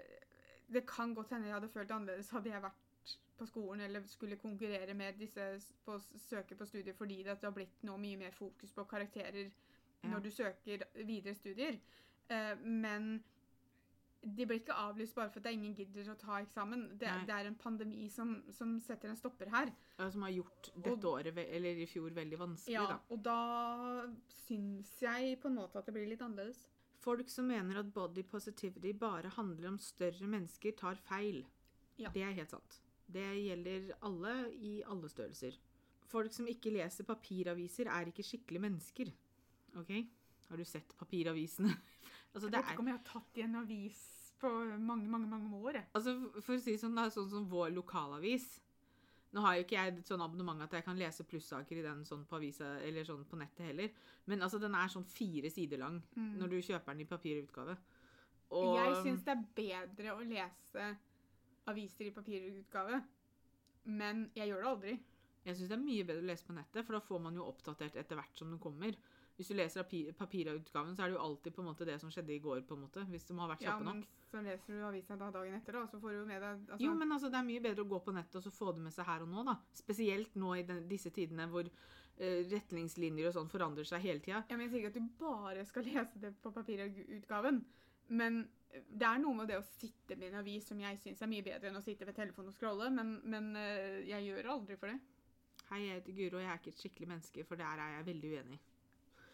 det 0.72 0.86
kan 0.88 1.14
godt 1.16 1.30
hende 1.30 1.46
jeg 1.48 1.54
hadde 1.54 1.70
følt 1.70 1.88
det 1.88 1.96
annerledes 1.96 2.30
hadde 2.32 2.50
jeg 2.50 2.62
vært 2.62 2.81
på 3.42 3.50
skolen 3.50 3.82
eller 3.88 4.06
skulle 4.10 4.38
konkurrere 4.42 4.94
med 4.98 5.18
disse 5.20 5.50
på 5.86 5.98
å 5.98 6.04
søke 6.30 6.56
på 6.60 6.68
studier 6.70 6.94
fordi 6.98 7.24
det 7.26 7.38
har 7.42 7.56
blitt 7.58 7.84
nå 7.88 7.98
mye 8.02 8.22
mer 8.22 8.38
fokus 8.38 8.72
på 8.78 8.86
karakterer 8.94 9.50
Ja. 10.02 10.10
når 10.16 10.24
du 10.24 10.32
søker 10.34 10.82
videre 11.06 11.36
studier. 11.38 11.76
Eh, 12.30 12.56
men 12.64 13.24
de 14.22 14.46
blir 14.46 14.60
ikke 14.62 14.74
avlyst 14.78 15.16
bare 15.18 15.30
for 15.34 15.40
at 15.42 15.46
det 15.46 15.50
er 15.52 15.58
ingen 15.58 15.76
gidder 15.78 16.10
å 16.14 16.16
ta 16.18 16.40
eksamen. 16.42 16.84
Det, 17.02 17.10
det 17.28 17.34
er 17.36 17.48
en 17.50 17.56
pandemi 17.58 18.08
som, 18.14 18.36
som 18.54 18.76
setter 18.82 19.10
en 19.10 19.18
stopper 19.18 19.50
her. 19.50 19.72
Ja, 19.98 20.10
Som 20.14 20.22
har 20.26 20.34
gjort 20.34 20.70
dette 20.76 21.08
året, 21.10 21.38
eller 21.38 21.82
i 21.82 21.88
fjor, 21.90 22.10
veldig 22.18 22.38
vanskelig, 22.42 22.76
Ja, 22.76 22.86
da. 22.92 23.00
og 23.10 23.24
da 23.26 23.38
syns 24.46 24.92
jeg 25.02 25.40
på 25.42 25.50
en 25.50 25.58
måte 25.58 25.80
at 25.82 25.90
det 25.90 25.94
blir 25.96 26.10
litt 26.10 26.22
annerledes. 26.22 26.68
Folk 27.02 27.30
som 27.34 27.48
mener 27.50 27.80
at 27.82 27.90
body 27.94 28.22
positivity 28.30 28.94
bare 28.94 29.30
handler 29.38 29.72
om 29.72 29.80
større 29.82 30.28
mennesker, 30.30 30.76
tar 30.78 30.96
feil. 31.02 31.44
Ja. 31.98 32.10
Det 32.14 32.22
er 32.26 32.36
helt 32.38 32.54
sant. 32.54 32.80
Det 33.12 33.28
gjelder 33.44 33.92
alle 34.08 34.34
i 34.56 34.78
alle 34.88 35.10
størrelser. 35.12 35.58
Folk 36.12 36.32
som 36.36 36.48
ikke 36.52 36.72
leser 36.74 37.08
papiraviser, 37.08 37.88
er 37.92 38.10
ikke 38.12 38.24
skikkelige 38.26 38.62
mennesker. 38.66 39.12
OK? 39.80 39.92
Har 40.50 40.58
du 40.60 40.66
sett 40.68 40.96
papiravisene? 41.00 41.72
altså, 42.34 42.48
Jeg 42.48 42.52
det 42.52 42.58
vet 42.58 42.66
er 42.66 42.74
ikke 42.74 42.84
om 42.84 42.90
jeg 42.92 42.98
har 42.98 43.08
tatt 43.08 43.38
i 43.40 43.46
en 43.46 43.56
avis 43.62 44.02
på 44.42 44.50
mange, 44.82 45.08
mange 45.08 45.28
mange 45.30 45.56
år. 45.62 45.78
Altså, 45.94 46.16
for 46.42 46.58
å 46.58 46.60
si 46.64 46.74
sånn, 46.82 46.98
er 46.98 47.12
sånn 47.14 47.30
som 47.32 47.46
vår 47.52 47.70
lokalavis. 47.76 48.48
Nå 49.32 49.44
har 49.46 49.56
jo 49.56 49.64
ikke 49.64 49.78
jeg 49.78 49.94
et 49.94 50.10
sånn 50.12 50.24
abonnement 50.26 50.60
at 50.66 50.74
jeg 50.76 50.84
kan 50.84 50.98
lese 51.00 51.24
plussaker 51.24 51.78
i 51.80 51.84
den 51.86 52.02
sånn 52.04 52.26
på 52.28 52.36
avisa, 52.36 52.74
eller 52.84 53.06
sånn 53.08 53.22
på 53.30 53.38
nettet 53.40 53.70
heller. 53.70 53.94
Men 54.28 54.44
altså, 54.44 54.60
den 54.60 54.76
er 54.76 54.92
sånn 54.92 55.06
fire 55.08 55.50
sider 55.54 55.80
lang 55.80 56.02
Mm. 56.18 56.34
når 56.42 56.50
du 56.50 56.58
kjøper 56.68 56.92
den 56.92 57.06
i 57.06 57.08
papirutgave. 57.08 57.78
Og 58.52 58.76
Jeg 58.76 58.98
syns 59.06 59.24
det 59.24 59.32
er 59.38 59.46
bedre 59.56 60.16
å 60.18 60.26
lese 60.28 60.90
aviser 61.70 62.08
i 62.10 62.14
papirutgave, 62.16 63.02
men 63.84 64.28
jeg 64.36 64.48
gjør 64.50 64.62
det 64.62 64.70
aldri. 64.70 65.00
jeg 65.46 65.56
syns 65.58 65.70
det 65.70 65.78
er 65.78 65.82
mye 65.82 66.06
bedre 66.06 66.22
å 66.22 66.30
lese 66.30 66.46
på 66.46 66.54
nettet, 66.54 66.86
for 66.86 66.94
da 66.94 67.02
får 67.02 67.20
man 67.22 67.36
jo 67.36 67.48
oppdatert 67.50 67.96
etter 67.98 68.16
hvert 68.20 68.38
som 68.38 68.50
den 68.54 68.60
kommer. 68.62 68.98
Hvis 69.38 69.48
du 69.50 69.56
leser 69.56 69.86
papirutgaven, 70.14 70.94
så 70.94 71.02
er 71.02 71.10
det 71.10 71.16
jo 71.16 71.22
alltid 71.24 71.54
på 71.56 71.64
en 71.64 71.70
måte 71.72 71.86
det 71.88 71.96
som 72.02 72.12
skjedde 72.14 72.34
i 72.36 72.42
går, 72.44 72.60
på 72.68 72.76
en 72.76 72.84
måte, 72.84 73.02
hvis 73.10 73.26
de 73.26 73.38
har 73.40 73.50
vært 73.50 73.64
Ja, 73.64 73.72
kjappe 73.72 73.86
men 73.88 74.02
nok. 74.04 74.20
så 74.30 74.42
leser 74.46 74.76
du 74.76 74.84
avisa 74.86 75.16
da 75.18 75.32
dagen 75.34 75.56
etter, 75.58 75.74
da, 75.80 75.88
så 75.90 75.98
får 76.04 76.10
du 76.14 76.18
jo 76.20 76.26
med 76.28 76.42
deg 76.44 76.60
altså, 76.68 76.84
Jo, 76.84 76.94
men 77.00 77.12
altså, 77.16 77.32
det 77.32 77.40
er 77.40 77.48
mye 77.48 77.64
bedre 77.64 77.82
å 77.86 77.90
gå 77.90 78.00
på 78.06 78.14
nettet 78.14 78.36
og 78.38 78.44
så 78.46 78.52
få 78.54 78.74
det 78.76 78.84
med 78.86 78.94
seg 78.94 79.08
her 79.08 79.24
og 79.26 79.32
nå, 79.32 79.44
da. 79.48 79.56
Spesielt 79.74 80.36
nå 80.38 80.54
i 80.60 80.64
den, 80.68 80.84
disse 80.92 81.10
tidene 81.16 81.48
hvor 81.50 81.66
uh, 81.66 82.42
retningslinjer 82.52 83.32
og 83.32 83.34
sånn 83.40 83.50
forandrer 83.50 83.88
seg 83.88 84.04
hele 84.06 84.20
tida. 84.22 84.44
Ja, 84.52 84.58
men 84.60 84.68
Jeg 84.68 84.76
sier 84.76 84.84
ikke 84.84 84.94
at 84.94 85.00
du 85.00 85.24
bare 85.24 85.66
skal 85.66 85.88
lese 85.90 86.22
det 86.22 86.36
på 86.44 86.54
papirutgaven, 86.54 87.64
men 88.12 88.44
det 88.72 89.08
er 89.08 89.20
noe 89.20 89.36
med 89.36 89.50
det 89.52 89.58
å 89.60 89.66
sitte 89.66 90.16
med 90.16 90.32
en 90.32 90.42
avis 90.42 90.68
som 90.72 90.80
jeg 90.80 91.00
syns 91.02 91.22
er 91.24 91.30
mye 91.32 91.44
bedre 91.44 91.70
enn 91.70 91.80
å 91.80 91.84
sitte 91.84 92.08
ved 92.08 92.16
telefonen 92.16 92.52
og 92.52 92.56
scrolle, 92.56 92.88
men, 92.94 93.18
men 93.28 93.50
eh, 93.60 94.04
jeg 94.08 94.30
gjør 94.30 94.52
aldri 94.56 94.78
for 94.80 94.92
det. 94.92 95.00
Hei, 95.72 95.82
jeg 95.86 95.98
heter 96.00 96.16
Guro, 96.18 96.38
og 96.40 96.44
jeg 96.44 96.52
er 96.52 96.62
ikke 96.62 96.72
et 96.74 96.84
skikkelig 96.84 97.10
menneske, 97.12 97.44
for 97.48 97.60
der 97.60 97.82
er 97.84 97.98
jeg 97.98 98.08
veldig 98.08 98.32
uenig. 98.36 98.62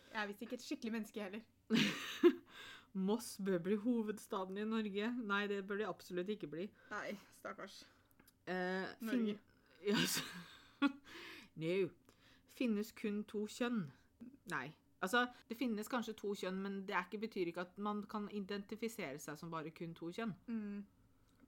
Jeg 0.07 0.19
er 0.21 0.27
visst 0.29 0.43
ikke 0.45 0.57
et 0.57 0.65
skikkelig 0.65 0.93
menneske 0.93 1.23
heller. 1.23 1.45
Moss 3.07 3.29
bør 3.45 3.61
bli 3.61 3.77
hovedstaden 3.81 4.57
i 4.57 4.65
Norge. 4.65 5.11
Nei, 5.29 5.43
det 5.49 5.61
bør 5.67 5.81
det 5.81 5.89
absolutt 5.89 6.29
ikke 6.33 6.49
bli. 6.49 6.67
Nei, 6.93 7.17
stakkars. 7.39 7.83
Eh, 8.49 8.89
Norge. 9.05 9.37
Fin... 9.37 9.93
Yes. 9.93 10.19
no. 11.61 11.75
Finnes 12.57 12.91
kun 12.97 13.21
to 13.29 13.45
kjønn? 13.53 13.83
Nei. 14.49 14.67
Altså, 15.05 15.27
det 15.49 15.57
finnes 15.59 15.89
kanskje 15.91 16.15
to 16.17 16.31
kjønn, 16.33 16.57
men 16.61 16.77
det 16.87 16.95
er 16.95 17.05
ikke, 17.05 17.19
betyr 17.27 17.51
ikke 17.51 17.67
at 17.67 17.75
man 17.85 18.01
kan 18.09 18.25
identifisere 18.33 19.19
seg 19.21 19.37
som 19.37 19.51
bare 19.53 19.69
kun 19.75 19.93
to 19.97 20.09
kjønn. 20.15 20.33
Mm. 20.49 20.79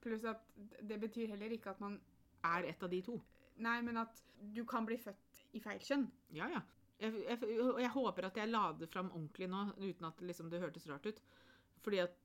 Pluss 0.00 0.24
at 0.28 0.44
det 0.86 1.00
betyr 1.02 1.34
heller 1.34 1.52
ikke 1.56 1.74
at 1.74 1.82
man 1.82 2.00
Er 2.40 2.64
et 2.64 2.82
av 2.82 2.88
de 2.88 3.02
to. 3.04 3.18
Nei, 3.60 3.82
men 3.84 3.98
at 4.00 4.22
du 4.40 4.62
kan 4.64 4.86
bli 4.88 4.96
født 4.96 5.42
i 5.52 5.60
feil 5.60 5.82
kjønn. 5.84 6.06
Ja, 6.32 6.46
ja. 6.48 6.62
Jeg, 7.00 7.18
jeg, 7.26 7.50
jeg 7.82 7.90
håper 7.92 8.30
at 8.30 8.38
jeg 8.40 8.48
la 8.48 8.62
det 8.72 8.88
fram 8.88 9.10
ordentlig 9.10 9.48
nå, 9.52 9.66
uten 9.76 10.06
at 10.08 10.22
liksom, 10.24 10.48
det 10.48 10.62
hørtes 10.62 10.88
rart 10.88 11.04
ut. 11.04 11.20
Fordi 11.84 12.00
at 12.06 12.16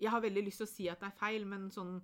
Jeg 0.00 0.10
har 0.10 0.20
veldig 0.20 0.42
lyst 0.44 0.58
til 0.60 0.66
å 0.66 0.72
si 0.72 0.88
at 0.90 1.00
det 1.00 1.06
er 1.06 1.20
feil, 1.20 1.46
men 1.46 1.70
sånn 1.70 2.00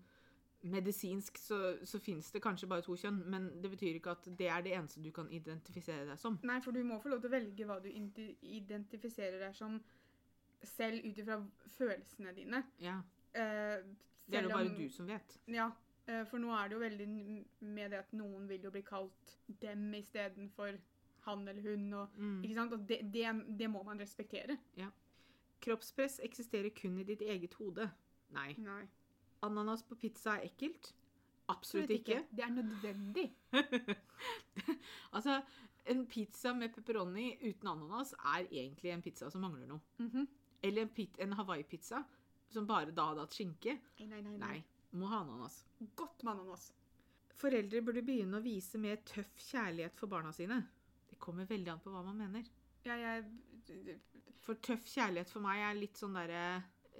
medisinsk 0.62 1.38
så, 1.38 1.78
så 1.84 1.98
fins 2.00 2.30
det 2.32 2.42
kanskje 2.42 2.68
bare 2.68 2.82
to 2.82 2.94
kjønn. 2.96 3.22
Men 3.26 3.48
det 3.62 3.70
betyr 3.70 3.94
ikke 3.98 4.10
at 4.14 4.28
det 4.38 4.46
er 4.48 4.62
det 4.62 4.72
eneste 4.76 5.02
du 5.02 5.10
kan 5.10 5.28
identifisere 5.30 6.06
deg 6.06 6.18
som. 6.18 6.38
Nei, 6.42 6.60
for 6.60 6.72
du 6.72 6.82
må 6.84 7.00
få 7.02 7.08
lov 7.10 7.20
til 7.20 7.30
å 7.30 7.34
velge 7.36 7.66
hva 7.66 7.80
du 7.82 7.88
identifiserer 7.90 9.40
deg 9.42 9.54
som 9.58 9.80
selv 10.62 11.02
ut 11.04 11.18
ifra 11.18 11.40
følelsene 11.78 12.34
dine. 12.36 12.64
Ja, 12.80 13.00
Eh, 13.34 13.80
Det 14.28 14.36
er 14.36 14.42
jo 14.42 14.48
det 14.48 14.52
bare 14.54 14.66
om- 14.68 14.74
du 14.76 14.88
som 14.90 15.06
vet. 15.06 15.38
Ja, 15.48 15.70
eh, 16.06 16.24
for 16.26 16.36
nå 16.38 16.50
er 16.52 16.68
det 16.68 16.74
jo 16.74 16.80
veldig 16.80 17.44
med 17.62 17.90
det 17.90 17.98
at 17.98 18.12
noen 18.12 18.46
vil 18.46 18.60
jo 18.60 18.70
bli 18.70 18.82
kalt 18.82 19.38
dem 19.60 19.90
istedenfor 19.94 20.78
han 21.22 21.48
eller 21.48 21.62
hun. 21.62 21.92
Og, 21.94 22.08
Mm. 22.18 22.42
ikke 22.44 22.54
sant? 22.54 22.72
og 22.74 22.86
det, 22.86 23.10
det, 23.10 23.58
det 23.58 23.70
må 23.70 23.82
man 23.84 23.98
respektere. 23.98 24.58
Ja. 24.76 24.90
Kroppspress 25.62 26.20
eksisterer 26.22 26.68
kun 26.74 26.98
i 26.98 27.04
ditt 27.04 27.22
eget 27.22 27.54
hode. 27.54 27.90
Nei. 28.32 28.52
Nei. 28.58 28.86
Ananas 29.42 29.82
på 29.86 29.98
pizza 29.98 30.36
er 30.38 30.48
ekkelt? 30.48 30.92
Absolutt 31.52 31.90
ikke. 31.90 32.22
Det 32.30 32.44
er 32.44 32.52
nødvendig. 32.54 33.26
altså, 35.16 35.40
en 35.90 36.04
pizza 36.06 36.52
med 36.54 36.72
pepperoni 36.74 37.32
uten 37.42 37.68
ananas 37.68 38.14
er 38.14 38.46
egentlig 38.46 38.92
en 38.92 39.02
pizza 39.02 39.30
som 39.30 39.42
mangler 39.42 39.66
noe. 39.66 39.82
Mhm. 39.98 40.28
Eller 40.62 40.86
en, 40.86 41.08
en 41.18 41.32
Hawaii-pizza 41.40 42.04
som 42.52 42.66
bare 42.68 42.94
da 42.94 43.08
hadde 43.10 43.24
hatt 43.24 43.34
skinke. 43.34 43.74
Nei, 43.98 44.06
nei, 44.06 44.20
nei, 44.22 44.36
Nei, 44.38 44.58
må 45.00 45.08
ha 45.10 45.22
ananas. 45.24 45.64
Godt 45.98 46.22
med 46.22 46.36
ananas. 46.36 46.68
Foreldre 47.42 47.80
burde 47.82 48.04
begynne 48.06 48.38
å 48.38 48.44
vise 48.44 48.78
mer 48.78 49.00
tøff 49.08 49.32
kjærlighet 49.48 49.96
for 49.98 50.12
barna 50.12 50.30
sine. 50.36 50.60
Det 51.10 51.18
kommer 51.22 51.48
veldig 51.48 51.72
an 51.72 51.82
på 51.82 51.90
hva 51.90 52.04
man 52.06 52.20
mener. 52.20 52.46
Ja, 52.86 52.94
jeg 52.98 53.98
For 54.42 54.58
tøff 54.62 54.86
kjærlighet 54.90 55.30
for 55.30 55.42
meg 55.42 55.62
er 55.62 55.76
litt 55.78 55.98
sånn 55.98 56.14
derre 56.18 56.44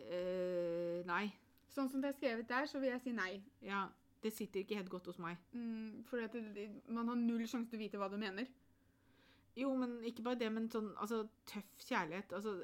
øh, 0.08 1.02
Nei. 1.06 1.24
Sånn 1.72 1.88
som 1.88 2.02
det 2.02 2.12
er 2.12 2.18
skrevet 2.18 2.48
der, 2.50 2.66
så 2.68 2.80
vil 2.82 2.92
jeg 2.92 3.04
si 3.04 3.12
nei. 3.16 3.32
Ja, 3.64 3.86
det 4.22 4.32
sitter 4.36 4.60
ikke 4.62 4.78
helt 4.78 4.90
godt 4.92 5.08
hos 5.10 5.20
meg. 5.22 5.40
Mm, 5.56 6.02
for 6.08 6.20
man 6.92 7.08
har 7.08 7.18
null 7.18 7.46
sjanse 7.48 7.72
til 7.72 7.80
å 7.80 7.82
vite 7.82 8.00
hva 8.00 8.10
du 8.12 8.18
mener. 8.20 8.50
Jo, 9.58 9.72
men 9.76 9.98
ikke 10.08 10.24
bare 10.24 10.40
det, 10.40 10.48
men 10.52 10.68
sånn 10.72 10.92
altså, 10.96 11.26
tøff 11.48 11.72
kjærlighet. 11.84 12.32
Altså 12.38 12.56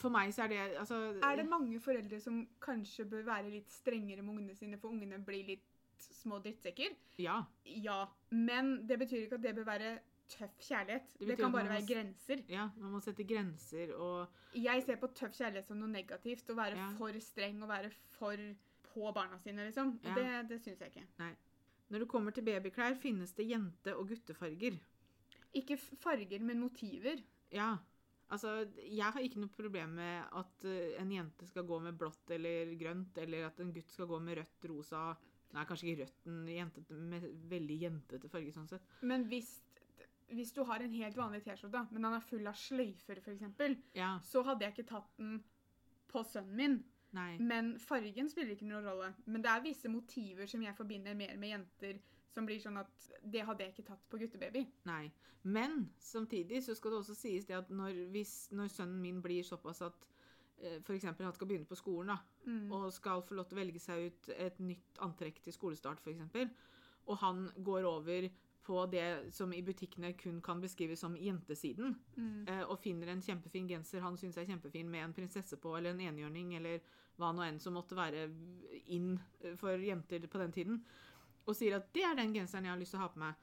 For 0.00 0.10
meg 0.10 0.32
så 0.34 0.46
er 0.46 0.52
det 0.52 0.60
altså 0.80 0.98
Er 1.20 1.36
det 1.38 1.46
mange 1.46 1.78
foreldre 1.82 2.18
som 2.22 2.40
kanskje 2.62 3.06
bør 3.10 3.26
være 3.28 3.52
litt 3.52 3.70
strengere 3.70 4.24
med 4.24 4.34
ungene 4.34 4.56
sine, 4.58 4.78
for 4.80 4.94
ungene 4.94 5.20
blir 5.22 5.44
litt 5.52 5.66
små 6.00 6.40
drittsekker? 6.42 6.96
Ja. 7.20 7.42
Ja. 7.64 8.04
Men 8.30 8.80
det 8.88 8.98
betyr 9.02 9.26
ikke 9.26 9.38
at 9.38 9.44
det 9.44 9.54
bør 9.58 9.68
være 9.68 9.98
tøff 10.30 10.56
kjærlighet. 10.62 11.12
Det 11.18 11.28
Det, 11.28 11.36
kan 11.40 11.52
bare 11.52 11.68
være 11.68 11.86
grenser. 11.88 12.42
Ja, 12.48 12.68
man 12.78 12.94
må 12.94 13.00
sette 13.04 13.26
grenser 13.26 13.92
og 13.96 14.28
Jeg 14.54 14.82
ser 14.86 14.96
på 15.02 15.10
tøff 15.14 15.34
kjærlighet 15.36 15.66
som 15.68 15.78
noe 15.80 15.90
negativt. 15.90 16.48
Å 16.50 16.56
være 16.58 16.76
Ja. 16.76 16.88
for 16.98 17.12
streng 17.20 17.62
og 17.62 17.68
være 17.68 17.90
for 18.18 18.36
på 18.90 19.12
barna 19.14 19.38
sine, 19.38 19.66
liksom. 19.68 19.98
Ja. 20.02 20.14
Det, 20.14 20.48
det 20.50 20.60
syns 20.64 20.80
jeg 20.82 20.90
ikke. 20.90 21.06
Nei. 21.20 21.34
Når 21.90 21.98
det 22.04 22.08
kommer 22.08 22.34
til 22.34 22.44
babyklær, 22.44 22.96
finnes 22.98 23.32
det 23.34 23.46
jente- 23.48 23.94
og 23.96 24.08
guttefarger. 24.08 24.78
Ikke 25.54 25.76
farger, 25.78 26.40
men 26.40 26.60
motiver. 26.60 27.22
Ja. 27.52 27.76
Altså, 28.30 28.68
jeg 28.86 29.02
har 29.12 29.20
ikke 29.20 29.40
noe 29.42 29.50
problem 29.50 29.96
med 29.98 30.22
at 30.38 30.64
eh, 30.64 31.00
en 31.02 31.10
jente 31.10 31.46
skal 31.50 31.64
gå 31.66 31.80
med 31.82 31.96
blått 31.98 32.30
eller 32.30 32.74
grønt, 32.78 33.18
eller 33.18 33.46
at 33.48 33.58
en 33.60 33.72
gutt 33.74 33.90
skal 33.90 34.06
gå 34.06 34.20
med 34.22 34.38
rødt, 34.38 34.68
rosa 34.70 35.16
Nei, 35.50 35.64
kanskje 35.66 35.88
ikke 35.90 36.04
rødt, 36.04 36.26
en 36.30 36.44
jentete, 36.46 36.94
med 37.10 37.24
veldig 37.50 37.76
jentete 37.80 38.28
farge, 38.30 38.52
sånn 38.54 38.68
sett. 38.70 38.84
Men 39.02 39.24
hvis, 39.26 39.48
hvis 40.30 40.52
du 40.56 40.62
har 40.64 40.80
en 40.84 40.92
helt 40.94 41.16
vanlig 41.16 41.42
T-skjorte, 41.44 41.86
men 41.92 42.02
den 42.02 42.12
er 42.16 42.20
full 42.20 42.46
av 42.46 42.54
sløyfer, 42.54 43.18
f.eks., 43.18 43.42
Ja. 43.94 44.18
så 44.22 44.42
hadde 44.46 44.64
jeg 44.64 44.72
ikke 44.76 44.88
tatt 44.92 45.16
den 45.18 45.42
på 46.10 46.22
sønnen 46.26 46.56
min. 46.56 46.84
Nei. 47.12 47.36
Men 47.38 47.72
fargen 47.78 48.28
spiller 48.30 48.52
ikke 48.54 48.66
noen 48.70 48.84
rolle. 48.86 49.14
Men 49.26 49.42
det 49.42 49.50
er 49.50 49.62
visse 49.64 49.88
motiver 49.90 50.46
som 50.46 50.62
jeg 50.62 50.76
forbinder 50.78 51.14
mer 51.18 51.36
med 51.36 51.50
jenter, 51.50 51.98
som 52.30 52.46
blir 52.46 52.60
sånn 52.62 52.78
at 52.78 53.08
det 53.24 53.42
hadde 53.46 53.64
jeg 53.64 53.72
ikke 53.74 53.88
tatt 53.88 54.04
på 54.10 54.18
guttebaby. 54.20 54.62
Nei. 54.86 55.10
Men 55.42 55.88
samtidig 55.98 56.62
så 56.62 56.74
skal 56.76 56.90
det 56.92 56.98
også 57.00 57.14
sies 57.16 57.46
det 57.48 57.56
at 57.56 57.70
når, 57.70 57.96
hvis, 58.12 58.34
når 58.52 58.68
sønnen 58.70 59.00
min 59.02 59.22
blir 59.24 59.42
såpass 59.42 59.82
at 59.82 60.06
F.eks. 60.60 60.84
for 60.84 60.92
eksempel 60.92 61.24
han 61.24 61.32
skal 61.32 61.48
begynne 61.48 61.64
på 61.66 61.74
skolen 61.78 62.10
da, 62.12 62.18
Mm. 62.46 62.70
og 62.72 62.92
skal 62.92 63.22
få 63.22 63.34
lov 63.34 63.46
til 63.48 63.56
å 63.56 63.60
velge 63.60 63.80
seg 63.80 64.06
ut 64.10 64.28
et 64.36 64.58
nytt 64.60 64.98
antrekk 65.00 65.40
til 65.42 65.52
skolestart 65.52 65.98
f.eks., 66.04 66.50
og 67.06 67.16
han 67.18 67.46
går 67.64 67.84
over 67.88 68.28
på 68.62 68.84
det 68.92 69.32
som 69.32 69.52
i 69.56 69.62
butikkene 69.64 70.12
kun 70.18 70.40
kan 70.44 70.60
beskrives 70.60 71.00
som 71.00 71.14
jentesiden, 71.16 71.94
Mm. 72.16 72.48
eh, 72.48 72.62
og 72.68 72.78
finner 72.78 73.08
en 73.08 73.22
kjempefin 73.22 73.68
genser 73.68 74.00
han 74.04 74.16
syns 74.16 74.36
er 74.36 74.44
kjempefin 74.46 74.88
med 74.90 75.04
en 75.04 75.14
prinsesse 75.14 75.56
på, 75.56 75.76
eller 75.78 75.90
en 75.90 76.00
enhjørning, 76.00 76.54
eller 76.56 76.80
hva 77.18 77.32
nå 77.32 77.42
enn 77.42 77.58
som 77.60 77.74
måtte 77.74 77.96
være 77.96 78.28
inn 78.86 79.18
eh, 79.42 79.56
for 79.56 79.76
jenter 79.78 80.26
på 80.28 80.38
den 80.38 80.52
tiden, 80.52 80.84
og 81.46 81.56
sier 81.56 81.76
at 81.76 81.92
det 81.94 82.04
er 82.04 82.14
den 82.14 82.34
genseren 82.34 82.64
jeg 82.64 82.72
har 82.74 82.78
lyst 82.78 82.92
til 82.92 83.00
å 83.00 83.02
ha 83.06 83.08
på 83.08 83.18
meg, 83.18 83.34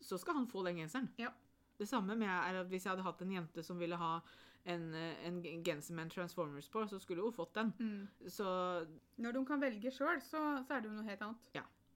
så 0.00 0.18
skal 0.18 0.34
han 0.34 0.46
få 0.46 0.62
den 0.64 0.76
genseren. 0.76 1.08
Ja. 1.18 1.32
Det 1.78 1.88
samme 1.88 2.14
med 2.16 2.28
er 2.28 2.60
at 2.60 2.68
hvis 2.68 2.84
jeg 2.84 2.90
hadde 2.92 3.02
hatt 3.06 3.22
en 3.22 3.32
jente 3.32 3.62
som 3.64 3.78
ville 3.80 3.96
ha 3.96 4.20
en, 4.66 4.92
eh, 4.94 5.26
en 5.26 5.42
genser 5.64 5.94
med 5.94 6.04
en 6.04 6.10
Transformers 6.10 6.68
på, 6.68 6.84
så 6.88 7.00
skulle 7.00 7.22
hun 7.22 7.32
fått 7.32 7.54
den. 7.54 7.72
Mm. 7.80 8.08
Så 8.28 8.86
Når 9.16 9.32
de 9.32 9.44
kan 9.46 9.60
velge 9.60 9.90
sjøl, 9.90 10.20
så, 10.20 10.62
så 10.66 10.76
er 10.76 10.80
det 10.82 10.90
jo 10.90 10.96
noe 10.98 11.08
helt 11.08 11.22
annet. 11.22 11.48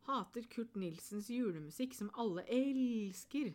Hater 0.06 0.46
Kurt 0.52 0.76
Nilsens 0.76 1.30
julemusikk, 1.32 1.94
som 1.96 2.10
alle 2.20 2.44
elsker. 2.50 3.54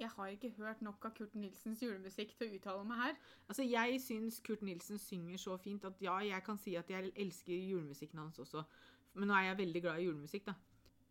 Jeg 0.00 0.08
har 0.08 0.30
ikke 0.32 0.52
hørt 0.56 0.80
nok 0.82 1.04
av 1.04 1.12
Kurt 1.16 1.34
Nilsens 1.36 1.82
julemusikk 1.84 2.32
til 2.38 2.48
å 2.48 2.56
uttale 2.56 2.86
meg 2.88 3.02
her. 3.02 3.18
Altså, 3.48 3.66
Jeg 3.68 4.00
syns 4.00 4.40
Kurt 4.40 4.62
Nilsen 4.64 4.98
synger 4.98 5.36
så 5.38 5.58
fint 5.60 5.84
at 5.84 6.00
ja, 6.00 6.16
jeg 6.24 6.44
kan 6.46 6.58
si 6.58 6.76
at 6.80 6.88
jeg 6.90 7.12
elsker 7.16 7.52
julemusikken 7.52 8.22
hans 8.22 8.38
også. 8.40 8.64
Men 9.14 9.28
nå 9.28 9.36
er 9.36 9.50
jeg 9.50 9.60
veldig 9.60 9.82
glad 9.84 10.00
i 10.00 10.06
julemusikk, 10.06 10.46
da. 10.46 10.54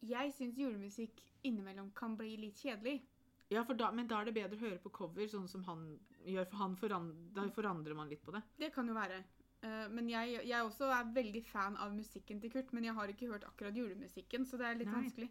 Jeg 0.10 0.34
syns 0.34 0.58
julemusikk 0.58 1.22
innimellom 1.44 1.92
kan 1.96 2.16
bli 2.18 2.38
litt 2.40 2.62
kjedelig. 2.64 3.02
Ja, 3.50 3.64
da, 3.64 3.92
Men 3.92 4.08
da 4.08 4.22
er 4.22 4.30
det 4.30 4.38
bedre 4.38 4.58
å 4.58 4.64
høre 4.64 4.80
på 4.82 4.92
cover, 4.94 5.28
sånn 5.28 5.48
som 5.50 5.64
han 5.66 5.86
gjør. 6.24 6.46
For 6.50 6.62
han 6.62 6.76
foran, 6.80 7.12
da 7.34 7.48
forandrer 7.54 7.98
man 7.98 8.10
litt 8.10 8.24
på 8.24 8.34
det. 8.36 8.44
Det 8.58 8.72
kan 8.74 8.88
jo 8.88 8.98
være. 8.98 9.24
Eh, 9.62 9.86
men 9.92 10.08
jeg, 10.12 10.40
jeg 10.48 10.64
også 10.64 10.88
er 10.96 11.12
veldig 11.16 11.42
fan 11.44 11.78
av 11.84 11.92
musikken 11.96 12.40
til 12.40 12.52
Kurt, 12.54 12.72
men 12.76 12.88
jeg 12.88 12.96
har 12.96 13.12
ikke 13.12 13.28
hørt 13.32 13.48
akkurat 13.48 13.76
julemusikken, 13.76 14.48
så 14.48 14.60
det 14.60 14.68
er 14.70 14.80
litt 14.80 14.92
Nei. 14.92 15.02
vanskelig. 15.02 15.30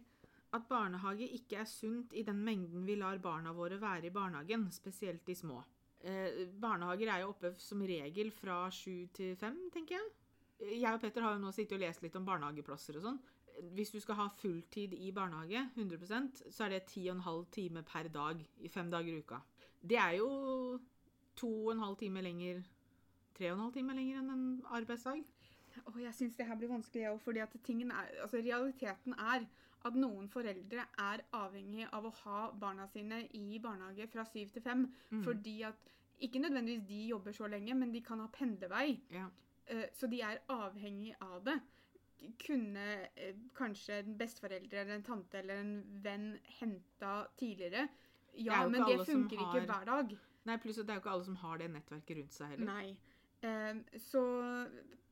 At 0.57 0.65
barnehage 0.69 1.27
ikke 1.37 1.59
er 1.61 1.67
sunt 1.69 2.13
i 2.17 2.23
den 2.25 2.39
mengden 2.45 2.85
vi 2.85 2.95
lar 2.97 3.19
barna 3.21 3.53
våre 3.53 3.77
være 3.81 4.09
i 4.09 4.13
barnehagen, 4.13 4.67
spesielt 4.73 5.25
de 5.27 5.35
små. 5.37 5.63
Eh, 6.01 6.45
barnehager 6.61 7.11
er 7.11 7.23
jo 7.23 7.33
oppe 7.33 7.53
som 7.61 7.81
regel 7.81 8.31
fra 8.33 8.63
sju 8.73 9.09
til 9.13 9.35
fem, 9.37 9.57
tenker 9.73 9.97
jeg. 9.97 10.15
Jeg 10.81 10.93
og 10.93 11.01
Petter 11.01 11.23
har 11.23 11.35
jo 11.35 11.43
nå 11.43 11.51
sittet 11.55 11.77
og 11.77 11.83
lest 11.85 12.01
litt 12.03 12.17
om 12.19 12.25
barnehageplasser 12.27 12.97
og 12.99 13.05
sånn. 13.05 13.19
Hvis 13.75 13.91
du 13.91 13.99
skal 13.99 14.17
ha 14.19 14.27
fulltid 14.39 14.93
i 14.95 15.11
barnehage, 15.15 15.65
100% 15.75 16.43
så 16.47 16.65
er 16.65 16.75
det 16.75 16.85
10,5 16.87 17.45
time 17.51 17.83
per 17.87 18.09
dag 18.11 18.41
i 18.63 18.71
fem 18.71 18.89
dager 18.91 19.13
i 19.13 19.21
uka. 19.23 19.39
Det 19.79 19.99
er 19.99 20.17
jo 20.19 20.29
2,5 21.39 21.97
time 21.99 22.23
lenger 22.23 22.63
3,5 23.39 23.73
timer 23.73 23.97
lenger 23.99 24.19
enn 24.21 24.33
en 24.35 24.45
arbeidsdag. 24.75 25.23
Og 25.85 25.99
jeg 26.01 26.13
syns 26.17 26.35
det 26.35 26.47
her 26.49 26.57
blir 26.59 26.71
vanskelig, 26.71 27.05
jeg 27.05 27.13
òg, 27.13 27.27
er, 27.91 28.13
altså 28.23 28.41
realiteten 28.43 29.13
er 29.13 29.45
at 29.87 29.95
noen 29.95 30.27
foreldre 30.31 30.83
er 30.99 31.23
avhengig 31.37 31.87
av 31.95 32.05
å 32.09 32.11
ha 32.23 32.39
barna 32.59 32.87
sine 32.91 33.21
i 33.37 33.59
barnehage 33.63 34.09
fra 34.11 34.25
syv 34.27 34.51
til 34.55 34.65
fem. 34.65 34.85
Mm. 35.09 35.23
Fordi 35.23 35.55
at 35.69 35.93
ikke 36.19 36.41
nødvendigvis 36.43 36.87
de 36.89 37.01
jobber 37.13 37.31
så 37.35 37.47
lenge, 37.47 37.75
men 37.79 37.93
de 37.93 38.01
kan 38.03 38.19
ha 38.19 38.27
pendlevei. 38.33 38.99
Ja. 39.13 39.29
Uh, 39.69 39.85
Så 39.93 40.09
de 40.11 40.21
er 40.25 40.41
avhengig 40.49 41.13
av 41.21 41.43
det. 41.45 41.59
Kunne 42.43 42.87
uh, 43.05 43.43
kanskje 43.55 44.01
en 44.01 44.17
besteforeldre 44.19 44.81
eller 44.81 44.97
en 44.99 45.03
tante 45.07 45.39
eller 45.39 45.61
en 45.61 45.75
venn 46.03 46.33
henta 46.59 47.21
tidligere? 47.37 47.87
er 47.87 48.43
Ja, 48.43 48.63
det 48.63 48.71
men 48.71 48.83
det 48.83 49.05
funker 49.07 49.37
har- 49.37 49.55
ikke 49.55 49.65
hver 49.65 49.85
dag. 49.85 50.17
Nei, 50.45 50.57
pluss 50.57 50.77
at 50.79 50.87
det 50.87 50.91
er 50.93 50.99
jo 50.99 51.01
ikke 51.03 51.11
alle 51.13 51.25
som 51.25 51.35
har 51.35 51.57
det 51.57 51.71
nettverket 51.71 52.17
rundt 52.17 52.33
seg 52.33 52.47
heller. 52.49 52.65
Nei. 52.65 52.97
Eh, 53.41 53.75
så 53.99 54.21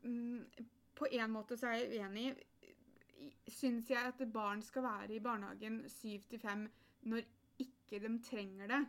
mm, 0.03 0.45
på 0.97 1.07
en 1.11 1.31
måte 1.31 1.57
så 1.57 1.69
er 1.71 1.83
jeg 1.83 2.01
uenig. 2.01 2.27
Syns 3.47 3.89
jeg 3.89 4.11
at 4.11 4.21
barn 4.33 4.61
skal 4.61 4.83
være 4.83 5.15
i 5.15 5.23
barnehagen 5.23 5.81
syv 5.89 6.25
til 6.29 6.39
fem 6.39 6.67
når 7.07 7.23
ikke 7.63 8.01
de 8.03 8.11
trenger 8.23 8.67
det? 8.67 8.81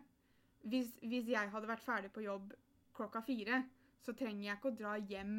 Hvis, 0.69 0.97
hvis 1.07 1.29
jeg 1.31 1.51
hadde 1.53 1.71
vært 1.71 1.85
ferdig 1.85 2.11
på 2.13 2.25
jobb 2.25 2.53
klokka 2.97 3.23
fire, 3.25 3.63
så 4.03 4.13
trenger 4.13 4.49
jeg 4.49 4.59
ikke 4.59 4.73
å 4.73 4.79
dra 4.81 4.97
hjem 4.99 5.39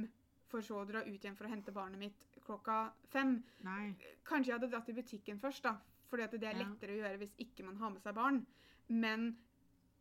for 0.49 0.65
så 0.65 0.79
å 0.81 0.87
dra 0.89 1.03
ut 1.05 1.19
igjen 1.19 1.35
for 1.37 1.45
å 1.45 1.51
hente 1.51 1.73
barnet 1.75 2.01
mitt 2.01 2.39
klokka 2.45 2.79
fem. 3.11 3.35
Nei. 3.67 3.91
Kanskje 4.25 4.49
jeg 4.53 4.57
hadde 4.57 4.71
dratt 4.71 4.89
i 4.89 4.95
butikken 4.97 5.41
først, 5.43 5.67
da. 5.67 5.75
Fordi 6.09 6.23
at 6.25 6.31
det 6.31 6.47
er 6.49 6.57
Ja. 6.57 6.63
lettere 6.63 6.95
å 6.95 7.01
gjøre 7.03 7.19
hvis 7.21 7.35
ikke 7.37 7.65
man 7.65 7.77
har 7.77 7.89
med 7.91 8.01
seg 8.01 8.15
barn. 8.15 8.45
Men 8.87 9.37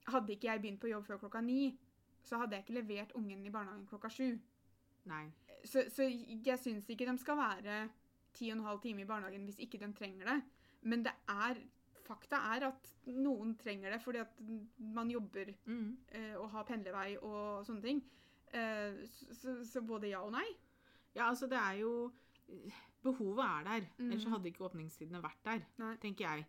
hadde 0.07 0.32
ikke 0.32 0.49
jeg 0.49 0.62
begynt 0.62 0.80
på 0.80 0.88
jobb 0.88 1.05
før 1.05 1.18
klokka 1.18 1.42
ni, 1.44 1.76
så 2.29 2.39
hadde 2.43 2.57
jeg 2.59 2.66
ikke 2.66 2.76
levert 2.81 3.14
ungen 3.18 3.47
i 3.49 3.53
barnehagen 3.55 3.87
klokka 3.89 4.11
sju. 4.12 4.37
Nei. 5.09 5.24
Så, 5.64 5.87
så 5.91 6.05
jeg 6.07 6.59
syns 6.61 6.89
ikke 6.93 7.09
de 7.09 7.16
skal 7.18 7.39
være 7.41 7.81
ti 8.37 8.51
og 8.53 8.59
en 8.59 8.66
halv 8.68 8.81
time 8.85 9.03
i 9.03 9.09
barnehagen 9.09 9.47
hvis 9.49 9.59
ikke 9.64 9.81
de 9.81 9.89
trenger 9.97 10.29
det. 10.29 10.39
Men 10.87 11.03
det 11.07 11.14
er 11.33 11.59
fakta 12.09 12.39
er 12.55 12.68
at 12.70 12.87
noen 13.12 13.51
trenger 13.61 13.93
det 13.93 13.99
fordi 14.01 14.20
at 14.22 14.39
man 14.79 15.11
jobber 15.12 15.51
Mm. 15.66 15.97
eh, 16.12 16.35
og 16.41 16.51
har 16.55 16.64
pendlervei 16.68 17.16
og 17.18 17.66
sånne 17.66 17.83
ting. 17.85 18.01
Eh, 18.53 19.03
så, 19.33 19.59
så, 19.68 19.83
både 19.85 20.09
ja 20.14 20.22
og 20.24 20.33
nei. 20.33 20.47
Ja, 21.14 21.26
altså 21.29 21.49
det 21.51 21.59
er 21.59 21.81
jo 21.83 22.12
Behovet 23.03 23.45
er 23.45 23.64
der. 23.66 23.85
Mm. 23.99 24.07
Ellers 24.11 24.24
hadde 24.33 24.49
ikke 24.49 24.64
åpningstidene 24.64 25.20
vært 25.22 25.43
der, 25.45 25.61
Nei. 25.79 25.91
tenker 26.03 26.24
jeg. 26.24 26.47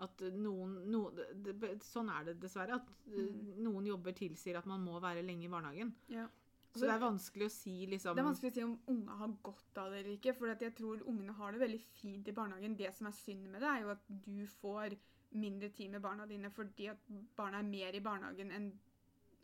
At 0.00 0.22
noen, 0.32 0.76
no, 0.90 1.10
det, 1.12 1.26
det, 1.60 1.70
Sånn 1.84 2.08
er 2.08 2.30
det 2.30 2.38
dessverre. 2.40 2.78
At 2.80 2.88
uh, 3.10 3.16
Mm. 3.20 3.56
noen 3.66 3.86
jobber 3.90 4.14
tilsier 4.16 4.56
at 4.56 4.66
man 4.66 4.80
må 4.80 5.00
være 5.02 5.22
lenge 5.26 5.44
i 5.44 5.52
barnehagen. 5.52 5.94
Ja. 6.08 6.26
Så 6.72 6.86
det 6.86 6.92
er 6.94 7.00
vanskelig 7.02 7.48
å 7.48 7.50
si 7.52 7.72
liksom 7.90 8.14
Det 8.14 8.22
er 8.22 8.28
vanskelig 8.28 8.50
å 8.52 8.54
si 8.54 8.62
om 8.62 8.76
unge 8.92 9.14
har 9.18 9.32
godt 9.42 9.78
av 9.82 9.90
det 9.90 10.00
eller 10.04 10.12
ikke. 10.14 10.34
For 10.38 10.52
jeg 10.54 10.74
tror 10.78 11.02
ungene 11.10 11.34
har 11.34 11.52
det 11.52 11.60
veldig 11.64 11.80
fint 11.98 12.28
i 12.30 12.34
barnehagen. 12.36 12.76
Det 12.78 12.92
som 12.94 13.08
er 13.10 13.16
synd 13.18 13.48
med 13.50 13.60
det, 13.60 13.68
er 13.68 13.82
jo 13.82 13.90
at 13.90 14.04
du 14.08 14.46
får 14.60 14.94
mindre 15.32 15.68
tid 15.74 15.90
med 15.90 16.02
barna 16.02 16.26
dine 16.26 16.50
fordi 16.50 16.88
at 16.90 17.02
barna 17.36 17.58
er 17.58 17.66
mer 17.66 17.94
i 17.94 18.00
barnehagen 18.02 18.50
enn 18.54 18.70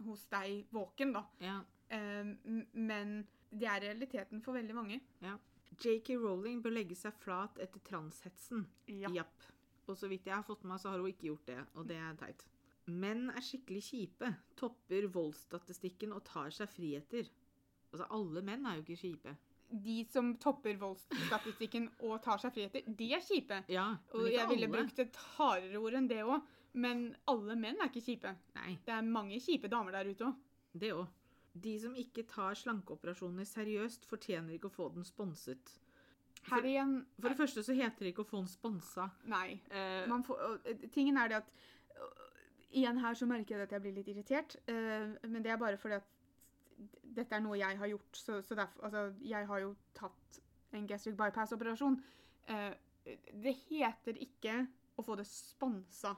hos 0.07 0.25
deg 0.31 0.67
våken, 0.75 1.13
da. 1.17 1.25
ja. 1.41 1.61
Um, 1.87 2.33
men 2.75 3.21
det 3.51 3.69
er 3.71 3.81
realiteten 3.85 4.41
for 4.43 4.57
veldig 4.59 4.75
mange. 4.75 5.01
Ja. 5.23 5.37
JK 5.79 6.17
Rowling 6.19 6.63
bør 6.65 6.75
legge 6.75 6.97
seg 6.99 7.15
flat 7.15 7.59
etter 7.63 7.81
transhetsen. 7.87 8.65
Ja. 8.91 9.11
Japp. 9.15 9.47
Og 9.89 9.97
så 9.97 10.09
vidt 10.11 10.27
jeg 10.27 10.35
har 10.35 10.43
fått 10.47 10.63
med 10.65 10.73
meg, 10.75 10.81
så 10.83 10.91
har 10.91 10.99
hun 11.03 11.09
ikke 11.13 11.29
gjort 11.31 11.47
det, 11.47 11.59
og 11.79 11.87
det 11.87 11.97
er 12.03 12.15
teit. 12.19 12.45
Menn 12.87 13.29
er 13.31 13.43
skikkelig 13.43 13.83
kjipe, 13.83 14.29
topper 14.59 15.07
voldsstatistikken 15.15 16.13
og 16.15 16.25
tar 16.27 16.51
seg 16.55 16.69
friheter. 16.71 17.29
Altså, 17.93 18.07
alle 18.15 18.43
menn 18.47 18.67
er 18.67 18.77
jo 18.79 18.85
ikke 18.87 18.99
kjipe. 19.01 19.37
De 19.87 19.97
som 20.11 20.33
topper 20.43 20.77
voldsstatistikken 20.79 21.89
og 22.07 22.21
tar 22.23 22.39
seg 22.43 22.55
friheter, 22.55 22.87
de 22.99 23.09
er 23.17 23.23
kjipe. 23.27 23.61
Ja, 23.73 23.89
Og 24.13 24.21
men 24.23 24.29
ikke 24.31 24.39
jeg 24.41 24.51
ville 24.53 24.69
brukt 24.71 24.99
et 25.03 25.17
hardere 25.37 25.81
ord 25.83 25.99
enn 25.99 26.09
det 26.11 26.21
òg. 26.25 26.41
Men 26.77 27.07
alle 27.31 27.57
menn 27.57 27.79
er 27.81 27.89
ikke 27.89 28.05
kjipe. 28.05 28.35
Nei, 28.59 28.77
Det 28.85 28.93
er 28.93 29.03
mange 29.03 29.39
kjipe 29.41 29.69
damer 29.73 29.93
der 29.97 30.11
ute 30.13 30.25
òg. 30.29 30.35
det 30.77 30.93
òg. 30.93 31.07
De 31.57 31.79
som 31.81 31.95
ikke 31.97 32.27
tar 32.29 32.55
slankeoperasjoner 32.55 33.45
seriøst, 33.49 34.05
fortjener 34.05 34.55
ikke 34.59 34.69
å 34.69 34.75
få 34.77 34.91
den 34.95 35.05
sponset. 35.09 35.73
Her 36.47 36.67
igjen 36.67 36.99
For 37.21 37.33
det 37.33 37.39
første 37.39 37.63
så 37.67 37.75
heter 37.75 38.05
det 38.05 38.13
ikke 38.13 38.25
å 38.25 38.29
få 38.29 38.41
den 38.43 38.51
sponsa. 38.51 39.09
Nei. 39.31 39.59
Uh, 39.71 40.05
man 40.11 40.25
får, 40.27 40.61
eh, 40.65 40.87
tingen 40.95 41.19
er 41.19 41.33
det 41.33 41.41
at 41.41 41.51
uh, 41.97 42.23
Igjen 42.77 42.99
her 43.01 43.17
så 43.17 43.27
merker 43.31 43.57
jeg 43.57 43.67
at 43.67 43.73
jeg 43.73 43.83
blir 43.85 43.95
litt 43.97 44.09
irritert. 44.13 44.57
men 44.69 45.39
det 45.41 45.53
er 45.53 45.57
bare 45.57 45.79
fordi 45.81 45.95
at 45.95 46.09
dette 47.17 47.33
er 47.33 47.41
noe 47.41 47.57
jeg 47.57 47.79
har 47.79 47.89
gjort. 47.89 48.19
Så, 48.19 48.41
så 48.43 48.55
derfor, 48.59 48.85
altså, 48.85 49.05
jeg 49.25 49.47
har 49.49 49.63
jo 49.63 49.71
tatt 49.97 50.41
en 50.77 50.89
gastric 50.91 51.17
bypass-operasjon. 51.17 51.97
Det 53.33 53.55
heter 53.71 54.19
ikke 54.27 54.59
å 54.99 55.07
få 55.07 55.17
det 55.17 55.25
sponsa. 55.31 56.13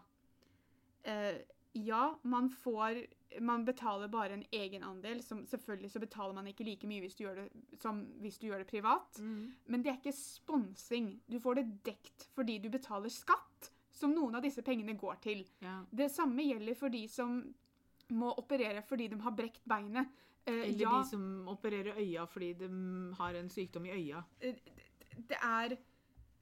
Ja, 1.79 2.03
man 2.24 2.51
får 2.51 3.05
Man 3.41 3.64
betaler 3.64 4.09
bare 4.09 4.33
en 4.39 4.45
egenandel. 4.53 5.22
Som, 5.22 5.45
selvfølgelig 5.47 5.91
så 5.91 6.01
betaler 6.01 6.35
man 6.35 6.47
ikke 6.47 6.64
like 6.64 6.87
mye 6.89 7.01
hvis 7.05 7.14
du 7.18 7.24
gjør 7.24 7.35
det, 7.43 7.49
som 7.83 8.01
hvis 8.22 8.39
du 8.39 8.47
gjør 8.49 8.59
det 8.64 8.66
privat. 8.70 9.18
mm, 9.20 9.53
Men 9.66 9.83
det 9.83 9.91
er 9.93 9.99
ikke 10.01 10.16
sponsing. 10.16 11.20
Du 11.31 11.39
får 11.41 11.55
det 11.61 11.66
dekt 11.85 12.29
fordi 12.35 12.59
du 12.59 12.68
betaler 12.70 13.09
skatt, 13.12 13.70
som 13.93 14.14
noen 14.14 14.35
av 14.39 14.43
disse 14.43 14.62
pengene 14.62 14.97
går 14.99 15.20
til. 15.20 15.45
ja. 15.61 15.81
Det 15.91 16.11
samme 16.11 16.43
gjelder 16.47 16.74
for 16.79 16.89
de 16.89 17.07
som 17.09 17.43
må 18.11 18.31
operere 18.41 18.83
fordi 18.83 19.09
de 19.09 19.20
har 19.20 19.31
brekt 19.37 19.64
beinet. 19.68 20.09
Eh, 20.47 20.62
Eller 20.62 20.79
ja, 20.81 20.91
de 21.03 21.09
som 21.11 21.49
opererer 21.49 21.99
øya 22.01 22.24
fordi 22.26 22.53
de 22.55 22.68
har 23.18 23.35
en 23.35 23.51
sykdom 23.51 23.85
i 23.87 23.91
øya. 23.91 24.22
eh, 24.41 24.55
det 25.29 25.37
er 25.43 25.76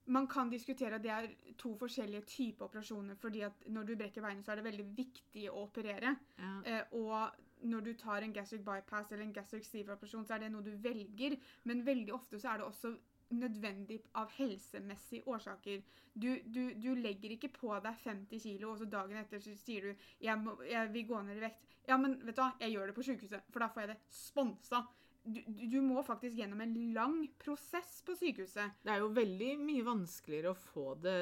Man 0.07 0.29
kan 0.31 0.51
diskutere 0.51 0.95
at 0.95 1.03
det 1.03 1.11
er 1.11 1.27
to 1.59 1.73
forskjellige 1.79 2.23
typer 2.31 2.69
operasjoner, 2.69 3.15
fordi 3.19 3.41
at 3.47 3.67
når 3.67 3.83
du 3.89 3.97
brekker 3.97 4.23
beinet, 4.23 4.45
så 4.45 4.53
er 4.53 4.61
det 4.61 4.69
veldig 4.69 4.87
viktig 4.97 5.49
å 5.51 5.65
operere. 5.65 6.15
Ja. 6.39 6.53
Eh, 6.65 6.95
og 6.95 7.67
når 7.67 7.81
du 7.81 7.93
tar 7.99 8.23
en 8.23 8.33
gastric 8.33 8.63
bypass 8.65 9.13
eller 9.13 9.25
en 9.25 9.35
gastric 9.35 9.67
sleeve-operasjon, 9.67 10.27
så 10.27 10.37
er 10.37 10.45
det 10.45 10.53
noe 10.53 10.65
du 10.65 10.75
velger. 10.83 11.37
Men 11.65 11.87
veldig 11.87 12.15
ofte 12.15 12.41
så 12.41 12.53
er 12.53 12.61
det 12.61 12.69
også 12.69 12.95
nødvendig 13.35 14.01
av 14.15 14.31
helsemessige 14.37 15.27
årsaker. 15.27 15.83
Du, 16.15 16.29
du, 16.45 16.75
du 16.75 16.93
legger 16.95 17.35
ikke 17.35 17.51
på 17.55 17.73
deg 17.83 17.99
50 18.05 18.43
kilo, 18.43 18.73
og 18.73 18.79
så 18.79 18.91
dagen 18.91 19.19
etter 19.19 19.43
så 19.43 19.55
sier 19.59 19.89
du 19.89 20.05
jeg, 20.23 20.39
må, 20.39 20.55
'jeg 20.63 20.93
vil 20.93 21.09
gå 21.09 21.23
ned 21.23 21.41
i 21.41 21.47
vekt'. 21.49 21.67
Ja, 21.89 21.97
men 21.97 22.19
vet 22.27 22.37
du 22.37 22.43
hva, 22.43 22.53
jeg 22.61 22.73
gjør 22.73 22.87
det 22.87 22.95
på 22.95 23.07
sykehuset, 23.07 23.51
for 23.51 23.63
da 23.63 23.69
får 23.73 23.81
jeg 23.81 23.91
det 23.95 23.99
sponsa. 24.11 24.85
Du, 25.27 25.41
du 25.47 25.81
må 25.83 26.03
faktisk 26.07 26.37
gjennom 26.39 26.61
en 26.63 26.75
lang 26.95 27.17
prosess 27.43 28.01
på 28.07 28.15
sykehuset. 28.15 28.77
Det 28.85 28.93
er 28.93 29.01
jo 29.03 29.09
veldig 29.17 29.49
mye 29.59 29.83
vanskeligere 29.87 30.53
å 30.53 30.59
få 30.59 30.95
det 31.03 31.17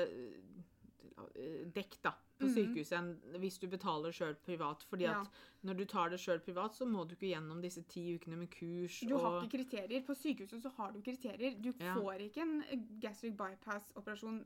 eh, 1.36 1.64
dekt 1.72 2.02
da, 2.02 2.12
på 2.38 2.46
Mhm. 2.48 2.54
sykehuset 2.54 2.98
enn 2.98 3.38
hvis 3.40 3.58
du 3.62 3.66
betaler 3.70 4.12
sjøl 4.12 4.34
privat. 4.44 4.82
Fordi 4.90 5.02
Ja. 5.06 5.20
at 5.20 5.30
når 5.64 5.76
du 5.78 5.84
tar 5.84 6.10
det 6.10 6.18
sjøl 6.20 6.40
privat, 6.40 6.74
så 6.74 6.84
må 6.86 7.06
du 7.08 7.14
ikke 7.14 7.30
gjennom 7.34 7.62
disse 7.62 7.82
ti 7.88 8.18
ukene 8.18 8.36
med 8.36 8.50
kurs 8.50 9.00
Du 9.06 9.16
har 9.16 9.30
og 9.38 9.42
ikke 9.44 9.58
kriterier. 9.58 10.02
På 10.04 10.14
sykehuset 10.14 10.60
så 10.62 10.70
har 10.76 10.92
du 10.92 11.00
kriterier. 11.00 11.54
Du 11.62 11.72
Ja. 11.78 11.94
får 11.94 12.18
ikke 12.28 12.42
en 12.42 12.98
gastric 13.00 13.34
bypass-operasjon 13.36 14.44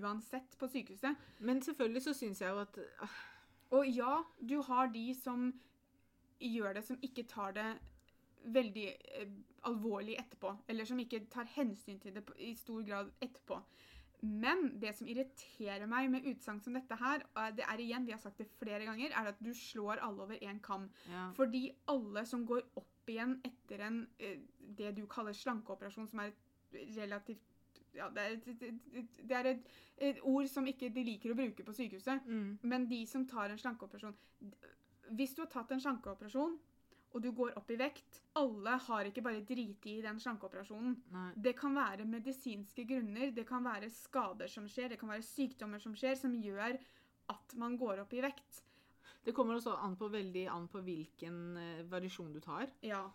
uansett 0.00 0.56
på 0.58 0.68
sykehuset. 0.68 1.16
Men 1.40 1.60
selvfølgelig 1.60 2.02
så 2.02 2.14
syns 2.14 2.38
jeg 2.40 2.48
jo 2.50 2.58
at 2.60 2.78
ah, 3.00 3.08
Og 3.72 3.86
ja, 3.88 4.22
du 4.46 4.62
har 4.62 4.86
de 4.88 5.12
som 5.14 5.52
gjør 6.40 6.74
det, 6.74 6.84
som 6.84 6.96
ikke 7.02 7.26
tar 7.26 7.52
det 7.52 7.78
veldig 8.44 8.86
eh, 8.88 9.34
alvorlig 9.68 10.18
etterpå. 10.20 10.54
Eller 10.68 10.88
som 10.88 11.00
ikke 11.00 11.24
tar 11.32 11.48
hensyn 11.56 12.00
til 12.00 12.14
det 12.16 12.24
i 12.38 12.54
stor 12.58 12.82
grad 12.86 13.12
etterpå. 13.24 13.60
Men 14.24 14.70
det 14.80 14.94
som 14.96 15.08
irriterer 15.10 15.84
meg 15.90 16.08
med 16.12 16.26
utsagn 16.30 16.60
som 16.64 16.76
dette 16.76 16.96
her, 16.96 17.24
og 17.36 17.56
det 17.58 17.64
er 17.68 17.80
igjen, 17.82 18.06
vi 18.06 18.14
har 18.14 18.20
sagt 18.22 18.38
det 18.40 18.48
flere 18.56 18.86
ganger, 18.86 19.12
er 19.12 19.28
at 19.28 19.40
du 19.44 19.50
slår 19.56 20.00
alle 20.00 20.24
over 20.24 20.38
én 20.40 20.60
kam. 20.64 20.86
Ja. 21.10 21.26
Fordi 21.36 21.66
alle 21.92 22.24
som 22.26 22.46
går 22.48 22.62
opp 22.80 23.10
igjen 23.10 23.36
etter 23.44 23.84
en 23.84 24.06
eh, 24.18 24.38
det 24.78 24.94
du 24.96 25.04
kaller 25.10 25.36
slankeoperasjon, 25.36 26.08
som 26.08 26.24
er 26.24 26.32
et 26.32 26.96
relativt 26.96 27.50
ja, 27.94 28.08
det 28.10 28.22
er, 28.22 28.32
et, 28.34 28.62
et, 28.98 29.18
det 29.28 29.36
er 29.38 29.48
et, 29.52 29.66
et 30.08 30.16
ord 30.26 30.48
som 30.50 30.66
ikke 30.66 30.88
de 30.90 31.04
liker 31.06 31.30
å 31.30 31.36
bruke 31.38 31.62
på 31.62 31.74
sykehuset. 31.76 32.24
Mm. 32.26 32.56
Men 32.66 32.88
de 32.90 33.04
som 33.06 33.26
tar 33.30 33.52
en 33.52 33.60
slankeoperasjon 33.60 34.16
Hvis 35.14 35.36
du 35.36 35.44
har 35.44 35.50
tatt 35.52 35.70
en 35.70 35.82
slankeoperasjon, 35.84 36.56
og 37.14 37.22
du 37.22 37.30
går 37.32 37.54
opp 37.58 37.70
i 37.70 37.78
vekt 37.78 38.20
Alle 38.40 38.74
har 38.88 39.06
ikke 39.08 39.22
bare 39.22 39.44
driti 39.46 39.98
i 39.98 40.02
den 40.02 40.18
slankeoperasjonen. 40.20 40.96
Nei. 41.14 41.28
Det 41.46 41.54
kan 41.56 41.74
være 41.76 42.06
medisinske 42.10 42.84
grunner, 42.88 43.30
det 43.30 43.46
kan 43.46 43.64
være 43.64 43.90
skader 43.94 44.50
som 44.50 44.66
skjer, 44.68 44.90
det 44.90 44.98
kan 44.98 45.12
være 45.12 45.22
sykdommer 45.22 45.82
som 45.82 45.94
skjer, 45.94 46.16
som 46.18 46.34
gjør 46.34 46.74
at 47.30 47.54
man 47.60 47.76
går 47.80 48.02
opp 48.02 48.12
i 48.18 48.22
vekt. 48.24 48.64
Det 49.24 49.32
kommer 49.32 49.56
også 49.56 49.76
an 49.80 49.94
på, 49.96 50.10
veldig 50.12 50.48
an 50.52 50.66
på 50.68 50.82
hvilken 50.84 51.38
eh, 51.56 51.84
variasjon 51.88 52.34
du 52.34 52.40
tar. 52.44 52.66
Ja. 52.84 53.06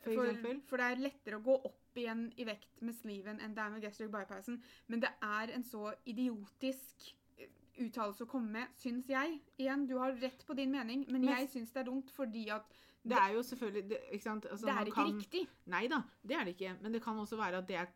For 0.00 0.16
for, 0.16 0.60
For 0.68 0.80
det 0.80 0.88
er 0.90 1.00
lettere 1.04 1.38
å 1.38 1.44
gå 1.44 1.54
opp 1.68 1.96
igjen 2.00 2.26
i 2.40 2.44
vekt 2.48 2.82
med 2.84 2.96
sleeven 2.96 3.40
enn 3.40 3.54
det 3.56 3.62
er 3.62 3.72
med 3.72 3.82
gastric 3.84 4.10
bypassen. 4.12 4.60
Men 4.88 5.02
det 5.04 5.10
er 5.24 5.52
en 5.54 5.64
så 5.64 5.94
idiotisk 6.08 7.10
eh, 7.38 7.48
uttalelse 7.86 8.24
å 8.26 8.30
komme 8.30 8.52
med, 8.58 8.76
syns 8.80 9.08
jeg. 9.12 9.40
Igjen, 9.60 9.86
du 9.88 9.96
har 10.00 10.16
rett 10.20 10.44
på 10.46 10.56
din 10.58 10.72
mening, 10.74 11.06
men, 11.08 11.24
Men- 11.24 11.36
jeg 11.38 11.50
syns 11.54 11.72
det 11.72 11.84
er 11.84 11.90
dumt 11.92 12.12
fordi 12.16 12.48
at 12.50 12.80
Det 13.02 13.16
er 13.16 13.32
jo 13.32 13.42
selvfølgelig 13.42 13.88
det? 13.88 13.98
Altså, 14.12 14.66
det 14.66 14.72
er 14.74 14.84
ikke 14.84 14.94
kan- 14.94 15.14
riktig. 15.16 15.48
Nei 15.72 15.86
da, 15.88 16.02
det 16.22 16.36
er 16.36 16.44
det 16.44 16.52
ikke. 16.54 16.74
Men 16.82 16.92
det 16.92 17.02
kan 17.02 17.16
også 17.16 17.36
være 17.36 17.58
at 17.62 17.66
det 17.68 17.76
er 17.76 17.86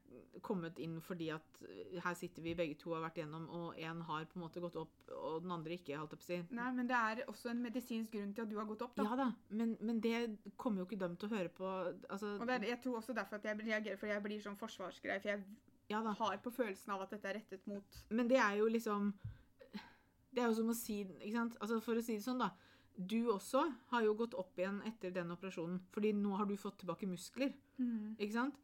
kommet 0.41 0.79
inn 0.79 1.01
fordi 1.05 1.29
at 1.35 1.43
eh, 1.69 2.01
her 2.01 2.15
sitter 2.15 2.43
vi 2.43 2.55
begge 2.55 2.75
to 2.81 2.91
og 2.91 2.97
har 2.97 3.11
vært 3.11 3.21
gjennom, 3.21 3.45
og 3.51 3.77
én 3.77 4.01
har 4.03 4.25
på 4.25 4.39
en 4.39 4.43
måte 4.47 4.61
gått 4.65 4.77
opp, 4.81 4.95
og 5.13 5.43
den 5.43 5.53
andre 5.53 5.77
ikke, 5.77 5.99
holdt 6.01 6.17
opp 6.17 6.25
å 6.25 6.29
si. 6.31 6.41
Nei, 6.51 6.71
men 6.73 6.89
det 6.89 6.97
er 6.97 7.23
også 7.29 7.51
en 7.53 7.63
medisinsk 7.63 8.13
grunn 8.17 8.33
til 8.35 8.43
at 8.47 8.51
du 8.51 8.57
har 8.57 8.65
gått 8.65 8.83
opp, 8.83 8.97
da. 8.97 9.05
Ja 9.05 9.17
da, 9.17 9.29
men, 9.51 9.77
men 9.81 10.01
det 10.01 10.39
kommer 10.57 10.81
jo 10.83 10.87
ikke 10.89 10.99
dem 11.05 11.17
til 11.21 11.29
å 11.29 11.37
høre 11.37 11.53
på. 11.53 11.69
Altså, 12.09 12.39
Og 12.41 12.47
det 12.49 12.55
er, 12.63 12.69
jeg 12.73 12.81
tror 12.81 12.97
også 13.03 13.15
derfor 13.15 13.37
at 13.37 13.45
jeg 13.45 13.61
reagerer, 13.61 13.97
for 14.01 14.07
jeg 14.07 14.23
blir 14.23 14.41
sånn 14.41 14.57
forsvarsgreie. 14.57 15.21
For 15.21 15.29
jeg 15.29 15.45
ja 15.91 16.01
har 16.01 16.37
på 16.41 16.51
følelsen 16.51 16.95
av 16.95 17.03
at 17.05 17.11
dette 17.13 17.29
er 17.29 17.35
rettet 17.43 17.67
mot 17.69 18.05
Men 18.09 18.27
det 18.29 18.39
er 18.41 18.55
jo 18.57 18.71
liksom 18.73 19.11
Det 20.33 20.41
er 20.43 20.47
jo 20.49 20.55
som 20.55 20.71
å 20.73 20.75
si 20.75 21.03
ikke 21.05 21.35
sant? 21.37 21.59
Altså 21.61 21.77
For 21.85 22.01
å 22.01 22.03
si 22.03 22.17
det 22.17 22.25
sånn, 22.25 22.41
da. 22.41 22.49
Du 22.97 23.17
også 23.33 23.65
har 23.91 24.03
jo 24.07 24.15
gått 24.15 24.35
opp 24.39 24.59
igjen 24.59 24.81
etter 24.87 25.11
den 25.11 25.31
operasjonen, 25.35 25.81
fordi 25.91 26.13
nå 26.15 26.37
har 26.39 26.47
du 26.47 26.57
fått 26.57 26.79
tilbake 26.85 27.09
muskler. 27.11 27.53
Ikke 28.19 28.33
sant? 28.33 28.55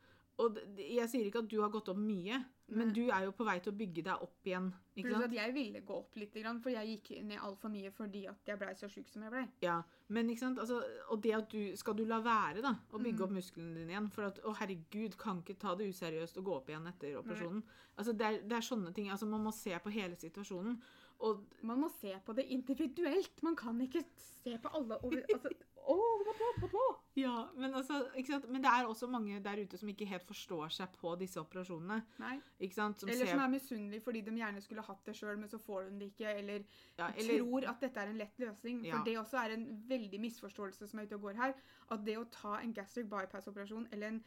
Og 0.41 0.57
jeg 0.79 1.05
sier 1.11 1.27
ikke 1.29 1.43
at 1.43 1.49
du 1.53 1.59
har 1.61 1.69
gått 1.69 1.91
opp 1.93 1.99
mye, 2.01 2.39
men 2.71 2.87
Nei. 2.89 2.95
du 2.95 3.11
er 3.11 3.25
jo 3.27 3.33
på 3.37 3.45
vei 3.45 3.59
til 3.61 3.73
å 3.75 3.77
bygge 3.77 4.05
deg 4.07 4.23
opp 4.25 4.47
igjen. 4.47 4.71
Ikke 4.97 5.11
sant? 5.13 5.25
at 5.27 5.35
jeg 5.35 5.53
ville 5.53 5.81
gå 5.85 5.97
opp 5.99 6.15
litt, 6.17 6.33
for 6.63 6.71
jeg 6.71 6.89
gikk 6.95 7.11
ned 7.27 7.39
altfor 7.43 7.69
mye 7.75 7.91
fordi 7.93 8.23
at 8.31 8.47
jeg 8.47 8.57
blei 8.63 8.71
så 8.79 8.89
sjuk 8.89 9.11
som 9.11 9.23
jeg 9.27 9.31
blei. 9.35 9.43
Ja, 9.61 9.83
men 10.09 10.31
ikke 10.31 10.41
sant? 10.47 10.59
Altså, 10.63 10.79
og 11.11 11.21
det 11.21 11.35
at 11.35 11.51
du 11.51 11.77
Skal 11.77 11.95
du 11.99 12.05
la 12.07 12.21
være 12.25 12.63
da, 12.63 12.73
å 12.93 12.99
bygge 13.03 13.19
Mm. 13.19 13.25
opp 13.27 13.31
musklene 13.37 13.75
dine 13.75 13.93
igjen? 13.93 14.09
For 14.11 14.23
at 14.31 14.39
å 14.45 14.55
herregud, 14.57 15.19
kan 15.19 15.43
ikke 15.43 15.59
ta 15.59 15.75
det 15.75 15.91
useriøst 15.91 16.39
og 16.39 16.45
gå 16.45 16.57
opp 16.57 16.69
igjen 16.71 16.87
etter 16.87 17.19
operasjonen. 17.19 17.63
Altså, 17.99 18.13
det 18.17 18.27
er, 18.27 18.41
det 18.47 18.57
er 18.57 18.61
sånne 18.71 18.95
ting. 18.95 19.11
Altså, 19.11 19.27
man 19.27 19.43
må 19.45 19.53
se 19.53 19.77
på 19.79 19.91
hele 19.91 20.17
situasjonen. 20.17 20.81
Og 21.21 21.45
Man 21.63 21.81
må 21.81 21.91
se 22.01 22.15
på 22.27 22.33
det 22.33 22.47
individuelt. 22.49 23.43
Man 23.43 23.57
kan 23.57 23.81
ikke 23.85 24.05
se 24.45 24.59
på 24.63 24.69
alle 24.79 24.97
over 25.05 25.21
altså, 25.35 25.49
Å, 25.91 25.97
på 26.27 26.35
tå, 26.39 26.69
på! 26.71 26.83
Ja, 27.19 27.35
men, 27.59 27.75
altså, 27.75 28.01
men 28.49 28.63
det 28.63 28.71
er 28.71 28.87
også 28.89 29.09
mange 29.11 29.41
der 29.43 29.61
ute 29.61 29.79
som 29.81 29.91
ikke 29.91 30.07
helt 30.09 30.27
forstår 30.29 30.71
seg 30.75 30.93
på 31.01 31.13
disse 31.21 31.41
operasjonene. 31.43 31.99
Nei. 32.23 32.37
Sant? 32.75 33.03
Som 33.03 33.11
Eller 33.11 33.27
ser, 33.27 33.35
som 33.35 33.43
er 33.45 33.53
misunnelige 33.53 34.05
fordi 34.05 34.23
de 34.27 34.37
gjerne 34.39 34.63
skulle 34.65 34.85
hatt 34.87 35.03
det 35.09 35.17
sjøl, 35.19 35.37
men 35.41 35.51
så 35.51 35.59
får 35.63 35.89
de 35.89 35.99
det 36.01 36.11
ikke. 36.13 36.35
Eller, 36.43 36.67
ja, 36.99 37.11
eller, 37.11 37.43
tror 37.43 37.69
at 37.73 37.87
dette 37.87 38.05
er 38.05 38.13
en 38.13 38.21
lett 38.21 38.43
løsning. 38.43 38.85
Ja. 38.87 38.95
For 38.95 39.11
det 39.11 39.17
også 39.21 39.43
er 39.43 39.57
en 39.57 39.67
veldig 39.91 40.23
misforståelse 40.27 40.91
som 40.91 41.03
er 41.03 41.11
ute 41.11 41.19
og 41.19 41.29
går 41.29 41.41
her. 41.43 41.57
At 41.91 42.07
det 42.07 42.17
å 42.21 42.27
ta 42.33 42.57
en 42.61 42.75
gastric 42.77 43.11
bypass-operasjon 43.11 43.91
eller 43.91 44.15
en 44.15 44.23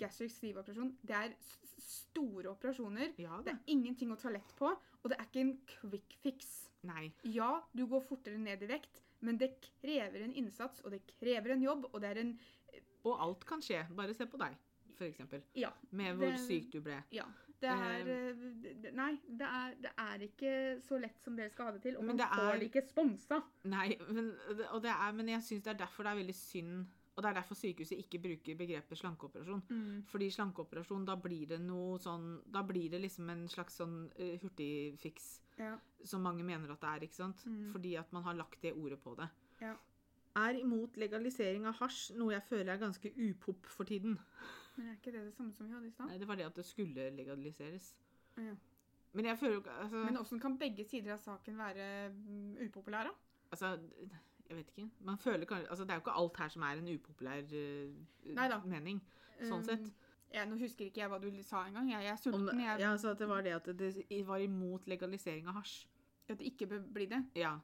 gastric 0.00 0.32
sleeve-operasjon, 0.38 0.94
det 1.04 1.20
er 1.20 1.36
store 1.84 2.50
operasjoner. 2.52 3.12
Ja 3.20 3.38
Det 3.44 3.52
det 3.54 3.54
er 3.54 3.72
ingenting 3.76 4.12
å 4.12 4.18
ta 4.20 4.32
lett 4.32 4.54
på, 4.58 4.70
og 4.72 5.10
det 5.10 5.18
er 5.18 5.28
ikke 5.28 5.44
en 5.44 5.56
quick 5.68 6.16
fix. 6.22 6.54
Nei. 6.84 7.08
Ja, 7.24 7.62
du 7.72 7.86
går 7.88 8.02
fortere 8.04 8.40
ned 8.40 8.62
i 8.64 8.68
vekt, 8.68 9.03
men 9.24 9.38
det 9.40 9.50
krever 9.80 10.24
en 10.24 10.34
innsats, 10.40 10.80
og 10.84 10.92
det 10.94 11.02
krever 11.16 11.54
en 11.56 11.62
jobb, 11.64 11.88
og 11.92 12.00
det 12.04 12.10
er 12.14 12.20
en 12.24 12.34
Og 13.04 13.18
alt 13.20 13.42
kan 13.44 13.60
skje. 13.60 13.82
Bare 13.96 14.14
se 14.16 14.24
på 14.26 14.38
deg, 14.40 14.54
eksempel. 15.04 15.42
Ja. 15.60 15.68
Med 15.92 16.16
hvor 16.16 16.30
Det- 16.32 16.40
syk 16.46 16.70
du 16.72 16.80
ble. 16.80 17.02
Ja. 17.12 17.24
Det 17.60 17.68
er 17.70 18.08
eh, 18.08 18.90
Nei, 18.96 19.10
det 19.28 19.46
er, 19.46 19.74
det 19.80 19.90
er 19.98 20.18
ikke 20.24 20.54
så 20.84 20.98
lett 21.00 21.20
som 21.24 21.36
dere 21.36 21.50
skal 21.52 21.66
ha 21.66 21.72
det 21.76 21.82
til. 21.82 21.96
Og 21.96 22.04
man 22.04 22.16
det 22.16 22.26
får 22.32 22.48
er- 22.54 22.58
det 22.58 22.70
ikke 22.72 22.82
sponsa. 22.88 23.38
Nei, 23.64 23.96
men, 24.08 24.32
og 24.70 24.82
det 24.82 24.90
er, 24.90 25.12
men 25.12 25.28
jeg 25.28 25.40
syns 25.42 25.62
det 25.64 25.72
er 25.74 25.78
derfor 25.84 26.02
det 26.04 26.12
er 26.12 26.20
veldig 26.22 26.34
synd 26.34 26.86
Og 27.14 27.22
det 27.22 27.28
er 27.30 27.36
derfor 27.38 27.54
sykehuset 27.54 28.00
ikke 28.02 28.18
bruker 28.24 28.56
begrepet 28.58 28.98
slankeoperasjon. 28.98 29.62
Fordi 30.10 30.30
slankeoperasjon, 30.34 31.04
da 31.06 31.14
blir 31.22 31.46
det 31.52 31.60
noe 31.62 31.98
sånn 32.02 32.40
Da 32.50 32.62
blir 32.66 32.88
det 32.90 32.98
liksom 33.04 33.28
en 33.30 33.44
slags 33.48 33.76
sånn 33.78 34.10
uh, 34.18 34.32
hurtigfiks 34.42 35.28
Ja. 35.60 35.76
som 36.02 36.24
mange 36.26 36.42
mener 36.42 36.72
at 36.74 36.80
det 36.82 36.88
er, 36.90 37.04
ikke 37.06 37.20
sant? 37.20 37.44
Mm. 37.46 37.68
Fordi 37.72 37.94
at 38.00 38.10
man 38.12 38.24
har 38.26 38.34
lagt 38.34 38.60
det 38.62 38.72
ordet 38.74 38.98
på 39.04 39.14
det. 39.20 39.28
Ja. 39.60 39.76
Er 40.42 40.58
imot 40.58 40.96
legalisering 40.98 41.66
av 41.70 41.76
hasj, 41.78 42.16
noe 42.18 42.32
jeg 42.34 42.42
føler 42.48 42.72
er 42.74 42.80
ganske 42.82 43.12
upop 43.28 43.66
for 43.70 43.86
tiden. 43.86 44.18
Men 44.74 44.88
er 44.90 44.96
ikke 44.98 45.12
det 45.14 45.28
det 45.28 45.34
samme 45.36 45.54
som 45.54 45.68
vi 45.68 45.72
hadde 45.76 45.86
i 45.86 45.94
stad? 45.94 46.08
Nei, 46.10 46.18
det 46.18 46.26
var 46.26 46.40
det 46.40 46.48
at 46.48 46.56
det 46.58 46.64
skulle 46.66 47.10
legaliseres. 47.14 47.92
Ja. 48.42 48.56
Men 49.14 49.28
jeg 49.30 49.38
føler 49.38 49.54
jo 49.54 49.62
altså, 49.70 50.00
Men 50.02 50.18
åssen 50.18 50.40
kan 50.42 50.58
begge 50.58 50.82
sider 50.90 51.14
av 51.14 51.20
saken 51.22 51.56
være 51.62 52.10
mm, 52.10 52.56
upopulære? 52.66 53.14
altså 53.54 53.76
Jeg 54.48 54.56
vet 54.58 54.72
ikke. 54.74 54.88
Man 55.00 55.18
føler 55.18 55.48
kanskje 55.48 55.70
Altså, 55.70 55.84
det 55.84 55.90
er 55.90 56.00
jo 56.00 56.04
ikke 56.04 56.16
alt 56.20 56.40
her 56.42 56.48
som 56.52 56.62
er 56.62 56.80
en 56.80 56.88
upopulær 56.94 57.54
uh, 57.54 58.66
mening. 58.68 59.00
Sånn 59.40 59.64
sett. 59.64 59.86
Um, 59.88 60.10
ja, 60.34 60.44
nå 60.50 60.58
husker 60.58 60.88
ikke 60.88 61.00
jeg 61.04 61.10
hva 61.12 61.20
du 61.22 61.28
sa 61.46 61.62
engang. 61.68 61.88
Jeg, 61.92 62.04
jeg 62.08 62.12
er 62.12 62.18
Om, 62.18 62.24
sulten. 62.24 62.60
Jeg, 62.64 62.80
ja, 62.82 62.90
så 62.98 63.12
at 63.14 63.22
det 63.22 63.28
var 63.30 63.44
det 63.46 63.54
at 63.54 63.70
det 63.78 63.92
var 64.26 64.42
imot 64.42 64.88
legalisering 64.90 65.48
av 65.50 65.60
hasj. 65.60 65.84
At 66.26 66.40
det 66.40 66.48
ikke 66.50 66.68
bør 66.72 66.84
bli 66.96 67.06
det. 67.10 67.20
Ja. 67.38 67.54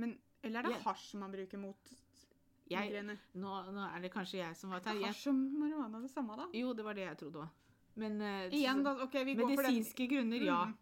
Men, 0.00 0.16
eller 0.42 0.60
er 0.60 0.68
det 0.68 0.76
yeah. 0.76 0.86
hasj 0.86 1.16
man 1.20 1.32
bruker 1.32 1.60
mot 1.60 1.92
Jeg, 2.70 3.02
nå, 3.04 3.56
nå 3.74 3.82
er 3.84 4.04
det 4.04 4.12
kanskje 4.12 4.40
jeg 4.40 4.56
som 4.58 4.72
var. 4.72 4.84
Jeg, 4.86 5.02
hasj 5.04 5.28
og 5.32 5.40
marihuana 5.40 6.00
det 6.02 6.12
samme, 6.12 6.36
da? 6.38 6.48
jo, 6.56 6.72
det 6.76 6.86
var 6.86 6.96
det 6.98 7.06
jeg 7.06 7.20
trodde 7.24 7.44
òg. 7.46 7.58
Men 8.00 8.20
uh, 8.24 8.46
Igjen, 8.48 8.80
da. 8.84 8.94
okay, 9.04 9.24
vi 9.28 9.36
går 9.36 9.50
for 9.50 9.52
den. 9.52 9.66
medisinske 9.68 10.08
grunner, 10.08 10.46
ja. 10.46 10.62
Mm. 10.68 10.78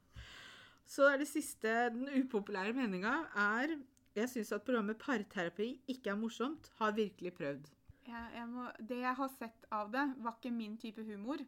Så 0.94 1.06
er 1.06 1.20
det 1.22 1.28
siste, 1.30 1.74
den 1.94 2.08
upopulære 2.18 2.74
meninga, 2.74 3.12
er 3.38 3.76
Jeg 4.20 4.28
syns 4.28 4.52
at 4.52 4.64
programmet 4.66 4.98
Parterapi 5.00 5.70
ikke 5.88 6.12
er 6.12 6.18
morsomt. 6.20 6.72
Har 6.76 6.92
virkelig 6.96 7.32
prøvd. 7.38 7.70
Jeg, 8.06 8.26
jeg 8.34 8.48
må, 8.48 8.66
det 8.88 8.98
jeg 9.00 9.14
har 9.16 9.30
sett 9.38 9.68
av 9.72 9.92
det, 9.94 10.02
var 10.20 10.36
ikke 10.36 10.52
min 10.52 10.76
type 10.80 11.04
humor. 11.06 11.40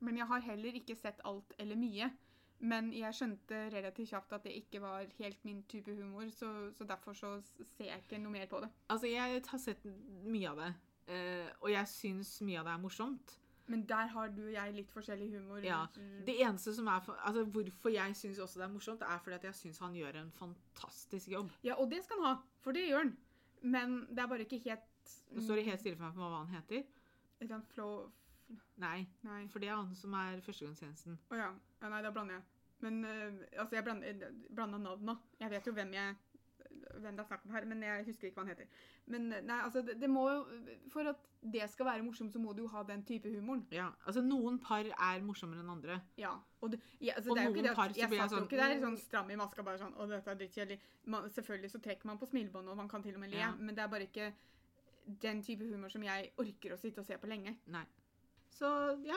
Men 0.00 0.18
jeg 0.18 0.28
har 0.28 0.44
heller 0.44 0.76
ikke 0.76 0.96
sett 0.98 1.22
alt 1.28 1.54
eller 1.58 1.80
mye. 1.80 2.10
Men 2.60 2.90
jeg 2.92 3.16
skjønte 3.16 3.62
relativt 3.72 4.12
kjapt 4.12 4.34
at 4.36 4.44
det 4.44 4.52
ikke 4.58 4.82
var 4.82 5.06
helt 5.16 5.44
min 5.48 5.62
type 5.68 5.94
humor, 5.96 6.28
så, 6.34 6.50
så 6.76 6.84
derfor 6.84 7.16
så 7.16 7.30
ser 7.76 7.88
jeg 7.88 8.02
ikke 8.02 8.18
noe 8.20 8.34
mer 8.34 8.50
på 8.50 8.60
det. 8.60 8.68
Altså, 8.92 9.08
jeg 9.08 9.40
har 9.48 9.62
sett 9.62 9.86
mye 10.26 10.50
av 10.50 10.60
det, 10.60 10.72
eh, 11.14 11.46
og 11.62 11.70
jeg 11.72 11.88
syns 11.88 12.34
mye 12.44 12.60
av 12.60 12.68
det 12.68 12.74
er 12.74 12.82
morsomt. 12.82 13.36
Men 13.70 13.84
der 13.88 14.10
har 14.10 14.30
du 14.34 14.40
og 14.48 14.52
jeg 14.52 14.74
litt 14.74 14.90
forskjellig 14.90 15.28
humor. 15.36 15.62
Ja, 15.62 15.84
Det 16.26 16.34
eneste 16.42 16.74
som 16.74 16.88
er 16.90 17.02
for, 17.04 17.18
altså 17.22 17.44
Hvorfor 17.44 17.92
jeg 17.94 18.16
syns 18.18 18.38
også 18.42 18.60
det 18.60 18.66
er 18.66 18.72
morsomt, 18.72 19.02
er 19.06 19.18
fordi 19.22 19.36
at 19.38 19.44
jeg 19.44 19.54
syns 19.54 19.78
han 19.78 19.94
gjør 19.94 20.20
en 20.22 20.30
fantastisk 20.34 21.28
jobb. 21.30 21.52
Ja, 21.62 21.76
og 21.78 21.90
det 21.90 22.02
skal 22.04 22.18
han 22.18 22.32
ha, 22.32 22.36
for 22.64 22.74
det 22.76 22.88
gjør 22.88 23.04
han. 23.04 23.16
Men 23.62 24.00
det 24.10 24.18
er 24.18 24.26
bare 24.26 24.46
ikke 24.46 24.62
helt 24.64 24.86
Nå 25.30 25.42
står 25.42 25.60
det 25.60 25.64
helt 25.68 25.80
stille 25.80 25.96
for 25.96 26.08
meg 26.08 26.16
på 26.16 26.30
hva 26.32 26.40
han 26.42 26.54
heter. 26.54 26.82
Et 26.82 27.44
eller 27.44 27.60
annet 27.60 27.74
flow 27.74 28.10
Nei, 28.82 29.06
Nei. 29.22 29.44
for 29.52 29.62
det 29.62 29.68
er 29.70 29.76
han 29.76 29.92
som 29.94 30.14
er 30.18 30.40
førstegangstjenesten. 30.42 31.18
Å 31.30 31.38
ja. 31.38 31.50
ja. 31.82 31.90
Nei, 31.92 32.00
da 32.02 32.10
blander 32.14 32.38
jeg. 32.38 32.46
Men 32.80 33.04
uh, 33.04 33.42
altså, 33.60 33.76
jeg 33.76 33.84
blanda 34.50 34.80
navn 34.80 35.04
nå. 35.06 35.14
Jeg 35.38 35.52
vet 35.52 35.68
jo 35.68 35.74
hvem 35.76 35.92
jeg 35.94 36.16
hvem 37.04 37.16
det 37.16 37.22
er 37.24 37.28
snakk 37.28 37.44
om 37.46 37.54
her, 37.54 37.64
men 37.70 37.82
jeg 37.82 38.04
husker 38.06 38.28
ikke 38.28 38.40
hva 38.40 38.44
han 38.46 38.52
heter. 38.52 38.66
Men 39.10 39.28
nei, 39.32 39.58
altså, 39.64 39.82
det, 39.86 39.96
det 40.00 40.10
må 40.10 40.26
jo 40.30 40.40
For 40.92 41.08
at 41.10 41.26
det 41.40 41.66
skal 41.72 41.86
være 41.88 42.02
morsomt, 42.04 42.32
så 42.32 42.38
må 42.38 42.52
du 42.52 42.62
jo 42.62 42.68
ha 42.68 42.82
den 42.88 43.02
type 43.08 43.30
humoren. 43.32 43.64
Ja, 43.72 43.88
altså 44.06 44.20
Noen 44.22 44.58
par 44.60 44.84
er 44.84 45.22
morsommere 45.24 45.64
enn 45.64 45.72
andre. 45.72 46.00
Ja. 46.20 46.34
Og, 46.60 46.72
det, 46.74 46.80
ja, 47.00 47.14
altså, 47.16 47.30
Og 47.30 47.36
det 47.36 47.42
er 47.42 47.48
jo 47.48 47.54
ikke 47.54 47.66
det 47.68 47.74
par 47.76 47.88
at 47.88 47.96
så 47.96 48.00
jeg 48.04 48.10
satt 48.12 48.30
jo 48.30 48.36
sånn, 48.36 48.46
ikke 48.50 48.60
der 48.60 48.80
sånn 48.84 48.98
stram 49.00 49.30
i 49.32 49.38
maska 49.40 49.64
bare 49.64 49.80
sånn 49.80 49.96
Å, 49.96 50.06
dette 50.10 50.30
er 50.34 50.40
drittkjedelig. 50.42 50.78
Selvfølgelig 51.38 51.70
så 51.72 51.80
trekker 51.86 52.10
man 52.12 52.20
på 52.20 52.28
smilebåndet, 52.28 52.74
og 52.74 52.80
man 52.82 52.88
kan 52.92 53.02
til 53.02 53.16
og 53.16 53.24
med 53.24 53.32
le, 53.32 53.40
Ja. 53.40 53.50
men 53.58 53.74
det 53.74 53.84
er 53.84 53.88
bare 53.88 54.08
ikke 54.10 54.32
den 55.24 55.42
type 55.42 55.64
humor 55.64 55.88
som 55.90 56.02
jeg 56.04 56.32
orker 56.38 56.74
å 56.74 56.78
sitte 56.78 57.00
og 57.00 57.06
se 57.08 57.16
på 57.18 57.26
lenge. 57.30 57.56
Nei. 57.72 57.86
Så 58.52 58.68
ja. 59.06 59.16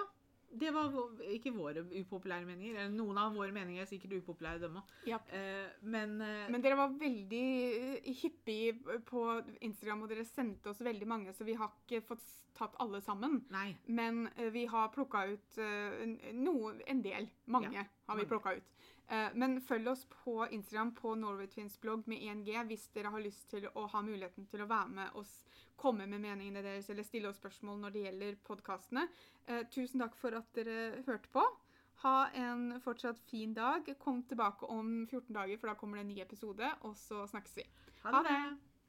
Det 0.60 0.72
var 0.74 0.92
ikke 1.34 1.52
våre 1.56 1.82
upopulære 1.90 2.46
meninger. 2.46 2.76
Eller 2.78 2.94
noen 2.94 3.18
av 3.18 3.34
våre 3.36 3.52
meninger 3.56 3.82
er 3.82 3.90
sikkert 3.90 4.14
upopulære, 4.22 4.62
dem 4.62 4.78
òg. 4.82 4.94
Japp. 5.10 5.32
Eh, 5.34 5.68
men 5.82 6.16
eh, 6.22 6.48
Men 6.54 6.62
dere 6.62 6.78
var 6.80 6.94
veldig 7.00 7.44
eh, 7.98 8.14
hyppige 8.22 9.00
på 9.10 9.26
Instagram, 9.62 10.04
og 10.06 10.10
dere 10.14 10.26
sendte 10.26 10.70
oss 10.70 10.82
veldig 10.86 11.08
mange, 11.10 11.34
så 11.34 11.44
vi 11.48 11.54
har 11.60 11.72
ikke 11.84 12.04
fått 12.06 12.24
tatt 12.54 12.76
alle 12.80 13.02
sammen. 13.02 13.42
nei. 13.50 13.76
Men 13.88 14.28
vi 14.54 14.66
har 14.70 14.90
plukka 14.94 15.26
ut 15.32 15.58
en- 15.58 16.20
noe, 16.44 16.76
en 16.88 17.02
del. 17.02 17.28
Mange 17.48 17.74
Ja, 17.74 17.84
har 18.08 18.16
vi 18.20 18.26
plukka 18.30 18.56
ut. 18.58 18.64
Men 19.36 19.60
følg 19.62 19.88
oss 19.88 20.06
på 20.06 20.48
Instagram 20.52 20.94
på 20.96 21.16
Norway 21.18 21.48
Twins 21.48 21.78
blogg 21.82 22.08
med 22.08 22.22
1G 22.22 22.64
hvis 22.68 22.88
dere 22.94 23.10
har 23.12 23.20
lyst 23.22 23.50
til 23.50 23.66
å 23.76 23.88
ha 23.90 24.02
muligheten 24.02 24.46
til 24.50 24.62
å 24.62 24.68
være 24.70 24.90
med 24.90 25.10
oss, 25.16 25.44
komme 25.84 26.08
med 26.08 26.24
meningene 26.24 26.64
deres 26.64 26.90
eller 26.92 27.06
stille 27.08 27.30
oss 27.30 27.42
spørsmål 27.42 27.82
når 27.84 27.96
det 27.96 28.06
gjelder 28.08 28.42
podkastene. 28.48 29.08
Eh, 29.48 29.64
tusen 29.74 30.04
takk 30.04 30.16
for 30.20 30.40
at 30.40 30.50
dere 30.56 31.04
hørte 31.08 31.32
på. 31.34 31.46
Ha 32.04 32.18
en 32.40 32.68
fortsatt 32.84 33.20
fin 33.30 33.54
dag. 33.56 33.88
Kom 34.00 34.24
tilbake 34.28 34.68
om 34.68 35.06
14 35.08 35.32
dager, 35.36 35.60
for 35.60 35.72
da 35.72 35.80
kommer 35.80 36.00
det 36.00 36.08
en 36.08 36.14
ny 36.16 36.22
episode. 36.24 36.76
Og 36.84 36.96
så 37.00 37.26
snakkes 37.32 37.58
vi. 37.62 37.68
Ha 38.04 38.24
det! 38.28 38.73